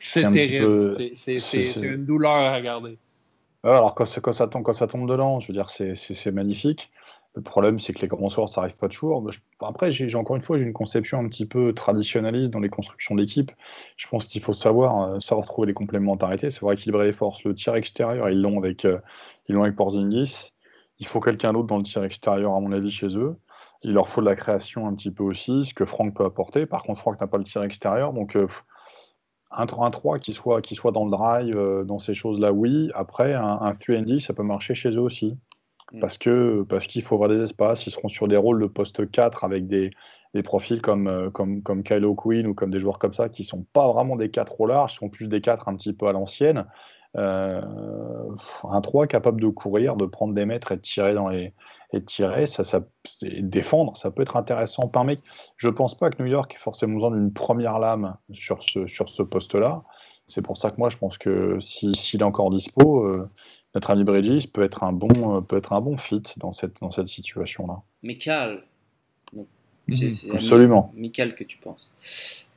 c'est 0.01 0.25
un 0.25 0.31
terrible. 0.31 0.95
Petit 0.95 1.11
peu... 1.13 1.39
C'est 1.41 1.81
une 1.81 2.07
douleur 2.07 2.33
à 2.33 2.55
regarder. 2.55 2.99
alors 3.65 3.95
quand, 3.95 4.05
quand, 4.21 4.33
ça 4.33 4.47
tombe, 4.47 4.63
quand 4.63 4.73
ça 4.73 4.87
tombe 4.87 5.09
dedans, 5.09 5.41
je 5.41 5.49
veux 5.49 5.55
dire, 5.55 5.71
c'est 5.71 6.33
magnifique. 6.33 6.91
Le 7.37 7.43
problème, 7.43 7.81
c'est 7.81 7.93
que 7.93 8.01
les 8.01 8.07
grands 8.07 8.29
soirs, 8.29 8.49
ça 8.49 8.61
n'arrive 8.61 8.77
pas 8.77 8.89
toujours. 8.89 9.29
Après, 9.61 9.91
j'ai 9.91 10.15
encore 10.15 10.37
une 10.37 10.43
fois, 10.43 10.57
j'ai 10.57 10.65
une 10.65 10.73
conception 10.73 11.19
un 11.19 11.29
petit 11.29 11.47
peu 11.47 11.73
traditionnaliste 11.73 12.53
dans 12.53 12.61
les 12.61 12.69
constructions 12.69 13.17
d'équipe. 13.17 13.51
Je 13.97 14.07
pense 14.07 14.27
qu'il 14.27 14.41
faut 14.41 14.53
savoir, 14.53 15.03
euh, 15.03 15.19
savoir 15.19 15.45
trouver 15.45 15.67
les 15.67 15.75
complémentarités, 15.75 16.51
savoir 16.51 16.75
équilibrer 16.75 17.07
les 17.07 17.13
forces. 17.13 17.43
Le 17.43 17.53
tir 17.53 17.75
extérieur, 17.75 18.31
ils 18.31 18.41
l'ont 18.41 18.59
avec, 18.59 18.85
euh, 18.85 18.99
ils 19.49 19.57
l'ont 19.57 19.65
avec 19.65 19.75
Porzingis. 19.75 20.54
Il 20.99 21.07
faut 21.07 21.21
quelqu'un 21.21 21.53
d'autre 21.53 21.67
dans 21.67 21.79
le 21.79 21.83
tir 21.83 22.05
extérieur, 22.05 22.55
à 22.55 22.61
mon 22.61 22.73
avis, 22.73 22.91
chez 22.91 23.17
eux. 23.17 23.37
Il 23.83 23.93
leur 23.93 24.09
faut 24.09 24.21
de 24.21 24.27
la 24.27 24.37
création 24.37 24.87
un 24.87 24.95
petit 24.95 25.11
peu 25.11 25.25
aussi, 25.25 25.65
ce 25.65 25.75
que 25.75 25.85
Franck 25.85 26.17
peut 26.17 26.25
apporter. 26.25 26.67
Par 26.67 26.83
contre, 26.83 27.01
Franck 27.01 27.21
n'a 27.21 27.27
pas 27.27 27.39
le 27.39 27.45
tir 27.45 27.63
extérieur, 27.63 28.13
donc 28.13 28.37
euh, 28.37 28.47
un 29.51 29.67
3-3 29.67 30.19
qui 30.19 30.33
soit, 30.33 30.63
qui 30.63 30.75
soit 30.75 30.93
dans 30.93 31.05
le 31.05 31.11
drive, 31.11 31.85
dans 31.85 31.99
ces 31.99 32.15
choses-là, 32.15 32.53
oui. 32.53 32.91
Après, 32.95 33.35
un, 33.35 33.59
un 33.61 33.73
3D, 33.73 34.21
ça 34.21 34.35
peut 34.35 34.43
marcher 34.43 34.75
chez 34.75 34.91
eux 34.91 35.01
aussi. 35.01 35.37
Mm. 35.95 36.01
parce 36.01 36.19
que 36.19 36.63
parce 36.69 36.87
qu'il 36.87 37.03
faut 37.03 37.15
avoir 37.15 37.29
des 37.29 37.43
espaces. 37.43 37.87
Ils 37.87 37.91
seront 37.91 38.09
sur 38.09 38.29
des 38.29 38.37
rôles 38.37 38.61
de 38.61 38.67
poste 38.67 39.11
4 39.11 39.45
avec 39.45 39.67
des, 39.67 39.91
des 40.35 40.43
profils 40.43 40.83
comme, 40.83 41.07
euh, 41.07 41.31
comme, 41.31 41.63
comme 41.63 41.83
Kylo 41.83 42.15
Quinn 42.15 42.47
ou 42.47 42.55
comme 42.55 42.71
des 42.71 42.81
joueurs 42.81 42.99
comme 42.99 43.13
ça 43.13 43.29
qui 43.29 43.45
sont 43.45 43.65
pas 43.73 43.91
vraiment 43.93 44.17
des 44.17 44.31
4 44.31 44.61
au 44.61 44.67
large, 44.67 44.95
sont 44.95 45.09
plus 45.09 45.29
des 45.29 45.41
4 45.41 45.69
un 45.69 45.77
petit 45.77 45.93
peu 45.93 46.07
à 46.09 46.13
l'ancienne. 46.13 46.67
Euh, 47.17 47.61
un 48.65 48.81
3 48.81 49.07
capable 49.07 49.41
de 49.41 49.49
courir, 49.49 49.95
de 49.97 50.05
prendre 50.05 50.35
des 50.35 50.45
mètres 50.47 50.73
et 50.73 50.77
de 50.77 50.81
tirer 50.81 51.15
dans 51.15 51.29
les 51.29 51.53
et 51.93 52.01
de 52.01 52.05
tirer, 52.05 52.47
ça, 52.47 52.65
ça 52.65 52.81
défendre, 53.23 53.97
ça 53.97 54.11
peut 54.11 54.23
être 54.23 54.37
intéressant. 54.37 54.89
Par 54.89 55.05
mec, 55.05 55.21
je 55.57 55.69
pense 55.69 55.97
pas 55.97 56.11
que 56.11 56.21
New 56.21 56.29
York 56.29 56.53
ait 56.55 56.59
forcément 56.59 56.95
besoin 56.95 57.13
d'une 57.13 57.33
première 57.33 57.79
lame 57.79 58.17
sur 58.33 58.65
ce 58.65 58.89
sur 58.89 59.09
ce 59.09 59.23
poste-là. 59.23 59.85
C'est 60.27 60.43
pour 60.43 60.57
ça 60.57 60.71
que 60.71 60.77
moi 60.79 60.89
je 60.89 60.97
pense 60.97 61.19
que 61.19 61.59
s'il 61.61 62.21
est 62.21 62.25
encore 62.25 62.51
dispo, 62.51 63.05
euh, 63.05 63.29
notre 63.75 63.91
ami 63.91 64.05
Bridges 64.05 64.47
peut 64.47 64.63
être 64.63 64.85
un 64.85 64.93
bon, 64.93 65.37
euh, 65.37 65.41
peut 65.41 65.57
être 65.57 65.73
un 65.73 65.81
bon 65.81 65.97
fit 65.97 66.23
dans 66.37 66.53
cette, 66.53 66.81
dans 66.81 66.91
cette 66.91 67.09
situation-là. 67.09 67.83
Michael. 68.03 68.65
Mhm. 69.87 70.11
Absolument. 70.33 70.93
Michael 70.95 71.35
que 71.35 71.45
tu 71.45 71.59
penses. 71.59 71.95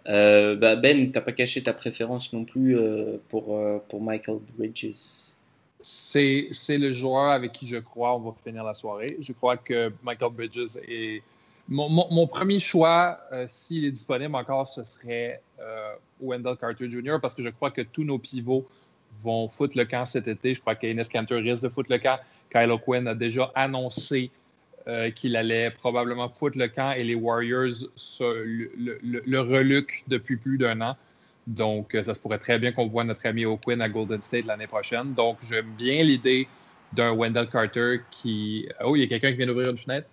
Euh, 0.08 0.56
bah 0.56 0.76
ben, 0.76 1.12
t'as 1.12 1.22
pas 1.22 1.34
caché 1.34 1.62
ta 1.62 1.74
préférence 1.74 2.32
non 2.32 2.46
plus 2.46 2.78
euh, 2.78 3.18
pour, 3.30 3.58
euh, 3.58 3.80
pour 3.90 4.02
Michael 4.02 4.40
Bridges. 4.58 5.34
C'est, 5.82 6.50
le 6.70 6.92
joueur 6.92 7.32
avec 7.32 7.52
qui 7.52 7.68
je 7.68 7.78
crois 7.78 8.16
on 8.16 8.20
va 8.20 8.34
finir 8.44 8.64
la 8.64 8.74
soirée. 8.74 9.18
Je 9.20 9.32
crois 9.34 9.58
que 9.58 9.92
Michael 10.04 10.32
Bridges 10.32 10.78
est. 10.88 11.22
Mon, 11.70 12.28
premier 12.28 12.60
choix, 12.60 13.20
s'il 13.50 13.84
est 13.84 13.92
disponible 13.92 14.34
encore, 14.36 14.66
ce 14.66 14.86
serait 14.86 15.42
Wendell 16.22 16.56
Carter 16.56 16.90
Jr. 16.90 17.18
parce 17.22 17.36
que 17.36 17.44
je 17.44 17.50
crois 17.50 17.72
que 17.72 17.82
tous 17.82 18.06
nos 18.06 18.18
pivots 18.18 18.66
vont 19.22 19.50
foutre 19.50 19.78
le 19.78 19.84
camp 19.84 20.06
cet 20.06 20.30
été. 20.30 20.54
Je 20.54 20.62
crois 20.62 20.76
qu'Ines 20.76 21.04
Cantor 21.04 21.40
risque 21.40 21.64
de 21.64 21.70
foutre 21.70 21.92
le 21.92 21.98
camp. 21.98 22.20
Kyle 22.50 22.72
O'Quinn 22.72 23.06
a 23.08 23.16
déjà 23.16 23.52
annoncé 23.54 24.32
euh, 24.88 25.12
qu'il 25.12 25.36
allait 25.36 25.72
probablement 25.72 26.30
foutre 26.30 26.58
le 26.58 26.68
camp 26.68 26.92
et 26.92 27.04
les 27.04 27.16
Warriors 27.16 27.90
le, 28.20 29.00
le, 29.04 29.40
reluquent 29.40 30.04
depuis 30.08 30.38
plus 30.38 30.58
d'un 30.58 30.82
an. 30.82 30.96
Donc, 31.46 31.96
euh, 31.96 32.04
ça 32.04 32.14
se 32.14 32.20
pourrait 32.20 32.40
très 32.40 32.60
bien 32.60 32.72
qu'on 32.72 32.88
voit 32.88 33.04
notre 33.04 33.26
ami 33.26 33.46
O'Quinn 33.46 33.82
à 33.82 33.90
Golden 33.90 34.22
State 34.22 34.46
l'année 34.46 34.68
prochaine. 34.68 35.14
Donc, 35.14 35.38
j'aime 35.50 35.72
bien 35.78 36.04
l'idée 36.04 36.48
d'un 36.94 37.14
Wendell 37.14 37.48
Carter 37.48 38.02
qui. 38.12 38.68
Oh, 38.84 38.96
il 38.96 39.02
y 39.02 39.04
a 39.04 39.08
quelqu'un 39.08 39.32
qui 39.32 39.38
vient 39.38 39.48
d'ouvrir 39.48 39.70
une 39.70 39.78
fenêtre. 39.78 40.08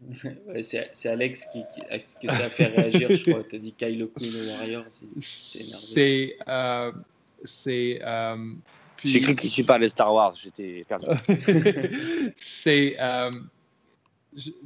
c'est 0.62 1.08
Alex 1.08 1.46
qui, 1.52 1.62
qui, 1.74 2.26
que 2.26 2.32
ça 2.32 2.44
a 2.44 2.48
fait 2.48 2.66
réagir, 2.66 3.14
je 3.14 3.30
crois. 3.30 3.44
Tu 3.44 3.56
as 3.56 3.58
dit 3.58 3.72
Kyle 3.72 4.02
O'Quinn 4.02 4.30
aux 4.34 4.48
Warriors. 4.48 4.84
C'est 5.20 5.60
énervé. 5.60 5.78
C'est. 5.84 6.38
Euh. 6.48 6.92
Euh, 7.66 8.36
J'ai 9.02 9.20
cru 9.20 9.34
que 9.34 9.46
tu 9.46 9.64
parlais 9.64 9.88
Star 9.88 10.12
Wars, 10.12 10.34
j'étais 10.34 10.84
perdu. 10.88 11.06
c'est. 12.36 12.96
Euh, 13.00 13.30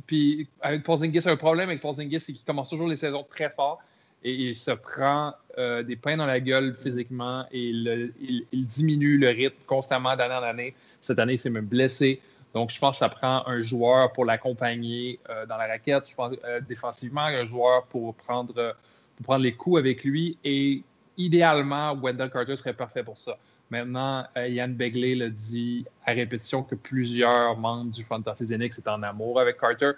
puis 0.06 0.48
avec 0.60 0.82
Porzingis, 0.82 1.28
un 1.28 1.36
problème 1.36 1.68
avec 1.68 1.80
Porzingis, 1.80 2.20
c'est 2.20 2.32
qu'il 2.32 2.44
commence 2.44 2.70
toujours 2.70 2.88
les 2.88 2.96
saisons 2.96 3.24
très 3.28 3.50
fort 3.50 3.80
et 4.22 4.32
il 4.32 4.56
se 4.56 4.70
prend 4.70 5.34
euh, 5.58 5.82
des 5.82 5.96
pains 5.96 6.16
dans 6.16 6.26
la 6.26 6.40
gueule 6.40 6.74
physiquement 6.74 7.44
et 7.52 7.68
il, 7.68 8.66
diminue 8.66 9.18
le 9.18 9.28
rythme 9.28 9.56
constamment 9.66 10.16
d'année 10.16 10.34
en 10.34 10.42
année. 10.42 10.74
Cette 11.00 11.18
année, 11.18 11.34
il 11.34 11.38
s'est 11.38 11.50
même 11.50 11.66
blessé. 11.66 12.20
Donc, 12.54 12.70
je 12.70 12.78
pense 12.78 12.96
que 12.96 12.98
ça 13.00 13.08
prend 13.08 13.46
un 13.46 13.60
joueur 13.60 14.12
pour 14.12 14.24
l'accompagner 14.24 15.18
dans 15.48 15.56
la 15.56 15.66
raquette. 15.66 16.08
Je 16.08 16.14
pense 16.14 16.32
défensivement, 16.68 17.22
un 17.22 17.44
joueur 17.44 17.84
pour 17.86 18.14
prendre, 18.14 18.76
pour 19.16 19.24
prendre 19.24 19.42
les 19.42 19.54
coups 19.54 19.78
avec 19.78 20.04
lui 20.04 20.38
et 20.44 20.82
idéalement, 21.16 21.94
Wendell 21.94 22.30
Carter 22.30 22.56
serait 22.56 22.74
parfait 22.74 23.02
pour 23.02 23.18
ça. 23.18 23.36
Maintenant, 23.74 24.24
euh, 24.36 24.46
Yann 24.46 24.72
Begley 24.72 25.16
le 25.16 25.30
dit 25.30 25.84
à 26.06 26.12
répétition 26.12 26.62
que 26.62 26.76
plusieurs 26.76 27.56
membres 27.56 27.90
du 27.90 28.04
front 28.04 28.22
office 28.24 28.46
d'Enix 28.46 28.76
sont 28.76 28.88
en 28.88 29.02
amour 29.02 29.40
avec 29.40 29.58
Carter, 29.58 29.90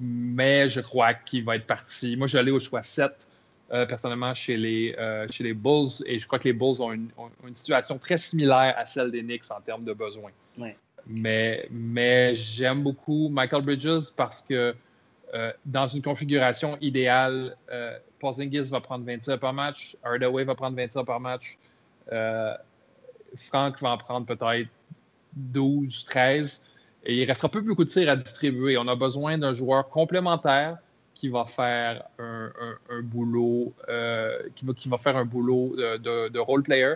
mais 0.00 0.68
je 0.68 0.80
crois 0.80 1.14
qu'il 1.14 1.44
va 1.44 1.54
être 1.54 1.68
parti. 1.68 2.16
Moi, 2.16 2.26
j'allais 2.26 2.50
au 2.50 2.58
choix 2.58 2.82
7, 2.82 3.28
euh, 3.70 3.86
personnellement, 3.86 4.34
chez 4.34 4.56
les, 4.56 4.96
euh, 4.98 5.24
chez 5.30 5.44
les 5.44 5.54
Bulls, 5.54 6.02
et 6.04 6.18
je 6.18 6.26
crois 6.26 6.40
que 6.40 6.48
les 6.48 6.52
Bulls 6.52 6.82
ont 6.82 6.90
une, 6.90 7.54
situation 7.54 7.96
très 7.96 8.18
similaire 8.18 8.74
à 8.76 8.84
celle 8.86 9.12
des 9.12 9.22
Knicks 9.22 9.52
en 9.52 9.60
termes 9.60 9.84
de 9.84 9.92
besoins. 9.92 10.32
Mais, 11.06 11.68
mais 11.70 12.34
j'aime 12.34 12.82
beaucoup 12.82 13.28
Michael 13.28 13.62
Bridges 13.62 14.10
parce 14.16 14.42
que 14.42 14.74
dans 15.64 15.86
une 15.86 16.02
configuration 16.02 16.76
idéale, 16.80 17.56
Porzingis 18.18 18.62
va 18.62 18.80
prendre 18.80 19.04
27 19.04 19.38
par 19.38 19.52
match, 19.52 19.96
Hardaway 20.02 20.42
va 20.42 20.56
prendre 20.56 20.76
27 20.76 21.04
par 21.06 21.20
match, 21.20 21.56
euh, 22.12 22.54
Frank 23.36 23.80
va 23.80 23.90
en 23.90 23.98
prendre 23.98 24.26
peut-être 24.26 24.68
12, 25.34 26.04
13, 26.06 26.62
et 27.04 27.22
il 27.22 27.24
restera 27.24 27.48
peu 27.48 27.60
beaucoup 27.60 27.84
de 27.84 27.90
tirs 27.90 28.08
à 28.10 28.16
distribuer. 28.16 28.76
On 28.78 28.88
a 28.88 28.96
besoin 28.96 29.38
d'un 29.38 29.54
joueur 29.54 29.88
complémentaire 29.88 30.78
qui 31.14 31.28
va 31.28 31.44
faire 31.44 32.04
un, 32.18 32.50
boulot, 33.02 33.72
euh, 33.88 34.38
qui, 34.54 34.88
va, 34.88 34.98
faire 34.98 35.16
un 35.16 35.24
boulot 35.24 35.74
de, 35.76 36.38
role 36.38 36.62
player. 36.62 36.94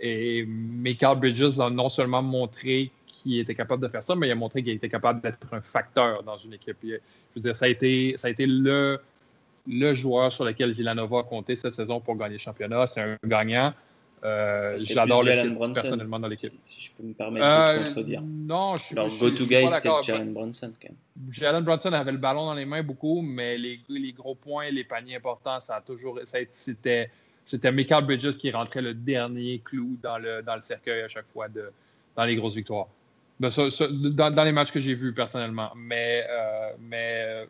Et 0.00 0.44
Michael 0.46 1.18
Bridges 1.18 1.60
a 1.60 1.68
non 1.68 1.88
seulement 1.88 2.22
montré 2.22 2.90
qu'il 3.06 3.40
était 3.40 3.54
capable 3.54 3.82
de 3.82 3.88
faire 3.88 4.02
ça, 4.02 4.14
mais 4.14 4.28
il 4.28 4.30
a 4.30 4.36
montré 4.36 4.62
qu'il 4.62 4.72
était 4.72 4.88
capable 4.88 5.20
d'être 5.20 5.52
un 5.52 5.60
facteur 5.60 6.22
dans 6.22 6.36
une 6.36 6.54
équipe. 6.54 6.76
je 6.82 6.98
veux 7.34 7.40
dire, 7.40 7.56
ça 7.56 7.66
a 7.66 7.68
été, 7.68 8.14
ça 8.16 8.28
a 8.28 8.30
été 8.30 8.46
le, 8.46 9.00
le 9.66 9.94
joueur 9.94 10.32
sur 10.32 10.44
lequel 10.44 10.72
Villanova 10.72 11.20
a 11.20 11.22
compté 11.24 11.54
cette 11.54 11.74
saison 11.74 12.00
pour 12.00 12.16
gagner 12.16 12.34
le 12.34 12.38
championnat. 12.38 12.86
C'est 12.86 13.02
un 13.02 13.16
gagnant. 13.24 13.74
Euh, 14.24 14.76
J'adore 14.78 15.22
le 15.22 15.32
film 15.32 15.72
personnellement 15.72 16.18
dans 16.18 16.28
l'équipe. 16.28 16.52
Si 16.68 16.80
je 16.80 16.92
peux 16.92 17.02
me 17.02 17.12
permettre 17.12 17.46
de 17.46 17.80
euh, 17.80 17.84
contredire. 17.88 18.22
Non, 18.22 18.76
je 18.76 18.82
suis 18.82 18.98
Alors, 18.98 19.08
go-to-guy, 19.16 19.70
c'était 19.70 19.90
Jalen 20.02 20.32
Brunson 20.32 20.72
quand 20.80 20.88
même. 20.88 21.32
Jalen 21.32 21.64
Brunson 21.64 21.92
avait 21.92 22.12
le 22.12 22.18
ballon 22.18 22.46
dans 22.46 22.54
les 22.54 22.64
mains 22.64 22.82
beaucoup, 22.82 23.22
mais 23.22 23.56
les, 23.58 23.80
les 23.88 24.12
gros 24.12 24.34
points, 24.34 24.70
les 24.70 24.84
paniers 24.84 25.16
importants, 25.16 25.60
ça 25.60 25.76
a 25.76 25.80
toujours. 25.80 26.18
C'était 26.52 27.10
c'était 27.48 27.72
Michael 27.72 28.04
Bridges 28.04 28.36
qui 28.36 28.50
rentrait 28.50 28.82
le 28.82 28.92
dernier 28.92 29.62
clou 29.64 29.96
dans 30.02 30.18
le, 30.18 30.42
dans 30.42 30.54
le 30.54 30.60
cercueil 30.60 31.00
à 31.00 31.08
chaque 31.08 31.28
fois 31.28 31.48
de, 31.48 31.72
dans 32.14 32.24
les 32.24 32.36
grosses 32.36 32.54
victoires. 32.54 32.88
Dans, 33.40 34.30
dans, 34.30 34.44
les 34.44 34.52
matchs 34.52 34.70
que 34.70 34.80
j'ai 34.80 34.94
vus 34.94 35.14
personnellement. 35.14 35.70
Mais, 35.74 36.26
euh, 36.28 36.72
mais 36.78 37.48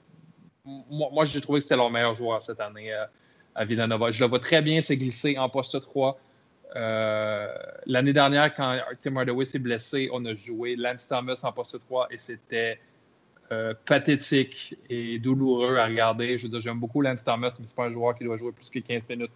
moi, 0.64 1.24
j'ai 1.24 1.40
trouvé 1.40 1.58
que 1.58 1.64
c'était 1.64 1.76
leur 1.76 1.90
meilleur 1.90 2.14
joueur 2.14 2.40
cette 2.42 2.60
année 2.60 2.92
euh, 2.92 3.06
à 3.56 3.64
Villanova. 3.64 4.12
Je 4.12 4.22
le 4.22 4.28
vois 4.28 4.38
très 4.38 4.62
bien 4.62 4.80
se 4.82 4.92
glisser 4.92 5.36
en 5.36 5.48
poste 5.48 5.80
3. 5.80 6.16
Euh, 6.76 7.48
l'année 7.86 8.12
dernière, 8.12 8.54
quand 8.54 8.78
Tim 9.02 9.16
Hardaway 9.16 9.44
s'est 9.44 9.58
blessé, 9.58 10.08
on 10.12 10.24
a 10.24 10.34
joué 10.34 10.76
Lance 10.76 11.08
Thomas 11.08 11.40
en 11.42 11.52
poste 11.52 11.78
3 11.80 12.08
et 12.10 12.18
c'était 12.18 12.78
euh, 13.50 13.72
pathétique 13.86 14.76
et 14.90 15.18
douloureux 15.18 15.76
à 15.76 15.86
regarder. 15.86 16.36
Je 16.36 16.44
veux 16.44 16.48
dire, 16.50 16.60
j'aime 16.60 16.78
beaucoup 16.78 17.00
Lance 17.00 17.24
Thomas, 17.24 17.48
mais 17.58 17.66
ce 17.66 17.72
n'est 17.72 17.74
pas 17.74 17.86
un 17.86 17.92
joueur 17.92 18.14
qui 18.14 18.24
doit 18.24 18.36
jouer 18.36 18.52
plus 18.52 18.68
que 18.68 18.78
15 18.78 19.08
minutes 19.08 19.32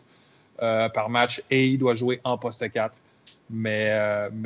par 0.59 1.09
match 1.09 1.43
et 1.51 1.67
il 1.67 1.79
doit 1.79 1.95
jouer 1.95 2.21
en 2.23 2.39
poste 2.39 2.71
4. 2.71 2.97
Mais, 3.51 3.91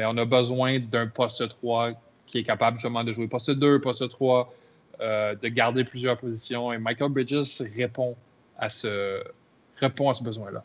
on 0.01 0.17
a 0.17 0.25
besoin 0.25 0.79
d'un 0.79 1.09
poste 1.09 1.47
3 1.49 1.93
qui 2.27 2.39
est 2.39 2.45
capable 2.45 2.77
justement 2.77 3.05
de 3.05 3.13
jouer 3.13 3.29
poste 3.29 3.51
2, 3.51 3.81
poste 3.81 4.09
3, 4.09 4.53
euh, 5.01 5.35
de 5.35 5.49
garder 5.49 5.85
plusieurs 5.85 6.17
positions. 6.19 6.73
Et 6.73 6.79
Michael 6.79 7.11
Bridges 7.11 7.63
répond 7.77 8.17
à 8.59 8.71
ce, 8.71 9.23
répond 9.77 10.11
à 10.11 10.15
ce 10.15 10.25
besoin-là. 10.25 10.65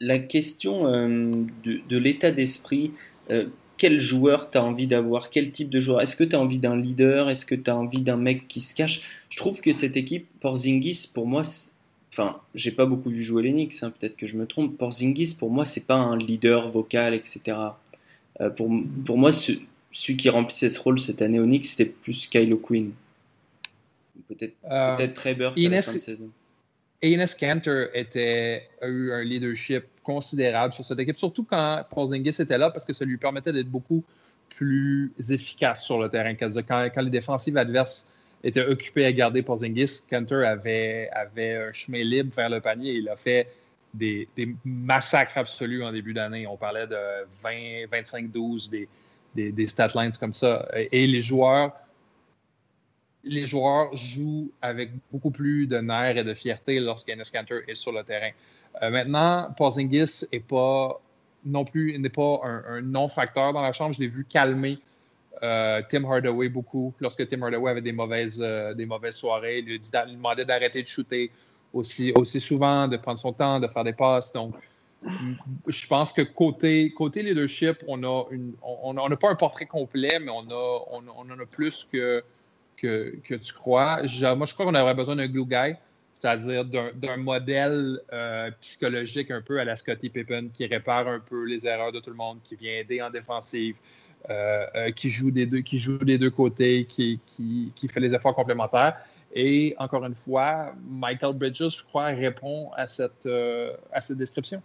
La 0.00 0.18
question 0.18 0.86
euh, 0.86 1.44
de, 1.64 1.98
l'état 1.98 2.30
d'esprit, 2.30 2.92
euh, 3.30 3.46
quel 3.76 4.00
joueur 4.00 4.50
tu 4.50 4.58
as 4.58 4.64
envie 4.64 4.86
d'avoir? 4.86 5.30
Quel 5.30 5.50
type 5.50 5.70
de 5.70 5.80
joueur? 5.80 6.00
Est-ce 6.00 6.16
que 6.16 6.24
tu 6.24 6.34
as 6.34 6.40
envie 6.40 6.58
d'un 6.58 6.76
leader? 6.76 7.28
Est-ce 7.30 7.46
que 7.46 7.54
tu 7.54 7.70
as 7.70 7.76
envie 7.76 8.00
d'un 8.00 8.16
mec 8.16 8.48
qui 8.48 8.60
se 8.60 8.74
cache? 8.74 9.02
Je 9.28 9.36
trouve 9.36 9.60
que 9.60 9.72
cette 9.72 9.96
équipe, 9.96 10.26
Porzingis, 10.40 11.10
pour 11.12 11.26
moi, 11.26 11.42
enfin, 12.12 12.38
j'ai 12.54 12.70
pas 12.70 12.86
beaucoup 12.86 13.10
vu 13.10 13.22
jouer 13.22 13.42
l'Enix, 13.42 13.82
hein, 13.82 13.92
peut-être 13.98 14.16
que 14.16 14.26
je 14.26 14.36
me 14.36 14.46
trompe. 14.46 14.76
Porzingis, 14.76 15.34
pour 15.38 15.50
moi, 15.50 15.64
c'est 15.64 15.86
pas 15.86 15.96
un 15.96 16.16
leader 16.16 16.70
vocal, 16.70 17.14
etc. 17.14 17.56
pour, 18.56 18.70
pour 19.04 19.18
moi, 19.18 19.32
ce, 19.32 19.52
celui 19.92 20.16
qui 20.16 20.28
remplissait 20.28 20.68
ce 20.68 20.80
rôle 20.80 20.98
cette 20.98 21.22
année 21.22 21.40
au 21.40 21.44
Knicks, 21.44 21.66
c'était 21.66 21.90
plus 21.90 22.26
Kylo 22.26 22.58
Quinn. 22.58 22.92
Peut-être 24.28 24.54
euh, 24.70 24.96
peut 24.96 25.12
Trevor 25.12 25.54
à 25.56 25.68
la 25.68 25.82
fin 25.82 25.92
de 25.92 25.98
saison. 25.98 26.30
Enes 27.02 27.28
Kanter 27.38 27.86
était, 27.94 28.68
a 28.82 28.86
eu 28.86 29.12
un 29.12 29.22
leadership 29.22 29.84
considérable 30.02 30.74
sur 30.74 30.84
cette 30.84 30.98
équipe, 30.98 31.18
surtout 31.18 31.44
quand 31.44 31.84
Porzingis 31.90 32.40
était 32.40 32.58
là, 32.58 32.70
parce 32.70 32.84
que 32.84 32.92
ça 32.92 33.04
lui 33.04 33.16
permettait 33.16 33.52
d'être 33.52 33.70
beaucoup 33.70 34.04
plus 34.50 35.12
efficace 35.30 35.82
sur 35.84 36.00
le 36.00 36.08
terrain. 36.08 36.34
Quand, 36.34 37.02
les 37.02 37.10
défensives 37.10 37.56
adverses 37.56 38.08
étaient 38.44 38.66
occupées 38.66 39.06
à 39.06 39.12
garder 39.12 39.42
Porzingis, 39.42 40.02
Kanter 40.10 40.44
avait, 40.46 41.08
avait 41.10 41.56
un 41.56 41.72
chemin 41.72 42.02
libre 42.02 42.34
vers 42.34 42.50
le 42.50 42.60
panier. 42.60 42.92
Il 42.92 43.08
a 43.08 43.16
fait 43.16 43.48
des, 43.94 44.28
massacres 44.64 45.38
absolus 45.38 45.82
en 45.82 45.92
début 45.92 46.12
d'année. 46.12 46.46
On 46.46 46.56
parlait 46.56 46.86
de 46.86 46.96
20, 47.42 47.86
25, 47.90 48.30
12, 48.30 48.70
des, 48.70 48.88
des, 49.34 49.52
des 49.52 49.66
stat 49.66 49.88
lines 49.94 50.12
comme 50.18 50.32
ça. 50.32 50.68
Et 50.74 51.06
les 51.06 51.20
joueurs 51.20 51.72
les 53.24 53.46
joueurs 53.46 53.94
jouent 53.94 54.50
avec 54.62 54.90
beaucoup 55.12 55.30
plus 55.30 55.66
de 55.66 55.78
nerfs 55.78 56.16
et 56.16 56.24
de 56.24 56.34
fierté 56.34 56.80
lorsqu'Enes 56.80 57.22
Cantor 57.32 57.58
est 57.68 57.74
sur 57.74 57.92
le 57.92 58.02
terrain. 58.02 58.30
Euh, 58.82 58.90
maintenant, 58.90 59.52
Porzingis 59.56 60.24
n'est 60.32 60.40
pas 60.40 61.00
non 61.44 61.64
plus 61.64 61.98
n'est 61.98 62.08
pas 62.08 62.40
un, 62.44 62.80
non-facteur 62.82 63.52
dans 63.52 63.62
la 63.62 63.72
chambre. 63.72 63.94
Je 63.94 64.00
l'ai 64.00 64.08
vu 64.08 64.24
calmer 64.24 64.78
euh, 65.42 65.80
Tim 65.90 66.04
Hardaway 66.04 66.48
beaucoup 66.48 66.92
lorsque 67.00 67.26
Tim 67.28 67.42
Hardaway 67.42 67.70
avait 67.70 67.80
des 67.80 67.92
mauvaises, 67.92 68.40
euh, 68.42 68.74
des 68.74 68.86
mauvaises 68.86 69.16
soirées. 69.16 69.58
Il 69.58 69.64
lui, 69.66 69.80
demandait 69.80 70.44
d'arrêter 70.44 70.82
de 70.82 70.88
shooter 70.88 71.30
aussi, 71.72 72.12
aussi 72.14 72.40
souvent, 72.40 72.88
de 72.88 72.96
prendre 72.96 73.18
son 73.18 73.32
temps, 73.32 73.58
de 73.58 73.68
faire 73.68 73.84
des 73.84 73.92
passes. 73.92 74.32
Donc, 74.32 74.54
je 75.66 75.86
pense 75.86 76.12
que 76.12 76.20
côté, 76.22 76.92
côté 76.92 77.22
leadership, 77.22 77.78
on 77.88 77.96
n'a 77.96 78.08
on, 78.62 78.98
on 78.98 79.16
pas 79.16 79.30
un 79.30 79.34
portrait 79.34 79.64
complet, 79.64 80.18
mais 80.20 80.30
on, 80.30 80.42
a, 80.50 80.84
on 80.90 81.30
en 81.30 81.40
a 81.40 81.46
plus 81.50 81.88
que 81.90 82.22
que, 82.80 83.36
tu 83.36 83.52
crois. 83.52 84.02
moi, 84.36 84.46
je 84.46 84.54
crois 84.54 84.66
qu'on 84.66 84.74
aurait 84.74 84.94
besoin 84.94 85.16
d'un 85.16 85.26
glue 85.26 85.44
guy, 85.44 85.74
c'est-à-dire 86.14 86.64
d'un 86.64 87.16
modèle 87.16 88.00
euh, 88.12 88.50
psychologique 88.60 89.30
un 89.30 89.40
peu 89.40 89.60
à 89.60 89.64
la 89.64 89.76
Scottie 89.76 90.10
Pippen 90.10 90.48
qui 90.52 90.66
répare 90.66 91.08
un 91.08 91.20
peu 91.20 91.44
les 91.44 91.66
erreurs 91.66 91.92
de 91.92 92.00
tout 92.00 92.10
le 92.10 92.16
monde, 92.16 92.38
qui 92.44 92.56
vient 92.56 92.72
aider 92.72 93.00
en 93.00 93.10
défensive, 93.10 93.76
euh, 94.28 94.66
euh, 94.74 94.90
qui, 94.90 95.08
joue 95.08 95.30
des 95.30 95.46
deux, 95.46 95.60
qui 95.60 95.78
joue 95.78 95.98
des 95.98 96.18
deux 96.18 96.30
côtés, 96.30 96.86
qui, 96.86 97.20
fait 97.88 98.00
les 98.00 98.14
efforts 98.14 98.34
complémentaires. 98.34 98.96
Et 99.34 99.74
encore 99.78 100.04
une 100.04 100.14
fois, 100.14 100.74
Michael 100.88 101.34
Bridges, 101.34 101.78
je 101.78 101.84
crois, 101.84 102.06
répond 102.06 102.70
à 102.76 102.88
cette, 102.88 103.28
à 103.92 104.00
cette 104.00 104.18
description. 104.18 104.60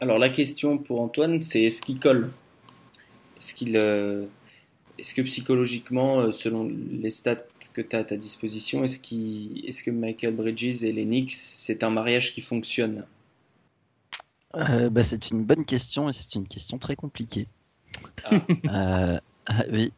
Alors 0.00 0.18
la 0.18 0.28
question 0.28 0.78
pour 0.78 1.00
Antoine, 1.00 1.40
c'est 1.42 1.62
est-ce 1.62 1.82
qu'il 1.82 2.00
colle? 2.00 2.30
Est-ce 3.40 3.54
qu'il 3.54 3.76
est-ce 4.98 5.14
que 5.14 5.22
psychologiquement, 5.22 6.20
euh, 6.20 6.32
selon 6.32 6.70
les 6.90 7.10
stats 7.10 7.44
que 7.72 7.80
tu 7.80 7.94
as 7.94 8.00
à 8.00 8.04
ta 8.04 8.16
disposition, 8.16 8.82
est-ce, 8.84 8.98
est 8.98 9.84
que 9.84 9.90
Michael 9.90 10.34
Bridges 10.34 10.82
et 10.82 10.92
les 10.92 11.04
Knicks, 11.04 11.34
c'est 11.34 11.84
un 11.84 11.90
mariage 11.90 12.34
qui 12.34 12.40
fonctionne? 12.40 13.04
Euh, 14.56 14.90
bah, 14.90 15.04
C'est 15.04 15.30
une 15.30 15.44
bonne 15.44 15.64
question 15.64 16.08
et 16.08 16.12
c'est 16.12 16.34
une 16.34 16.48
question 16.48 16.78
très 16.78 16.96
compliquée. 16.96 17.46
Ah. 18.24 19.20
Euh, 19.50 19.64
oui, 19.72 19.92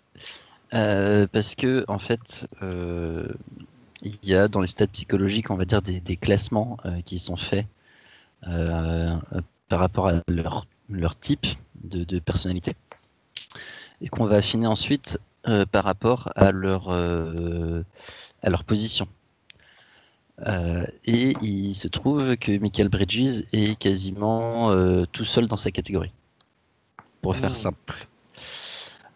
parce 0.70 1.56
que 1.56 1.84
en 1.88 1.98
fait, 1.98 2.46
il 2.62 4.16
y 4.22 4.32
a 4.32 4.46
dans 4.46 4.60
les 4.60 4.68
stats 4.68 4.86
psychologiques, 4.86 5.50
on 5.50 5.56
va 5.56 5.64
dire, 5.64 5.82
des, 5.82 6.16
classements 6.16 6.76
qui 7.04 7.18
sont 7.18 7.36
faits 7.36 7.66
par 8.42 9.80
rapport 9.80 10.06
à 10.06 10.22
leur, 10.28 10.68
leur 10.88 11.18
type 11.18 11.48
de 11.82 12.20
personnalité 12.20 12.76
et 14.00 14.08
qu'on 14.08 14.24
va 14.24 14.36
affiner 14.36 14.66
ensuite 14.66 15.18
euh, 15.48 15.64
par 15.66 15.84
rapport 15.84 16.30
à 16.36 16.52
leur, 16.52 16.90
euh, 16.90 17.82
à 18.42 18.50
leur 18.50 18.64
position. 18.64 19.08
Euh, 20.46 20.84
et 21.04 21.34
il 21.42 21.74
se 21.74 21.88
trouve 21.88 22.36
que 22.36 22.58
Michael 22.58 22.88
Bridges 22.88 23.44
est 23.52 23.78
quasiment 23.78 24.72
tout 25.12 25.24
seul 25.24 25.46
dans 25.46 25.56
sa 25.56 25.70
catégorie, 25.70 26.12
pour 27.20 27.36
faire 27.36 27.50
mmh. 27.50 27.54
simple. 27.54 28.06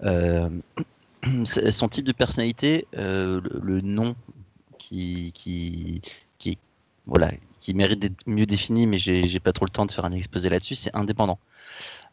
son 1.70 1.88
type 1.88 2.04
de 2.04 2.12
personnalité, 2.12 2.86
le, 2.92 3.80
nom 3.80 4.14
qui, 4.78 5.32
qui, 5.34 6.02
qui, 6.38 6.58
voilà, 7.06 7.30
qui 7.64 7.72
mérite 7.72 7.98
d'être 7.98 8.26
mieux 8.26 8.44
défini, 8.44 8.86
mais 8.86 8.98
j'ai 8.98 9.40
pas 9.40 9.54
trop 9.54 9.64
le 9.64 9.70
temps 9.70 9.86
de 9.86 9.90
faire 9.90 10.04
un 10.04 10.12
exposé 10.12 10.50
là-dessus, 10.50 10.74
c'est 10.74 10.94
indépendant. 10.94 11.38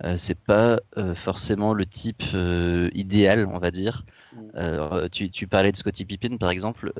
Euh, 0.05 0.15
c'est 0.17 0.37
pas 0.37 0.79
euh, 0.97 1.13
forcément 1.13 1.73
le 1.73 1.85
type 1.85 2.23
euh, 2.33 2.89
idéal, 2.93 3.45
on 3.53 3.59
va 3.59 3.69
dire. 3.69 4.05
Mm. 4.33 5.09
Tu, 5.09 5.47
parlais 5.47 5.73
de 5.73 5.77
Scottie 5.77 6.05
Pippen, 6.05 6.37
par 6.37 6.51
exemple. 6.51 6.93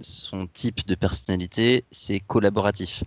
son 0.00 0.46
type 0.46 0.86
de 0.86 0.94
personnalité, 0.94 1.84
c'est 1.90 2.20
collaboratif. 2.20 3.02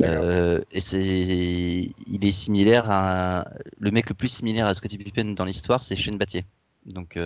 et 0.00 0.80
c'est, 0.80 0.98
il 0.98 2.24
est 2.24 2.32
similaire 2.32 2.90
à 2.90 3.46
le 3.78 3.92
mec 3.92 4.08
le 4.08 4.16
plus 4.16 4.30
similaire 4.30 4.66
à 4.66 4.74
Scottie 4.74 4.98
Pippen 4.98 5.34
dans 5.34 5.44
l'histoire, 5.44 5.84
c'est 5.84 5.94
Shane 5.94 6.18
Battier. 6.18 6.44
Donc, 6.86 7.16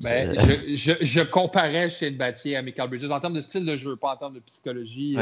ben, 0.00 0.38
je, 0.74 0.92
je, 1.00 1.22
comparais 1.22 1.88
Shane 1.88 2.16
Battier 2.16 2.54
à 2.54 2.60
Michael 2.60 2.90
Bridges 2.90 3.10
en 3.10 3.18
termes 3.18 3.32
de 3.32 3.40
style 3.40 3.64
de 3.64 3.76
jeu, 3.76 3.96
pas 3.96 4.12
en 4.12 4.16
termes 4.18 4.34
de 4.34 4.40
psychologie. 4.40 5.16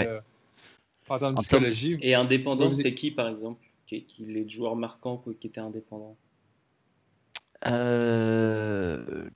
Psychologie. 1.36 1.98
Et 2.00 2.14
indépendant, 2.14 2.70
c'était 2.70 2.94
qui, 2.94 3.10
par 3.10 3.28
exemple 3.28 3.64
qui, 3.86 4.04
qui 4.04 4.24
les 4.24 4.48
joueurs 4.48 4.76
marquants 4.76 5.22
qui 5.40 5.46
étaient 5.46 5.60
indépendants? 5.60 6.16
Euh, 7.66 9.28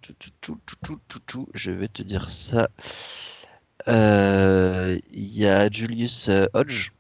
je 1.55 1.71
vais 1.71 1.89
te 1.89 2.03
dire 2.03 2.29
ça. 2.31 2.69
Euh, 3.87 4.99
il 5.13 5.35
y 5.35 5.47
a 5.47 5.71
Julius 5.71 6.29
euh, 6.29 6.47
Hodge. 6.53 6.93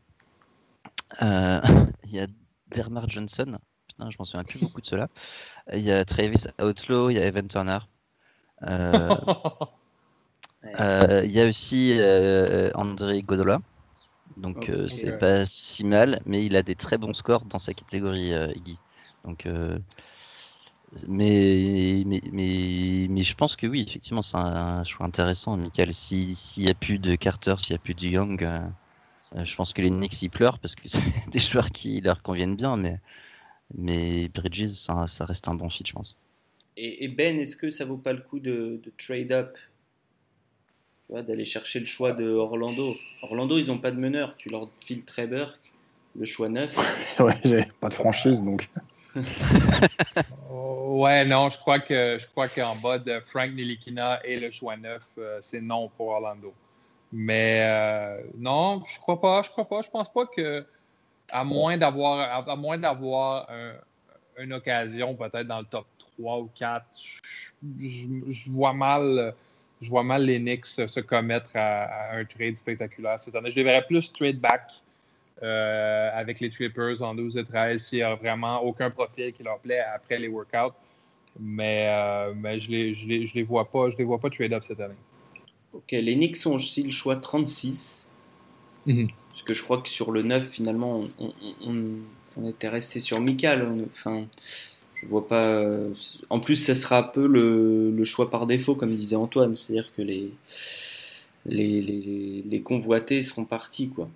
Il 1.20 2.14
y 2.14 2.20
a 2.20 2.26
Bernard 2.68 3.08
Johnson. 3.08 3.58
Putain, 3.88 4.10
je 4.10 4.16
m'en 4.18 4.24
souviens 4.24 4.44
plus 4.44 4.60
beaucoup 4.60 4.80
de 4.80 4.86
cela. 4.86 5.08
Il 5.72 5.80
y 5.80 5.90
a 5.90 6.04
Travis 6.04 6.44
Outlaw. 6.62 7.10
Il 7.10 7.16
y 7.16 7.18
a 7.18 7.26
Evan 7.26 7.48
Turner. 7.48 7.78
Il 10.62 11.30
y 11.30 11.40
a 11.40 11.46
aussi 11.46 11.98
André 12.74 13.20
Godola. 13.22 13.60
Donc 14.38 14.68
euh, 14.68 14.88
c'est 14.88 15.18
pas 15.18 15.46
si 15.46 15.84
mal, 15.84 16.20
mais 16.24 16.44
il 16.44 16.56
a 16.56 16.62
des 16.62 16.74
très 16.74 16.98
bons 16.98 17.12
scores 17.12 17.44
dans 17.44 17.58
sa 17.58 17.74
catégorie 17.74 18.32
euh, 18.32 18.52
Iggy. 18.54 18.78
Donc 19.24 19.46
euh, 19.46 19.78
mais, 21.06 22.02
mais, 22.06 22.22
mais, 22.32 23.22
je 23.22 23.34
pense 23.34 23.56
que 23.56 23.66
oui, 23.66 23.84
effectivement, 23.86 24.22
c'est 24.22 24.38
un, 24.38 24.84
choix 24.84 25.04
intéressant, 25.04 25.56
Michael. 25.56 25.92
S'il 25.92 26.34
n'y 26.58 26.70
a 26.70 26.74
plus 26.74 26.98
de 26.98 27.14
Carter, 27.14 27.56
s'il 27.58 27.74
n'y 27.74 27.76
a 27.76 27.82
plus 27.82 27.94
de 27.94 28.06
Young, 28.06 28.48
je 29.36 29.56
pense 29.56 29.74
que 29.74 29.82
les 29.82 29.90
Knicks 29.90 30.22
y 30.22 30.28
pleurent 30.30 30.58
parce 30.58 30.74
que 30.74 30.82
c'est 30.88 31.02
des 31.30 31.38
joueurs 31.38 31.70
qui 31.70 32.00
leur 32.00 32.22
conviennent 32.22 32.56
bien, 32.56 32.76
mais, 32.76 33.00
mais 33.76 34.28
Bridges, 34.28 34.68
ça, 34.68 35.06
ça 35.08 35.26
reste 35.26 35.48
un 35.48 35.54
bon 35.54 35.68
fit, 35.68 35.84
je 35.84 35.92
pense. 35.92 36.16
Et, 36.78 37.08
Ben, 37.08 37.38
est-ce 37.40 37.56
que 37.56 37.70
ça 37.70 37.84
vaut 37.84 37.96
pas 37.96 38.12
le 38.12 38.20
coup 38.20 38.38
de, 38.38 38.80
de 38.82 38.92
trade 38.96 39.32
up 39.32 39.58
d'aller 41.10 41.44
chercher 41.44 41.80
le 41.80 41.86
choix 41.86 42.12
de 42.12 42.28
Orlando. 42.28 42.94
Orlando, 43.22 43.58
ils 43.58 43.68
n'ont 43.68 43.78
pas 43.78 43.90
de 43.90 43.98
meneur. 43.98 44.36
Tu 44.36 44.50
leur 44.50 44.68
files 44.84 45.04
Trey 45.04 45.26
Burke, 45.26 45.72
le 46.16 46.24
choix 46.24 46.48
neuf. 46.48 46.76
ouais, 47.20 47.34
j'ai 47.44 47.64
pas 47.80 47.88
de 47.88 47.94
franchise 47.94 48.44
donc. 48.44 48.68
ouais, 50.50 51.24
non, 51.24 51.48
je 51.48 51.58
crois 51.58 51.80
que 51.80 52.18
je 52.18 52.26
crois 52.26 52.48
qu'en 52.48 52.76
bas 52.76 52.98
de 52.98 53.20
Frank 53.24 53.50
Nilikina 53.52 54.20
et 54.24 54.38
le 54.38 54.50
choix 54.50 54.76
neuf, 54.76 55.02
euh, 55.16 55.38
c'est 55.40 55.62
non 55.62 55.90
pour 55.96 56.08
Orlando. 56.08 56.52
Mais 57.10 57.62
euh, 57.62 58.20
non, 58.36 58.82
je 58.86 58.98
crois 59.00 59.20
pas, 59.20 59.42
je 59.42 59.50
crois 59.50 59.66
pas, 59.66 59.80
je 59.80 59.88
pense 59.88 60.12
pas 60.12 60.26
que 60.26 60.66
à 61.30 61.42
moins 61.42 61.78
d'avoir 61.78 62.48
à, 62.48 62.56
moins 62.56 62.76
d'avoir 62.76 63.48
une 64.36 64.52
occasion 64.52 65.14
peut-être 65.14 65.46
dans 65.46 65.60
le 65.60 65.64
top 65.64 65.86
3 66.18 66.38
ou 66.38 66.50
4, 66.54 66.84
je 67.78 68.50
vois 68.50 68.74
mal 68.74 69.34
je 69.80 69.90
vois 69.90 70.02
mal 70.02 70.24
les 70.24 70.38
Knicks 70.38 70.66
se 70.66 71.00
commettre 71.00 71.50
à, 71.54 72.16
un 72.16 72.24
trade 72.24 72.56
spectaculaire 72.56 73.18
cette 73.18 73.34
année. 73.34 73.50
Je 73.50 73.56
les 73.56 73.62
verrais 73.62 73.86
plus 73.86 74.12
trade 74.12 74.38
back 74.38 74.82
euh, 75.42 76.10
avec 76.14 76.40
les 76.40 76.50
Trippers 76.50 77.00
en 77.02 77.14
12 77.14 77.36
et 77.36 77.44
13 77.44 77.82
s'il 77.82 77.98
n'y 77.98 78.02
a 78.02 78.14
vraiment 78.14 78.62
aucun 78.62 78.90
profil 78.90 79.32
qui 79.32 79.42
leur 79.42 79.58
plaît 79.58 79.80
après 79.80 80.18
les 80.18 80.28
workouts. 80.28 80.74
Mais, 81.38 81.86
euh, 81.88 82.32
mais 82.34 82.58
je 82.58 82.70
ne 82.70 82.76
les, 82.76 82.94
je 82.94 83.06
les, 83.06 83.26
je 83.26 83.34
les, 83.34 83.44
vois 83.44 83.70
pas, 83.70 83.90
je 83.90 83.96
les 83.96 84.04
vois 84.04 84.18
pas 84.18 84.30
trade 84.30 84.52
up 84.52 84.64
cette 84.64 84.80
année. 84.80 84.94
Ok, 85.72 85.92
les 85.92 86.14
Knicks 86.16 86.44
ont 86.46 86.54
aussi 86.54 86.82
le 86.82 86.90
choix 86.90 87.16
36. 87.16 88.08
Mm-hmm. 88.86 89.10
Parce 89.30 89.42
que 89.42 89.54
je 89.54 89.62
crois 89.62 89.80
que 89.80 89.88
sur 89.88 90.10
le 90.10 90.22
9, 90.22 90.48
finalement, 90.48 91.04
on, 91.18 91.32
on, 92.36 92.48
était 92.48 92.68
resté 92.68 92.98
sur 92.98 93.20
Michael. 93.20 93.86
Enfin, 93.94 94.26
je 95.02 95.06
vois 95.06 95.26
pas. 95.26 95.44
Euh, 95.44 95.90
en 96.30 96.40
plus, 96.40 96.56
ça 96.56 96.74
sera 96.74 96.98
un 96.98 97.02
peu 97.02 97.26
le, 97.26 98.04
choix 98.04 98.30
par 98.30 98.46
défaut, 98.46 98.74
comme 98.74 98.94
disait 98.94 99.16
Antoine, 99.16 99.54
c'est-à-dire 99.54 99.92
que 99.96 100.02
les, 100.02 100.30
les, 101.46 101.80
les, 101.80 102.44
les, 102.48 102.62
convoités 102.62 103.22
seront 103.22 103.44
partis, 103.44 103.90
quoi. 103.90 104.08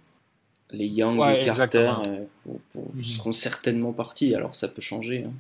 Les 0.71 0.87
Young, 0.87 1.23
les 1.37 1.43
Carter 1.43 1.93
euh, 2.07 2.25
mhm. 2.47 3.05
seront 3.05 3.33
certainement 3.33 3.93
partis. 3.93 4.35
Alors, 4.35 4.57
ça 4.57 4.69
peut 4.69 4.81
changer. 4.81 5.25
Hein. 5.25 5.33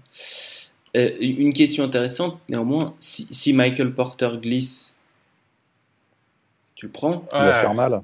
Euh, 0.94 1.10
une 1.20 1.54
question 1.54 1.84
intéressante, 1.84 2.38
néanmoins, 2.50 2.94
si, 2.98 3.52
Michael 3.54 3.94
Porter 3.94 4.30
glisse, 4.40 4.98
tu 6.74 6.86
le 6.86 6.92
prends? 6.92 7.26
Il 7.32 7.38
va 7.38 7.52
se 7.52 7.58
faire 7.60 7.74
mal. 7.74 8.02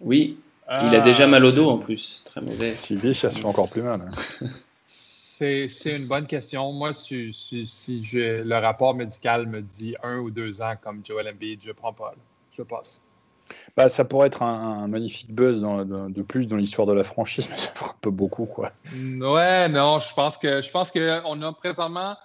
Oui. 0.00 0.38
Il 0.68 0.94
a 0.94 1.00
déjà 1.00 1.26
mal 1.26 1.44
au 1.44 1.52
dos 1.52 1.68
en 1.68 1.78
plus, 1.78 2.22
très 2.24 2.40
mauvais. 2.40 2.74
Sylvie, 2.74 3.14
ça 3.14 3.30
se 3.30 3.38
fait 3.38 3.44
encore 3.44 3.68
plus 3.68 3.82
mal. 3.82 4.10
C'est 5.36 5.68
une 5.84 6.06
bonne 6.06 6.26
question. 6.26 6.72
Moi, 6.72 6.94
si, 6.94 7.30
si, 7.34 8.00
le 8.14 8.58
rapport 8.58 8.94
médical 8.94 9.46
me 9.46 9.60
dit 9.60 9.94
un 10.02 10.16
ou 10.18 10.30
deux 10.30 10.62
ans 10.62 10.74
comme 10.80 11.02
Joel 11.04 11.28
Embiid, 11.28 11.62
je 11.62 11.72
prends 11.72 11.92
pas. 11.92 12.14
Je 12.52 12.62
passe. 12.62 13.02
Bah, 13.76 13.90
ça 13.90 14.06
pourrait 14.06 14.28
être 14.28 14.42
un, 14.42 14.88
magnifique 14.88 15.30
buzz 15.30 15.60
de 15.60 16.22
plus 16.22 16.46
dans 16.46 16.56
l'histoire 16.56 16.86
de 16.86 16.94
la 16.94 17.04
franchise, 17.04 17.48
mais 17.50 17.58
ça 17.58 17.70
fera 17.74 17.90
un 17.90 17.96
peu 18.00 18.10
beaucoup, 18.10 18.46
quoi. 18.46 18.72
Ouais, 18.94 19.68
non, 19.68 19.98
je 19.98 20.14
pense 20.14 20.38
que 20.38 20.62
je 20.62 20.70
pense 20.70 20.90
qu'on 20.90 21.42
a 21.42 21.52
présentement 21.52 22.16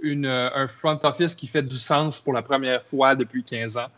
une, 0.00 0.26
un 0.26 0.66
front 0.66 0.98
office 1.02 1.34
qui 1.34 1.48
fait 1.48 1.62
du 1.62 1.76
sens 1.76 2.18
pour 2.18 2.32
la 2.32 2.42
première 2.42 2.82
fois 2.86 3.14
depuis 3.14 3.44
15 3.44 3.76
ans. 3.76 3.88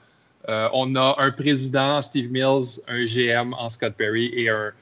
Euh, 0.48 0.68
on 0.72 0.96
a 0.96 1.14
un 1.18 1.30
président, 1.30 2.02
Steve 2.02 2.32
Mills, 2.32 2.80
un 2.88 3.04
GM 3.04 3.54
en 3.54 3.70
Scott 3.70 3.94
Perry 3.94 4.32
et 4.34 4.48
un, 4.48 4.72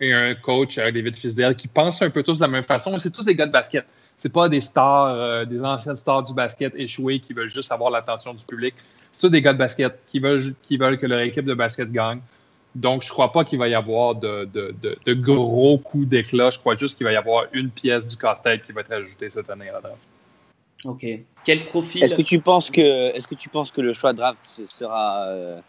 et 0.00 0.12
un 0.12 0.34
coach, 0.34 0.78
euh, 0.78 0.90
David 0.90 1.14
Fisdale, 1.16 1.54
qui 1.54 1.68
pensent 1.68 2.02
un 2.02 2.10
peu 2.10 2.22
tous 2.22 2.38
de 2.38 2.42
la 2.42 2.48
même 2.48 2.64
façon. 2.64 2.98
C'est 2.98 3.10
tous 3.10 3.24
des 3.24 3.34
gars 3.34 3.46
de 3.46 3.52
basket. 3.52 3.84
C'est 4.16 4.32
pas 4.32 4.48
des 4.48 4.60
stars, 4.60 5.14
euh, 5.14 5.44
des 5.44 5.62
anciennes 5.62 5.96
stars 5.96 6.24
du 6.24 6.34
basket 6.34 6.74
échoués 6.74 7.20
qui 7.20 7.32
veulent 7.32 7.48
juste 7.48 7.70
avoir 7.70 7.90
l'attention 7.90 8.34
du 8.34 8.44
public. 8.44 8.74
C'est 9.12 9.30
des 9.30 9.42
gars 9.42 9.52
de 9.52 9.58
basket 9.58 10.00
qui 10.06 10.20
veulent, 10.20 10.54
qui 10.62 10.76
veulent 10.76 10.98
que 10.98 11.06
leur 11.06 11.20
équipe 11.20 11.44
de 11.44 11.54
basket 11.54 11.90
gagne. 11.92 12.20
Donc, 12.74 13.02
je 13.02 13.08
crois 13.08 13.32
pas 13.32 13.44
qu'il 13.44 13.58
va 13.58 13.68
y 13.68 13.74
avoir 13.74 14.14
de, 14.14 14.48
de, 14.54 14.74
de, 14.80 15.14
gros 15.14 15.78
coups 15.78 16.06
d'éclat. 16.06 16.50
Je 16.50 16.58
crois 16.58 16.76
juste 16.76 16.96
qu'il 16.96 17.04
va 17.04 17.12
y 17.12 17.16
avoir 17.16 17.46
une 17.52 17.68
pièce 17.68 18.06
du 18.06 18.16
casse-tête 18.16 18.62
qui 18.62 18.72
va 18.72 18.82
être 18.82 18.92
ajoutée 18.92 19.28
cette 19.28 19.50
année 19.50 19.68
à 19.68 19.72
la 19.72 19.80
draft. 19.80 20.06
Ok. 20.84 21.04
Quel 21.44 21.66
profil? 21.66 22.04
Est-ce 22.04 22.14
que 22.14 22.22
tu 22.22 22.40
penses 22.40 22.70
que, 22.70 22.80
est-ce 23.16 23.26
que 23.26 23.34
tu 23.34 23.48
penses 23.48 23.72
que 23.72 23.80
le 23.80 23.92
choix 23.92 24.12
de 24.12 24.18
draft 24.18 24.38
sera 24.46 25.24
euh, 25.26 25.60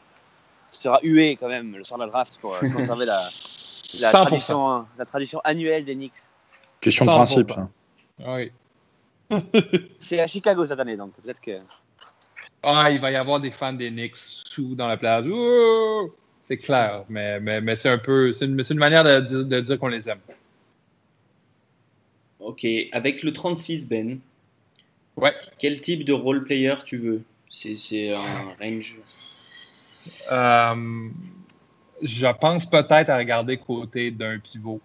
sera 0.71 0.99
hué 1.01 1.37
quand 1.37 1.49
même 1.49 1.75
le 1.75 1.83
soir 1.83 1.99
de 1.99 2.05
la 2.05 2.11
draft 2.11 2.37
pour 2.39 2.57
conserver 2.59 3.05
la, 3.05 3.17
la 3.99 4.11
tradition, 4.11 4.85
la 4.97 5.05
tradition 5.05 5.39
annuelle 5.43 5.85
des 5.85 5.95
Knicks 5.95 6.13
Question 6.79 7.05
de 7.05 7.11
principe. 7.11 7.53
Oui. 8.19 8.51
C'est 9.99 10.19
à 10.19 10.27
Chicago 10.27 10.65
cette 10.65 10.79
année, 10.79 10.97
donc 10.97 11.13
peut-être 11.13 11.41
que. 11.41 11.59
Ah, 12.63 12.89
il 12.91 12.99
va 12.99 13.11
y 13.11 13.15
avoir 13.15 13.39
des 13.39 13.51
fans 13.51 13.73
des 13.73 13.89
Knicks 13.89 14.17
sous 14.17 14.75
dans 14.75 14.87
la 14.87 14.97
place. 14.97 15.25
C'est 16.43 16.57
clair, 16.57 17.05
mais, 17.07 17.39
mais, 17.39 17.61
mais 17.61 17.75
c'est 17.75 17.89
un 17.89 17.97
peu. 17.97 18.33
C'est 18.33 18.45
une, 18.45 18.61
une, 18.69 18.77
manière 18.77 19.03
de, 19.03 19.43
de 19.43 19.59
dire 19.61 19.79
qu'on 19.79 19.87
les 19.87 20.09
aime. 20.09 20.19
Ok, 22.39 22.65
avec 22.91 23.23
le 23.23 23.31
36, 23.31 23.87
Ben. 23.87 24.19
Ouais. 25.15 25.33
Quel 25.59 25.81
type 25.81 26.03
de 26.03 26.13
role 26.13 26.43
player 26.43 26.75
tu 26.85 26.97
veux? 26.97 27.21
C'est 27.49 28.11
un 28.11 28.55
range. 28.59 28.97
Euh, 30.31 31.09
je 32.01 32.27
pense 32.27 32.65
peut-être 32.65 33.09
à 33.09 33.17
regarder 33.17 33.57
côté 33.57 34.11
d'un 34.11 34.39
pivot. 34.39 34.81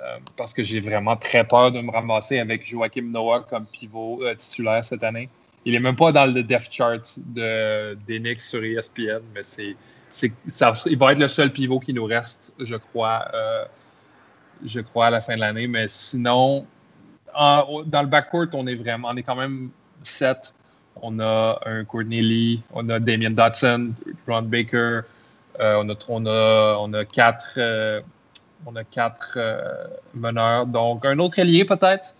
Euh, 0.00 0.18
parce 0.36 0.54
que 0.54 0.62
j'ai 0.62 0.78
vraiment 0.78 1.16
très 1.16 1.42
peur 1.42 1.72
de 1.72 1.80
me 1.80 1.90
ramasser 1.90 2.38
avec 2.38 2.64
Joachim 2.64 3.10
Noah 3.10 3.44
comme 3.50 3.66
pivot 3.66 4.22
euh, 4.22 4.34
titulaire 4.36 4.84
cette 4.84 5.02
année. 5.02 5.28
Il 5.64 5.72
n'est 5.72 5.80
même 5.80 5.96
pas 5.96 6.12
dans 6.12 6.26
le 6.26 6.42
depth 6.44 6.72
chart 6.72 7.18
de, 7.18 7.94
des 8.06 8.20
Knicks 8.20 8.40
sur 8.40 8.62
ESPN, 8.62 9.20
mais 9.34 9.42
c'est, 9.42 9.74
il 10.86 10.98
va 10.98 11.12
être 11.12 11.18
le 11.18 11.26
seul 11.26 11.52
pivot 11.52 11.80
qui 11.80 11.92
nous 11.92 12.04
reste, 12.04 12.54
je 12.60 12.76
crois, 12.76 13.24
euh, 13.34 13.64
je 14.64 14.80
crois 14.80 15.06
à 15.06 15.10
la 15.10 15.20
fin 15.20 15.34
de 15.34 15.40
l'année. 15.40 15.66
Mais 15.66 15.88
sinon, 15.88 16.64
dans 17.34 18.02
le 18.02 18.06
backcourt, 18.06 18.46
on 18.54 18.68
est 18.68 18.76
vraiment, 18.76 19.08
on 19.10 19.16
est 19.16 19.24
quand 19.24 19.36
même 19.36 19.70
sept. 20.02 20.54
On 21.02 21.18
a 21.20 21.60
un 21.66 21.84
Courtney 21.84 22.22
Lee, 22.22 22.62
on 22.72 22.88
a 22.88 22.98
Damien 22.98 23.30
Dotson, 23.30 23.92
Ron 24.26 24.42
Baker, 24.42 25.00
on, 25.60 25.88
a, 25.88 25.94
on, 26.08 26.26
a, 26.26 26.76
on 26.80 26.92
a 26.92 27.04
quatre, 27.04 27.54
euh, 27.56 28.00
on 28.66 28.76
a 28.76 28.84
quatre 28.84 29.34
euh, 29.36 29.86
meneurs. 30.14 30.66
Donc, 30.66 31.04
un 31.04 31.18
autre 31.18 31.40
allié 31.40 31.64
peut-être. 31.64 32.14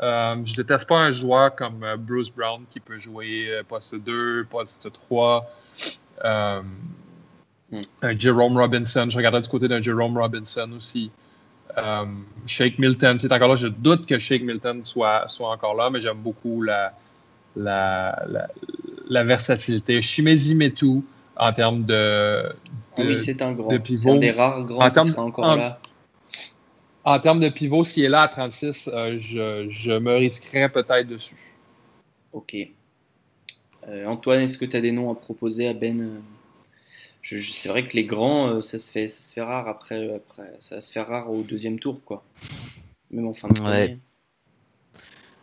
je 0.00 0.54
déteste 0.54 0.86
pas 0.88 0.98
un 0.98 1.10
joueur 1.10 1.54
comme 1.54 1.84
Bruce 1.98 2.30
Brown 2.30 2.64
qui 2.70 2.80
peut 2.80 2.98
jouer 2.98 3.60
poste 3.68 3.94
2, 3.96 4.46
poste 4.50 4.92
3. 4.92 5.50
Un 6.24 6.62
Jerome 8.16 8.56
Robinson. 8.56 9.06
Je 9.10 9.16
regardais 9.16 9.40
du 9.40 9.48
côté 9.48 9.68
d'un 9.68 9.82
Jerome 9.82 10.16
Robinson 10.16 10.70
aussi. 10.76 11.10
Shake 12.46 12.78
Milton, 12.78 13.18
c'est 13.18 13.32
encore 13.32 13.48
là. 13.48 13.56
Je 13.56 13.68
doute 13.68 14.06
que 14.06 14.18
Shake 14.18 14.42
Milton 14.42 14.82
soit, 14.82 15.28
soit 15.28 15.50
encore 15.50 15.74
là, 15.74 15.90
mais 15.90 16.00
j'aime 16.00 16.18
beaucoup 16.18 16.62
la, 16.62 16.92
la, 17.56 18.24
la, 18.28 18.48
la 19.08 19.24
versatilité. 19.24 20.00
Shimezi 20.02 20.54
Metu, 20.54 21.02
en 21.38 21.52
termes 21.52 21.84
de, 21.84 22.52
ah 22.98 23.02
oui, 23.04 23.16
c'est 23.16 23.40
un 23.42 23.52
grand. 23.52 23.68
C'est 23.70 24.08
un 24.08 24.16
des 24.16 24.32
rares 24.32 24.64
grands 24.64 24.90
qui 24.90 25.08
sera 25.08 25.22
encore 25.22 25.56
là. 25.56 25.80
En 27.04 27.20
termes 27.20 27.40
de 27.40 27.48
pivot, 27.48 27.84
s'il 27.84 28.04
est 28.04 28.08
là 28.08 28.22
à 28.22 28.28
36, 28.28 28.90
euh, 28.92 29.16
je, 29.18 29.66
je, 29.70 29.92
me 29.92 30.14
risquerais 30.16 30.68
peut-être 30.68 31.08
dessus. 31.08 31.36
Ok. 32.32 32.54
Euh, 33.88 34.06
Antoine, 34.06 34.42
est-ce 34.42 34.58
que 34.58 34.66
tu 34.66 34.76
as 34.76 34.80
des 34.82 34.92
noms 34.92 35.10
à 35.10 35.14
proposer 35.14 35.68
à 35.68 35.72
Ben 35.72 36.00
euh, 36.02 36.18
je, 37.22 37.38
C'est 37.38 37.70
vrai 37.70 37.86
que 37.86 37.96
les 37.96 38.04
grands, 38.04 38.60
ça, 38.60 38.78
se 38.78 38.90
fait, 38.90 39.08
ça 39.08 39.22
se 39.22 39.32
fait 39.32 39.40
rare 39.40 39.68
après, 39.68 40.14
après. 40.14 40.52
Ça 40.60 40.82
se 40.82 40.92
fait 40.92 41.00
rare 41.00 41.30
au 41.30 41.42
deuxième 41.42 41.78
tour, 41.78 41.98
quoi. 42.04 42.22
Même 43.10 43.26
en 43.26 43.32
fin 43.32 43.48
de 43.48 43.58
ouais. 43.60 43.96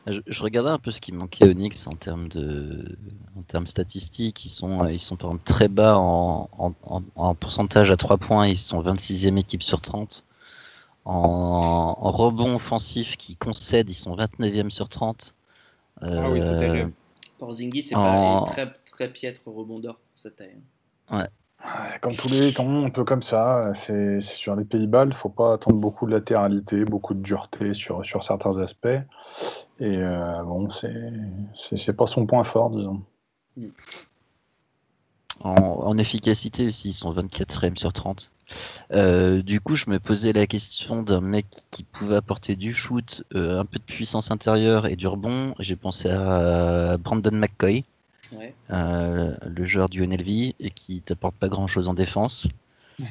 Je, 0.08 0.44
regardais 0.44 0.70
un 0.70 0.78
peu 0.78 0.92
ce 0.92 1.02
qui 1.02 1.12
manquait 1.12 1.46
à 1.46 1.48
Onyx 1.48 1.88
en 1.88 1.94
termes 1.94 2.28
de, 2.28 2.96
en 3.36 3.42
termes 3.42 3.66
statistiques. 3.66 4.46
Ils 4.46 4.50
sont, 4.50 4.88
ils 4.88 5.00
sont 5.00 5.16
par 5.16 5.30
exemple 5.30 5.46
très 5.46 5.68
bas 5.68 5.98
en, 5.98 6.48
en, 7.16 7.36
pourcentage 7.36 7.90
à 7.90 7.98
3 7.98 8.18
points. 8.18 8.48
Ils 8.48 8.58
sont 8.58 8.84
26e 8.84 9.38
équipe 9.38 9.64
sur 9.64 9.82
30. 9.82 10.24
En, 11.06 12.12
rebond 12.12 12.56
offensif 12.56 13.18
qui 13.18 13.36
concède, 13.36 13.90
ils 13.90 13.96
sont 13.96 14.16
29e 14.16 14.70
sur 14.70 14.90
30. 14.90 15.34
ah 16.02 16.30
oui, 16.30 16.40
c'est 16.42 16.50
euh, 16.50 16.60
terrible. 16.60 16.92
Porzingis, 17.40 17.84
c'est 17.84 17.96
pas 17.96 18.46
très, 18.48 18.74
très 18.92 19.12
piètre 19.12 19.42
rebondeur 19.48 19.96
pour 19.96 20.20
cette 20.20 20.36
taille. 20.36 20.56
Hein. 21.10 21.18
Ouais. 21.20 21.28
Comme 22.02 22.16
tous 22.16 22.30
les 22.30 22.54
temps, 22.54 22.86
un 22.86 22.90
peu 22.90 23.04
comme 23.04 23.24
ça, 23.24 23.72
c'est 23.74 24.22
sur 24.22 24.56
les 24.56 24.66
Pays-Bas, 24.66 25.06
il 25.06 25.10
ne 25.10 25.14
faut 25.14 25.30
pas 25.30 25.54
attendre 25.54 25.78
beaucoup 25.78 26.06
de 26.06 26.12
latéralité, 26.12 26.86
beaucoup 26.86 27.14
de 27.14 27.22
dureté 27.22 27.74
sur, 27.74 28.06
sur 28.06 28.24
certains 28.24 28.60
aspects. 28.60 28.88
Et 29.80 29.98
euh, 29.98 30.44
bon, 30.44 30.70
c'est 30.70 31.94
pas 31.96 32.08
son 32.08 32.26
point 32.26 32.44
fort, 32.44 32.70
disons. 32.70 33.02
En, 35.42 35.98
efficacité 35.98 36.68
aussi, 36.68 36.90
ils 36.90 36.94
sont 36.94 37.14
24e 37.14 37.78
sur 37.78 37.92
30. 37.92 38.32
Euh, 38.94 39.42
du 39.42 39.60
coup, 39.60 39.76
je 39.76 39.90
me 39.90 40.00
posais 40.00 40.34
la 40.34 40.48
question 40.48 41.04
d'un 41.04 41.22
mec 41.22 41.46
qui 41.72 41.84
pouvait 41.84 42.16
apporter 42.16 42.56
du 42.56 42.74
shoot, 42.74 43.24
euh, 43.34 43.60
un 43.60 43.66
peu 43.66 43.80
de 43.80 43.84
puissance 43.84 44.32
intérieure 44.32 44.88
et 44.88 44.96
du 44.96 45.08
rebond. 45.08 45.56
J'ai 45.60 45.76
pensé 45.76 46.10
à 46.10 46.98
Brandon 46.98 47.32
McCoy. 47.36 47.84
Euh, 48.72 49.36
le 49.46 49.64
joueur 49.64 49.90
du 49.90 50.06
NLV 50.06 50.54
et 50.60 50.70
qui 50.74 51.02
t'apporte 51.02 51.36
pas 51.36 51.48
grand 51.48 51.68
chose 51.68 51.88
en 51.88 51.94
défense, 51.94 52.48
euh, 53.00 53.04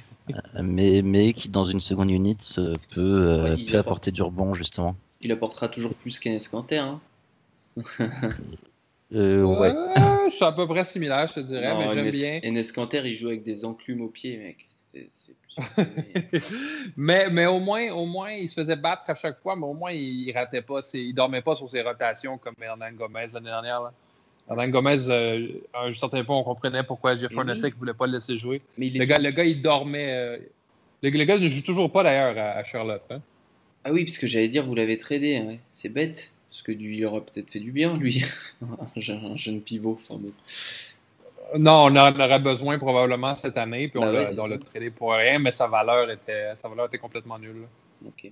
mais, 0.62 1.03
mais 1.03 1.32
qui 1.32 1.49
dans 1.49 1.65
une 1.65 1.81
seconde 1.81 2.11
unit 2.11 2.36
peut, 2.57 3.01
euh, 3.01 3.57
peut 3.69 3.78
apporter 3.78 4.11
du 4.11 4.23
rebond 4.23 4.55
justement. 4.55 4.97
Il 5.20 5.32
apportera 5.32 5.69
toujours 5.69 5.95
plus 5.95 6.19
qu'un 6.19 6.32
escanter. 6.32 6.78
Hein 6.78 7.01
ouais. 9.11 9.74
c'est 10.31 10.45
à 10.45 10.53
peu 10.53 10.66
près 10.66 10.85
similaire, 10.85 11.27
je 11.28 11.35
te 11.35 11.41
dirais, 11.41 11.77
mais 11.78 11.91
j'aime 11.91 12.11
bien. 12.11 12.41
Un 12.45 12.57
escanter, 12.57 13.03
il 13.05 13.15
joue 13.15 13.28
avec 13.28 13.43
des 13.43 13.65
enclumes 13.65 14.03
aux 14.03 14.09
pieds, 14.09 14.36
mec. 14.36 14.69
mais, 16.97 17.31
mais 17.31 17.47
au 17.47 17.61
moins, 17.61 17.91
au 17.93 18.07
moins, 18.07 18.32
il 18.32 18.49
se 18.49 18.61
faisait 18.61 18.77
battre 18.77 19.05
à 19.09 19.15
chaque 19.15 19.39
fois, 19.39 19.55
mais 19.55 19.66
au 19.66 19.73
moins, 19.73 19.93
il, 19.93 20.32
ratait 20.32 20.62
pas, 20.62 20.81
il 20.95 21.15
dormait 21.15 21.43
pas 21.43 21.55
sur 21.55 21.69
ses 21.69 21.82
rotations 21.82 22.39
comme 22.39 22.55
Hernan 22.61 22.93
Gomez 22.93 23.27
l'année 23.32 23.47
dernière. 23.47 23.82
Là. 23.82 23.93
Alain 24.49 24.69
Gomez, 24.69 25.09
euh, 25.09 25.49
à 25.73 25.87
un 25.87 25.93
certain 25.93 26.23
point, 26.23 26.37
on 26.37 26.43
comprenait 26.43 26.83
pourquoi 26.83 27.16
Jeff 27.16 27.35
Hornacek 27.35 27.75
ne 27.75 27.79
voulait 27.79 27.95
pas 27.95 28.07
le 28.07 28.15
laisser 28.15 28.37
jouer. 28.37 28.61
Mais 28.77 28.91
le, 28.91 29.05
gars, 29.05 29.19
le 29.19 29.31
gars, 29.31 29.45
il 29.45 29.62
dormait. 29.62 30.12
Euh, 30.12 30.39
le, 31.03 31.25
gars 31.25 31.39
ne 31.39 31.49
joue 31.49 31.62
toujours 31.62 31.91
pas 31.91 32.03
d'ailleurs 32.03 32.37
à, 32.37 32.62
Charlotte. 32.65 33.03
Hein. 33.11 33.21
Ah 33.85 33.93
oui, 33.93 34.05
parce 34.05 34.19
que 34.19 34.27
j'allais 34.27 34.49
dire, 34.49 34.65
vous 34.65 34.75
l'avez 34.75 34.99
tradé. 34.99 35.37
Hein, 35.37 35.57
c'est 35.73 35.89
bête. 35.89 36.31
Parce 36.51 36.62
que 36.62 36.73
lui, 36.73 36.99
il 36.99 37.07
aurait 37.07 37.23
peut-être 37.23 37.51
fait 37.51 37.59
du 37.59 37.73
bien, 37.73 37.97
lui. 37.97 38.25
un 38.62 39.37
jeune 39.37 39.61
pivot. 39.61 39.99
Non, 41.59 41.87
on 41.87 41.97
en 41.97 41.97
aurait 41.97 42.39
besoin 42.39 42.79
probablement 42.79 43.35
cette 43.35 43.57
année, 43.57 43.89
puis 43.89 43.99
on 43.99 44.12
bah 44.12 44.25
l'a 44.25 44.59
tradé 44.59 44.91
pour 44.91 45.12
rien, 45.12 45.39
mais 45.39 45.53
sa 45.53 45.66
valeur 45.66 46.11
était, 46.11 46.53
sa 46.61 46.69
valeur 46.69 46.87
était 46.87 46.99
complètement 46.99 47.39
nulle. 47.39 47.66
Ok. 48.07 48.31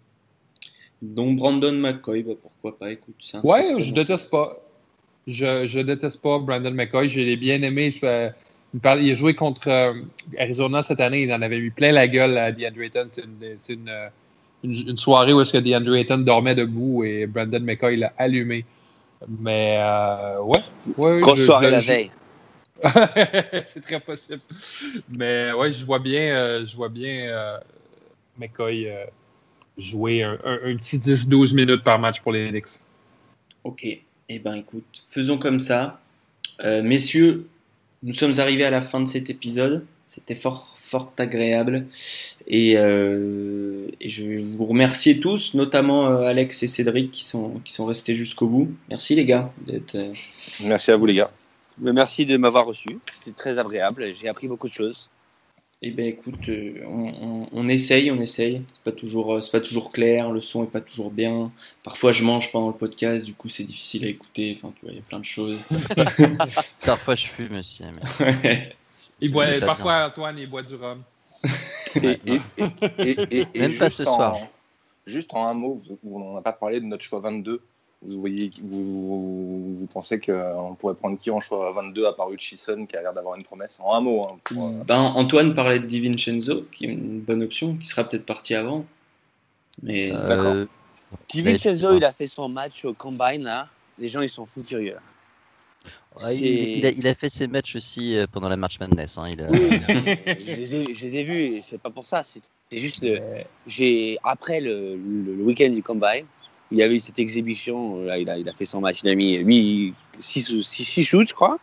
Donc 1.02 1.36
Brandon 1.36 1.72
McCoy, 1.72 2.22
bah, 2.22 2.34
pourquoi 2.40 2.78
pas, 2.78 2.92
écoute. 2.92 3.16
Ça 3.20 3.44
ouais, 3.44 3.80
je 3.80 3.92
déteste 3.92 4.30
pas. 4.30 4.56
Je, 5.26 5.66
je 5.66 5.80
déteste 5.80 6.20
pas 6.20 6.38
Brandon 6.38 6.72
McCoy. 6.72 7.08
Je 7.08 7.20
l'ai 7.20 7.36
bien 7.36 7.62
aimé. 7.62 7.90
Je, 7.90 8.30
il 8.74 9.10
a 9.10 9.14
joué 9.14 9.34
contre 9.34 9.68
euh, 9.68 9.94
Arizona 10.38 10.82
cette 10.82 11.00
année. 11.00 11.22
Il 11.22 11.32
en 11.32 11.42
avait 11.42 11.58
eu 11.58 11.70
plein 11.70 11.92
la 11.92 12.08
gueule 12.08 12.36
à 12.38 12.52
DeAndre 12.52 12.80
Ayton. 12.80 13.06
C'est 13.10 13.74
une, 13.74 13.88
une, 14.64 14.88
une, 14.88 14.98
soirée 14.98 15.32
où 15.32 15.40
est-ce 15.40 15.52
que 15.52 15.58
DeAndre 15.58 15.94
Ayton 15.94 16.18
dormait 16.18 16.54
debout 16.54 17.04
et 17.04 17.26
Brandon 17.26 17.60
McCoy 17.60 17.96
l'a 17.96 18.12
allumé. 18.18 18.64
Mais 19.28 19.78
euh, 19.80 20.40
ouais. 20.40 20.60
ouais 20.96 21.20
Grosse 21.20 21.44
soirée 21.44 21.70
la 21.70 21.80
veille. 21.80 22.10
c'est 23.72 23.82
très 23.82 24.00
possible. 24.00 24.40
Mais 25.08 25.52
ouais, 25.52 25.70
je 25.70 25.84
vois 25.84 26.00
bien, 26.00 26.34
euh, 26.34 26.66
je 26.66 26.74
vois 26.74 26.88
bien 26.88 27.60
McCoy 28.38 28.88
jouer 29.78 30.22
un, 30.24 30.36
petit 30.76 30.98
10-12 30.98 31.54
minutes 31.54 31.84
par 31.84 31.98
match 31.98 32.20
pour 32.20 32.32
les 32.32 32.50
Knicks. 32.50 32.80
Ok. 33.62 33.86
Eh 34.34 34.38
ben 34.38 34.54
écoute, 34.54 35.04
faisons 35.08 35.36
comme 35.36 35.60
ça. 35.60 36.00
messieurs, 36.62 37.46
nous 38.02 38.14
sommes 38.14 38.38
arrivés 38.38 38.64
à 38.64 38.70
la 38.70 38.80
fin 38.80 39.00
de 39.00 39.06
cet 39.06 39.28
épisode. 39.28 39.84
C'était 40.06 40.34
fort, 40.34 40.74
fort 40.78 41.12
agréable. 41.18 41.86
Et, 42.46 42.76
euh, 42.76 43.86
et, 44.00 44.08
je 44.08 44.24
vais 44.24 44.36
vous 44.38 44.66
remercier 44.66 45.20
tous, 45.20 45.54
notamment 45.54 46.08
euh, 46.08 46.22
Alex 46.22 46.62
et 46.62 46.68
Cédric 46.68 47.10
qui 47.12 47.24
sont, 47.24 47.60
qui 47.64 47.72
sont 47.72 47.86
restés 47.86 48.14
jusqu'au 48.14 48.46
bout. 48.46 48.74
Merci 48.88 49.14
les 49.14 49.24
gars. 49.24 49.52
Euh, 49.70 50.12
Merci 50.64 50.90
à 50.90 50.96
vous 50.96 51.06
les 51.06 51.14
gars. 51.14 51.30
Merci 51.78 52.26
de 52.26 52.36
m'avoir 52.36 52.66
reçu. 52.66 52.98
C'était 53.20 53.36
très 53.36 53.58
agréable. 53.58 54.04
J'ai 54.20 54.28
appris 54.28 54.48
beaucoup 54.48 54.68
de 54.68 54.74
choses. 54.74 55.08
Eh 55.84 55.90
ben 55.90 56.06
écoute, 56.06 56.48
euh, 56.48 56.84
on, 56.86 57.48
on, 57.50 57.68
essaye, 57.68 58.12
on 58.12 58.20
essaye. 58.20 58.62
C'est 58.72 58.84
pas 58.84 58.92
toujours, 58.92 59.34
euh, 59.34 59.40
c'est 59.40 59.50
pas 59.50 59.60
toujours 59.60 59.90
clair, 59.90 60.30
le 60.30 60.40
son 60.40 60.62
est 60.62 60.70
pas 60.70 60.80
toujours 60.80 61.10
bien. 61.10 61.48
Parfois 61.82 62.12
je 62.12 62.22
mange 62.22 62.52
pendant 62.52 62.68
le 62.68 62.74
podcast, 62.74 63.24
du 63.24 63.34
coup 63.34 63.48
c'est 63.48 63.64
difficile 63.64 64.04
à 64.04 64.08
écouter. 64.08 64.56
Enfin 64.56 64.72
tu 64.76 64.82
vois, 64.82 64.92
il 64.92 64.98
y 64.98 65.00
a 65.00 65.02
plein 65.02 65.18
de 65.18 65.24
choses. 65.24 65.64
parfois 66.86 67.16
je 67.16 67.26
fume 67.26 67.56
aussi. 67.58 67.82
Mais... 68.44 68.76
il 69.20 69.32
boit, 69.32 69.46
parfois 69.58 70.06
Antoine 70.06 70.38
il 70.38 70.48
boit 70.48 70.62
du 70.62 70.76
rhum. 70.76 71.02
et, 71.96 72.20
et, 72.26 73.48
et, 73.52 73.58
Même 73.58 73.76
pas 73.76 73.90
ce 73.90 74.04
soir. 74.04 74.38
Juste 75.04 75.34
en 75.34 75.48
un 75.48 75.54
mot, 75.54 75.80
on 76.04 76.34
n'a 76.34 76.42
pas 76.42 76.52
parlé 76.52 76.78
de 76.78 76.86
notre 76.86 77.02
choix 77.02 77.18
22 77.18 77.60
vous 78.04 78.20
voyez, 78.20 78.50
vous, 78.60 79.76
vous, 79.78 79.86
pensez 79.86 80.20
qu'on 80.20 80.74
pourrait 80.78 80.94
prendre 80.94 81.16
qui 81.18 81.30
en 81.30 81.40
choix 81.40 81.72
22 81.72 82.06
à 82.06 82.12
part 82.12 82.32
Hutchison 82.32 82.86
qui 82.86 82.96
a 82.96 83.02
l'air 83.02 83.12
d'avoir 83.12 83.36
une 83.36 83.44
promesse 83.44 83.78
En 83.80 83.94
un 83.94 84.00
mot. 84.00 84.26
Hein, 84.26 84.38
euh, 84.56 84.84
ben, 84.84 85.00
Antoine 85.00 85.52
parlait 85.52 85.78
de 85.78 85.86
Di 85.86 86.00
Vincenzo, 86.00 86.66
qui 86.72 86.86
est 86.86 86.88
une 86.88 87.20
bonne 87.20 87.42
option, 87.42 87.76
qui 87.76 87.86
sera 87.86 88.04
peut-être 88.04 88.26
parti 88.26 88.54
avant. 88.54 88.84
Mais 89.82 90.12
euh, 90.12 90.26
d'accord. 90.26 90.66
Di 91.28 91.42
Vincenzo, 91.42 91.96
il 91.96 92.04
a 92.04 92.12
fait 92.12 92.26
son 92.26 92.48
match 92.48 92.84
au 92.84 92.92
Combine 92.92 93.44
là. 93.44 93.68
Les 93.98 94.08
gens 94.08 94.20
ils 94.20 94.30
sont 94.30 94.46
fous 94.46 94.64
furieux. 94.64 94.96
il, 96.32 97.06
a, 97.06 97.14
fait 97.14 97.28
ses 97.28 97.46
matchs 97.46 97.76
aussi 97.76 98.16
euh, 98.16 98.26
pendant 98.30 98.48
la 98.48 98.56
March 98.56 98.80
Madness. 98.80 99.16
Hein, 99.16 99.30
il 99.30 99.38
je, 99.38 101.04
les 101.04 101.16
ai, 101.16 101.24
vus 101.24 101.56
et 101.56 101.60
c'est 101.60 101.80
pas 101.80 101.90
pour 101.90 102.06
ça. 102.06 102.22
C'est 102.24 102.42
juste 102.78 103.02
le, 103.02 103.20
j'ai 103.66 104.18
après 104.24 104.60
le, 104.60 104.96
le, 104.96 105.36
le 105.36 105.42
week-end 105.44 105.70
du 105.70 105.82
Combine, 105.82 106.24
il 106.72 106.78
y 106.78 106.82
avait 106.82 106.98
cette 106.98 107.18
exhibition, 107.18 108.02
là, 108.02 108.18
il, 108.18 108.28
a, 108.30 108.38
il 108.38 108.48
a 108.48 108.52
fait 108.54 108.64
son 108.64 108.80
match, 108.80 109.00
il 109.04 109.10
a 109.10 109.14
mis 109.14 109.94
6 110.18 110.62
six, 110.62 111.04
shoots, 111.04 111.28
je 111.28 111.34
crois. 111.34 111.58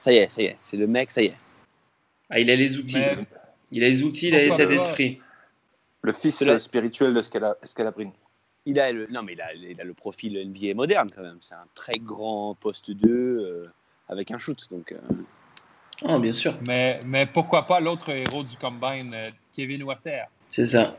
Ça 0.00 0.12
y 0.12 0.16
est, 0.16 0.28
ça 0.30 0.42
y 0.42 0.46
est, 0.46 0.56
c'est 0.62 0.76
le 0.76 0.86
mec, 0.86 1.10
ça 1.10 1.22
y 1.22 1.26
est. 1.26 1.38
Ah, 2.28 2.40
il 2.40 2.50
a 2.50 2.56
les 2.56 2.76
outils. 2.76 2.98
Il 3.70 3.84
a 3.84 3.88
les 3.88 4.02
outils, 4.02 4.28
il 4.28 4.34
a 4.34 4.44
l'état 4.44 4.66
d'esprit. 4.66 5.20
Le 6.02 6.12
fils 6.12 6.42
spirituel 6.58 7.14
de 7.14 7.22
Scalabrini. 7.22 8.12
Il 8.66 8.80
a 8.80 8.92
le, 8.92 9.06
non, 9.10 9.22
mais 9.22 9.32
il 9.32 9.40
a, 9.40 9.54
il 9.54 9.80
a, 9.80 9.84
le 9.84 9.94
profil 9.94 10.38
NBA 10.48 10.74
moderne 10.74 11.10
quand 11.14 11.22
même. 11.22 11.38
C'est 11.40 11.54
un 11.54 11.66
très 11.74 11.98
grand 11.98 12.56
poste 12.58 12.90
2 12.90 13.08
euh, 13.08 13.66
avec 14.08 14.30
un 14.30 14.38
shoot. 14.38 14.58
Donc, 14.70 14.94
oh, 16.02 16.18
bien 16.18 16.32
sûr. 16.32 16.58
Mais, 16.66 17.00
mais 17.06 17.26
pourquoi 17.26 17.62
pas 17.62 17.80
l'autre 17.80 18.10
héros 18.10 18.42
du 18.42 18.56
combine, 18.56 19.12
euh, 19.14 19.30
Kevin 19.54 19.84
Werther? 19.84 20.24
C'est 20.48 20.66
ça. 20.66 20.96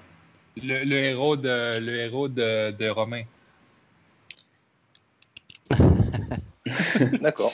Le, 0.57 0.84
le, 0.84 0.98
héros 0.98 1.38
de, 1.38 1.80
le 1.80 1.95
héros 1.98 2.27
de, 2.27 2.72
de 2.72 2.90
Romain. 2.90 3.23
D'accord. 7.21 7.53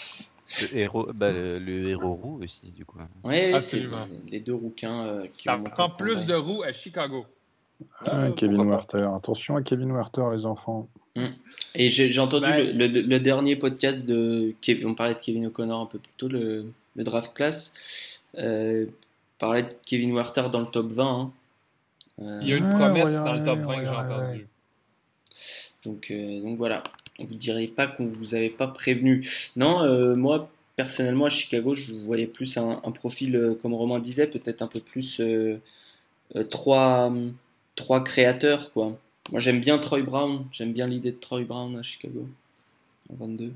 Le 0.61 0.77
héros, 0.77 1.07
bah, 1.13 1.31
le, 1.31 1.89
héros 1.89 2.13
roux 2.13 2.39
aussi, 2.43 2.71
du 2.71 2.85
coup. 2.85 2.99
Oui, 3.23 3.59
c'est 3.59 3.83
les 4.29 4.39
deux 4.39 4.53
rouquins 4.53 5.05
euh, 5.05 5.27
qui 5.27 5.43
Ça 5.43 5.57
prend 5.57 5.89
plus 5.89 6.25
de 6.25 6.35
roues 6.35 6.63
à 6.63 6.71
Chicago. 6.71 7.25
Ah, 8.05 8.29
Kevin 8.35 8.69
Werther. 8.69 9.07
Attention 9.15 9.57
à 9.57 9.61
Kevin 9.61 9.91
Werther, 9.91 10.23
les 10.31 10.45
enfants. 10.45 10.87
Mm. 11.15 11.27
Et 11.75 11.89
j'ai 11.89 12.19
entendu 12.19 12.45
le, 12.47 13.17
dernier 13.17 13.55
podcast 13.55 14.05
de 14.05 14.53
Kevin, 14.61 14.87
on 14.87 14.95
parlait 14.95 15.15
de 15.15 15.19
Kevin 15.19 15.47
O'Connor 15.47 15.81
un 15.81 15.85
peu 15.85 15.99
plus 15.99 16.13
tôt, 16.17 16.27
le, 16.27 16.65
draft 16.95 17.33
class. 17.33 17.73
Euh, 18.37 18.85
parlait 19.39 19.63
de 19.63 19.73
Kevin 19.85 20.13
Werther 20.13 20.49
dans 20.49 20.61
le 20.61 20.67
top 20.67 20.87
20. 20.91 21.05
Hein. 21.05 21.31
Euh, 22.21 22.39
Il 22.41 22.49
y 22.49 22.53
a 22.53 22.57
une 22.57 22.69
promesse 22.69 23.13
dans 23.13 23.33
le 23.33 23.43
top 23.43 23.59
20 23.59 23.77
que 23.77 23.85
j'ai 23.85 23.91
entendu. 23.91 24.47
Donc, 25.83 26.11
euh, 26.11 26.41
donc 26.41 26.57
voilà 26.57 26.81
vous 27.19 27.35
direz 27.35 27.67
pas 27.67 27.87
qu'on 27.87 28.07
vous 28.07 28.35
avait 28.35 28.49
pas 28.49 28.67
prévenu. 28.67 29.29
Non, 29.55 29.83
euh, 29.83 30.15
moi 30.15 30.49
personnellement 30.75 31.25
à 31.25 31.29
Chicago, 31.29 31.73
je 31.73 31.93
voyais 31.93 32.27
plus 32.27 32.57
un, 32.57 32.75
profil 32.91 33.35
euh, 33.37 33.57
comme 33.61 33.73
Romain 33.73 33.99
disait, 33.99 34.27
peut-être 34.27 34.61
un 34.61 34.67
peu 34.67 34.81
plus 34.81 35.21
euh, 35.21 35.57
trois, 36.49 37.13
trois 37.75 38.03
créateurs 38.03 38.73
quoi. 38.73 38.97
Moi 39.31 39.39
j'aime 39.39 39.61
bien 39.61 39.79
Troy 39.79 40.01
Brown, 40.01 40.45
j'aime 40.51 40.73
bien 40.73 40.87
l'idée 40.87 41.11
de 41.11 41.17
Troy 41.17 41.43
Brown 41.43 41.77
à 41.77 41.81
Chicago 41.81 42.27
en 43.09 43.25
22. 43.25 43.53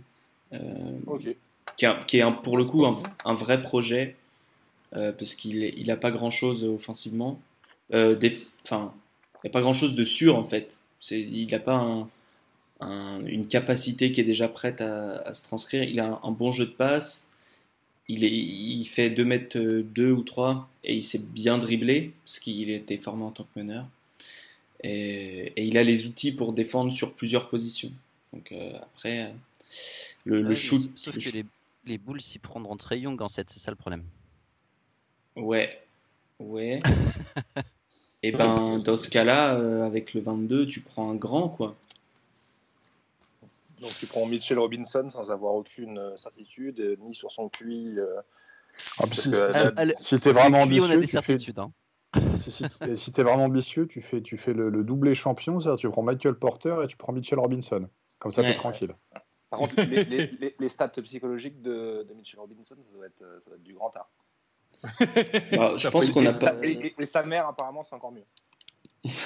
Qui, 1.78 1.86
est 2.18 2.32
pour 2.44 2.58
le 2.58 2.66
coup 2.66 2.86
un, 2.86 3.34
vrai 3.34 3.62
projet 3.62 4.16
parce 4.92 5.36
qu'il 5.36 5.64
il 5.64 5.92
a 5.92 5.98
pas 5.98 6.10
grand 6.10 6.32
chose 6.32 6.64
offensivement. 6.64 7.40
Enfin, 7.94 8.94
il 9.36 9.48
n'y 9.48 9.50
a 9.50 9.54
pas 9.54 9.62
grand 9.62 9.74
chose 9.74 9.96
de 9.96 10.06
sûr 10.06 10.38
en 10.38 10.44
fait. 10.44 10.82
Il 11.12 11.48
n'a 11.52 11.60
pas 11.60 11.76
un, 11.76 12.10
une 12.82 13.46
capacité 13.48 14.12
qui 14.12 14.22
est 14.22 14.26
déjà 14.26 14.48
prête 14.48 14.82
à, 14.82 15.34
se 15.34 15.44
transcrire. 15.44 15.84
Il 15.84 16.00
a 16.00 16.20
un, 16.24 16.32
bon 16.32 16.52
jeu 16.52 16.66
de 16.66 16.72
passe. 16.72 17.34
Il, 18.08 18.24
est, 18.24 18.32
il 18.32 18.86
fait 18.86 19.10
2 19.10 19.24
mètres 19.24 19.58
2 19.58 20.12
ou 20.12 20.24
3 20.24 20.70
et 20.84 20.96
il 20.96 21.04
sait 21.04 21.20
bien 21.20 21.58
dribbler 21.58 22.14
parce 22.24 22.40
qu'il 22.40 22.70
était 22.72 22.98
formé 22.98 23.24
en 23.24 23.32
tant 23.32 23.44
que 23.44 23.60
meneur. 23.60 23.86
Et, 24.84 25.54
il 25.58 25.78
a 25.78 25.84
les 25.84 26.08
outils 26.08 26.32
pour 26.32 26.54
défendre 26.54 26.92
sur 26.92 27.16
plusieurs 27.16 27.50
positions. 27.50 27.92
Donc 28.34 28.52
euh, 28.52 28.78
après, 28.78 29.32
le, 30.24 30.54
shoot. 30.54 30.82
Sauf 30.96 31.16
que 31.16 31.30
Les, 31.30 31.46
les, 31.86 31.98
boules 31.98 32.22
s'y 32.22 32.40
prendront 32.40 32.78
très 32.78 33.00
young 33.00 33.22
en 33.22 33.28
7, 33.28 33.50
c'est 33.50 33.60
ça 33.60 33.72
le 33.72 33.78
problème. 33.78 34.04
Ouais, 35.36 35.82
ouais. 36.40 36.80
et 38.24 38.32
ben 38.32 38.80
dans 38.80 38.96
ce 38.96 39.10
cas-là, 39.10 39.56
euh, 39.56 39.86
avec 39.86 40.14
le 40.14 40.22
22, 40.22 40.68
tu 40.68 40.82
prends 40.82 41.10
un 41.12 41.16
grand 41.16 41.50
quoi. 41.50 41.76
Donc 43.80 43.92
tu 43.98 44.06
prends 44.08 44.26
Mitchell 44.26 44.60
Robinson 44.60 45.10
sans 45.10 45.30
avoir 45.32 45.54
aucune 45.54 45.98
euh, 45.98 46.18
certitude, 46.18 46.80
euh, 46.80 46.96
ni 47.00 47.16
sur 47.16 47.32
son 47.32 47.50
QI. 47.50 47.98
Euh, 47.98 48.22
ah, 49.00 49.06
si, 49.12 50.20
tu 50.20 50.30
es 50.30 50.32
vraiment 50.32 50.62
ambitieux, 50.62 51.02
tu 51.02 51.22
fais... 51.22 51.38
Hein. 51.58 51.72
si, 52.40 52.52
si, 52.96 53.12
tu 53.12 53.22
es 53.22 53.24
vraiment 53.24 53.46
ambitieux, 53.46 53.88
tu 53.88 54.02
fais, 54.02 54.22
tu 54.22 54.38
fais 54.38 54.54
le, 54.54 54.84
doublé 54.84 55.16
champion, 55.16 55.60
c'est-à-dire 55.60 55.80
tu 55.80 55.90
prends 55.90 56.04
Michael 56.04 56.36
Porter 56.36 56.76
et 56.84 56.88
tu 56.88 56.98
prends 56.98 57.14
Mitchell 57.14 57.40
Robinson. 57.40 57.90
Comme 58.20 58.32
ça, 58.32 58.44
tu 58.44 58.50
es 58.50 58.56
tranquille. 58.56 58.94
Par 59.50 59.60
contre, 59.60 59.82
les, 59.82 60.70
stats 60.70 60.90
psychologiques 60.90 61.62
de, 61.62 62.08
Mitchell 62.16 62.40
Robinson, 62.40 62.76
ça 62.76 62.94
doit, 62.94 63.06
être, 63.06 63.24
ça 63.40 63.50
doit 63.50 63.56
être 63.56 63.64
du 63.64 63.74
grand 63.74 63.96
art. 63.96 64.10
Bah, 65.52 65.74
je 65.76 65.88
pense 65.90 66.10
qu'on 66.12 66.26
a 66.26 66.34
pas. 66.34 66.56
et, 66.64 67.06
sa 67.06 67.24
mère, 67.24 67.48
apparemment, 67.48 67.84
c'est 67.84 67.96
encore 67.96 68.12
mieux. 68.12 68.26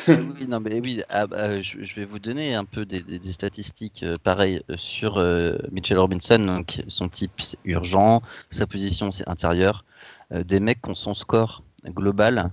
Oui, 0.07 0.47
non, 0.47 0.59
mais 0.59 0.79
oui, 0.79 1.01
ah, 1.09 1.25
bah, 1.25 1.61
je, 1.61 1.95
vais 1.95 2.05
vous 2.05 2.19
donner 2.19 2.53
un 2.53 2.65
peu 2.65 2.85
des, 2.85 3.33
statistiques 3.33 4.03
euh, 4.03 4.17
pareilles 4.21 4.61
euh, 4.69 4.75
sur 4.77 5.17
euh, 5.17 5.57
Mitchell 5.71 5.97
Robinson. 5.97 6.37
Donc, 6.37 6.83
son 6.87 7.09
type, 7.09 7.41
c'est 7.41 7.57
urgent, 7.65 8.21
sa 8.51 8.67
position, 8.67 9.09
c'est 9.11 9.27
intérieur. 9.27 9.83
des 10.31 10.59
mecs 10.59 10.81
qui 10.81 10.89
ont 10.89 10.95
son 10.95 11.15
score 11.15 11.63
global, 11.87 12.51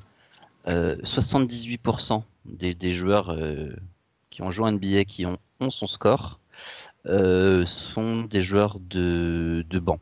78% 0.67 2.23
des, 2.45 2.93
joueurs 2.93 3.37
qui 4.31 4.43
ont 4.43 4.51
joué 4.51 4.67
en 4.67 4.73
NBA 4.73 5.05
qui 5.05 5.25
ont, 5.27 5.39
son 5.69 5.87
score 5.87 6.39
sont 7.05 8.23
des 8.23 8.43
joueurs 8.43 8.79
de, 8.81 9.65
de 9.69 9.79
banc, 9.79 9.99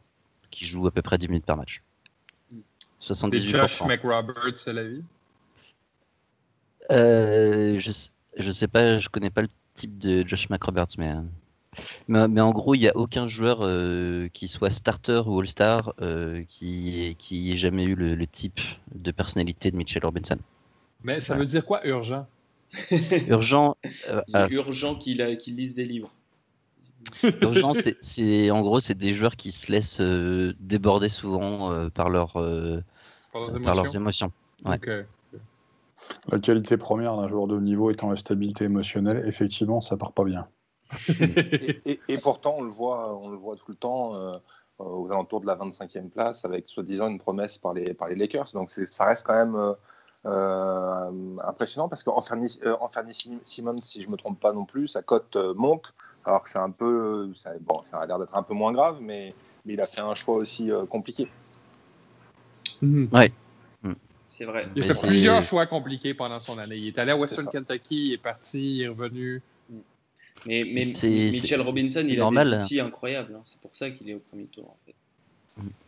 qui 0.50 0.66
jouent 0.66 0.86
à 0.86 0.90
peu 0.90 1.02
près 1.02 1.18
10 1.18 1.28
minutes 1.28 1.46
par 1.46 1.56
match. 1.56 1.82
78%. 3.00 3.40
Josh 3.40 3.82
McRoberts, 3.84 4.56
c'est 4.56 4.72
la 4.72 4.84
vie? 4.84 5.04
Euh, 6.90 7.78
je, 7.78 7.90
je 8.36 8.52
sais 8.52 8.68
pas, 8.68 8.98
je 8.98 9.08
connais 9.08 9.30
pas 9.30 9.42
le 9.42 9.48
type 9.74 9.98
de 9.98 10.26
Josh 10.26 10.48
McRoberts, 10.50 10.88
mais, 10.98 11.14
mais, 12.08 12.28
mais 12.28 12.40
en 12.40 12.52
gros, 12.52 12.74
il 12.74 12.80
n'y 12.80 12.88
a 12.88 12.96
aucun 12.96 13.26
joueur 13.26 13.58
euh, 13.60 14.28
qui 14.32 14.48
soit 14.48 14.70
starter 14.70 15.22
ou 15.26 15.40
all-star 15.40 15.92
euh, 16.00 16.42
qui, 16.48 17.16
qui 17.18 17.52
ait 17.52 17.56
jamais 17.56 17.84
eu 17.84 17.94
le, 17.94 18.26
type 18.26 18.60
de 18.94 19.10
personnalité 19.10 19.70
de 19.70 19.76
Mitchell 19.76 20.04
Robinson. 20.04 20.38
Mais 21.04 21.20
ça 21.20 21.36
veut 21.36 21.46
dire 21.46 21.64
quoi, 21.64 21.86
urgent? 21.86 22.26
Urgent. 23.28 23.76
urgent 24.50 24.94
qu'il 24.96 25.38
qu 25.38 25.50
lise 25.50 25.74
des 25.74 25.84
livres. 25.84 26.12
Urgent, 27.40 27.72
c'est 28.00 28.50
en 28.50 28.60
gros, 28.60 28.80
c'est 28.80 28.96
des 28.96 29.14
joueurs 29.14 29.36
qui 29.36 29.52
se 29.52 29.70
laissent 29.70 30.00
déborder 30.60 31.08
souvent 31.08 31.88
par, 31.90 32.10
leur, 32.10 32.32
par, 33.32 33.74
leurs 33.74 33.94
émotions. 33.94 34.32
Ouais. 34.64 34.78
La 36.30 36.38
qualité 36.38 36.76
première 36.76 37.16
d'un 37.16 37.28
joueur 37.28 37.46
de 37.46 37.56
haut 37.56 37.60
niveau 37.60 37.90
étant 37.90 38.10
la 38.10 38.16
stabilité 38.16 38.64
émotionnelle, 38.64 39.24
effectivement, 39.26 39.80
ça 39.80 39.96
part 39.96 40.12
pas 40.12 40.24
bien. 40.24 40.46
et, 42.08 42.18
pourtant, 42.22 42.56
on 42.58 42.62
le 42.62 42.70
voit, 42.70 43.14
on 43.18 43.28
le 43.28 43.36
voit 43.36 43.56
tout 43.56 43.64
le 43.68 43.74
temps 43.74 44.14
euh, 44.14 44.32
aux 44.78 45.06
alentours 45.10 45.40
de 45.40 45.46
la 45.46 45.56
25e 45.56 46.08
place, 46.08 46.44
avec 46.44 46.64
soi-disant 46.68 47.08
une 47.08 47.18
promesse 47.18 47.58
par 47.58 47.74
les, 47.74 47.94
par 47.94 48.08
les 48.08 48.14
Lakers. 48.14 48.50
Donc 48.54 48.70
ça 48.70 49.04
reste 49.04 49.26
quand 49.26 49.34
même 49.34 49.74
euh, 50.24 51.36
impressionnant 51.44 51.88
parce 51.88 52.02
qu'Anthony 52.02 52.48
Simon, 53.42 53.80
si 53.82 54.02
je 54.02 54.08
me 54.08 54.16
trompe 54.16 54.40
pas 54.40 54.52
non 54.52 54.64
plus, 54.64 54.88
sa 54.88 55.02
cote 55.02 55.36
monte, 55.56 55.94
alors 56.24 56.42
que 56.42 56.50
c'est 56.50 56.58
un 56.58 56.70
peu, 56.70 57.32
ça, 57.34 57.50
bon, 57.60 57.82
ça 57.82 57.98
a 57.98 58.06
l'air 58.06 58.18
d'être 58.18 58.36
un 58.36 58.42
peu 58.42 58.54
moins 58.54 58.72
grave, 58.72 58.98
mais, 59.00 59.34
mais 59.66 59.74
il 59.74 59.80
a 59.80 59.86
fait 59.86 60.00
un 60.00 60.14
choix 60.14 60.36
aussi 60.36 60.70
compliqué. 60.88 61.28
Mhm. 62.80 63.08
Ouais. 63.12 63.32
C'est 64.38 64.44
vrai. 64.44 64.68
Il 64.76 64.88
a 64.88 64.94
fait 64.94 65.08
plusieurs 65.08 65.42
choix 65.42 65.66
compliqués 65.66 66.14
pendant 66.14 66.38
son 66.38 66.58
année. 66.58 66.76
Il 66.76 66.86
est 66.86 66.98
allé 67.00 67.10
à 67.10 67.16
Western 67.16 67.48
Kentucky, 67.48 68.10
il 68.10 68.12
est 68.12 68.22
parti, 68.22 68.76
il 68.76 68.82
est 68.82 68.88
revenu. 68.88 69.42
Mais, 70.46 70.62
mais 70.64 70.84
Mitchell 70.84 71.60
Robinson, 71.60 72.04
il 72.06 72.22
a 72.22 72.44
des 72.44 72.56
outils 72.56 72.78
incroyables. 72.78 73.34
Hein. 73.34 73.42
C'est 73.42 73.60
pour 73.60 73.74
ça 73.74 73.90
qu'il 73.90 74.08
est 74.08 74.14
au 74.14 74.20
premier 74.20 74.44
tour. 74.44 74.66
En 74.66 74.76
fait. 74.86 74.94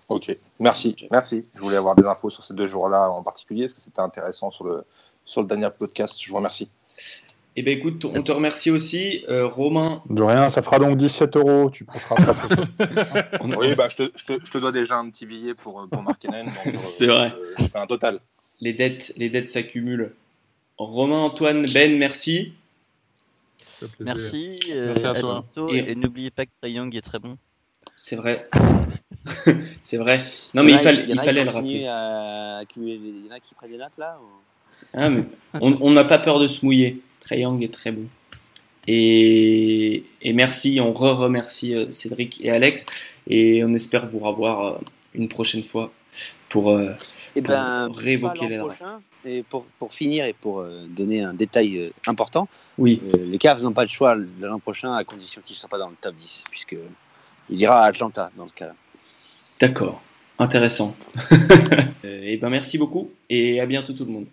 Ok, 0.09 0.36
merci, 0.59 0.97
merci. 1.12 1.44
Je 1.55 1.60
voulais 1.60 1.77
avoir 1.77 1.94
des 1.94 2.05
infos 2.05 2.28
sur 2.28 2.43
ces 2.43 2.55
deux 2.55 2.66
jours-là 2.66 3.09
en 3.09 3.22
particulier, 3.22 3.66
parce 3.66 3.74
que 3.74 3.81
c'était 3.81 4.01
intéressant 4.01 4.51
sur 4.51 4.64
le, 4.64 4.82
sur 5.24 5.43
le 5.43 5.47
dernier 5.47 5.68
podcast. 5.70 6.20
Je 6.20 6.28
vous 6.28 6.36
remercie. 6.36 6.68
Eh 7.55 7.62
bien, 7.62 7.74
écoute, 7.74 8.05
on 8.05 8.20
te 8.20 8.32
remercie 8.32 8.72
aussi, 8.72 9.24
euh, 9.28 9.47
Romain. 9.47 10.02
De 10.10 10.24
rien, 10.24 10.48
ça 10.48 10.62
fera 10.62 10.81
donc 10.81 10.97
17 10.97 11.36
euros. 11.36 11.70
Tu 11.70 11.85
penseras 11.85 12.16
pas. 12.16 12.35
oui, 13.59 13.77
bah, 13.77 13.89
je, 13.89 13.97
te, 13.97 14.10
je, 14.16 14.24
te, 14.24 14.44
je, 14.44 14.51
te, 14.51 14.59
dois 14.59 14.72
déjà 14.72 14.97
un 14.97 15.09
petit 15.09 15.27
billet 15.27 15.55
pour, 15.55 15.86
pour 15.89 16.02
Markenen. 16.02 16.51
Euh, 16.66 16.78
C'est 16.81 17.06
vrai. 17.06 17.32
Je, 17.59 17.64
fais 17.64 17.78
un 17.78 17.86
total. 17.86 18.18
Les 18.60 18.72
dettes, 18.72 19.12
les 19.16 19.30
dettes 19.30 19.48
s'accumulent. 19.48 20.12
Romain, 20.76 21.18
Antoine, 21.18 21.66
Ben, 21.72 21.96
merci. 21.98 22.52
Merci. 23.98 24.58
Euh, 24.70 24.86
merci 24.88 25.06
à, 25.06 25.14
toi. 25.14 25.44
Et, 25.70 25.94
n'oubliez 25.94 26.30
pas 26.30 26.46
que 26.46 26.50
Trae 26.60 26.70
Young 26.70 26.94
est 26.94 27.02
très 27.02 27.18
bon. 27.18 27.36
C'est 27.96 28.16
vrai. 28.16 28.48
C'est 29.82 29.96
vrai. 29.96 30.20
Non, 30.54 30.62
mais 30.64 30.72
il, 30.72 30.78
fallait, 30.78 31.04
il, 31.08 31.18
fallait 31.20 31.44
le 31.44 31.50
rappeler. 31.50 31.74
Il 31.74 31.82
y 31.82 31.88
en 31.88 33.34
a 33.34 33.40
qui 33.40 33.54
prennent 33.54 33.70
des 33.70 33.78
notes 33.78 33.98
là 33.98 34.18
ah, 34.94 35.10
mais 35.10 35.24
On 35.60 35.90
n'a 35.90 36.04
pas 36.04 36.18
peur 36.18 36.38
de 36.38 36.46
se 36.46 36.64
mouiller. 36.64 37.02
Trae 37.20 37.36
Young 37.38 37.62
est 37.62 37.72
très 37.72 37.92
bon. 37.92 38.06
Et, 38.86 40.04
et 40.22 40.32
merci, 40.32 40.80
on 40.80 40.92
re-remercie 40.92 41.74
euh, 41.74 41.92
Cédric 41.92 42.42
et 42.42 42.50
Alex. 42.50 42.86
Et 43.28 43.62
on 43.64 43.72
espère 43.74 44.08
vous 44.08 44.18
revoir 44.18 44.64
euh, 44.64 44.78
une 45.14 45.28
prochaine 45.28 45.62
fois 45.62 45.92
pour, 46.51 46.78
et 46.78 46.94
eh 47.36 47.40
ben, 47.40 47.89
réévoquer 47.90 48.48
les 48.48 48.60
Et 49.24 49.43
pour, 49.43 49.64
pour, 49.78 49.94
finir 49.94 50.27
et 50.27 50.35
pour 50.35 50.64
donner 50.89 51.22
un 51.22 51.32
détail 51.32 51.93
important, 52.06 52.48
oui. 52.77 53.01
les 53.14 53.39
Cavs 53.39 53.62
n'ont 53.62 53.72
pas 53.72 53.85
le 53.85 53.89
choix 53.89 54.16
l'an 54.40 54.59
prochain 54.59 54.93
à 54.93 55.05
condition 55.05 55.40
qu'ils 55.44 55.55
ne 55.55 55.59
soient 55.59 55.68
pas 55.68 55.78
dans 55.78 55.89
le 55.89 55.97
top 56.01 56.14
10, 56.16 56.44
puisque 56.51 56.77
il 57.48 57.60
ira 57.60 57.85
à 57.85 57.86
Atlanta 57.86 58.31
dans 58.36 58.48
ce 58.48 58.55
cas-là. 58.55 58.74
D'accord, 59.60 60.01
intéressant. 60.39 60.97
et 62.05 62.35
eh 62.35 62.36
ben 62.36 62.51
merci 62.51 62.78
beaucoup 62.78 63.10
et 63.28 63.60
à 63.60 63.66
bientôt 63.66 63.93
tout 63.93 64.05
le 64.05 64.12
monde. 64.12 64.27